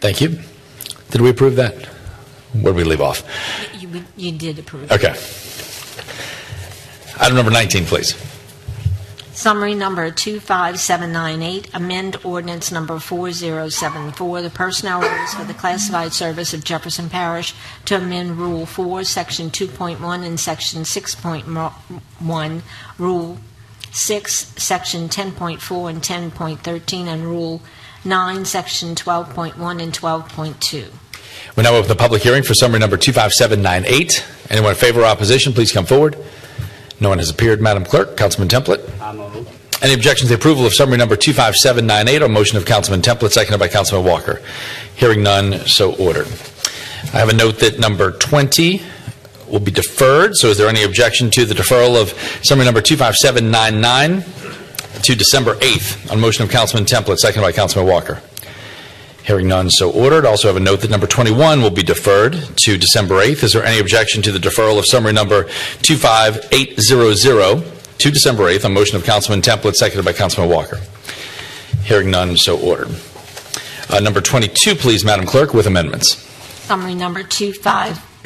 Thank 0.00 0.20
you. 0.20 0.40
Did 1.10 1.20
we 1.20 1.30
approve 1.30 1.56
that? 1.56 1.86
Where 2.52 2.72
did 2.72 2.76
we 2.76 2.84
leave 2.84 3.00
off? 3.00 3.22
You, 3.78 4.04
you 4.16 4.32
did 4.32 4.58
approve. 4.58 4.90
Okay. 4.90 5.14
Item 7.20 7.36
number 7.36 7.52
19, 7.52 7.84
please. 7.86 8.14
Summary 9.36 9.74
number 9.74 10.10
25798, 10.10 11.68
amend 11.74 12.16
ordinance 12.24 12.72
number 12.72 12.98
4074, 12.98 14.40
the 14.40 14.48
personnel 14.48 15.02
rules 15.02 15.34
for 15.34 15.44
the 15.44 15.52
classified 15.52 16.14
service 16.14 16.54
of 16.54 16.64
Jefferson 16.64 17.10
Parish 17.10 17.54
to 17.84 17.96
amend 17.98 18.38
Rule 18.38 18.64
4, 18.64 19.04
Section 19.04 19.50
2.1 19.50 20.26
and 20.26 20.40
Section 20.40 20.84
6.1, 20.84 22.62
Rule 22.96 23.38
6, 23.92 24.32
Section 24.56 25.08
10.4 25.10 25.90
and 25.90 26.00
10.13, 26.00 27.06
and 27.06 27.24
Rule 27.24 27.60
9, 28.06 28.44
Section 28.46 28.94
12.1 28.94 29.82
and 29.82 29.92
12.2. 29.92 30.86
We 31.56 31.62
now 31.62 31.74
open 31.74 31.88
the 31.88 31.94
public 31.94 32.22
hearing 32.22 32.42
for 32.42 32.54
summary 32.54 32.78
number 32.78 32.96
25798. 32.96 34.26
Anyone 34.48 34.70
in 34.70 34.76
favor 34.76 35.02
or 35.02 35.04
opposition, 35.04 35.52
please 35.52 35.72
come 35.72 35.84
forward. 35.84 36.16
No 37.00 37.10
one 37.10 37.18
has 37.18 37.30
appeared, 37.30 37.60
Madam 37.60 37.84
Clerk. 37.84 38.16
Councilman. 38.16 38.48
I 39.00 39.12
move. 39.12 39.48
Any 39.82 39.92
objection 39.92 40.26
to 40.26 40.30
the 40.30 40.36
approval 40.36 40.64
of 40.64 40.72
summary 40.72 40.96
number 40.96 41.16
25798 41.16 42.22
on 42.22 42.32
motion 42.32 42.56
of 42.56 42.64
Councilman 42.64 43.02
Templet, 43.02 43.32
seconded 43.32 43.60
by 43.60 43.68
Councilman 43.68 44.06
Walker? 44.06 44.40
Hearing 44.94 45.22
none, 45.22 45.66
so 45.66 45.94
ordered. 45.96 46.26
I 47.12 47.18
have 47.18 47.28
a 47.28 47.34
note 47.34 47.58
that 47.60 47.78
number 47.78 48.12
20 48.12 48.80
will 49.48 49.60
be 49.60 49.70
deferred, 49.70 50.34
so 50.34 50.48
is 50.48 50.56
there 50.56 50.68
any 50.68 50.82
objection 50.82 51.30
to 51.32 51.44
the 51.44 51.54
deferral 51.54 52.00
of 52.00 52.08
summary 52.44 52.64
number 52.64 52.80
25799 52.80 55.02
to 55.02 55.14
December 55.14 55.54
8th 55.56 56.10
on 56.10 56.20
motion 56.20 56.44
of 56.44 56.50
Councilman 56.50 56.86
Templet, 56.86 57.18
seconded 57.18 57.46
by 57.46 57.52
Councilman 57.52 57.88
Walker? 57.88 58.22
Hearing 59.26 59.48
none, 59.48 59.70
so 59.70 59.90
ordered. 59.90 60.24
Also 60.24 60.46
have 60.46 60.56
a 60.56 60.60
note 60.60 60.82
that 60.82 60.90
number 60.90 61.08
21 61.08 61.60
will 61.60 61.70
be 61.70 61.82
deferred 61.82 62.34
to 62.58 62.78
December 62.78 63.16
8th. 63.16 63.42
Is 63.42 63.52
there 63.54 63.64
any 63.64 63.80
objection 63.80 64.22
to 64.22 64.30
the 64.30 64.38
deferral 64.38 64.78
of 64.78 64.86
summary 64.86 65.12
number 65.12 65.44
25800 65.82 67.64
to 67.98 68.10
December 68.12 68.44
8th 68.44 68.64
on 68.66 68.72
motion 68.72 68.96
of 68.96 69.02
Councilman 69.04 69.42
Templet, 69.42 69.74
seconded 69.74 70.04
by 70.04 70.12
Councilman 70.12 70.48
Walker? 70.48 70.80
Hearing 71.82 72.10
none, 72.10 72.36
so 72.36 72.56
ordered. 72.58 72.94
Uh, 73.90 73.98
Number 74.00 74.20
22, 74.20 74.74
please, 74.76 75.04
Madam 75.04 75.26
Clerk, 75.26 75.54
with 75.54 75.66
amendments. 75.66 76.16
Summary 76.66 76.94
number 76.94 77.22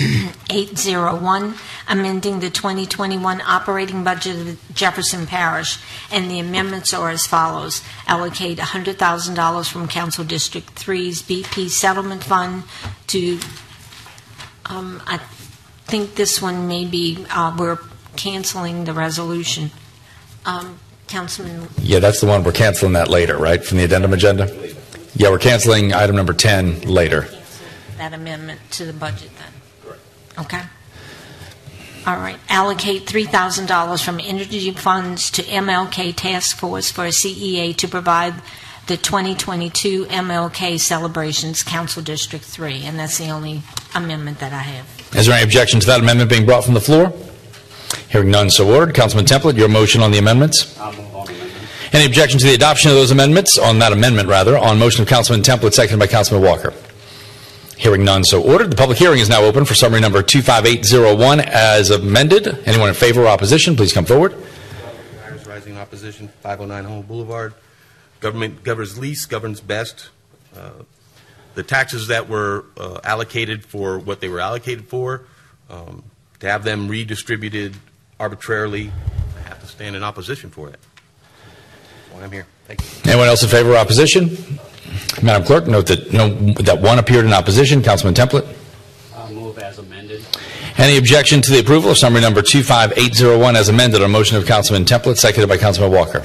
25801, 0.01 1.55
amending 1.89 2.41
the 2.41 2.49
2021 2.49 3.43
operating 3.43 4.03
budget 4.03 4.49
of 4.49 4.75
Jefferson 4.75 5.27
Parish, 5.27 5.79
and 6.11 6.31
the 6.31 6.39
amendments 6.39 6.95
are 6.95 7.11
as 7.11 7.27
follows. 7.27 7.83
Allocate 8.07 8.59
$100,000 8.59 9.71
from 9.71 9.89
Council 9.89 10.25
District 10.25 10.75
3's 10.75 11.23
BP 11.23 11.69
Settlement 11.69 12.25
Fund 12.25 12.63
to, 13.09 13.39
um, 14.67 15.03
I 15.07 15.19
think 15.85 16.15
this 16.15 16.41
one 16.41 16.67
may 16.67 16.87
be, 16.87 17.27
uh, 17.31 17.55
we're 17.59 17.79
canceling 18.17 18.85
the 18.85 18.95
resolution. 18.95 19.71
Um, 20.47 20.79
Councilman 21.09 21.69
Yeah, 21.83 21.99
that's 21.99 22.21
the 22.21 22.27
one, 22.27 22.43
we're 22.45 22.53
canceling 22.53 22.95
that 22.95 23.09
later, 23.09 23.37
right, 23.37 23.63
from 23.63 23.79
the 23.79 23.85
addendum 23.85 24.15
agenda? 24.15 24.49
Yeah, 25.15 25.29
we're 25.31 25.39
canceling 25.39 25.93
item 25.93 26.17
number 26.17 26.33
10 26.33 26.83
later. 26.83 27.29
that 27.99 28.15
amendment 28.15 28.61
to 28.71 28.87
the 28.87 28.95
budget 28.95 29.31
then? 29.37 29.60
Okay. 30.41 30.63
All 32.07 32.17
right. 32.17 32.39
Allocate 32.49 33.05
$3,000 33.05 34.05
from 34.05 34.19
Entergy 34.19 34.77
funds 34.77 35.31
to 35.33 35.43
MLK 35.43 36.15
Task 36.17 36.57
Force 36.57 36.91
for 36.91 37.05
a 37.05 37.09
CEA 37.09 37.77
to 37.77 37.87
provide 37.87 38.35
the 38.87 38.97
2022 38.97 40.07
MLK 40.07 40.81
celebrations, 40.81 41.63
Council 41.63 42.03
District 42.03 42.45
3. 42.45 42.85
And 42.85 42.99
that's 42.99 43.19
the 43.19 43.29
only 43.29 43.63
amendment 43.95 44.41
that 44.41 44.53
I 44.53 44.63
have. 44.63 45.15
Is 45.15 45.27
there 45.27 45.35
any 45.35 45.45
objection 45.45 45.79
to 45.81 45.87
that 45.87 46.01
amendment 46.01 46.31
being 46.31 46.47
brought 46.47 46.65
from 46.65 46.75
the 46.75 46.81
floor? 46.81 47.13
Hearing 48.09 48.31
none, 48.31 48.51
so 48.51 48.73
ordered. 48.73 48.95
Councilman 48.95 49.27
Templet, 49.27 49.57
your 49.57 49.69
motion 49.69 50.01
on 50.01 50.11
the 50.11 50.19
amendments? 50.19 50.79
I 50.81 50.97
move 50.97 51.15
on 51.15 51.29
amendment. 51.29 51.53
Any 51.93 52.07
objection 52.07 52.39
to 52.41 52.47
the 52.47 52.55
adoption 52.55 52.91
of 52.91 52.97
those 52.97 53.11
amendments, 53.11 53.59
on 53.59 53.79
that 53.81 53.93
amendment, 53.93 54.29
rather, 54.29 54.57
on 54.57 54.79
motion 54.79 55.03
of 55.03 55.09
Councilman 55.09 55.43
Templet, 55.43 55.75
seconded 55.75 56.01
by 56.01 56.07
Councilman 56.07 56.43
Walker? 56.45 56.73
Hearing 57.81 58.05
none, 58.05 58.25
so 58.25 58.43
ordered. 58.43 58.71
The 58.71 58.77
public 58.77 58.99
hearing 58.99 59.21
is 59.21 59.31
now 59.31 59.41
open 59.43 59.65
for 59.65 59.73
summary 59.75 60.01
number 60.01 60.23
25801 60.23 61.41
as 61.41 61.89
amended. 61.89 62.47
Anyone 62.69 62.91
in 62.91 62.95
favor 62.95 63.23
or 63.23 63.29
opposition, 63.29 63.75
please 63.75 63.91
come 63.91 64.05
forward. 64.05 64.35
Irish 65.25 65.47
Rising 65.47 65.79
Opposition, 65.79 66.29
509 66.43 66.85
Homa 66.85 67.03
Boulevard. 67.03 67.55
Government 68.21 68.63
governs 68.65 68.99
least, 68.99 69.31
governs 69.31 69.63
best. 69.63 70.11
Uh, 70.55 70.85
The 71.55 71.63
taxes 71.63 72.09
that 72.09 72.29
were 72.29 72.67
uh, 72.77 73.01
allocated 73.03 73.65
for 73.65 73.99
what 73.99 74.21
they 74.21 74.29
were 74.29 74.41
allocated 74.41 74.87
for, 74.87 75.23
um, 75.71 76.03
to 76.41 76.49
have 76.51 76.65
them 76.65 76.87
redistributed 76.87 77.75
arbitrarily, 78.21 78.93
I 79.39 79.49
have 79.49 79.61
to 79.61 79.67
stand 79.67 79.97
in 79.97 80.03
opposition 80.05 80.51
for 80.51 80.69
that. 80.69 80.79
That's 80.79 82.15
why 82.15 82.23
I'm 82.25 82.31
here. 82.31 82.47
Thank 82.67 82.83
you. 82.83 83.11
Anyone 83.11 83.27
else 83.29 83.43
in 83.43 83.49
favor 83.49 83.73
or 83.73 83.77
opposition? 83.79 84.37
Madam 85.23 85.45
Clerk, 85.45 85.67
note 85.67 85.87
that, 85.87 86.13
no, 86.13 86.29
that 86.63 86.81
one 86.81 86.99
appeared 86.99 87.25
in 87.25 87.33
opposition. 87.33 87.83
Councilman 87.83 88.15
Templet. 88.15 88.47
I'll 89.15 89.31
move 89.33 89.59
as 89.59 89.79
amended. 89.79 90.25
Any 90.79 90.97
objection 90.97 91.41
to 91.43 91.51
the 91.51 91.61
approval 91.61 91.91
of 91.91 91.99
summary 91.99 92.23
number 92.23 92.43
25801 92.43 93.57
as 93.57 93.69
amended 93.69 94.03
on 94.03 94.11
motion 94.11 94.37
of 94.37 94.47
Councilman 94.47 94.85
Templet, 94.85 95.17
seconded 95.19 95.49
by 95.49 95.57
Councilman 95.57 95.93
Walker? 95.93 96.25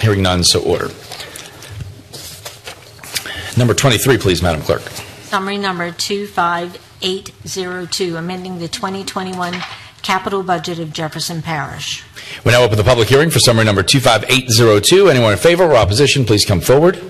Hearing 0.00 0.22
none, 0.22 0.44
so 0.44 0.62
ordered. 0.62 0.92
Number 3.56 3.74
23, 3.74 4.18
please, 4.18 4.42
Madam 4.42 4.62
Clerk. 4.62 4.82
Summary 5.22 5.58
number 5.58 5.90
25802, 5.90 8.16
amending 8.16 8.58
the 8.58 8.68
2021 8.68 9.54
capital 10.02 10.42
budget 10.42 10.78
of 10.78 10.92
Jefferson 10.92 11.42
Parish. 11.42 12.04
We 12.44 12.52
now 12.52 12.62
open 12.62 12.76
the 12.76 12.84
public 12.84 13.08
hearing 13.08 13.30
for 13.30 13.40
summary 13.40 13.64
number 13.64 13.82
25802. 13.82 15.08
Anyone 15.08 15.32
in 15.32 15.38
favor 15.38 15.64
or 15.64 15.76
opposition, 15.76 16.24
please 16.24 16.44
come 16.44 16.60
forward. 16.60 17.00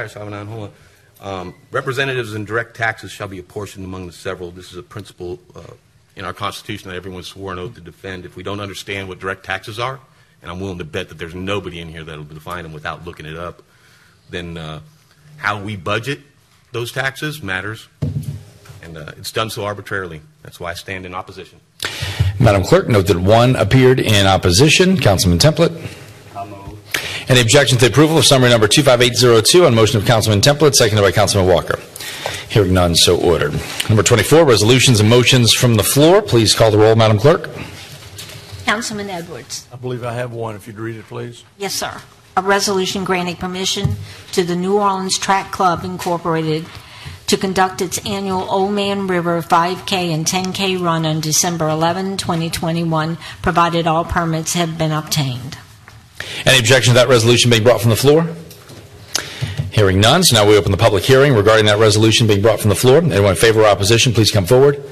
Irish, 0.00 0.12
509 0.14 0.46
Homa. 0.46 0.70
Um, 1.20 1.54
Representatives 1.70 2.32
and 2.32 2.46
direct 2.46 2.74
taxes 2.74 3.10
shall 3.10 3.28
be 3.28 3.38
apportioned 3.38 3.84
among 3.84 4.06
the 4.06 4.12
several. 4.12 4.50
This 4.50 4.72
is 4.72 4.78
a 4.78 4.82
principle 4.82 5.38
uh, 5.54 5.60
in 6.16 6.24
our 6.24 6.32
Constitution 6.32 6.88
that 6.88 6.96
everyone's 6.96 7.26
sworn 7.26 7.58
oath 7.58 7.74
to 7.74 7.82
defend. 7.82 8.24
If 8.24 8.34
we 8.34 8.42
don't 8.42 8.60
understand 8.60 9.08
what 9.08 9.18
direct 9.18 9.44
taxes 9.44 9.78
are, 9.78 10.00
and 10.40 10.50
I'm 10.50 10.58
willing 10.58 10.78
to 10.78 10.84
bet 10.84 11.10
that 11.10 11.18
there's 11.18 11.34
nobody 11.34 11.80
in 11.80 11.88
here 11.88 12.02
that'll 12.02 12.24
define 12.24 12.62
them 12.62 12.72
without 12.72 13.04
looking 13.04 13.26
it 13.26 13.36
up, 13.36 13.62
then 14.30 14.56
uh, 14.56 14.80
how 15.36 15.62
we 15.62 15.76
budget 15.76 16.20
those 16.72 16.92
taxes 16.92 17.42
matters, 17.42 17.88
and 18.82 18.96
uh, 18.96 19.12
it's 19.18 19.32
done 19.32 19.50
so 19.50 19.66
arbitrarily. 19.66 20.22
That's 20.42 20.58
why 20.58 20.70
I 20.70 20.74
stand 20.74 21.04
in 21.04 21.14
opposition. 21.14 21.60
Madam 22.38 22.62
Clerk, 22.62 22.88
note 22.88 23.06
that 23.08 23.18
one 23.18 23.54
appeared 23.54 24.00
in 24.00 24.26
opposition. 24.26 24.98
Councilman 24.98 25.38
Templet. 25.38 25.70
I'll 27.30 27.36
move. 27.36 27.38
Any 27.38 27.40
objection 27.40 27.78
to 27.78 27.84
the 27.84 27.90
approval 27.90 28.18
of 28.18 28.26
summary 28.26 28.50
number 28.50 28.66
25802 28.66 29.64
on 29.64 29.74
motion 29.74 29.98
of 29.98 30.06
Councilman 30.06 30.40
Templet, 30.40 30.74
seconded 30.74 31.04
by 31.04 31.12
Councilman 31.12 31.48
Walker? 31.52 31.78
Hearing 32.48 32.74
none, 32.74 32.96
so 32.96 33.16
ordered. 33.16 33.52
Number 33.88 34.02
24, 34.02 34.44
resolutions 34.44 35.00
and 35.00 35.08
motions 35.08 35.52
from 35.52 35.76
the 35.76 35.84
floor. 35.84 36.22
Please 36.22 36.54
call 36.54 36.70
the 36.70 36.78
roll, 36.78 36.96
Madam 36.96 37.18
Clerk. 37.18 37.48
Councilman 38.64 39.10
Edwards. 39.10 39.66
I 39.72 39.76
believe 39.76 40.04
I 40.04 40.14
have 40.14 40.32
one, 40.32 40.56
if 40.56 40.66
you'd 40.66 40.78
read 40.78 40.96
it, 40.96 41.04
please. 41.04 41.44
Yes, 41.56 41.74
sir. 41.74 42.00
A 42.36 42.42
resolution 42.42 43.04
granting 43.04 43.36
permission 43.36 43.96
to 44.32 44.42
the 44.42 44.56
New 44.56 44.78
Orleans 44.78 45.18
Track 45.18 45.52
Club 45.52 45.84
Incorporated 45.84 46.66
to 47.26 47.36
conduct 47.36 47.80
its 47.80 48.04
annual 48.06 48.42
Old 48.50 48.72
Man 48.72 49.06
River 49.06 49.40
5K 49.40 50.12
and 50.12 50.26
10K 50.26 50.82
run 50.82 51.06
on 51.06 51.20
December 51.20 51.68
11, 51.68 52.16
2021, 52.16 53.18
provided 53.40 53.86
all 53.86 54.04
permits 54.04 54.54
have 54.54 54.76
been 54.76 54.90
obtained. 54.90 55.56
Any 56.46 56.58
objection 56.58 56.94
to 56.94 57.00
that 57.00 57.08
resolution 57.08 57.50
being 57.50 57.62
brought 57.62 57.80
from 57.80 57.90
the 57.90 57.96
floor? 57.96 58.26
Hearing 59.70 60.00
none, 60.00 60.24
so 60.24 60.36
now 60.36 60.48
we 60.48 60.56
open 60.56 60.72
the 60.72 60.78
public 60.78 61.04
hearing 61.04 61.34
regarding 61.34 61.66
that 61.66 61.78
resolution 61.78 62.26
being 62.26 62.42
brought 62.42 62.60
from 62.60 62.70
the 62.70 62.74
floor. 62.74 62.98
Anyone 62.98 63.30
in 63.30 63.36
favor 63.36 63.60
or 63.62 63.66
opposition, 63.66 64.12
please 64.12 64.30
come 64.30 64.44
forward. 64.44 64.82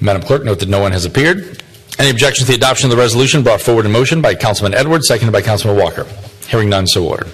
Madam 0.00 0.22
Clerk, 0.22 0.44
note 0.44 0.58
that 0.58 0.68
no 0.68 0.80
one 0.80 0.92
has 0.92 1.04
appeared. 1.04 1.62
Any 1.98 2.10
objection 2.10 2.44
to 2.44 2.50
the 2.50 2.56
adoption 2.56 2.90
of 2.90 2.96
the 2.96 3.00
resolution 3.00 3.42
brought 3.42 3.60
forward 3.60 3.86
in 3.86 3.92
motion 3.92 4.20
by 4.20 4.34
Councilman 4.34 4.74
Edwards, 4.74 5.06
seconded 5.06 5.32
by 5.32 5.42
Councilman 5.42 5.80
Walker? 5.80 6.06
Hearing 6.48 6.68
none, 6.68 6.86
so 6.86 7.06
ordered. 7.06 7.30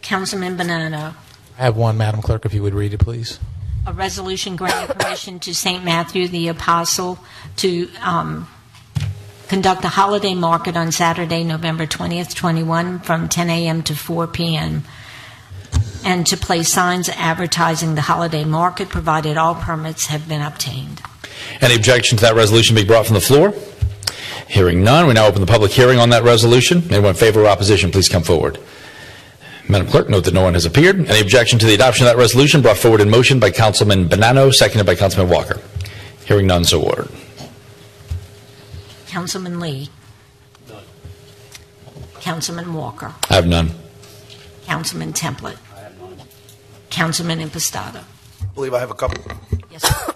Councilman 0.00 0.56
Bonano. 0.56 1.14
I 1.58 1.62
have 1.62 1.76
one, 1.76 1.98
Madam 1.98 2.22
Clerk, 2.22 2.46
if 2.46 2.54
you 2.54 2.62
would 2.62 2.72
read 2.72 2.94
it, 2.94 2.98
please. 3.00 3.38
A 3.86 3.92
resolution 3.92 4.56
granting 4.56 4.96
permission 4.96 5.38
to 5.40 5.54
St. 5.54 5.84
Matthew 5.84 6.28
the 6.28 6.48
Apostle 6.48 7.18
to 7.56 7.88
um, 8.00 8.48
conduct 9.48 9.84
a 9.84 9.88
holiday 9.88 10.34
market 10.34 10.76
on 10.76 10.92
Saturday, 10.92 11.42
November 11.44 11.86
20th, 11.86 12.34
21, 12.34 13.00
from 13.00 13.28
10 13.28 13.50
a.m. 13.50 13.82
to 13.82 13.94
4 13.94 14.26
p.m., 14.26 14.84
and 16.04 16.26
to 16.28 16.36
place 16.36 16.72
signs 16.72 17.08
advertising 17.08 17.94
the 17.94 18.02
holiday 18.02 18.44
market, 18.44 18.88
provided 18.88 19.36
all 19.36 19.54
permits 19.54 20.06
have 20.06 20.28
been 20.28 20.40
obtained. 20.40 21.02
Any 21.60 21.74
objection 21.74 22.16
to 22.18 22.22
that 22.22 22.36
resolution 22.36 22.74
being 22.76 22.86
brought 22.86 23.06
from 23.06 23.14
the 23.14 23.20
floor? 23.20 23.52
Hearing 24.48 24.82
none, 24.82 25.06
we 25.06 25.14
now 25.14 25.26
open 25.26 25.40
the 25.40 25.46
public 25.46 25.72
hearing 25.72 25.98
on 25.98 26.10
that 26.10 26.22
resolution. 26.22 26.82
Anyone 26.84 27.10
in 27.10 27.14
favor 27.16 27.42
or 27.42 27.48
opposition, 27.48 27.90
please 27.90 28.08
come 28.08 28.22
forward. 28.22 28.58
Madam 29.68 29.86
Clerk, 29.86 30.08
note 30.08 30.24
that 30.24 30.32
no 30.32 30.42
one 30.42 30.54
has 30.54 30.64
appeared. 30.64 30.96
Any 31.08 31.20
objection 31.20 31.58
to 31.58 31.66
the 31.66 31.74
adoption 31.74 32.06
of 32.06 32.12
that 32.12 32.18
resolution 32.18 32.62
brought 32.62 32.78
forward 32.78 33.02
in 33.02 33.10
motion 33.10 33.38
by 33.38 33.50
Councilman 33.50 34.08
Bonano, 34.08 34.52
seconded 34.54 34.86
by 34.86 34.94
Councilman 34.94 35.30
Walker? 35.30 35.60
Hearing 36.24 36.46
none, 36.46 36.64
so 36.64 36.82
ordered. 36.82 37.10
Councilman 39.08 39.58
Lee. 39.58 39.88
None. 40.68 40.82
Councilman 42.20 42.74
Walker. 42.74 43.14
I 43.30 43.34
have 43.34 43.46
none. 43.46 43.70
Councilman 44.66 45.14
Templet. 45.14 45.56
I 45.74 45.80
have 45.80 45.98
none. 46.00 46.18
Councilman 46.90 47.40
Impastato. 47.40 48.02
I 48.42 48.44
believe 48.54 48.74
I 48.74 48.80
have 48.80 48.90
a 48.90 48.94
couple. 48.94 49.24
Yes, 49.70 49.82
sir. 49.82 50.12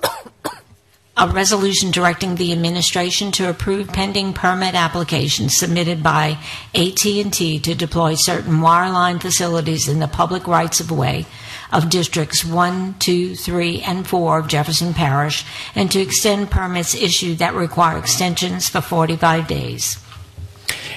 A 1.17 1.29
resolution 1.29 1.91
directing 1.91 2.37
the 2.37 2.53
administration 2.53 3.33
to 3.33 3.49
approve 3.49 3.89
pending 3.89 4.33
permit 4.33 4.75
applications 4.75 5.57
submitted 5.57 6.03
by 6.03 6.39
AT&T 6.75 7.61
to 7.61 7.75
deploy 7.75 8.15
certain 8.15 8.61
wireline 8.61 9.21
facilities 9.21 9.89
in 9.89 10.01
the 10.01 10.09
public 10.09 10.47
rights-of-way 10.49 11.21
of 11.21 11.27
Of 11.73 11.89
districts 11.89 12.45
1, 12.45 12.97
2, 12.99 13.35
3, 13.35 13.81
and 13.81 14.07
4 14.07 14.39
of 14.41 14.49
Jefferson 14.49 14.93
Parish, 14.93 15.45
and 15.75 15.91
to 15.91 16.01
extend 16.01 16.51
permits 16.51 16.95
issued 16.95 17.39
that 17.39 17.55
require 17.55 17.97
extensions 17.99 18.69
for 18.69 18.83
45 18.83 19.49
days. 19.49 19.97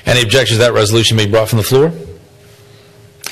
Any 0.06 0.22
objections 0.22 0.60
to 0.60 0.66
that 0.66 0.74
resolution 0.74 1.16
being 1.16 1.32
brought 1.32 1.48
from 1.48 1.58
the 1.58 1.64
floor? 1.64 1.94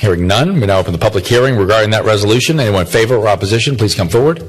Hearing 0.00 0.26
none, 0.26 0.58
we 0.58 0.66
now 0.66 0.78
open 0.78 0.92
the 0.92 0.98
public 0.98 1.26
hearing 1.26 1.56
regarding 1.56 1.90
that 1.90 2.04
resolution. 2.04 2.58
Anyone 2.58 2.82
in 2.82 2.86
favor 2.86 3.14
or 3.14 3.28
opposition, 3.28 3.76
please 3.76 3.94
come 3.94 4.08
forward. 4.08 4.42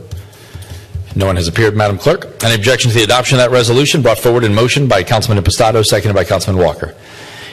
No 1.16 1.26
one 1.26 1.36
has 1.36 1.48
appeared, 1.48 1.76
Madam 1.76 1.98
Clerk. 1.98 2.44
Any 2.44 2.56
objection 2.56 2.92
to 2.92 2.98
the 2.98 3.04
adoption 3.04 3.38
of 3.38 3.44
that 3.44 3.52
resolution 3.52 4.02
brought 4.02 4.20
forward 4.20 4.44
in 4.44 4.54
motion 4.54 4.88
by 4.88 5.04
Councilman 5.04 5.42
Impastato, 5.44 5.86
seconded 5.86 6.16
by 6.16 6.24
Councilman 6.24 6.62
Walker? 6.64 6.96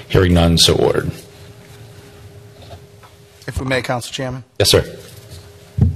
Hearing 0.09 0.35
none, 0.35 0.59
so 0.59 0.75
ordered. 0.75 1.13
If 3.47 3.59
we 3.61 3.67
may, 3.67 3.83
Council 3.83 4.13
Chairman. 4.13 4.45
Yes, 4.59 4.71
sir. 4.71 4.99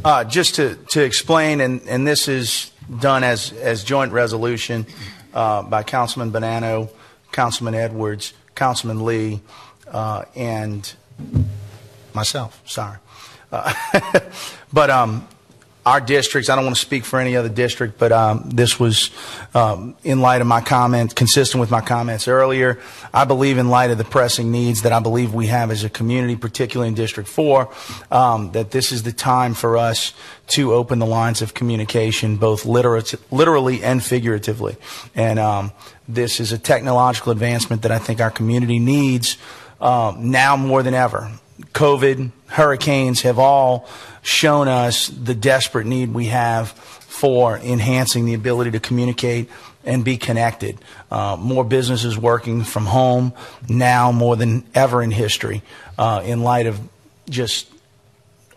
Uh, 0.06 0.22
just 0.22 0.54
to, 0.54 0.76
to 0.88 1.02
explain, 1.02 1.60
and, 1.60 1.82
and 1.88 2.06
this 2.06 2.28
is 2.28 2.70
done 3.00 3.24
as, 3.24 3.50
as 3.54 3.82
joint 3.82 4.12
resolution 4.12 4.86
uh, 5.34 5.64
by 5.64 5.82
Councilman 5.82 6.30
Bonano, 6.30 6.88
Councilman 7.32 7.74
Edwards, 7.74 8.32
Councilman 8.54 9.04
Lee, 9.04 9.40
uh, 9.88 10.24
and 10.36 10.94
myself, 12.14 12.62
sorry. 12.66 12.98
Uh, 13.50 13.74
but 14.72 14.90
um, 14.90 15.26
our 15.86 16.00
districts, 16.00 16.50
I 16.50 16.56
don't 16.56 16.64
want 16.64 16.74
to 16.74 16.82
speak 16.82 17.04
for 17.04 17.20
any 17.20 17.36
other 17.36 17.48
district, 17.48 17.96
but 17.96 18.10
um, 18.10 18.50
this 18.50 18.80
was 18.80 19.12
um, 19.54 19.94
in 20.02 20.20
light 20.20 20.40
of 20.40 20.48
my 20.48 20.60
comments, 20.60 21.14
consistent 21.14 21.60
with 21.60 21.70
my 21.70 21.80
comments 21.80 22.26
earlier. 22.26 22.80
I 23.14 23.24
believe 23.24 23.56
in 23.56 23.68
light 23.68 23.92
of 23.92 23.96
the 23.96 24.04
pressing 24.04 24.50
needs 24.50 24.82
that 24.82 24.92
I 24.92 24.98
believe 24.98 25.32
we 25.32 25.46
have 25.46 25.70
as 25.70 25.84
a 25.84 25.88
community, 25.88 26.34
particularly 26.34 26.88
in 26.88 26.94
District 26.94 27.28
4, 27.28 27.72
um, 28.10 28.50
that 28.50 28.72
this 28.72 28.90
is 28.90 29.04
the 29.04 29.12
time 29.12 29.54
for 29.54 29.76
us 29.76 30.12
to 30.48 30.74
open 30.74 30.98
the 30.98 31.06
lines 31.06 31.40
of 31.40 31.54
communication, 31.54 32.36
both 32.36 32.66
literally 32.66 33.84
and 33.84 34.04
figuratively. 34.04 34.76
And 35.14 35.38
um, 35.38 35.70
this 36.08 36.40
is 36.40 36.50
a 36.50 36.58
technological 36.58 37.30
advancement 37.30 37.82
that 37.82 37.92
I 37.92 38.00
think 38.00 38.20
our 38.20 38.32
community 38.32 38.80
needs 38.80 39.38
um, 39.80 40.32
now 40.32 40.56
more 40.56 40.82
than 40.82 40.94
ever. 40.94 41.30
COVID, 41.72 42.32
hurricanes 42.48 43.22
have 43.22 43.38
all 43.38 43.88
shown 44.26 44.66
us 44.66 45.06
the 45.06 45.34
desperate 45.34 45.86
need 45.86 46.12
we 46.12 46.26
have 46.26 46.70
for 46.70 47.56
enhancing 47.58 48.26
the 48.26 48.34
ability 48.34 48.72
to 48.72 48.80
communicate 48.80 49.48
and 49.84 50.04
be 50.04 50.16
connected. 50.16 50.76
Uh, 51.12 51.36
more 51.38 51.64
businesses 51.64 52.18
working 52.18 52.64
from 52.64 52.86
home 52.86 53.32
now 53.68 54.10
more 54.10 54.34
than 54.34 54.64
ever 54.74 55.00
in 55.00 55.12
history 55.12 55.62
uh, 55.96 56.22
in 56.24 56.42
light 56.42 56.66
of 56.66 56.80
just 57.30 57.68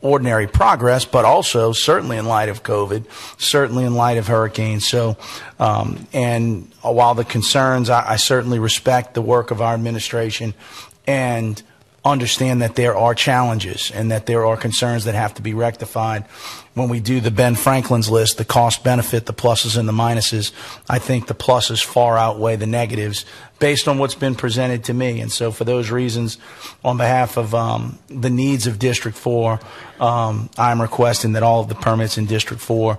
ordinary 0.01 0.47
progress, 0.47 1.05
but 1.05 1.23
also 1.23 1.71
certainly 1.71 2.17
in 2.17 2.25
light 2.25 2.49
of 2.49 2.63
COVID, 2.63 3.05
certainly 3.39 3.85
in 3.85 3.93
light 3.93 4.17
of 4.17 4.27
hurricanes. 4.27 4.87
So, 4.87 5.17
um, 5.59 6.07
and 6.13 6.71
while 6.81 7.13
the 7.13 7.25
concerns, 7.25 7.91
I, 7.91 8.13
I 8.13 8.15
certainly 8.15 8.57
respect 8.57 9.13
the 9.13 9.21
work 9.21 9.51
of 9.51 9.61
our 9.61 9.75
administration 9.75 10.55
and 11.05 11.61
understand 12.05 12.61
that 12.61 12.75
there 12.75 12.95
are 12.95 13.13
challenges 13.13 13.91
and 13.91 14.11
that 14.11 14.25
there 14.25 14.45
are 14.45 14.55
concerns 14.55 15.05
that 15.05 15.15
have 15.15 15.33
to 15.35 15.41
be 15.41 15.53
rectified. 15.53 16.23
When 16.73 16.87
we 16.87 16.99
do 16.99 17.19
the 17.19 17.31
Ben 17.31 17.55
Franklin's 17.55 18.09
list, 18.09 18.37
the 18.37 18.45
cost 18.45 18.83
benefit, 18.83 19.25
the 19.25 19.33
pluses 19.33 19.77
and 19.77 19.87
the 19.87 19.93
minuses, 19.93 20.51
I 20.87 20.99
think 20.99 21.27
the 21.27 21.35
pluses 21.35 21.83
far 21.83 22.17
outweigh 22.17 22.55
the 22.55 22.67
negatives 22.67 23.25
based 23.59 23.87
on 23.87 23.97
what's 23.97 24.15
been 24.15 24.35
presented 24.35 24.85
to 24.85 24.93
me. 24.93 25.19
And 25.19 25.31
so, 25.31 25.51
for 25.51 25.65
those 25.65 25.91
reasons, 25.91 26.37
on 26.83 26.97
behalf 26.97 27.37
of 27.37 27.53
um, 27.53 27.99
the 28.07 28.29
needs 28.29 28.65
of 28.65 28.79
District 28.79 29.17
4, 29.17 29.59
um, 29.99 30.49
I'm 30.57 30.81
requesting 30.81 31.33
that 31.33 31.43
all 31.43 31.61
of 31.61 31.67
the 31.67 31.75
permits 31.75 32.17
in 32.17 32.25
District 32.25 32.61
4 32.61 32.97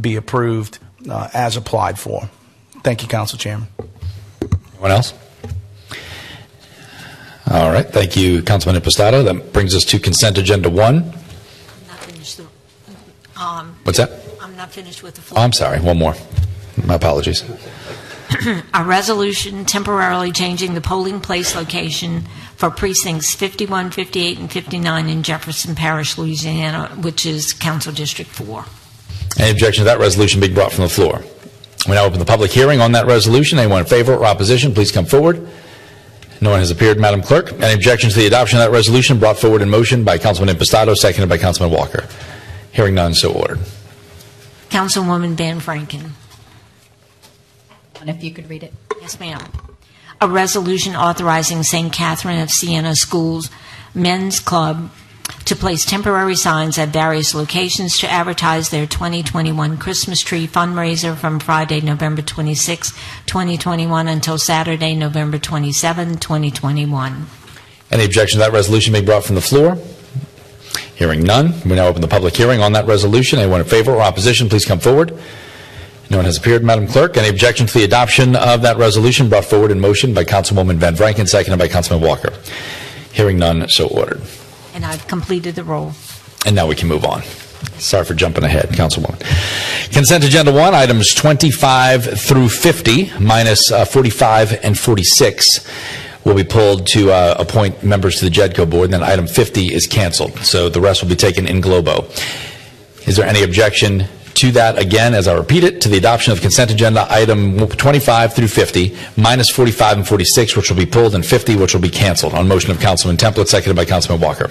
be 0.00 0.16
approved 0.16 0.78
uh, 1.08 1.28
as 1.32 1.56
applied 1.56 1.98
for. 1.98 2.28
Thank 2.82 3.02
you, 3.02 3.08
Council 3.08 3.38
Chairman. 3.38 3.68
Anyone 4.72 4.90
else? 4.90 5.14
All 7.50 7.72
right, 7.72 7.86
thank 7.86 8.16
you, 8.16 8.42
Councilman 8.42 8.80
Impastato. 8.80 9.24
That 9.24 9.52
brings 9.52 9.74
us 9.74 9.84
to 9.86 9.98
consent 9.98 10.38
agenda 10.38 10.70
one. 10.70 11.12
Not 11.88 11.98
finished 11.98 12.36
the- 12.36 13.40
um, 13.40 13.76
What's 13.82 13.98
that? 13.98 14.10
I'm 14.40 14.56
not 14.56 14.70
finished 14.70 15.02
with 15.02 15.14
the 15.16 15.20
Oh, 15.20 15.24
floor. 15.24 15.40
I'm 15.42 15.52
sorry, 15.52 15.80
one 15.80 15.98
more. 15.98 16.14
My 16.84 16.94
apologies. 16.94 17.42
A 18.74 18.84
resolution 18.84 19.64
temporarily 19.64 20.30
changing 20.30 20.74
the 20.74 20.80
polling 20.80 21.20
place 21.20 21.56
location 21.56 22.24
for 22.56 22.70
precincts 22.70 23.34
51, 23.34 23.90
58, 23.90 24.38
and 24.38 24.50
59 24.52 25.08
in 25.08 25.22
Jefferson 25.24 25.74
Parish, 25.74 26.16
Louisiana, 26.16 26.88
which 27.00 27.26
is 27.26 27.52
Council 27.52 27.92
District 27.92 28.30
4. 28.30 28.64
Any 29.38 29.50
objection 29.50 29.82
to 29.82 29.86
that 29.86 29.98
resolution 29.98 30.40
being 30.40 30.54
brought 30.54 30.72
from 30.72 30.82
the 30.84 30.88
floor? 30.88 31.22
We 31.88 31.94
now 31.94 32.04
open 32.04 32.20
the 32.20 32.24
public 32.24 32.52
hearing 32.52 32.80
on 32.80 32.92
that 32.92 33.06
resolution. 33.06 33.58
Anyone 33.58 33.80
in 33.80 33.86
favor 33.86 34.14
or 34.14 34.24
opposition, 34.26 34.72
please 34.72 34.92
come 34.92 35.06
forward. 35.06 35.48
No 36.40 36.50
one 36.50 36.60
has 36.60 36.70
appeared, 36.70 36.98
Madam 36.98 37.22
Clerk. 37.22 37.52
Any 37.52 37.74
objections 37.74 38.14
to 38.14 38.20
the 38.20 38.26
adoption 38.26 38.58
of 38.58 38.64
that 38.64 38.70
resolution 38.70 39.18
brought 39.18 39.38
forward 39.38 39.60
in 39.60 39.68
motion 39.68 40.04
by 40.04 40.16
Councilman 40.16 40.54
Impastato, 40.54 40.96
seconded 40.96 41.28
by 41.28 41.36
Councilman 41.36 41.76
Walker? 41.76 42.06
Hearing 42.72 42.94
none, 42.94 43.14
so 43.14 43.32
ordered. 43.32 43.58
Councilwoman 44.70 45.34
Van 45.34 45.60
Vranken. 45.60 46.12
And 48.00 48.08
if 48.08 48.24
you 48.24 48.30
could 48.30 48.48
read 48.48 48.62
it. 48.62 48.72
Yes, 49.00 49.20
ma'am. 49.20 49.40
A 50.20 50.28
resolution 50.28 50.94
authorizing 50.94 51.62
St. 51.62 51.92
Catherine 51.92 52.40
of 52.40 52.50
Siena 52.50 52.94
Schools 52.94 53.50
Men's 53.94 54.40
Club 54.40 54.90
to 55.44 55.56
place 55.56 55.84
temporary 55.84 56.36
signs 56.36 56.78
at 56.78 56.90
various 56.90 57.34
locations 57.34 57.98
to 57.98 58.10
advertise 58.10 58.70
their 58.70 58.86
2021 58.86 59.78
Christmas 59.78 60.20
tree 60.20 60.46
fundraiser 60.46 61.16
from 61.16 61.40
Friday, 61.40 61.80
November 61.80 62.22
26, 62.22 62.92
2021 63.26 64.08
until 64.08 64.38
Saturday, 64.38 64.94
November 64.94 65.38
27, 65.38 66.18
2021. 66.18 67.26
Any 67.90 68.04
objection 68.04 68.38
to 68.38 68.44
that 68.44 68.52
resolution 68.52 68.92
being 68.92 69.04
brought 69.04 69.24
from 69.24 69.34
the 69.34 69.40
floor? 69.40 69.76
Hearing 70.94 71.22
none, 71.22 71.54
we 71.62 71.76
now 71.76 71.86
open 71.86 72.02
the 72.02 72.08
public 72.08 72.36
hearing 72.36 72.60
on 72.60 72.72
that 72.74 72.86
resolution. 72.86 73.38
Anyone 73.38 73.60
in 73.60 73.66
favor 73.66 73.92
or 73.92 74.02
opposition, 74.02 74.48
please 74.48 74.64
come 74.64 74.78
forward. 74.78 75.18
No 76.10 76.16
one 76.16 76.26
has 76.26 76.36
appeared, 76.36 76.62
Madam 76.62 76.86
Clerk. 76.86 77.16
Any 77.16 77.28
objection 77.28 77.66
to 77.66 77.78
the 77.78 77.84
adoption 77.84 78.36
of 78.36 78.62
that 78.62 78.76
resolution 78.76 79.28
brought 79.28 79.44
forward 79.44 79.70
in 79.70 79.80
motion 79.80 80.12
by 80.12 80.24
Councilwoman 80.24 80.76
Van 80.76 80.94
Vranken, 80.94 81.28
seconded 81.28 81.58
by 81.58 81.68
Councilman 81.68 82.06
Walker? 82.06 82.32
Hearing 83.12 83.38
none, 83.38 83.68
so 83.68 83.86
ordered. 83.86 84.20
And 84.74 84.84
I've 84.84 85.06
completed 85.08 85.54
the 85.54 85.64
roll. 85.64 85.92
And 86.46 86.56
now 86.56 86.66
we 86.66 86.74
can 86.74 86.88
move 86.88 87.04
on. 87.04 87.22
Sorry 87.78 88.04
for 88.04 88.14
jumping 88.14 88.44
ahead, 88.44 88.70
Councilwoman. 88.70 89.20
Consent 89.92 90.24
Agenda 90.24 90.52
1, 90.52 90.74
items 90.74 91.14
25 91.14 92.20
through 92.20 92.48
50, 92.48 93.18
minus 93.18 93.70
uh, 93.72 93.84
45 93.84 94.64
and 94.64 94.78
46, 94.78 95.66
will 96.24 96.34
be 96.34 96.44
pulled 96.44 96.86
to 96.88 97.10
uh, 97.10 97.34
appoint 97.38 97.82
members 97.82 98.18
to 98.20 98.26
the 98.26 98.30
JEDCO 98.30 98.68
board, 98.68 98.84
and 98.84 98.94
then 98.94 99.02
item 99.02 99.26
50 99.26 99.72
is 99.72 99.86
canceled. 99.86 100.38
So 100.40 100.68
the 100.68 100.80
rest 100.80 101.02
will 101.02 101.08
be 101.08 101.16
taken 101.16 101.46
in 101.46 101.60
globo. 101.60 102.06
Is 103.06 103.16
there 103.16 103.26
any 103.26 103.42
objection 103.42 104.06
to 104.40 104.50
that? 104.52 104.78
Again, 104.78 105.12
as 105.12 105.28
I 105.28 105.34
repeat 105.36 105.64
it, 105.64 105.82
to 105.82 105.88
the 105.90 105.98
adoption 105.98 106.32
of 106.32 106.40
consent 106.40 106.70
agenda 106.70 107.06
item 107.10 107.58
25 107.58 108.32
through 108.32 108.48
50, 108.48 108.96
minus 109.18 109.50
45 109.50 109.98
and 109.98 110.08
46, 110.08 110.56
which 110.56 110.70
will 110.70 110.78
be 110.78 110.86
pulled, 110.86 111.14
and 111.14 111.24
50, 111.24 111.56
which 111.56 111.74
will 111.74 111.82
be 111.82 111.90
canceled, 111.90 112.32
on 112.32 112.48
motion 112.48 112.70
of 112.70 112.80
Councilman 112.80 113.18
Templet, 113.18 113.48
seconded 113.48 113.76
by 113.76 113.84
Councilman 113.84 114.22
Walker. 114.22 114.50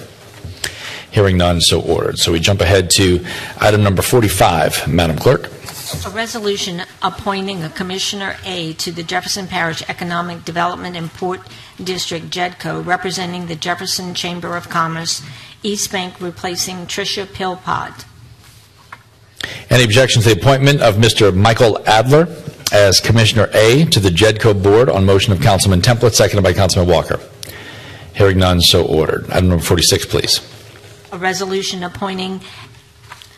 Hearing 1.10 1.36
none, 1.36 1.60
so 1.60 1.80
ordered. 1.80 2.18
So 2.18 2.30
we 2.30 2.38
jump 2.38 2.60
ahead 2.60 2.88
to 2.90 3.24
item 3.60 3.82
number 3.82 4.00
45. 4.00 4.86
Madam 4.86 5.16
Clerk? 5.16 5.50
A 6.06 6.10
resolution 6.10 6.82
appointing 7.02 7.64
a 7.64 7.68
Commissioner 7.68 8.36
A 8.44 8.74
to 8.74 8.92
the 8.92 9.02
Jefferson 9.02 9.48
Parish 9.48 9.82
Economic 9.88 10.44
Development 10.44 10.96
and 10.96 11.12
Port 11.12 11.40
District 11.82 12.30
JEDCO 12.30 12.86
representing 12.86 13.46
the 13.46 13.56
Jefferson 13.56 14.14
Chamber 14.14 14.56
of 14.56 14.68
Commerce, 14.68 15.20
East 15.64 15.90
Bank 15.90 16.20
replacing 16.20 16.86
Tricia 16.86 17.26
Pillpot. 17.26 18.04
Any 19.70 19.84
objection 19.84 20.22
to 20.22 20.34
the 20.34 20.40
appointment 20.40 20.80
of 20.80 20.96
Mr. 20.96 21.34
Michael 21.34 21.78
Adler 21.86 22.28
as 22.72 23.00
Commissioner 23.00 23.48
A 23.54 23.84
to 23.86 24.00
the 24.00 24.10
JEDCO 24.10 24.62
Board 24.62 24.88
on 24.88 25.04
motion 25.04 25.32
of 25.32 25.40
Councilman 25.40 25.80
Templet, 25.80 26.12
seconded 26.12 26.44
by 26.44 26.52
Councilman 26.52 26.88
Walker? 26.88 27.20
Hearing 28.14 28.38
none, 28.38 28.60
so 28.60 28.84
ordered. 28.84 29.30
Item 29.30 29.48
number 29.48 29.64
46, 29.64 30.06
please. 30.06 30.40
A 31.12 31.18
resolution 31.18 31.82
appointing 31.82 32.40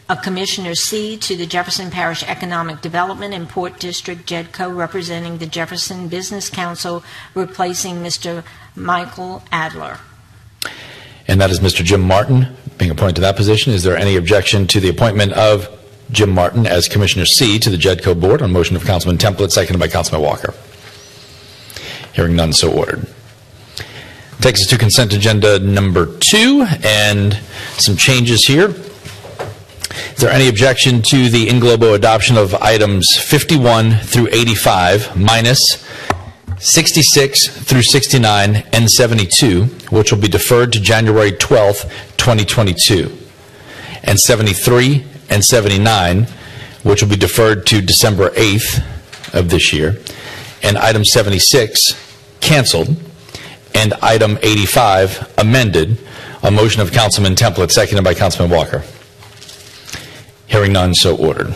a 0.08 0.16
Commissioner 0.16 0.74
C 0.74 1.16
to 1.16 1.36
the 1.36 1.46
Jefferson 1.46 1.90
Parish 1.90 2.22
Economic 2.24 2.82
Development 2.82 3.32
and 3.32 3.48
Port 3.48 3.78
District 3.78 4.26
JEDCO 4.26 4.76
representing 4.76 5.38
the 5.38 5.46
Jefferson 5.46 6.08
Business 6.08 6.50
Council, 6.50 7.02
replacing 7.34 7.96
Mr. 8.02 8.44
Michael 8.74 9.42
Adler. 9.50 9.98
And 11.28 11.40
that 11.40 11.50
is 11.50 11.60
Mr. 11.60 11.84
Jim 11.84 12.02
Martin 12.02 12.56
being 12.76 12.90
appointed 12.90 13.14
to 13.16 13.20
that 13.22 13.36
position. 13.36 13.72
Is 13.72 13.84
there 13.84 13.96
any 13.96 14.16
objection 14.16 14.66
to 14.66 14.80
the 14.80 14.88
appointment 14.88 15.32
of 15.32 15.68
Jim 16.12 16.30
Martin 16.30 16.66
as 16.66 16.88
Commissioner 16.88 17.24
C 17.24 17.58
to 17.58 17.70
the 17.70 17.76
JEDCO 17.76 18.20
Board 18.20 18.42
on 18.42 18.52
motion 18.52 18.76
of 18.76 18.84
Councilman 18.84 19.18
Templet, 19.18 19.50
seconded 19.50 19.80
by 19.80 19.88
Councilman 19.88 20.22
Walker? 20.22 20.54
Hearing 22.12 22.36
none, 22.36 22.52
so 22.52 22.70
ordered. 22.70 23.08
Takes 24.40 24.62
us 24.62 24.66
to 24.68 24.78
consent 24.78 25.12
agenda 25.12 25.58
number 25.58 26.18
two, 26.18 26.66
and 26.84 27.34
some 27.78 27.96
changes 27.96 28.44
here. 28.44 28.68
Is 28.68 30.18
there 30.18 30.30
any 30.30 30.48
objection 30.48 31.02
to 31.02 31.28
the 31.28 31.48
in 31.48 31.60
globo 31.60 31.94
adoption 31.94 32.36
of 32.36 32.54
items 32.54 33.16
51 33.16 33.92
through 33.92 34.28
85 34.32 35.16
minus 35.16 35.82
66 36.58 37.48
through 37.64 37.82
69 37.82 38.56
and 38.72 38.90
72, 38.90 39.64
which 39.90 40.12
will 40.12 40.20
be 40.20 40.28
deferred 40.28 40.72
to 40.72 40.80
January 40.80 41.32
12th, 41.32 41.90
2022, 42.18 43.16
and 44.04 44.20
73 44.20 45.04
and 45.32 45.42
79, 45.42 46.26
which 46.82 47.02
will 47.02 47.08
be 47.08 47.16
deferred 47.16 47.66
to 47.66 47.80
December 47.80 48.28
8th 48.30 48.84
of 49.32 49.48
this 49.48 49.72
year, 49.72 49.96
and 50.62 50.76
item 50.76 51.04
76 51.04 51.80
canceled, 52.40 52.94
and 53.74 53.94
item 54.02 54.38
85 54.42 55.32
amended, 55.38 55.98
a 56.42 56.50
motion 56.50 56.82
of 56.82 56.92
Councilman 56.92 57.34
Templet, 57.34 57.70
seconded 57.70 58.04
by 58.04 58.12
Councilman 58.12 58.54
Walker. 58.54 58.84
Hearing 60.48 60.74
none, 60.74 60.94
so 60.94 61.16
ordered. 61.16 61.54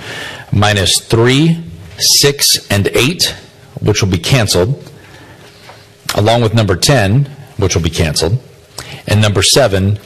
minus 0.52 0.99
3, 0.99 1.64
6, 1.98 2.68
and 2.72 2.88
8, 2.90 3.36
which 3.84 4.01
will 4.01 4.10
be 4.10 4.18
canceled, 4.18 4.91
along 6.15 6.41
with 6.41 6.53
number 6.53 6.76
10, 6.76 7.26
which 7.57 7.76
will 7.76 7.84
be 7.84 7.89
canceled, 7.89 8.39
and 9.07 9.22
number 9.22 9.43
7, 9.43 9.99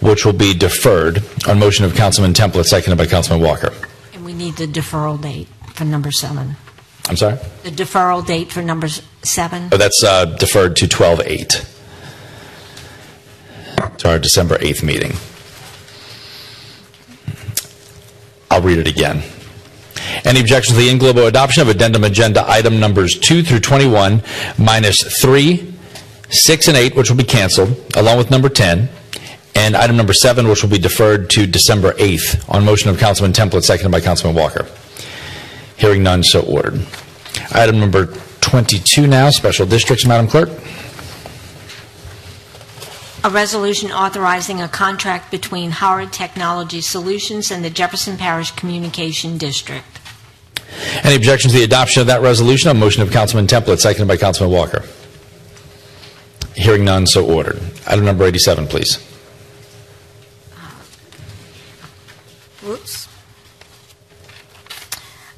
which 0.00 0.24
will 0.24 0.32
be 0.32 0.54
deferred 0.54 1.22
on 1.48 1.58
motion 1.58 1.84
of 1.84 1.94
Councilman 1.94 2.32
Templet, 2.34 2.66
seconded 2.66 2.98
by 2.98 3.06
Councilman 3.06 3.42
Walker. 3.44 3.72
And 4.12 4.24
we 4.24 4.34
need 4.34 4.56
the 4.56 4.66
deferral 4.66 5.20
date 5.20 5.48
for 5.74 5.84
number 5.84 6.12
seven. 6.12 6.56
I'm 7.08 7.16
sorry? 7.16 7.36
The 7.62 7.70
deferral 7.70 8.24
date 8.24 8.52
for 8.52 8.62
number 8.62 8.88
seven. 9.22 9.68
Oh, 9.72 9.76
that's 9.76 10.02
uh, 10.04 10.26
deferred 10.26 10.76
to 10.76 10.86
12/8, 10.86 11.66
to 13.98 14.08
our 14.08 14.18
December 14.18 14.56
8th 14.58 14.82
meeting. 14.82 15.12
I'll 18.50 18.62
read 18.62 18.78
it 18.78 18.86
again. 18.86 19.22
Any 20.24 20.40
objections 20.40 20.76
to 20.76 20.82
the 20.82 20.90
in 20.90 20.98
globo 20.98 21.26
adoption 21.26 21.62
of 21.62 21.68
addendum 21.68 22.04
agenda 22.04 22.48
item 22.48 22.80
numbers 22.80 23.18
2 23.18 23.42
through 23.42 23.60
21, 23.60 24.22
minus 24.58 25.02
3, 25.20 25.74
6, 26.30 26.68
and 26.68 26.76
8, 26.76 26.96
which 26.96 27.10
will 27.10 27.16
be 27.16 27.24
canceled, 27.24 27.76
along 27.96 28.18
with 28.18 28.30
number 28.30 28.48
10, 28.48 28.88
and 29.54 29.76
item 29.76 29.96
number 29.96 30.12
7, 30.12 30.48
which 30.48 30.62
will 30.62 30.70
be 30.70 30.78
deferred 30.78 31.30
to 31.30 31.46
December 31.46 31.92
8th, 31.92 32.48
on 32.52 32.64
motion 32.64 32.90
of 32.90 32.98
Councilman 32.98 33.32
Templet, 33.32 33.62
seconded 33.62 33.92
by 33.92 34.00
Councilman 34.00 34.36
Walker. 34.36 34.66
Hearing 35.76 36.02
none, 36.02 36.22
so 36.22 36.40
ordered. 36.42 36.86
Item 37.52 37.80
number 37.80 38.06
22 38.40 39.06
now, 39.06 39.30
special 39.30 39.66
districts, 39.66 40.06
Madam 40.06 40.28
Clerk. 40.28 40.50
A 43.24 43.30
resolution 43.30 43.90
authorizing 43.90 44.60
a 44.60 44.68
contract 44.68 45.30
between 45.30 45.70
Howard 45.70 46.12
Technology 46.12 46.82
Solutions 46.82 47.50
and 47.50 47.64
the 47.64 47.70
Jefferson 47.70 48.18
Parish 48.18 48.50
Communication 48.50 49.38
District. 49.38 49.93
Any 51.02 51.16
objection 51.16 51.50
to 51.50 51.56
the 51.56 51.64
adoption 51.64 52.00
of 52.00 52.06
that 52.08 52.20
resolution 52.22 52.70
on 52.70 52.78
motion 52.78 53.02
of 53.02 53.10
Councilman 53.10 53.46
Templet, 53.46 53.78
seconded 53.78 54.08
by 54.08 54.16
Councilman 54.16 54.52
Walker? 54.52 54.84
Hearing 56.54 56.84
none, 56.84 57.06
so 57.06 57.26
ordered. 57.26 57.60
Item 57.86 58.04
number 58.04 58.24
87, 58.24 58.66
please. 58.68 58.98
Uh, 60.56 60.70
whoops. 62.62 63.03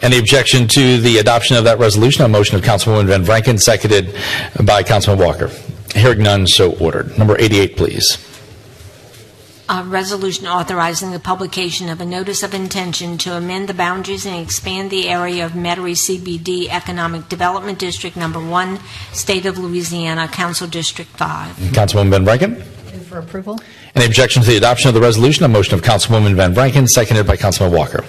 Any 0.00 0.18
objection 0.18 0.68
to 0.68 0.98
the 0.98 1.18
adoption 1.18 1.56
of 1.56 1.64
that 1.64 1.78
resolution 1.78 2.24
on 2.24 2.30
motion 2.30 2.56
of 2.56 2.62
Councilwoman 2.62 3.06
Van 3.06 3.24
Vranken, 3.24 3.60
seconded 3.60 4.14
by 4.64 4.82
Councilman 4.82 5.24
Walker? 5.24 5.50
Hearing 5.94 6.22
none, 6.22 6.46
so 6.46 6.72
ordered. 6.78 7.18
Number 7.18 7.36
88, 7.38 7.76
please. 7.76 8.24
A 9.70 9.82
resolution 9.84 10.46
authorizing 10.46 11.10
the 11.10 11.18
publication 11.18 11.90
of 11.90 12.00
a 12.00 12.04
notice 12.06 12.42
of 12.42 12.54
intention 12.54 13.18
to 13.18 13.36
amend 13.36 13.68
the 13.68 13.74
boundaries 13.74 14.24
and 14.24 14.40
expand 14.40 14.90
the 14.90 15.08
area 15.08 15.44
of 15.44 15.52
Metairie 15.52 15.92
CBD 15.92 16.68
Economic 16.70 17.28
Development 17.28 17.78
District 17.78 18.16
Number 18.16 18.40
1, 18.40 18.78
State 19.12 19.44
of 19.44 19.58
Louisiana, 19.58 20.28
Council 20.28 20.68
District 20.68 21.10
5. 21.10 21.56
Councilwoman 21.72 22.10
Van 22.10 22.24
Vranken? 22.24 22.56
Move 22.94 23.06
for 23.06 23.18
approval? 23.18 23.60
Any 23.94 24.06
objection 24.06 24.42
to 24.42 24.48
the 24.48 24.56
adoption 24.56 24.88
of 24.88 24.94
the 24.94 25.02
resolution 25.02 25.44
on 25.44 25.52
motion 25.52 25.74
of 25.74 25.82
Councilwoman 25.82 26.34
Van 26.34 26.54
Vranken, 26.54 26.88
seconded 26.88 27.26
by 27.26 27.36
Councilman 27.36 27.76
Walker? 27.76 28.04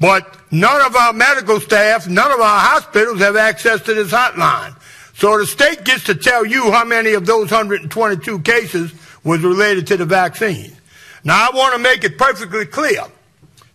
but 0.00 0.36
none 0.50 0.80
of 0.86 0.94
our 0.94 1.12
medical 1.12 1.60
staff, 1.60 2.08
none 2.08 2.30
of 2.30 2.40
our 2.40 2.60
hospitals 2.60 3.20
have 3.20 3.36
access 3.36 3.80
to 3.82 3.94
this 3.94 4.12
hotline. 4.12 4.76
So 5.14 5.38
the 5.38 5.46
state 5.46 5.84
gets 5.84 6.04
to 6.04 6.14
tell 6.14 6.44
you 6.44 6.72
how 6.72 6.84
many 6.84 7.12
of 7.12 7.24
those 7.24 7.50
122 7.50 8.40
cases 8.40 8.92
was 9.22 9.42
related 9.42 9.86
to 9.88 9.96
the 9.96 10.04
vaccine. 10.04 10.76
Now 11.22 11.48
I 11.50 11.56
want 11.56 11.74
to 11.74 11.78
make 11.78 12.04
it 12.04 12.18
perfectly 12.18 12.66
clear 12.66 13.04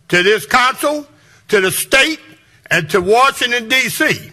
to 0.08 0.22
this 0.22 0.46
council, 0.46 1.06
to 1.48 1.60
the 1.60 1.70
state 1.70 2.20
and 2.70 2.88
to 2.90 3.00
Washington, 3.00 3.68
D.C. 3.68 4.30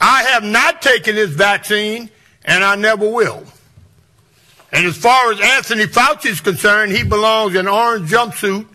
I 0.00 0.22
have 0.24 0.42
not 0.42 0.82
taken 0.82 1.14
this 1.14 1.30
vaccine, 1.30 2.10
and 2.44 2.64
I 2.64 2.76
never 2.76 3.08
will. 3.08 3.44
And 4.72 4.86
as 4.86 4.96
far 4.96 5.32
as 5.32 5.40
Anthony 5.40 5.84
Fauci 5.84 6.26
is 6.26 6.40
concerned, 6.40 6.92
he 6.92 7.04
belongs 7.04 7.54
in 7.54 7.68
orange 7.68 8.10
jumpsuit 8.10 8.66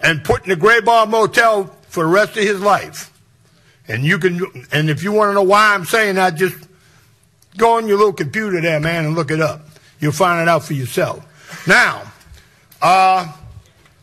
and 0.00 0.24
put 0.24 0.44
in 0.44 0.50
the 0.50 0.56
Gray 0.56 0.80
Bar 0.80 1.06
Motel 1.06 1.64
for 1.88 2.04
the 2.04 2.10
rest 2.10 2.36
of 2.36 2.42
his 2.42 2.60
life. 2.60 3.12
And 3.88 4.04
you 4.04 4.18
can, 4.18 4.40
and 4.72 4.90
if 4.90 5.02
you 5.02 5.12
want 5.12 5.30
to 5.30 5.34
know 5.34 5.42
why 5.42 5.74
I'm 5.74 5.84
saying 5.84 6.16
that, 6.16 6.34
just 6.34 6.65
go 7.56 7.76
on 7.76 7.88
your 7.88 7.98
little 7.98 8.12
computer 8.12 8.60
there, 8.60 8.80
man, 8.80 9.04
and 9.06 9.14
look 9.14 9.30
it 9.30 9.40
up. 9.40 9.62
You'll 10.00 10.12
find 10.12 10.40
it 10.40 10.48
out 10.48 10.64
for 10.64 10.74
yourself. 10.74 11.24
Now, 11.66 12.02
uh, 12.82 13.32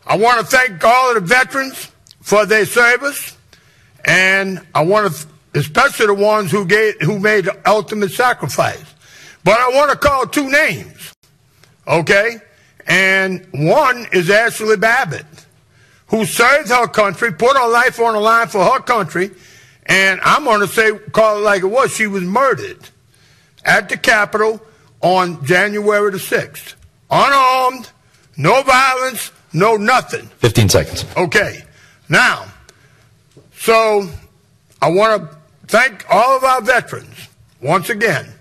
I 0.06 0.18
want 0.18 0.42
to 0.42 0.46
thank 0.46 0.84
all 0.84 1.16
of 1.16 1.16
the 1.16 1.22
veterans 1.22 1.92
for 2.22 2.46
their 2.46 2.66
service, 2.66 3.38
and 4.04 4.66
I 4.74 4.84
want 4.84 5.14
to, 5.14 5.28
especially 5.60 6.08
the 6.08 6.14
ones 6.14 6.52
who 6.52 6.66
gave, 6.66 7.00
who 7.02 7.20
made 7.20 7.46
the 7.46 7.70
ultimate 7.70 8.12
sacrifice. 8.12 8.84
But 9.44 9.60
I 9.60 9.70
want 9.70 9.92
to 9.92 9.98
call 9.98 10.26
two 10.26 10.50
names, 10.50 11.14
okay? 11.88 12.38
And 12.88 13.46
one 13.54 14.08
is 14.12 14.30
Ashli 14.30 14.80
Babbitt, 14.80 15.26
who 16.08 16.26
served 16.26 16.70
her 16.70 16.88
country, 16.88 17.32
put 17.34 17.56
her 17.56 17.70
life 17.70 18.00
on 18.00 18.14
the 18.14 18.20
line 18.20 18.48
for 18.48 18.64
her 18.64 18.80
country, 18.80 19.32
and 19.86 20.20
I'm 20.24 20.46
going 20.46 20.62
to 20.62 20.68
say, 20.68 20.98
call 21.12 21.38
it 21.38 21.42
like 21.42 21.62
it 21.64 21.68
was. 21.68 21.94
She 21.94 22.08
was 22.08 22.24
murdered 22.24 22.90
at 23.66 23.90
the 23.90 23.98
Capitol 23.98 24.62
on 25.02 25.44
January 25.46 26.12
the 26.12 26.18
6th. 26.18 26.76
Unarmed, 27.10 27.90
no 28.38 28.64
violence, 28.64 29.32
no 29.52 29.76
nothing. 29.76 30.28
15 30.40 30.70
seconds. 30.70 31.06
Okay. 31.16 31.64
Now, 32.10 32.46
so 33.56 34.10
I 34.82 34.90
want 34.90 35.22
to 35.22 35.38
thank 35.68 36.06
all 36.10 36.38
of 36.38 36.44
our 36.44 36.62
veterans 36.62 37.30
once 37.62 37.90
again. 37.90 38.34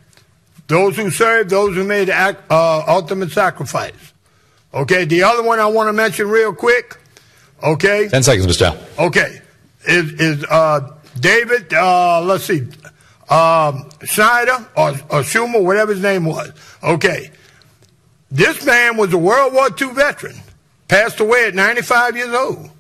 Those 0.68 0.96
who 0.96 1.10
served, 1.10 1.50
those 1.50 1.74
who 1.74 1.84
made 1.84 2.08
the 2.08 2.36
uh, 2.50 2.84
ultimate 2.88 3.30
sacrifice. 3.30 4.12
Okay. 4.72 5.04
The 5.04 5.22
other 5.22 5.42
one 5.42 5.60
I 5.60 5.66
want 5.66 5.88
to 5.88 5.92
mention 5.92 6.28
real 6.28 6.54
quick. 6.54 6.96
Okay. 7.62 8.08
10 8.08 8.22
seconds, 8.22 8.46
Mr. 8.46 8.66
Al. 8.66 9.06
Okay. 9.06 9.40
Is, 9.86 10.12
is 10.12 10.44
uh, 10.48 10.96
David, 11.20 11.74
uh, 11.74 12.22
let's 12.22 12.44
see, 12.44 12.66
um, 13.28 13.88
Schneider 14.02 14.66
or, 14.76 14.90
or 14.90 15.22
Schumer, 15.22 15.62
whatever 15.62 15.92
his 15.92 16.02
name 16.02 16.24
was. 16.24 16.52
Okay. 16.82 17.30
This 18.30 18.64
man 18.64 18.96
was 18.96 19.12
a 19.12 19.18
World 19.18 19.52
War 19.52 19.68
II 19.68 19.92
veteran, 19.92 20.36
passed 20.88 21.20
away 21.20 21.46
at 21.46 21.54
95 21.54 22.16
years 22.16 22.34
old. 22.34 22.70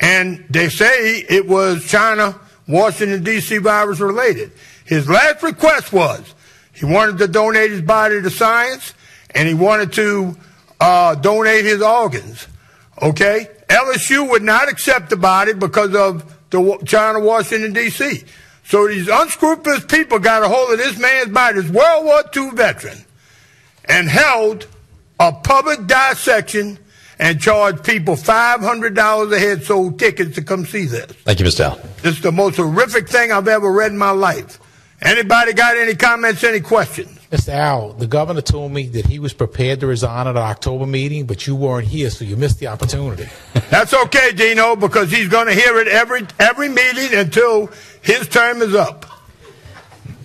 And 0.00 0.44
they 0.50 0.68
say 0.68 1.18
it 1.28 1.46
was 1.46 1.86
China, 1.86 2.38
Washington, 2.66 3.22
D.C. 3.22 3.58
virus 3.58 4.00
related. 4.00 4.50
His 4.84 5.08
last 5.08 5.42
request 5.42 5.92
was 5.92 6.34
he 6.72 6.84
wanted 6.84 7.18
to 7.18 7.28
donate 7.28 7.70
his 7.70 7.82
body 7.82 8.20
to 8.20 8.30
science 8.30 8.94
and 9.34 9.46
he 9.46 9.54
wanted 9.54 9.92
to 9.94 10.36
uh, 10.80 11.14
donate 11.14 11.64
his 11.64 11.80
organs. 11.80 12.48
Okay? 13.00 13.48
LSU 13.68 14.28
would 14.28 14.42
not 14.42 14.68
accept 14.68 15.10
the 15.10 15.16
body 15.16 15.52
because 15.52 15.94
of 15.94 16.36
the 16.50 16.78
China, 16.84 17.20
Washington, 17.20 17.72
D.C. 17.72 18.24
So 18.64 18.88
these 18.88 19.08
unscrupulous 19.08 19.84
people 19.84 20.18
got 20.18 20.42
a 20.42 20.48
hold 20.48 20.72
of 20.72 20.78
this 20.78 20.98
man's 20.98 21.30
body, 21.30 21.60
this 21.60 21.70
World 21.70 22.04
War 22.04 22.22
II 22.34 22.50
veteran, 22.50 22.98
and 23.84 24.08
held 24.08 24.66
a 25.18 25.32
public 25.32 25.86
dissection 25.86 26.78
and 27.18 27.40
charged 27.40 27.84
people 27.84 28.16
$500 28.16 29.32
a 29.32 29.38
head 29.38 29.62
sold 29.64 29.98
tickets 29.98 30.34
to 30.34 30.42
come 30.42 30.64
see 30.64 30.86
this. 30.86 31.12
Thank 31.24 31.40
you, 31.40 31.46
Mr. 31.46 31.60
Al. 31.60 31.76
This 32.02 32.16
is 32.16 32.20
the 32.20 32.32
most 32.32 32.56
horrific 32.56 33.08
thing 33.08 33.30
I've 33.30 33.48
ever 33.48 33.70
read 33.70 33.92
in 33.92 33.98
my 33.98 34.10
life. 34.10 34.58
Anybody 35.00 35.52
got 35.52 35.76
any 35.76 35.94
comments, 35.94 36.42
any 36.44 36.60
questions? 36.60 37.18
Mr. 37.32 37.48
Al, 37.48 37.94
the 37.94 38.06
governor 38.06 38.42
told 38.42 38.72
me 38.72 38.86
that 38.88 39.06
he 39.06 39.18
was 39.18 39.32
prepared 39.32 39.80
to 39.80 39.86
resign 39.86 40.26
at 40.26 40.32
the 40.32 40.40
October 40.40 40.84
meeting, 40.84 41.24
but 41.24 41.46
you 41.46 41.56
weren't 41.56 41.88
here, 41.88 42.10
so 42.10 42.26
you 42.26 42.36
missed 42.36 42.58
the 42.58 42.66
opportunity. 42.66 43.26
That's 43.70 43.94
okay, 43.94 44.32
Dino, 44.32 44.76
because 44.76 45.10
he's 45.10 45.28
going 45.28 45.46
to 45.46 45.54
hear 45.54 45.78
it 45.78 45.88
every 45.88 46.26
every 46.38 46.68
meeting 46.68 47.18
until 47.18 47.70
his 48.02 48.28
term 48.28 48.60
is 48.60 48.74
up. 48.74 49.06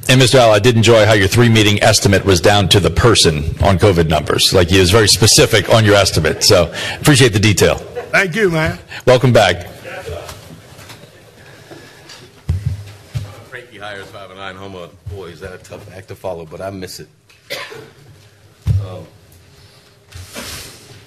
And 0.10 0.22
Mr. 0.22 0.36
Al, 0.36 0.52
I 0.52 0.60
did 0.60 0.76
enjoy 0.76 1.06
how 1.06 1.14
your 1.14 1.30
three 1.30 1.48
meeting 1.48 1.82
estimate 1.82 2.26
was 2.26 2.42
down 2.42 2.68
to 2.70 2.80
the 2.82 2.90
person 2.92 3.38
on 3.64 3.80
COVID 3.80 4.10
numbers. 4.10 4.54
Like 4.54 4.68
he 4.68 4.80
was 4.80 4.92
very 4.92 5.08
specific 5.08 5.70
on 5.70 5.86
your 5.86 5.96
estimate. 5.96 6.44
So 6.44 6.74
appreciate 7.00 7.32
the 7.32 7.40
detail. 7.40 7.76
Thank 8.12 8.36
you, 8.36 8.50
man. 8.50 8.80
Welcome 9.06 9.32
back. 9.32 9.66
Frankie 13.50 13.78
hires 13.78 14.08
five 14.08 14.30
and 14.30 14.40
nine 14.40 14.56
Homa. 14.58 14.90
Is 15.38 15.42
that 15.42 15.54
a 15.54 15.60
tough 15.60 15.96
act 15.96 16.08
to 16.08 16.16
follow, 16.16 16.48
but 16.48 16.62
I 16.62 16.72
miss 16.72 17.00
it. 17.00 17.08
Um, 18.84 19.06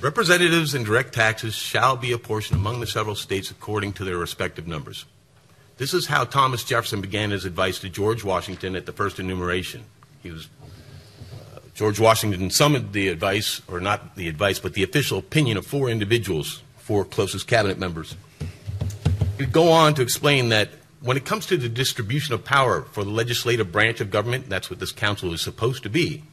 Representatives 0.01 0.73
and 0.73 0.86
direct 0.86 1.15
taxes 1.15 1.52
shall 1.52 1.97
be 1.97 2.12
apportioned 2.12 2.61
among 2.61 2.78
the 2.78 2.86
several 2.86 3.16
states 3.16 3.51
according 3.51 3.94
to 3.94 4.05
their 4.05 4.16
respective 4.16 4.69
numbers. 4.69 5.05
This 5.78 5.93
is 5.93 6.07
how 6.07 6.23
Thomas 6.23 6.62
Jefferson 6.62 7.01
began 7.01 7.32
his 7.32 7.44
advice 7.44 7.81
to 7.81 7.89
George 7.89 8.23
Washington 8.23 8.77
at 8.77 8.86
the 8.86 8.93
first 8.93 9.19
enumeration. 9.19 9.82
He 10.23 10.31
was 10.31 10.48
uh, 11.32 11.59
George 11.74 11.98
Washington 11.98 12.51
summoned 12.51 12.93
the 12.93 13.09
advice, 13.09 13.61
or 13.66 13.81
not 13.81 14.15
the 14.15 14.28
advice, 14.28 14.61
but 14.61 14.74
the 14.74 14.85
official 14.85 15.19
opinion 15.19 15.57
of 15.57 15.66
four 15.66 15.90
individuals, 15.90 16.62
four 16.77 17.05
closest 17.05 17.48
cabinet 17.48 17.81
members. 17.81 18.15
He'd 19.39 19.51
go 19.51 19.73
on 19.73 19.94
to 19.94 20.02
explain 20.02 20.51
that 20.51 20.69
when 21.01 21.16
it 21.16 21.24
comes 21.24 21.47
to 21.47 21.56
the 21.56 21.68
distribution 21.68 22.35
of 22.35 22.44
power 22.44 22.82
for 22.82 23.05
the 23.05 23.10
legislative 23.10 23.72
branch 23.72 24.01
of 24.01 24.10
government, 24.10 24.48
that's 24.48 24.68
what 24.68 24.81
this 24.81 24.93
council 24.93 25.32
is 25.32 25.40
supposed 25.40 25.82
to 25.82 25.89
be. 25.89 26.24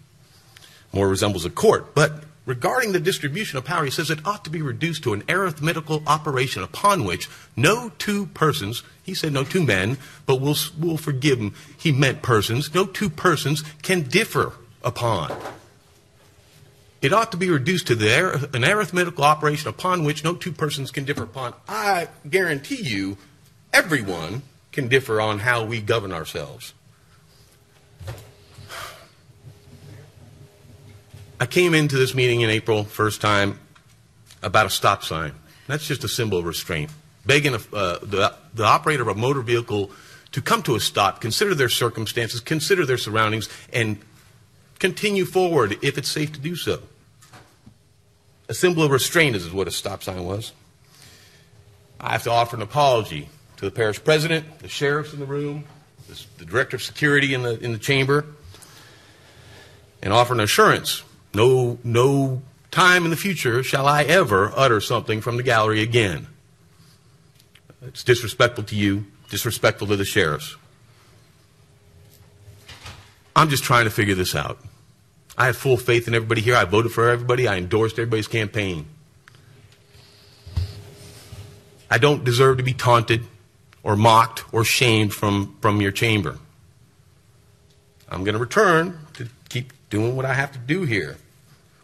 More 0.92 1.08
resembles 1.08 1.46
a 1.46 1.50
court, 1.50 1.96
but 1.96 2.24
regarding 2.46 2.92
the 2.92 3.00
distribution 3.00 3.58
of 3.58 3.66
power, 3.66 3.86
he 3.86 3.92
says 3.92 4.10
it 4.10 4.26
ought 4.26 4.44
to 4.44 4.50
be 4.50 4.62
reduced 4.62 5.04
to 5.04 5.14
an 5.14 5.24
arithmetical 5.30 6.04
operation 6.06 6.64
upon 6.64 7.06
which 7.06 7.30
no 7.56 7.92
two 7.98 8.28
persons, 8.28 8.84
he 9.04 9.14
said 9.14 9.32
no 9.32 9.44
two 9.44 9.64
men, 9.64 9.98
but 10.26 10.42
we'll, 10.42 10.56
we'll 10.78 10.98
forgive 10.98 11.40
him, 11.40 11.54
he 11.78 11.92
meant 11.92 12.22
persons, 12.22 12.74
no 12.74 12.86
two 12.86 13.10
persons 13.10 13.64
can 13.84 14.02
differ 14.02 14.54
upon. 14.84 15.32
It 17.02 17.14
ought 17.14 17.32
to 17.32 17.38
be 17.38 17.50
reduced 17.50 17.88
to 17.88 17.96
the, 17.96 18.50
an 18.54 18.66
arithmetical 18.66 19.24
operation 19.24 19.70
upon 19.70 20.04
which 20.04 20.24
no 20.24 20.34
two 20.34 20.52
persons 20.52 20.92
can 20.92 21.06
differ 21.06 21.24
upon. 21.24 21.54
I 21.70 22.10
guarantee 22.28 22.82
you, 22.82 23.18
everyone 23.72 24.42
can 24.72 24.88
differ 24.88 25.20
on 25.20 25.40
how 25.40 25.64
we 25.64 25.82
govern 25.82 26.12
ourselves. 26.12 26.74
I 31.40 31.46
came 31.46 31.74
into 31.74 31.98
this 31.98 32.16
meeting 32.16 32.42
in 32.42 32.50
April, 32.50 32.84
first 32.84 33.22
time, 33.22 33.60
about 34.42 34.66
a 34.66 34.70
stop 34.70 35.04
sign. 35.04 35.34
That's 35.68 35.86
just 35.86 36.04
a 36.04 36.08
symbol 36.08 36.40
of 36.40 36.46
restraint. 36.46 36.90
Begging 37.26 37.54
a, 37.54 37.76
uh, 37.76 38.00
the, 38.02 38.34
the 38.54 38.64
operator 38.64 39.04
of 39.04 39.10
a 39.10 39.16
motor 39.16 39.42
vehicle 39.42 39.92
to 40.32 40.42
come 40.42 40.64
to 40.64 40.76
a 40.76 40.80
stop, 40.80 41.22
consider 41.22 41.54
their 41.54 41.70
circumstances, 41.70 42.40
consider 42.40 42.86
their 42.86 42.98
surroundings, 42.98 43.50
and 43.72 44.00
continue 44.80 45.26
forward 45.26 45.78
if 45.82 45.98
it's 45.98 46.10
safe 46.10 46.34
to 46.34 46.40
do 46.40 46.56
so. 46.56 46.82
A 48.50 48.54
symbol 48.54 48.84
of 48.84 48.92
restraint 48.92 49.36
is 49.36 49.52
what 49.52 49.68
a 49.68 49.72
stop 49.72 50.04
sign 50.04 50.24
was. 50.24 50.54
I 52.00 52.12
have 52.12 52.24
to 52.24 52.32
offer 52.32 52.56
an 52.56 52.62
apology 52.62 53.30
to 53.58 53.66
the 53.66 53.72
parish 53.72 54.04
president, 54.04 54.60
the 54.60 54.68
sheriffs 54.68 55.14
in 55.14 55.20
the 55.20 55.26
room, 55.26 55.66
the 56.38 56.46
director 56.46 56.78
of 56.78 56.84
security 56.84 57.34
in 57.34 57.44
the, 57.44 57.60
in 57.60 57.74
the 57.74 57.80
chamber, 57.80 58.26
and 60.02 60.14
offer 60.14 60.34
an 60.34 60.40
assurance 60.40 61.04
no, 61.34 61.78
no 61.84 62.42
time 62.72 63.04
in 63.04 63.12
the 63.12 63.18
future 63.18 63.62
shall 63.62 63.86
I 63.86 64.04
ever 64.04 64.52
utter 64.56 64.82
something 64.82 65.22
from 65.22 65.38
the 65.38 65.44
gallery 65.44 65.82
again. 65.82 66.28
It's 67.84 68.04
disrespectful 68.04 68.64
to 68.66 68.76
you, 68.76 69.06
disrespectful 69.30 69.88
to 69.88 69.96
the 69.96 70.06
sheriffs. 70.06 70.56
I'm 73.36 73.50
just 73.50 73.64
trying 73.64 73.86
to 73.86 73.92
figure 73.92 74.16
this 74.16 74.36
out. 74.36 74.58
I 75.38 75.46
have 75.46 75.58
full 75.58 75.78
faith 75.78 76.08
in 76.08 76.16
everybody 76.16 76.42
here. 76.42 76.56
I 76.56 76.66
voted 76.66 76.92
for 76.92 77.08
everybody. 77.08 77.48
I 77.48 77.58
endorsed 77.58 78.00
everybody's 78.00 78.28
campaign. 78.28 78.88
I 81.90 82.00
don't 82.00 82.24
deserve 82.24 82.58
to 82.58 82.64
be 82.64 82.74
taunted 82.74 83.28
or 83.88 83.96
mocked 83.96 84.44
or 84.54 84.66
shamed 84.66 85.14
from, 85.14 85.56
from 85.62 85.80
your 85.80 85.94
chamber. 85.94 86.38
I'm 88.10 88.26
going 88.26 88.34
to 88.34 88.40
return 88.40 89.00
to 89.14 89.30
keep 89.48 89.72
doing 89.90 90.18
what 90.18 90.26
I 90.26 90.34
have 90.34 90.52
to 90.52 90.60
do 90.60 90.84
here. 90.84 91.16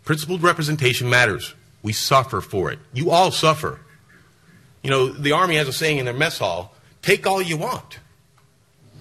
Principled 0.04 0.44
representation 0.44 1.10
matters. 1.10 1.54
We 1.82 1.94
suffer 1.94 2.42
for 2.42 2.74
it. 2.74 2.80
You 2.92 3.12
all 3.12 3.32
suffer. 3.32 3.80
You 4.84 4.90
know, 4.90 5.08
the 5.08 5.32
Army 5.32 5.56
has 5.56 5.70
a 5.70 5.74
saying 5.74 5.98
in 5.98 6.04
their 6.04 6.14
mess 6.14 6.40
hall 6.40 6.76
take 7.02 7.26
all 7.26 7.42
you 7.42 7.56
want. 7.56 8.00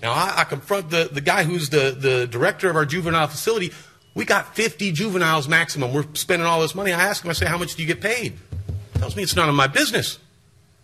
Now, 0.00 0.12
I, 0.12 0.34
I 0.38 0.44
confront 0.44 0.90
the, 0.90 1.08
the 1.10 1.20
guy 1.20 1.42
who's 1.42 1.70
the, 1.70 1.96
the 1.98 2.28
director 2.28 2.70
of 2.70 2.76
our 2.76 2.86
juvenile 2.86 3.26
facility. 3.26 3.72
We 4.14 4.24
got 4.24 4.54
50 4.54 4.92
juveniles 4.92 5.48
maximum. 5.48 5.92
We're 5.92 6.06
spending 6.14 6.46
all 6.46 6.60
this 6.60 6.76
money. 6.76 6.92
I 6.92 7.02
ask 7.02 7.24
him, 7.24 7.30
I 7.30 7.32
say, 7.32 7.46
how 7.46 7.58
much 7.58 7.74
do 7.74 7.82
you 7.82 7.88
get 7.88 8.00
paid? 8.00 8.34
He 8.92 8.98
tells 9.00 9.16
me 9.16 9.24
it's 9.24 9.34
none 9.34 9.48
of 9.48 9.56
my 9.56 9.66
business. 9.66 10.20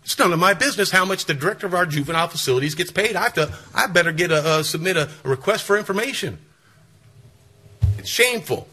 It's 0.09 0.17
none 0.17 0.33
of 0.33 0.39
my 0.39 0.55
business 0.55 0.89
how 0.89 1.05
much 1.05 1.25
the 1.25 1.35
director 1.35 1.67
of 1.67 1.75
our 1.75 1.85
juvenile 1.85 2.29
facilities 2.29 2.73
gets 2.73 2.89
paid. 2.89 3.15
I 3.15 3.21
have 3.21 3.33
to. 3.35 3.53
I 3.75 3.85
better 3.85 4.11
get 4.11 4.31
a 4.31 4.43
uh, 4.43 4.63
submit 4.63 4.97
a, 4.97 5.07
a 5.23 5.29
request 5.29 5.65
for 5.65 5.77
information. 5.77 6.39
It's 7.99 8.09
shameful. 8.09 8.67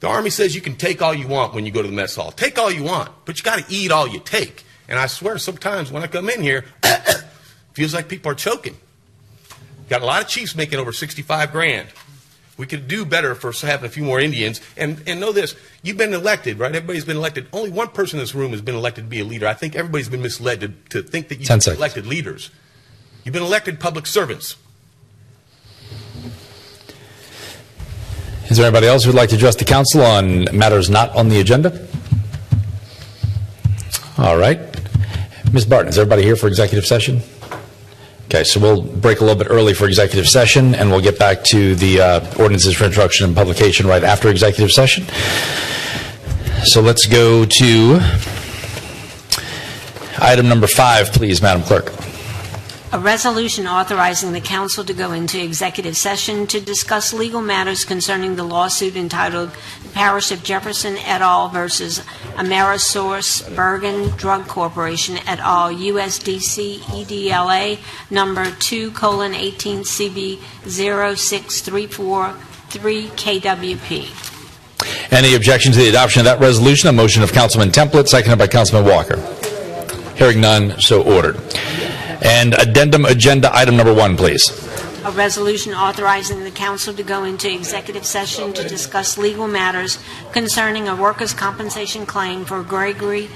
The 0.00 0.08
Army 0.08 0.30
says 0.30 0.52
you 0.52 0.60
can 0.60 0.74
take 0.74 1.00
all 1.00 1.14
you 1.14 1.28
want 1.28 1.54
when 1.54 1.64
you 1.64 1.70
go 1.70 1.80
to 1.80 1.86
the 1.86 1.94
mess 1.94 2.16
hall. 2.16 2.32
Take 2.32 2.58
all 2.58 2.72
you 2.72 2.82
want, 2.82 3.08
but 3.24 3.38
you 3.38 3.44
got 3.44 3.60
to 3.60 3.72
eat 3.72 3.92
all 3.92 4.08
you 4.08 4.18
take. 4.18 4.64
And 4.88 4.98
I 4.98 5.06
swear, 5.06 5.38
sometimes 5.38 5.92
when 5.92 6.02
I 6.02 6.08
come 6.08 6.28
in 6.28 6.42
here, 6.42 6.64
feels 7.72 7.94
like 7.94 8.08
people 8.08 8.32
are 8.32 8.34
choking. 8.34 8.76
Got 9.88 10.02
a 10.02 10.06
lot 10.06 10.22
of 10.22 10.26
chiefs 10.26 10.56
making 10.56 10.80
over 10.80 10.92
65 10.92 11.52
grand. 11.52 11.88
We 12.60 12.66
could 12.66 12.88
do 12.88 13.06
better 13.06 13.34
for 13.34 13.52
having 13.66 13.86
a 13.86 13.88
few 13.88 14.04
more 14.04 14.20
Indians. 14.20 14.60
And, 14.76 15.02
and 15.06 15.18
know 15.18 15.32
this 15.32 15.56
you've 15.82 15.96
been 15.96 16.12
elected, 16.12 16.58
right? 16.58 16.68
Everybody's 16.68 17.06
been 17.06 17.16
elected. 17.16 17.46
Only 17.54 17.70
one 17.70 17.88
person 17.88 18.18
in 18.18 18.22
this 18.22 18.34
room 18.34 18.50
has 18.50 18.60
been 18.60 18.74
elected 18.74 19.04
to 19.04 19.08
be 19.08 19.20
a 19.20 19.24
leader. 19.24 19.46
I 19.46 19.54
think 19.54 19.74
everybody's 19.74 20.10
been 20.10 20.20
misled 20.20 20.60
to, 20.60 20.68
to 20.90 21.02
think 21.02 21.28
that 21.28 21.38
you've 21.38 21.48
Ten 21.48 21.56
been 21.56 21.62
seconds. 21.62 21.78
elected 21.78 22.06
leaders. 22.06 22.50
You've 23.24 23.32
been 23.32 23.42
elected 23.42 23.80
public 23.80 24.06
servants. 24.06 24.56
Is 28.50 28.58
there 28.58 28.66
anybody 28.66 28.88
else 28.88 29.04
who'd 29.04 29.14
like 29.14 29.30
to 29.30 29.36
address 29.36 29.56
the 29.56 29.64
council 29.64 30.02
on 30.02 30.44
matters 30.54 30.90
not 30.90 31.16
on 31.16 31.30
the 31.30 31.40
agenda? 31.40 31.88
All 34.18 34.36
right. 34.36 34.60
Ms. 35.50 35.64
Barton, 35.64 35.88
is 35.88 35.98
everybody 35.98 36.24
here 36.24 36.36
for 36.36 36.46
executive 36.46 36.84
session? 36.84 37.22
Okay, 38.32 38.44
so 38.44 38.60
we'll 38.60 38.82
break 38.82 39.18
a 39.18 39.24
little 39.24 39.36
bit 39.36 39.48
early 39.50 39.74
for 39.74 39.88
executive 39.88 40.28
session, 40.28 40.76
and 40.76 40.88
we'll 40.88 41.00
get 41.00 41.18
back 41.18 41.42
to 41.42 41.74
the 41.74 42.00
uh, 42.00 42.20
ordinances 42.38 42.76
for 42.76 42.84
introduction 42.84 43.26
and 43.26 43.34
publication 43.34 43.88
right 43.88 44.04
after 44.04 44.28
executive 44.28 44.70
session. 44.70 45.04
So 46.62 46.80
let's 46.80 47.06
go 47.06 47.44
to 47.44 47.98
item 50.18 50.48
number 50.48 50.68
five, 50.68 51.12
please, 51.12 51.42
Madam 51.42 51.64
Clerk. 51.64 51.92
A 52.92 52.98
resolution 52.98 53.68
authorizing 53.68 54.32
the 54.32 54.40
council 54.40 54.84
to 54.84 54.92
go 54.92 55.12
into 55.12 55.40
executive 55.40 55.96
session 55.96 56.48
to 56.48 56.60
discuss 56.60 57.12
legal 57.12 57.40
matters 57.40 57.84
concerning 57.84 58.34
the 58.34 58.42
lawsuit 58.42 58.96
entitled 58.96 59.52
Parish 59.92 60.32
of 60.32 60.42
Jefferson 60.42 60.96
et 60.96 61.22
al. 61.22 61.50
versus 61.50 62.00
AmerisourceBergen 62.34 64.18
Drug 64.18 64.48
Corporation 64.48 65.18
et 65.18 65.38
al., 65.38 65.72
USDC 65.72 66.80
EDLA 66.80 67.78
number 68.10 68.50
2 68.50 68.90
colon 68.90 69.36
18 69.36 69.84
CB 69.84 70.40
06343 70.64 73.06
KWP. 73.06 75.12
Any 75.12 75.36
objection 75.36 75.70
to 75.70 75.78
the 75.78 75.90
adoption 75.90 76.18
of 76.20 76.24
that 76.24 76.40
resolution? 76.40 76.88
A 76.88 76.92
motion 76.92 77.22
of 77.22 77.32
Councilman 77.32 77.70
Templet, 77.70 78.08
seconded 78.08 78.40
by 78.40 78.48
Councilman 78.48 78.90
Walker. 78.90 79.20
Hearing 80.16 80.40
none, 80.40 80.80
so 80.80 81.02
ordered. 81.02 81.36
And 82.22 82.54
addendum 82.54 83.04
agenda 83.04 83.54
item 83.54 83.76
number 83.76 83.94
one, 83.94 84.16
please. 84.16 84.50
A 85.04 85.10
resolution 85.10 85.72
authorizing 85.72 86.44
the 86.44 86.50
council 86.50 86.92
to 86.92 87.02
go 87.02 87.24
into 87.24 87.50
executive 87.50 88.04
session 88.04 88.52
to 88.52 88.68
discuss 88.68 89.16
legal 89.16 89.48
matters 89.48 89.98
concerning 90.32 90.88
a 90.88 90.94
workers' 90.94 91.32
compensation 91.32 92.04
claim 92.04 92.44
for 92.44 92.62
Gregory 92.62 93.30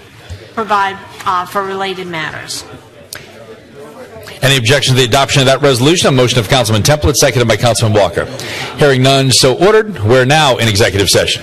provide 0.54 0.98
uh, 1.24 1.46
for 1.46 1.62
related 1.62 2.08
matters. 2.08 2.64
Any 4.42 4.56
objection 4.56 4.94
to 4.94 5.00
the 5.00 5.06
adoption 5.06 5.40
of 5.40 5.46
that 5.46 5.60
resolution? 5.62 6.08
A 6.08 6.12
motion 6.12 6.38
of 6.38 6.48
Councilman 6.48 6.82
Templet, 6.82 7.16
seconded 7.16 7.48
by 7.48 7.56
Councilman 7.56 7.98
Walker. 7.98 8.26
Hearing 8.76 9.02
none, 9.02 9.30
so 9.30 9.54
ordered. 9.56 10.02
We're 10.04 10.24
now 10.24 10.56
in 10.58 10.68
executive 10.68 11.08
session. 11.10 11.42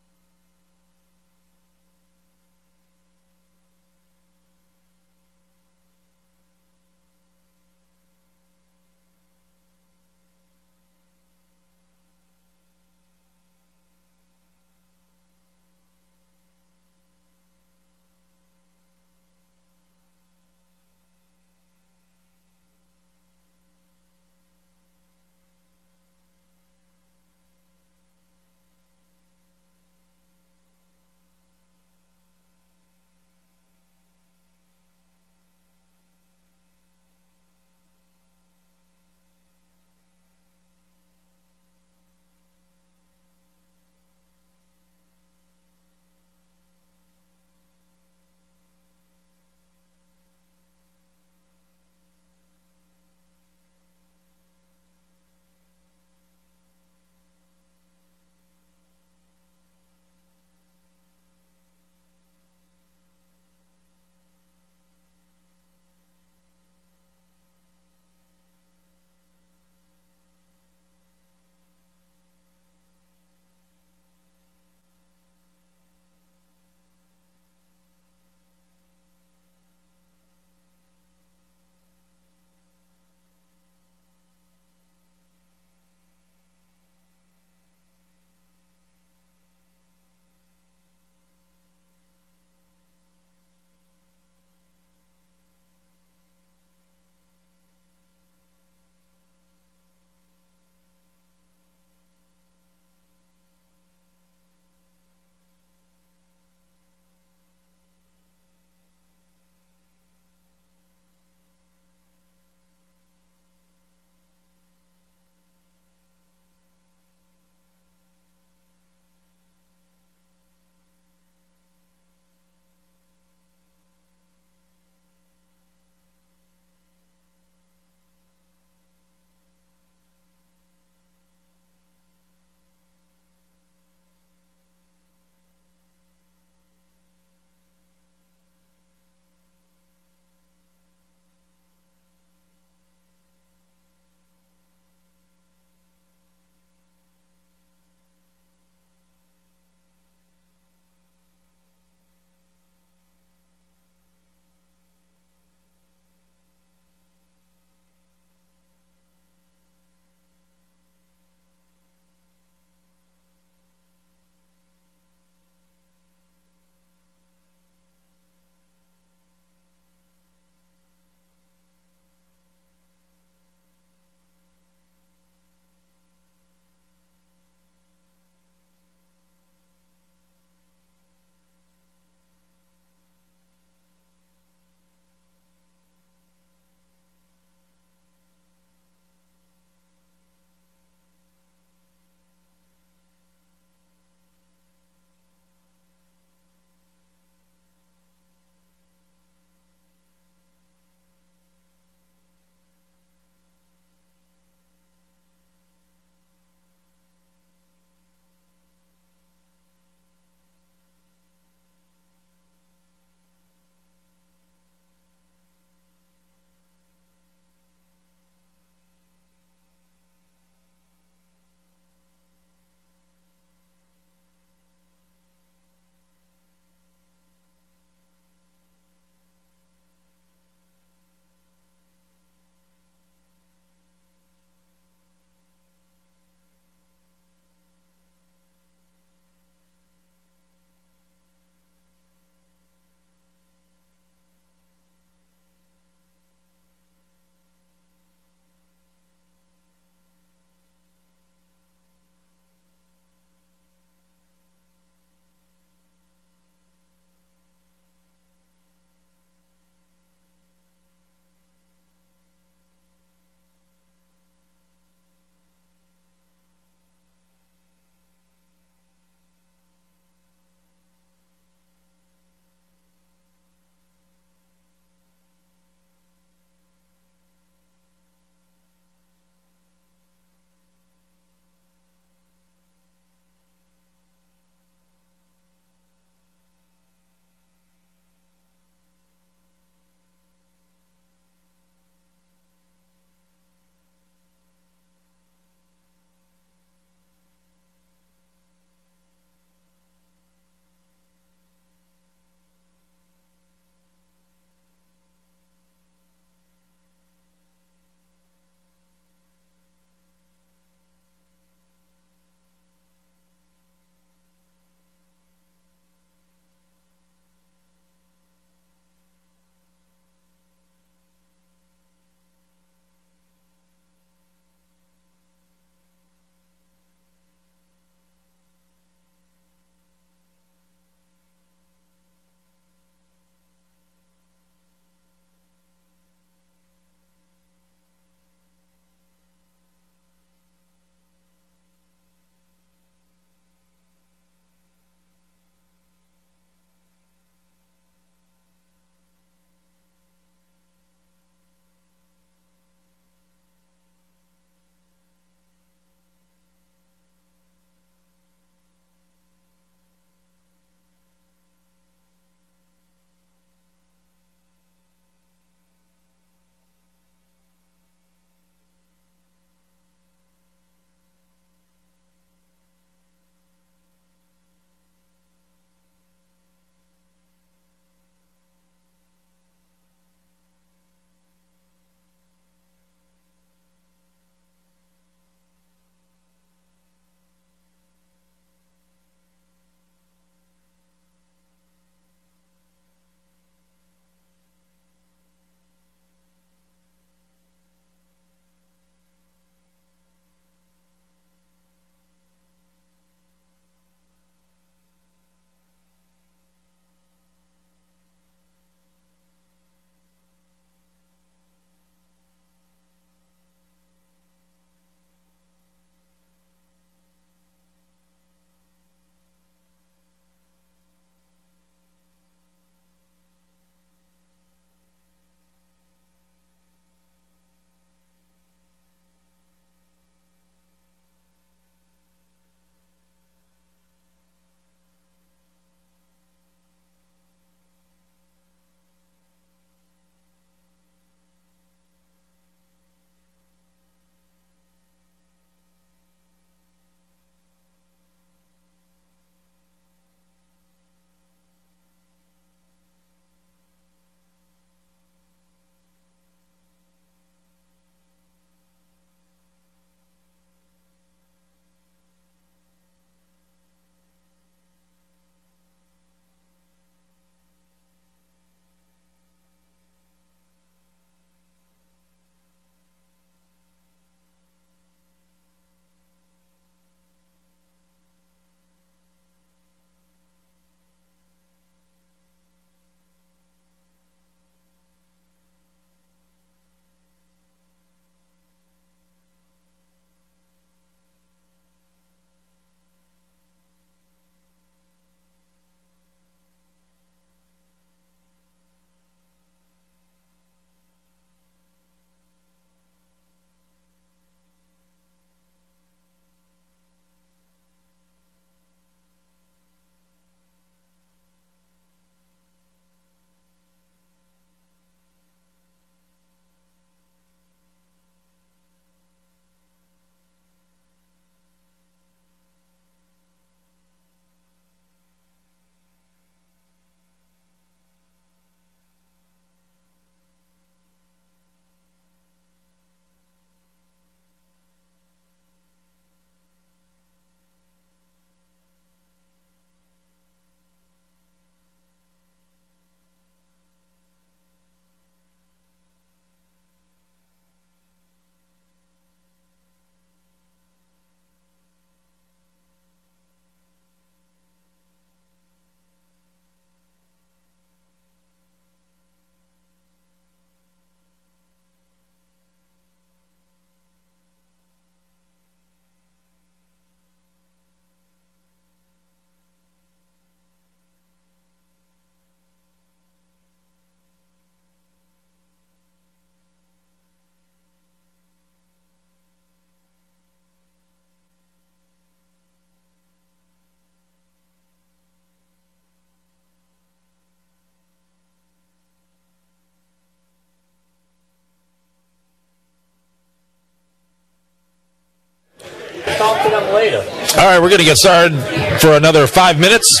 Right, 597.56 597.62
we're 597.62 597.70
going 597.70 597.80
to 597.80 597.86
get 597.86 597.96
started 597.96 598.38
for 598.80 598.92
another 598.92 599.26
five 599.26 599.58
minutes, 599.58 600.00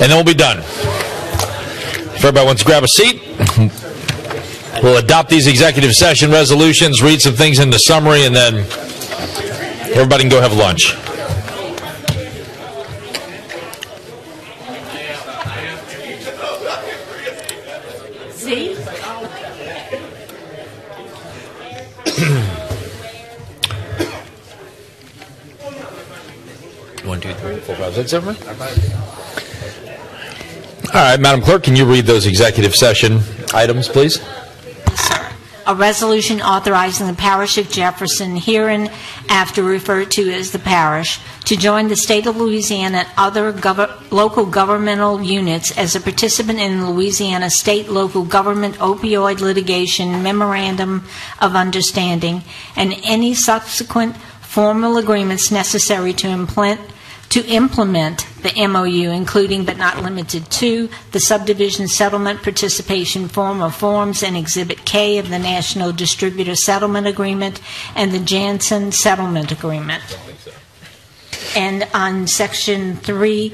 and 0.00 0.10
then 0.10 0.14
we'll 0.14 0.24
be 0.24 0.34
done. 0.34 0.58
If 0.58 2.24
everybody 2.24 2.46
wants 2.46 2.62
to 2.62 2.66
grab 2.66 2.84
a 2.84 2.88
seat, 2.88 3.22
we'll 4.82 4.98
adopt 4.98 5.28
these 5.28 5.46
executive 5.46 5.94
session 5.94 6.30
resolutions, 6.30 7.02
read 7.02 7.20
some 7.20 7.34
things 7.34 7.58
in 7.58 7.70
the 7.70 7.78
summary, 7.78 8.24
and 8.24 8.34
then 8.34 8.58
everybody 9.94 10.22
can 10.22 10.30
go 10.30 10.40
have 10.40 10.52
lunch. 10.52 10.94
All 30.94 31.02
right, 31.02 31.20
Madam 31.20 31.42
Clerk, 31.42 31.64
can 31.64 31.76
you 31.76 31.84
read 31.84 32.06
those 32.06 32.26
executive 32.26 32.74
session 32.74 33.20
items, 33.52 33.88
please? 33.88 34.20
A 35.68 35.74
resolution 35.74 36.40
authorizing 36.40 37.08
the 37.08 37.12
parish 37.12 37.58
of 37.58 37.68
Jefferson, 37.68 38.36
herein 38.36 38.88
after 39.28 39.64
referred 39.64 40.12
to 40.12 40.32
as 40.32 40.52
the 40.52 40.60
parish, 40.60 41.18
to 41.46 41.56
join 41.56 41.88
the 41.88 41.96
state 41.96 42.26
of 42.26 42.36
Louisiana 42.36 42.98
and 42.98 43.08
other 43.18 43.52
gov- 43.52 44.12
local 44.12 44.46
governmental 44.46 45.20
units 45.20 45.76
as 45.76 45.96
a 45.96 46.00
participant 46.00 46.60
in 46.60 46.78
the 46.80 46.88
Louisiana 46.90 47.50
State 47.50 47.88
Local 47.88 48.24
Government 48.24 48.76
Opioid 48.76 49.40
Litigation 49.40 50.22
Memorandum 50.22 51.04
of 51.40 51.56
Understanding 51.56 52.42
and 52.76 52.94
any 53.02 53.34
subsequent 53.34 54.16
formal 54.40 54.96
agreements 54.96 55.50
necessary 55.50 56.12
to 56.12 56.28
implement 56.28 56.80
to 57.36 57.46
implement 57.48 58.26
the 58.40 58.66
MOU, 58.66 59.10
including 59.10 59.66
but 59.66 59.76
not 59.76 60.02
limited 60.02 60.50
to 60.50 60.88
the 61.12 61.20
subdivision 61.20 61.86
settlement 61.86 62.42
participation 62.42 63.28
form 63.28 63.62
or 63.62 63.70
forms 63.70 64.22
and 64.22 64.34
Exhibit 64.34 64.86
K 64.86 65.18
of 65.18 65.28
the 65.28 65.38
National 65.38 65.92
Distributor 65.92 66.54
Settlement 66.54 67.06
Agreement 67.06 67.60
and 67.94 68.10
the 68.10 68.20
Janssen 68.20 68.90
Settlement 68.90 69.52
Agreement. 69.52 70.02
And 71.54 71.86
on 71.92 72.26
Section 72.26 72.96
3, 72.96 73.52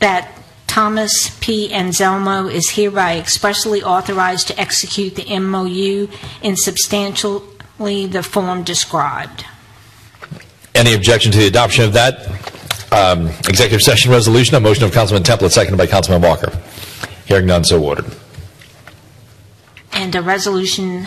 that 0.00 0.32
Thomas 0.66 1.38
P. 1.38 1.72
Anselmo 1.72 2.48
is 2.48 2.70
hereby 2.70 3.16
expressly 3.16 3.80
authorized 3.80 4.48
to 4.48 4.58
execute 4.58 5.14
the 5.14 5.38
MOU 5.38 6.08
in 6.42 6.56
substantially 6.56 8.06
the 8.06 8.24
form 8.24 8.64
described. 8.64 9.44
Any 10.74 10.94
objection 10.94 11.30
to 11.30 11.38
the 11.38 11.46
adoption 11.46 11.84
of 11.84 11.92
that 11.92 12.37
um, 12.92 13.28
executive 13.48 13.82
session 13.82 14.10
resolution? 14.10 14.56
A 14.56 14.60
motion 14.60 14.84
of 14.84 14.92
Councilman 14.92 15.22
Templet, 15.22 15.50
seconded 15.50 15.78
by 15.78 15.86
Councilman 15.86 16.22
Walker. 16.22 16.58
Hearing 17.26 17.46
none, 17.46 17.64
so 17.64 17.82
ordered. 17.82 18.06
and 19.92 20.14
a 20.14 20.22
resolution 20.22 21.06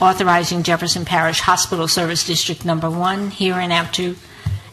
authorizing 0.00 0.62
Jefferson 0.62 1.04
Parish 1.04 1.40
Hospital 1.40 1.88
Service 1.88 2.26
District 2.26 2.64
Number 2.64 2.88
One, 2.88 3.30
hereinafter 3.30 4.14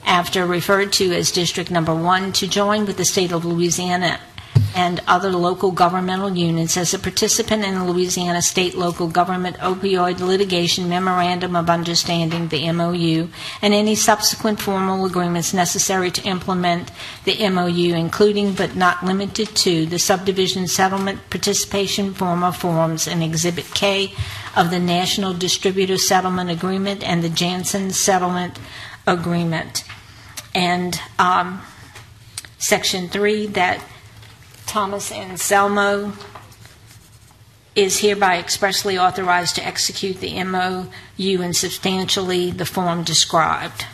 after 0.06 0.45
referred 0.45 0.93
to 0.93 1.11
as 1.14 1.32
District 1.32 1.69
Number 1.69 1.93
One, 1.93 2.32
to 2.34 2.48
join 2.48 2.85
with 2.85 2.95
the 2.98 3.03
state 3.03 3.34
of 3.34 3.43
Louisiana 3.43 4.19
and 4.76 5.02
other 5.08 5.32
local 5.32 5.72
governmental 5.72 6.36
units 6.36 6.78
as 6.78 6.94
a 6.94 7.00
participant 7.00 7.64
in 7.64 7.76
the 7.76 7.86
Louisiana 7.86 8.42
State 8.42 8.76
Local 8.76 9.08
Government 9.08 9.58
Opioid 9.58 10.20
Litigation 10.20 10.90
Memorandum 10.90 11.56
of 11.56 11.70
Understanding, 11.70 12.48
the 12.48 12.72
MOU, 12.72 13.30
and 13.62 13.74
any 13.74 13.96
subsequent 13.96 14.62
formal 14.62 15.06
agreements 15.06 15.54
necessary 15.54 16.12
to 16.12 16.24
implement 16.24 16.92
the 17.24 17.50
MOU, 17.50 17.96
including 17.96 18.54
but 18.54 18.76
not 18.76 19.04
limited 19.04 19.48
to 19.56 19.86
the 19.86 20.00
subdivision 20.00 20.68
settlement 20.68 21.30
participation 21.30 22.14
form 22.14 22.44
of 22.44 22.58
forms 22.58 23.08
and 23.08 23.24
Exhibit 23.24 23.66
K 23.74 24.14
of 24.56 24.72
the 24.72 24.80
National 24.80 25.34
Distributor 25.34 25.98
Settlement 25.98 26.50
Agreement 26.50 27.08
and 27.08 27.24
the 27.24 27.30
Janssen 27.30 27.92
Settlement 27.92 28.60
Agreement. 29.06 29.84
And 30.54 31.00
um, 31.20 31.62
Section 32.58 33.08
3, 33.10 33.48
that 33.48 33.84
Thomas 34.68 35.14
Anselmo 35.14 36.12
is 37.74 38.00
hereby 38.00 38.38
expressly 38.38 38.98
authorized 38.98 39.56
to 39.56 39.66
execute 39.66 40.20
the 40.20 40.44
MOU 40.44 41.42
in 41.42 41.54
substantially 41.54 42.52
the 42.52 42.66
form 42.66 43.04
described. 43.04 43.86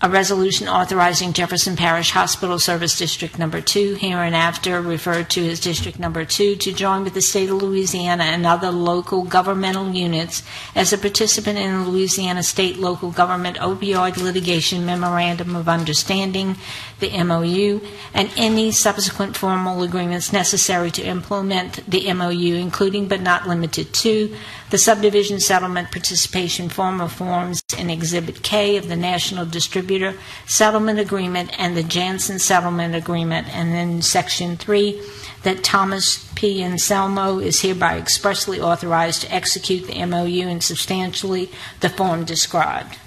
A 0.00 0.08
resolution 0.08 0.68
authorizing 0.68 1.32
Jefferson 1.32 1.74
Parish 1.74 2.12
Hospital 2.12 2.60
Service 2.60 2.96
District 2.96 3.36
Number 3.36 3.60
Two, 3.60 3.94
hereinafter 3.94 4.80
referred 4.80 5.28
to 5.30 5.48
as 5.48 5.58
District 5.58 5.98
Number 5.98 6.24
Two, 6.24 6.54
to 6.54 6.72
join 6.72 7.02
with 7.02 7.14
the 7.14 7.20
state 7.20 7.50
of 7.50 7.60
Louisiana 7.60 8.22
and 8.22 8.46
other 8.46 8.70
local 8.70 9.24
governmental 9.24 9.90
units 9.90 10.44
as 10.76 10.92
a 10.92 10.98
participant 10.98 11.58
in 11.58 11.72
the 11.72 11.90
Louisiana 11.90 12.44
State 12.44 12.76
Local 12.76 13.10
Government 13.10 13.56
Opioid 13.56 14.18
Litigation 14.18 14.86
Memorandum 14.86 15.56
of 15.56 15.68
Understanding, 15.68 16.54
the 17.00 17.20
MOU, 17.24 17.80
and 18.14 18.30
any 18.36 18.70
subsequent 18.70 19.36
formal 19.36 19.82
agreements 19.82 20.32
necessary 20.32 20.92
to 20.92 21.02
implement 21.02 21.90
the 21.90 22.12
MOU, 22.12 22.54
including 22.54 23.08
but 23.08 23.20
not 23.20 23.48
limited 23.48 23.92
to 23.94 24.32
the 24.70 24.78
subdivision 24.78 25.40
settlement 25.40 25.90
participation 25.90 26.68
form 26.68 27.00
or 27.00 27.08
forms 27.08 27.62
in 27.78 27.90
Exhibit 27.90 28.42
K 28.42 28.76
of 28.76 28.88
the 28.88 28.96
National 28.96 29.46
Distributor 29.46 30.14
Settlement 30.46 30.98
Agreement 30.98 31.50
and 31.58 31.76
the 31.76 31.82
Janssen 31.82 32.38
Settlement 32.38 32.94
Agreement, 32.94 33.48
and 33.54 33.72
then 33.72 34.02
Section 34.02 34.56
3, 34.56 35.00
that 35.42 35.64
Thomas 35.64 36.30
P. 36.34 36.62
Anselmo 36.62 37.38
is 37.38 37.62
hereby 37.62 37.96
expressly 37.96 38.60
authorized 38.60 39.22
to 39.22 39.34
execute 39.34 39.86
the 39.86 40.04
MOU 40.04 40.48
in 40.48 40.60
substantially 40.60 41.50
the 41.80 41.88
form 41.88 42.24
described. 42.24 42.98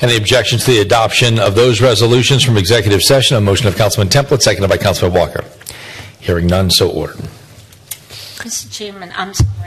Any 0.00 0.16
objections 0.16 0.64
to 0.64 0.72
the 0.72 0.80
adoption 0.80 1.38
of 1.38 1.54
those 1.54 1.80
resolutions 1.80 2.42
from 2.42 2.56
executive 2.56 3.02
session? 3.02 3.36
A 3.36 3.40
motion 3.40 3.68
of 3.68 3.76
Councilman 3.76 4.08
Templet, 4.08 4.42
seconded 4.42 4.68
by 4.68 4.76
Councilman 4.76 5.18
Walker. 5.18 5.44
Hearing 6.20 6.46
none, 6.46 6.70
so 6.70 6.90
ordered. 6.90 7.28
Mr. 8.44 8.70
Chairman, 8.70 9.10
I'm 9.16 9.32
sorry, 9.32 9.63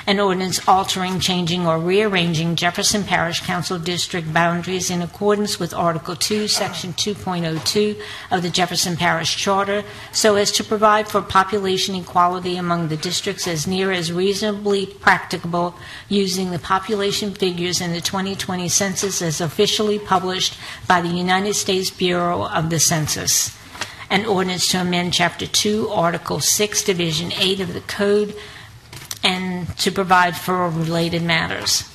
An 0.04 0.18
ordinance 0.18 0.66
altering, 0.66 1.20
changing, 1.20 1.64
or 1.64 1.78
rearranging 1.78 2.56
Jefferson 2.56 3.04
Parish 3.04 3.40
Council 3.40 3.78
District 3.78 4.32
boundaries 4.32 4.90
in 4.90 5.00
accordance 5.00 5.60
with 5.60 5.72
Article 5.72 6.16
2, 6.16 6.48
Section 6.48 6.92
2.02 6.94 8.00
of 8.32 8.42
the 8.42 8.50
Jefferson 8.50 8.96
Parish 8.96 9.36
Charter, 9.36 9.84
so 10.10 10.34
as 10.34 10.50
to 10.52 10.64
provide 10.64 11.06
for 11.06 11.22
population 11.22 11.94
equality 11.94 12.56
among 12.56 12.88
the 12.88 12.96
districts 12.96 13.46
as 13.46 13.68
near 13.68 13.92
as 13.92 14.10
reasonably 14.10 14.86
practicable 14.86 15.76
using 16.08 16.50
the 16.50 16.58
population 16.58 17.32
figures 17.32 17.80
in 17.80 17.92
the 17.92 18.00
2020 18.00 18.68
census 18.68 19.22
as 19.22 19.40
officially 19.40 20.00
published 20.00 20.58
by 20.88 21.00
the 21.00 21.08
United 21.08 21.54
States 21.54 21.90
Bureau 21.90 22.48
of 22.48 22.70
the 22.70 22.80
Census. 22.80 23.56
An 24.10 24.26
ordinance 24.26 24.68
to 24.72 24.80
amend 24.80 25.14
Chapter 25.14 25.46
2, 25.46 25.88
Article 25.90 26.40
6, 26.40 26.82
Division 26.82 27.32
8 27.38 27.60
of 27.60 27.72
the 27.72 27.80
Code, 27.82 28.34
and 29.22 29.68
to 29.78 29.90
provide 29.90 30.36
for 30.36 30.68
related 30.68 31.22
matters. 31.22 31.88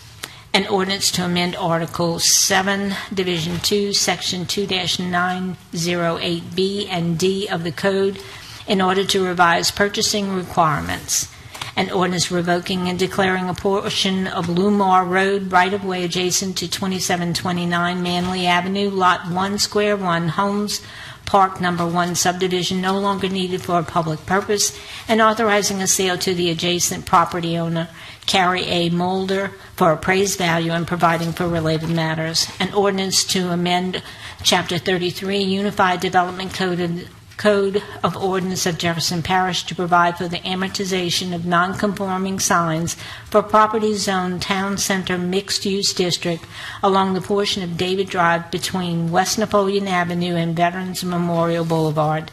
An 0.53 0.65
ordinance 0.67 1.11
to 1.11 1.25
amend 1.25 1.55
Article 1.55 2.19
7, 2.19 2.95
Division 3.13 3.59
2, 3.59 3.93
Section 3.93 4.45
2-908B 4.45 6.87
and 6.89 7.19
D 7.19 7.47
of 7.47 7.63
the 7.63 7.71
Code 7.71 8.19
in 8.65 8.81
order 8.81 9.05
to 9.05 9.25
revise 9.25 9.69
purchasing 9.71 10.33
requirements. 10.33 11.31
An 11.75 11.91
ordinance 11.91 12.31
revoking 12.31 12.87
and 12.89 12.97
declaring 12.97 13.49
a 13.49 13.53
portion 13.53 14.25
of 14.25 14.47
Lumar 14.47 15.05
Road 15.07 15.51
right-of-way 15.51 16.03
adjacent 16.03 16.57
to 16.57 16.67
2729 16.67 18.01
Manley 18.01 18.47
Avenue, 18.47 18.89
Lot 18.89 19.29
1, 19.29 19.59
Square 19.59 19.97
1, 19.97 20.29
Homes 20.29 20.81
Park 21.27 21.59
Number 21.59 21.85
1 21.85 22.15
subdivision 22.15 22.81
no 22.81 22.97
longer 22.97 23.27
needed 23.27 23.61
for 23.61 23.77
a 23.77 23.83
public 23.83 24.25
purpose, 24.25 24.75
and 25.09 25.21
authorizing 25.21 25.81
a 25.81 25.87
sale 25.87 26.17
to 26.17 26.33
the 26.33 26.49
adjacent 26.49 27.05
property 27.05 27.57
owner, 27.57 27.89
Carrie 28.25 28.63
A. 28.63 28.89
Mulder, 28.89 29.51
for 29.75 29.91
appraised 29.91 30.37
value 30.37 30.71
and 30.71 30.87
providing 30.87 31.33
for 31.33 31.47
related 31.47 31.89
matters. 31.89 32.47
An 32.61 32.73
ordinance 32.73 33.25
to 33.25 33.49
amend 33.49 34.01
Chapter 34.41 34.77
33 34.77 35.39
Unified 35.43 35.99
Development 35.99 36.53
Code 36.53 37.09
Code 37.37 37.83
of 38.03 38.17
Ordinance 38.17 38.65
of 38.65 38.79
Jefferson 38.79 39.21
Parish 39.21 39.63
to 39.65 39.75
provide 39.75 40.17
for 40.17 40.27
the 40.27 40.39
amortization 40.39 41.35
of 41.35 41.45
nonconforming 41.45 42.39
signs 42.39 42.95
for 43.25 43.43
property 43.43 43.93
zoned 43.93 44.41
town 44.41 44.79
center 44.79 45.19
mixed-use 45.19 45.93
district 45.93 46.45
along 46.81 47.13
the 47.13 47.21
portion 47.21 47.61
of 47.61 47.77
David 47.77 48.09
Drive 48.09 48.49
between 48.49 49.11
West 49.11 49.37
Napoleon 49.37 49.87
Avenue 49.87 50.35
and 50.35 50.55
Veterans 50.55 51.03
Memorial 51.03 51.63
Boulevard. 51.63 52.31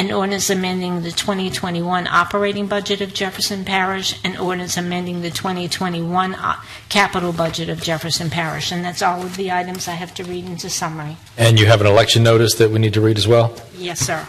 An 0.00 0.10
ordinance 0.12 0.48
amending 0.48 1.02
the 1.02 1.10
2021 1.10 2.06
operating 2.06 2.66
budget 2.66 3.02
of 3.02 3.12
Jefferson 3.12 3.66
Parish, 3.66 4.18
an 4.24 4.34
ordinance 4.38 4.78
amending 4.78 5.20
the 5.20 5.28
2021 5.28 6.34
uh, 6.36 6.56
capital 6.88 7.34
budget 7.34 7.68
of 7.68 7.82
Jefferson 7.82 8.30
Parish. 8.30 8.72
And 8.72 8.82
that's 8.82 9.02
all 9.02 9.20
of 9.20 9.36
the 9.36 9.52
items 9.52 9.88
I 9.88 9.92
have 9.92 10.14
to 10.14 10.24
read 10.24 10.46
into 10.46 10.70
summary. 10.70 11.18
And 11.36 11.60
you 11.60 11.66
have 11.66 11.82
an 11.82 11.86
election 11.86 12.22
notice 12.22 12.54
that 12.54 12.70
we 12.70 12.78
need 12.78 12.94
to 12.94 13.02
read 13.02 13.18
as 13.18 13.28
well? 13.28 13.54
Yes, 13.76 14.00
sir. 14.00 14.26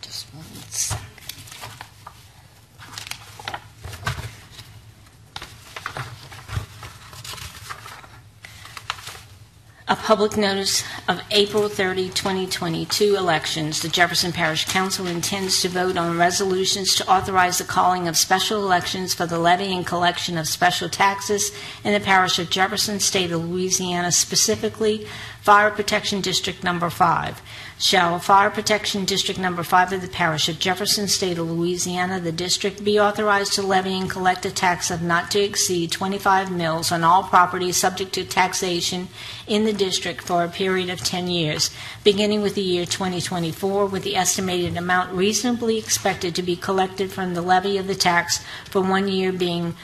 Just 0.00 0.26
one 0.34 0.44
sec. 0.70 1.00
A 9.78 9.84
public 10.02 10.36
notice 10.36 10.82
of 11.08 11.20
April 11.30 11.68
30, 11.68 12.08
2022 12.10 13.16
elections. 13.16 13.80
The 13.80 13.88
Jefferson 13.88 14.32
Parish 14.32 14.64
Council 14.64 15.06
intends 15.06 15.60
to 15.62 15.68
vote 15.68 15.96
on 15.96 16.18
resolutions 16.18 16.94
to 16.96 17.08
authorize 17.10 17.58
the 17.58 17.64
calling 17.64 18.08
of 18.08 18.16
special 18.16 18.62
elections 18.62 19.14
for 19.14 19.26
the 19.26 19.38
levy 19.38 19.74
and 19.74 19.86
collection 19.86 20.38
of 20.38 20.48
special 20.48 20.88
taxes 20.88 21.52
in 21.84 21.92
the 21.92 22.00
parish 22.00 22.38
of 22.38 22.50
Jefferson, 22.50 23.00
state 23.00 23.30
of 23.30 23.44
Louisiana, 23.44 24.10
specifically 24.10 25.06
Fire 25.42 25.70
Protection 25.70 26.20
District 26.20 26.62
Number 26.62 26.90
5. 26.90 27.40
Shall 27.78 28.18
Fire 28.18 28.50
Protection 28.50 29.06
District 29.06 29.40
Number 29.40 29.62
5 29.62 29.94
of 29.94 30.02
the 30.02 30.08
parish 30.08 30.50
of 30.50 30.58
Jefferson, 30.58 31.08
state 31.08 31.38
of 31.38 31.50
Louisiana, 31.50 32.20
the 32.20 32.30
district 32.30 32.84
be 32.84 33.00
authorized 33.00 33.54
to 33.54 33.62
levy 33.62 33.98
and 33.98 34.10
collect 34.10 34.44
a 34.44 34.50
tax 34.50 34.90
of 34.90 35.00
not 35.00 35.30
to 35.30 35.40
exceed 35.40 35.90
25 35.90 36.52
mills 36.52 36.92
on 36.92 37.02
all 37.02 37.22
property 37.22 37.72
subject 37.72 38.12
to 38.12 38.24
taxation 38.24 39.08
in 39.46 39.64
the 39.64 39.72
district 39.72 40.20
for 40.20 40.44
a 40.44 40.48
period 40.48 40.90
of 40.90 41.00
10 41.00 41.28
years, 41.28 41.70
beginning 42.04 42.42
with 42.42 42.54
the 42.54 42.60
year 42.60 42.84
2024, 42.84 43.86
with 43.86 44.02
the 44.02 44.16
estimated 44.16 44.76
amount 44.76 45.10
reasonably 45.10 45.78
expected 45.78 46.34
to 46.34 46.42
be 46.42 46.54
collected 46.54 47.10
from 47.10 47.32
the 47.32 47.40
levy 47.40 47.78
of 47.78 47.86
the 47.86 47.94
tax 47.94 48.44
for 48.66 48.82
one 48.82 49.08
year 49.08 49.32
being 49.32 49.74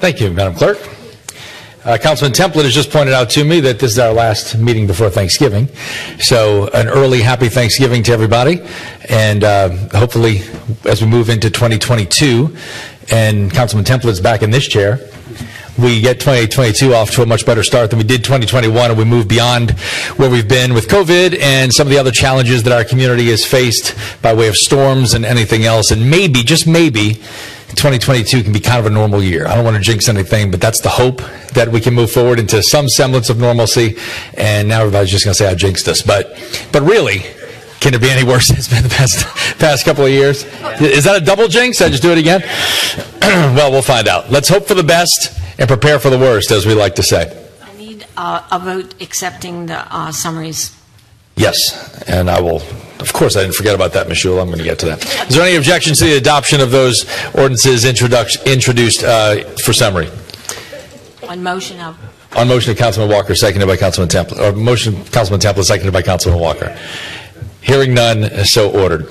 Thank 0.00 0.20
you, 0.20 0.32
Madam 0.32 0.54
Clerk. 0.56 1.01
Uh, 1.84 1.98
Councilman 1.98 2.32
Templet 2.32 2.62
has 2.62 2.74
just 2.74 2.92
pointed 2.92 3.12
out 3.12 3.28
to 3.30 3.44
me 3.44 3.58
that 3.58 3.80
this 3.80 3.90
is 3.90 3.98
our 3.98 4.12
last 4.12 4.56
meeting 4.56 4.86
before 4.86 5.10
Thanksgiving. 5.10 5.66
So, 6.20 6.68
an 6.68 6.86
early 6.86 7.20
happy 7.20 7.48
Thanksgiving 7.48 8.04
to 8.04 8.12
everybody. 8.12 8.60
And 9.08 9.42
uh, 9.42 9.70
hopefully, 9.92 10.42
as 10.84 11.02
we 11.02 11.08
move 11.08 11.28
into 11.28 11.50
2022, 11.50 12.56
and 13.10 13.50
Councilman 13.50 13.84
Templet's 13.84 14.20
back 14.20 14.42
in 14.42 14.52
this 14.52 14.68
chair, 14.68 15.00
we 15.76 16.00
get 16.00 16.20
2022 16.20 16.94
off 16.94 17.10
to 17.12 17.22
a 17.22 17.26
much 17.26 17.44
better 17.44 17.64
start 17.64 17.90
than 17.90 17.98
we 17.98 18.04
did 18.04 18.22
2021, 18.22 18.90
and 18.90 18.96
we 18.96 19.04
move 19.04 19.26
beyond 19.26 19.72
where 20.18 20.30
we've 20.30 20.48
been 20.48 20.74
with 20.74 20.86
COVID 20.86 21.36
and 21.40 21.72
some 21.72 21.88
of 21.88 21.90
the 21.90 21.98
other 21.98 22.12
challenges 22.12 22.62
that 22.62 22.72
our 22.72 22.84
community 22.84 23.30
has 23.30 23.44
faced 23.44 23.96
by 24.22 24.32
way 24.32 24.46
of 24.46 24.56
storms 24.56 25.14
and 25.14 25.24
anything 25.24 25.64
else. 25.64 25.90
And 25.90 26.08
maybe, 26.08 26.44
just 26.44 26.68
maybe, 26.68 27.20
2022 27.76 28.42
can 28.42 28.52
be 28.52 28.60
kind 28.60 28.78
of 28.78 28.86
a 28.86 28.90
normal 28.90 29.22
year. 29.22 29.46
I 29.46 29.54
don't 29.54 29.64
want 29.64 29.76
to 29.76 29.82
jinx 29.82 30.08
anything, 30.08 30.50
but 30.50 30.60
that's 30.60 30.80
the 30.80 30.88
hope 30.88 31.22
that 31.54 31.68
we 31.68 31.80
can 31.80 31.94
move 31.94 32.10
forward 32.10 32.38
into 32.38 32.62
some 32.62 32.88
semblance 32.88 33.30
of 33.30 33.38
normalcy. 33.38 33.96
And 34.34 34.68
now 34.68 34.80
everybody's 34.80 35.10
just 35.10 35.24
going 35.24 35.32
to 35.32 35.38
say 35.38 35.48
I 35.48 35.54
jinxed 35.54 35.88
us, 35.88 36.02
but 36.02 36.38
but 36.72 36.82
really, 36.82 37.20
can 37.80 37.94
it 37.94 38.00
be 38.00 38.10
any 38.10 38.24
worse? 38.24 38.50
It's 38.56 38.68
been 38.68 38.82
the 38.82 38.88
past 38.88 39.26
past 39.58 39.84
couple 39.84 40.04
of 40.04 40.10
years. 40.10 40.44
Is 40.80 41.04
that 41.04 41.20
a 41.20 41.24
double 41.24 41.48
jinx? 41.48 41.80
I 41.80 41.88
just 41.88 42.02
do 42.02 42.12
it 42.12 42.18
again. 42.18 42.42
well, 43.56 43.70
we'll 43.70 43.82
find 43.82 44.06
out. 44.08 44.30
Let's 44.30 44.48
hope 44.48 44.66
for 44.66 44.74
the 44.74 44.84
best 44.84 45.38
and 45.58 45.68
prepare 45.68 45.98
for 45.98 46.10
the 46.10 46.18
worst, 46.18 46.50
as 46.50 46.66
we 46.66 46.74
like 46.74 46.94
to 46.96 47.02
say. 47.02 47.22
I 47.62 47.76
need 47.76 48.06
uh, 48.16 48.42
a 48.50 48.58
vote 48.58 48.94
accepting 49.00 49.66
the 49.66 49.78
uh, 49.94 50.12
summaries. 50.12 50.76
Yes, 51.36 52.02
and 52.06 52.30
I 52.30 52.40
will. 52.40 52.62
Of 53.02 53.12
course, 53.12 53.36
I 53.36 53.42
didn't 53.42 53.56
forget 53.56 53.74
about 53.74 53.92
that, 53.92 54.08
Ms. 54.08 54.18
Eula. 54.24 54.40
I'm 54.40 54.46
going 54.46 54.58
to 54.58 54.64
get 54.64 54.78
to 54.80 54.86
that. 54.86 55.04
Is 55.28 55.34
there 55.36 55.44
any 55.44 55.56
objections 55.56 55.98
to 55.98 56.04
the 56.06 56.16
adoption 56.16 56.60
of 56.60 56.70
those 56.70 57.04
ordinances 57.34 57.84
introduced 57.84 59.02
uh, 59.04 59.42
for 59.64 59.72
summary? 59.72 60.08
On 61.28 61.42
motion 61.42 61.80
of, 61.80 61.96
On 62.36 62.46
motion 62.48 62.72
of 62.72 62.78
Councilman 62.78 63.10
Walker, 63.14 63.34
seconded 63.34 63.68
by 63.68 63.76
Councilman 63.76 64.08
Templet. 64.08 64.38
or 64.38 64.52
motion 64.56 65.04
Councilman 65.06 65.40
Templet, 65.40 65.64
seconded 65.64 65.92
by 65.92 66.02
Councilman 66.02 66.40
Walker. 66.40 66.76
Hearing 67.62 67.94
none, 67.94 68.44
so 68.44 68.72
ordered. 68.72 69.06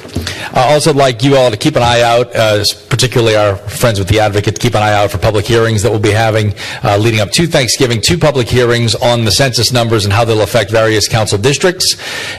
I 0.53 0.73
also 0.73 0.93
like 0.93 1.23
you 1.23 1.37
all 1.37 1.49
to 1.51 1.55
keep 1.57 1.77
an 1.77 1.83
eye 1.83 2.01
out, 2.01 2.35
uh, 2.35 2.63
particularly 2.89 3.37
our 3.37 3.55
friends 3.55 3.97
with 3.97 4.09
the 4.09 4.19
Advocate, 4.19 4.59
keep 4.59 4.75
an 4.75 4.83
eye 4.83 4.93
out 4.93 5.09
for 5.09 5.17
public 5.17 5.45
hearings 5.45 5.81
that 5.83 5.89
we'll 5.89 6.01
be 6.01 6.11
having 6.11 6.53
uh, 6.83 6.97
leading 6.97 7.21
up 7.21 7.31
to 7.31 7.47
Thanksgiving, 7.47 8.01
two 8.01 8.17
public 8.17 8.49
hearings 8.49 8.93
on 8.93 9.23
the 9.23 9.31
census 9.31 9.71
numbers 9.71 10.03
and 10.03 10.13
how 10.13 10.25
they'll 10.25 10.41
affect 10.41 10.69
various 10.69 11.07
council 11.07 11.37
districts. 11.37 11.95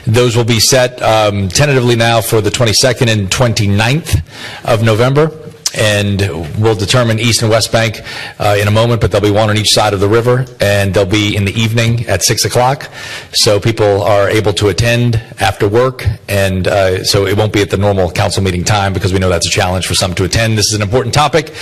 Those 0.06 0.36
will 0.36 0.44
be 0.44 0.60
set 0.60 1.00
um, 1.00 1.48
tentatively 1.48 1.96
now 1.96 2.20
for 2.20 2.42
the 2.42 2.50
22nd 2.50 3.08
and 3.08 3.30
29th 3.30 4.22
of 4.64 4.82
November 4.82 5.41
and 5.74 6.20
we'll 6.58 6.74
determine 6.74 7.18
East 7.18 7.42
and 7.42 7.50
West 7.50 7.72
Bank 7.72 8.00
uh, 8.38 8.56
in 8.60 8.68
a 8.68 8.70
moment, 8.70 9.00
but 9.00 9.10
there'll 9.10 9.24
be 9.24 9.30
one 9.30 9.50
on 9.50 9.56
each 9.56 9.72
side 9.72 9.94
of 9.94 10.00
the 10.00 10.08
river, 10.08 10.46
and 10.60 10.94
they'll 10.94 11.06
be 11.06 11.36
in 11.36 11.44
the 11.44 11.52
evening 11.52 12.06
at 12.06 12.22
6 12.22 12.44
o'clock, 12.44 12.90
so 13.32 13.60
people 13.60 14.02
are 14.02 14.28
able 14.28 14.52
to 14.54 14.68
attend 14.68 15.16
after 15.40 15.68
work, 15.68 16.04
and 16.28 16.68
uh, 16.68 17.04
so 17.04 17.26
it 17.26 17.36
won't 17.36 17.52
be 17.52 17.62
at 17.62 17.70
the 17.70 17.76
normal 17.76 18.10
council 18.10 18.42
meeting 18.42 18.64
time, 18.64 18.92
because 18.92 19.12
we 19.12 19.18
know 19.18 19.28
that's 19.28 19.46
a 19.46 19.50
challenge 19.50 19.86
for 19.86 19.94
some 19.94 20.14
to 20.14 20.24
attend. 20.24 20.58
This 20.58 20.66
is 20.66 20.74
an 20.74 20.82
important 20.82 21.14
topic, 21.14 21.54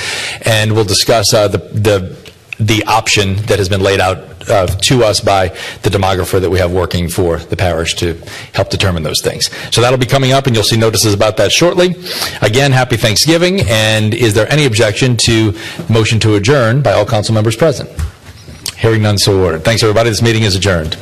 and 0.42 0.72
we'll 0.72 0.84
discuss 0.84 1.32
uh, 1.32 1.48
the, 1.48 1.58
the 1.58 2.29
the 2.60 2.84
option 2.86 3.36
that 3.46 3.58
has 3.58 3.68
been 3.68 3.80
laid 3.80 4.00
out 4.00 4.18
uh, 4.50 4.66
to 4.66 5.04
us 5.04 5.20
by 5.20 5.48
the 5.82 5.90
demographer 5.90 6.40
that 6.40 6.50
we 6.50 6.58
have 6.58 6.72
working 6.72 7.08
for 7.08 7.38
the 7.38 7.56
parish 7.56 7.94
to 7.94 8.14
help 8.52 8.68
determine 8.70 9.02
those 9.02 9.20
things. 9.22 9.50
So 9.74 9.80
that'll 9.80 9.98
be 9.98 10.06
coming 10.06 10.32
up, 10.32 10.46
and 10.46 10.54
you'll 10.54 10.64
see 10.64 10.76
notices 10.76 11.14
about 11.14 11.36
that 11.38 11.52
shortly. 11.52 11.94
Again, 12.42 12.72
happy 12.72 12.96
Thanksgiving, 12.96 13.60
and 13.68 14.14
is 14.14 14.34
there 14.34 14.50
any 14.52 14.66
objection 14.66 15.16
to 15.24 15.54
motion 15.88 16.20
to 16.20 16.34
adjourn 16.34 16.82
by 16.82 16.92
all 16.92 17.06
council 17.06 17.34
members 17.34 17.56
present? 17.56 17.88
Hearing 18.76 19.02
none, 19.02 19.18
so 19.18 19.42
ordered. 19.42 19.64
Thanks, 19.64 19.82
everybody. 19.82 20.10
This 20.10 20.22
meeting 20.22 20.42
is 20.42 20.56
adjourned. 20.56 20.96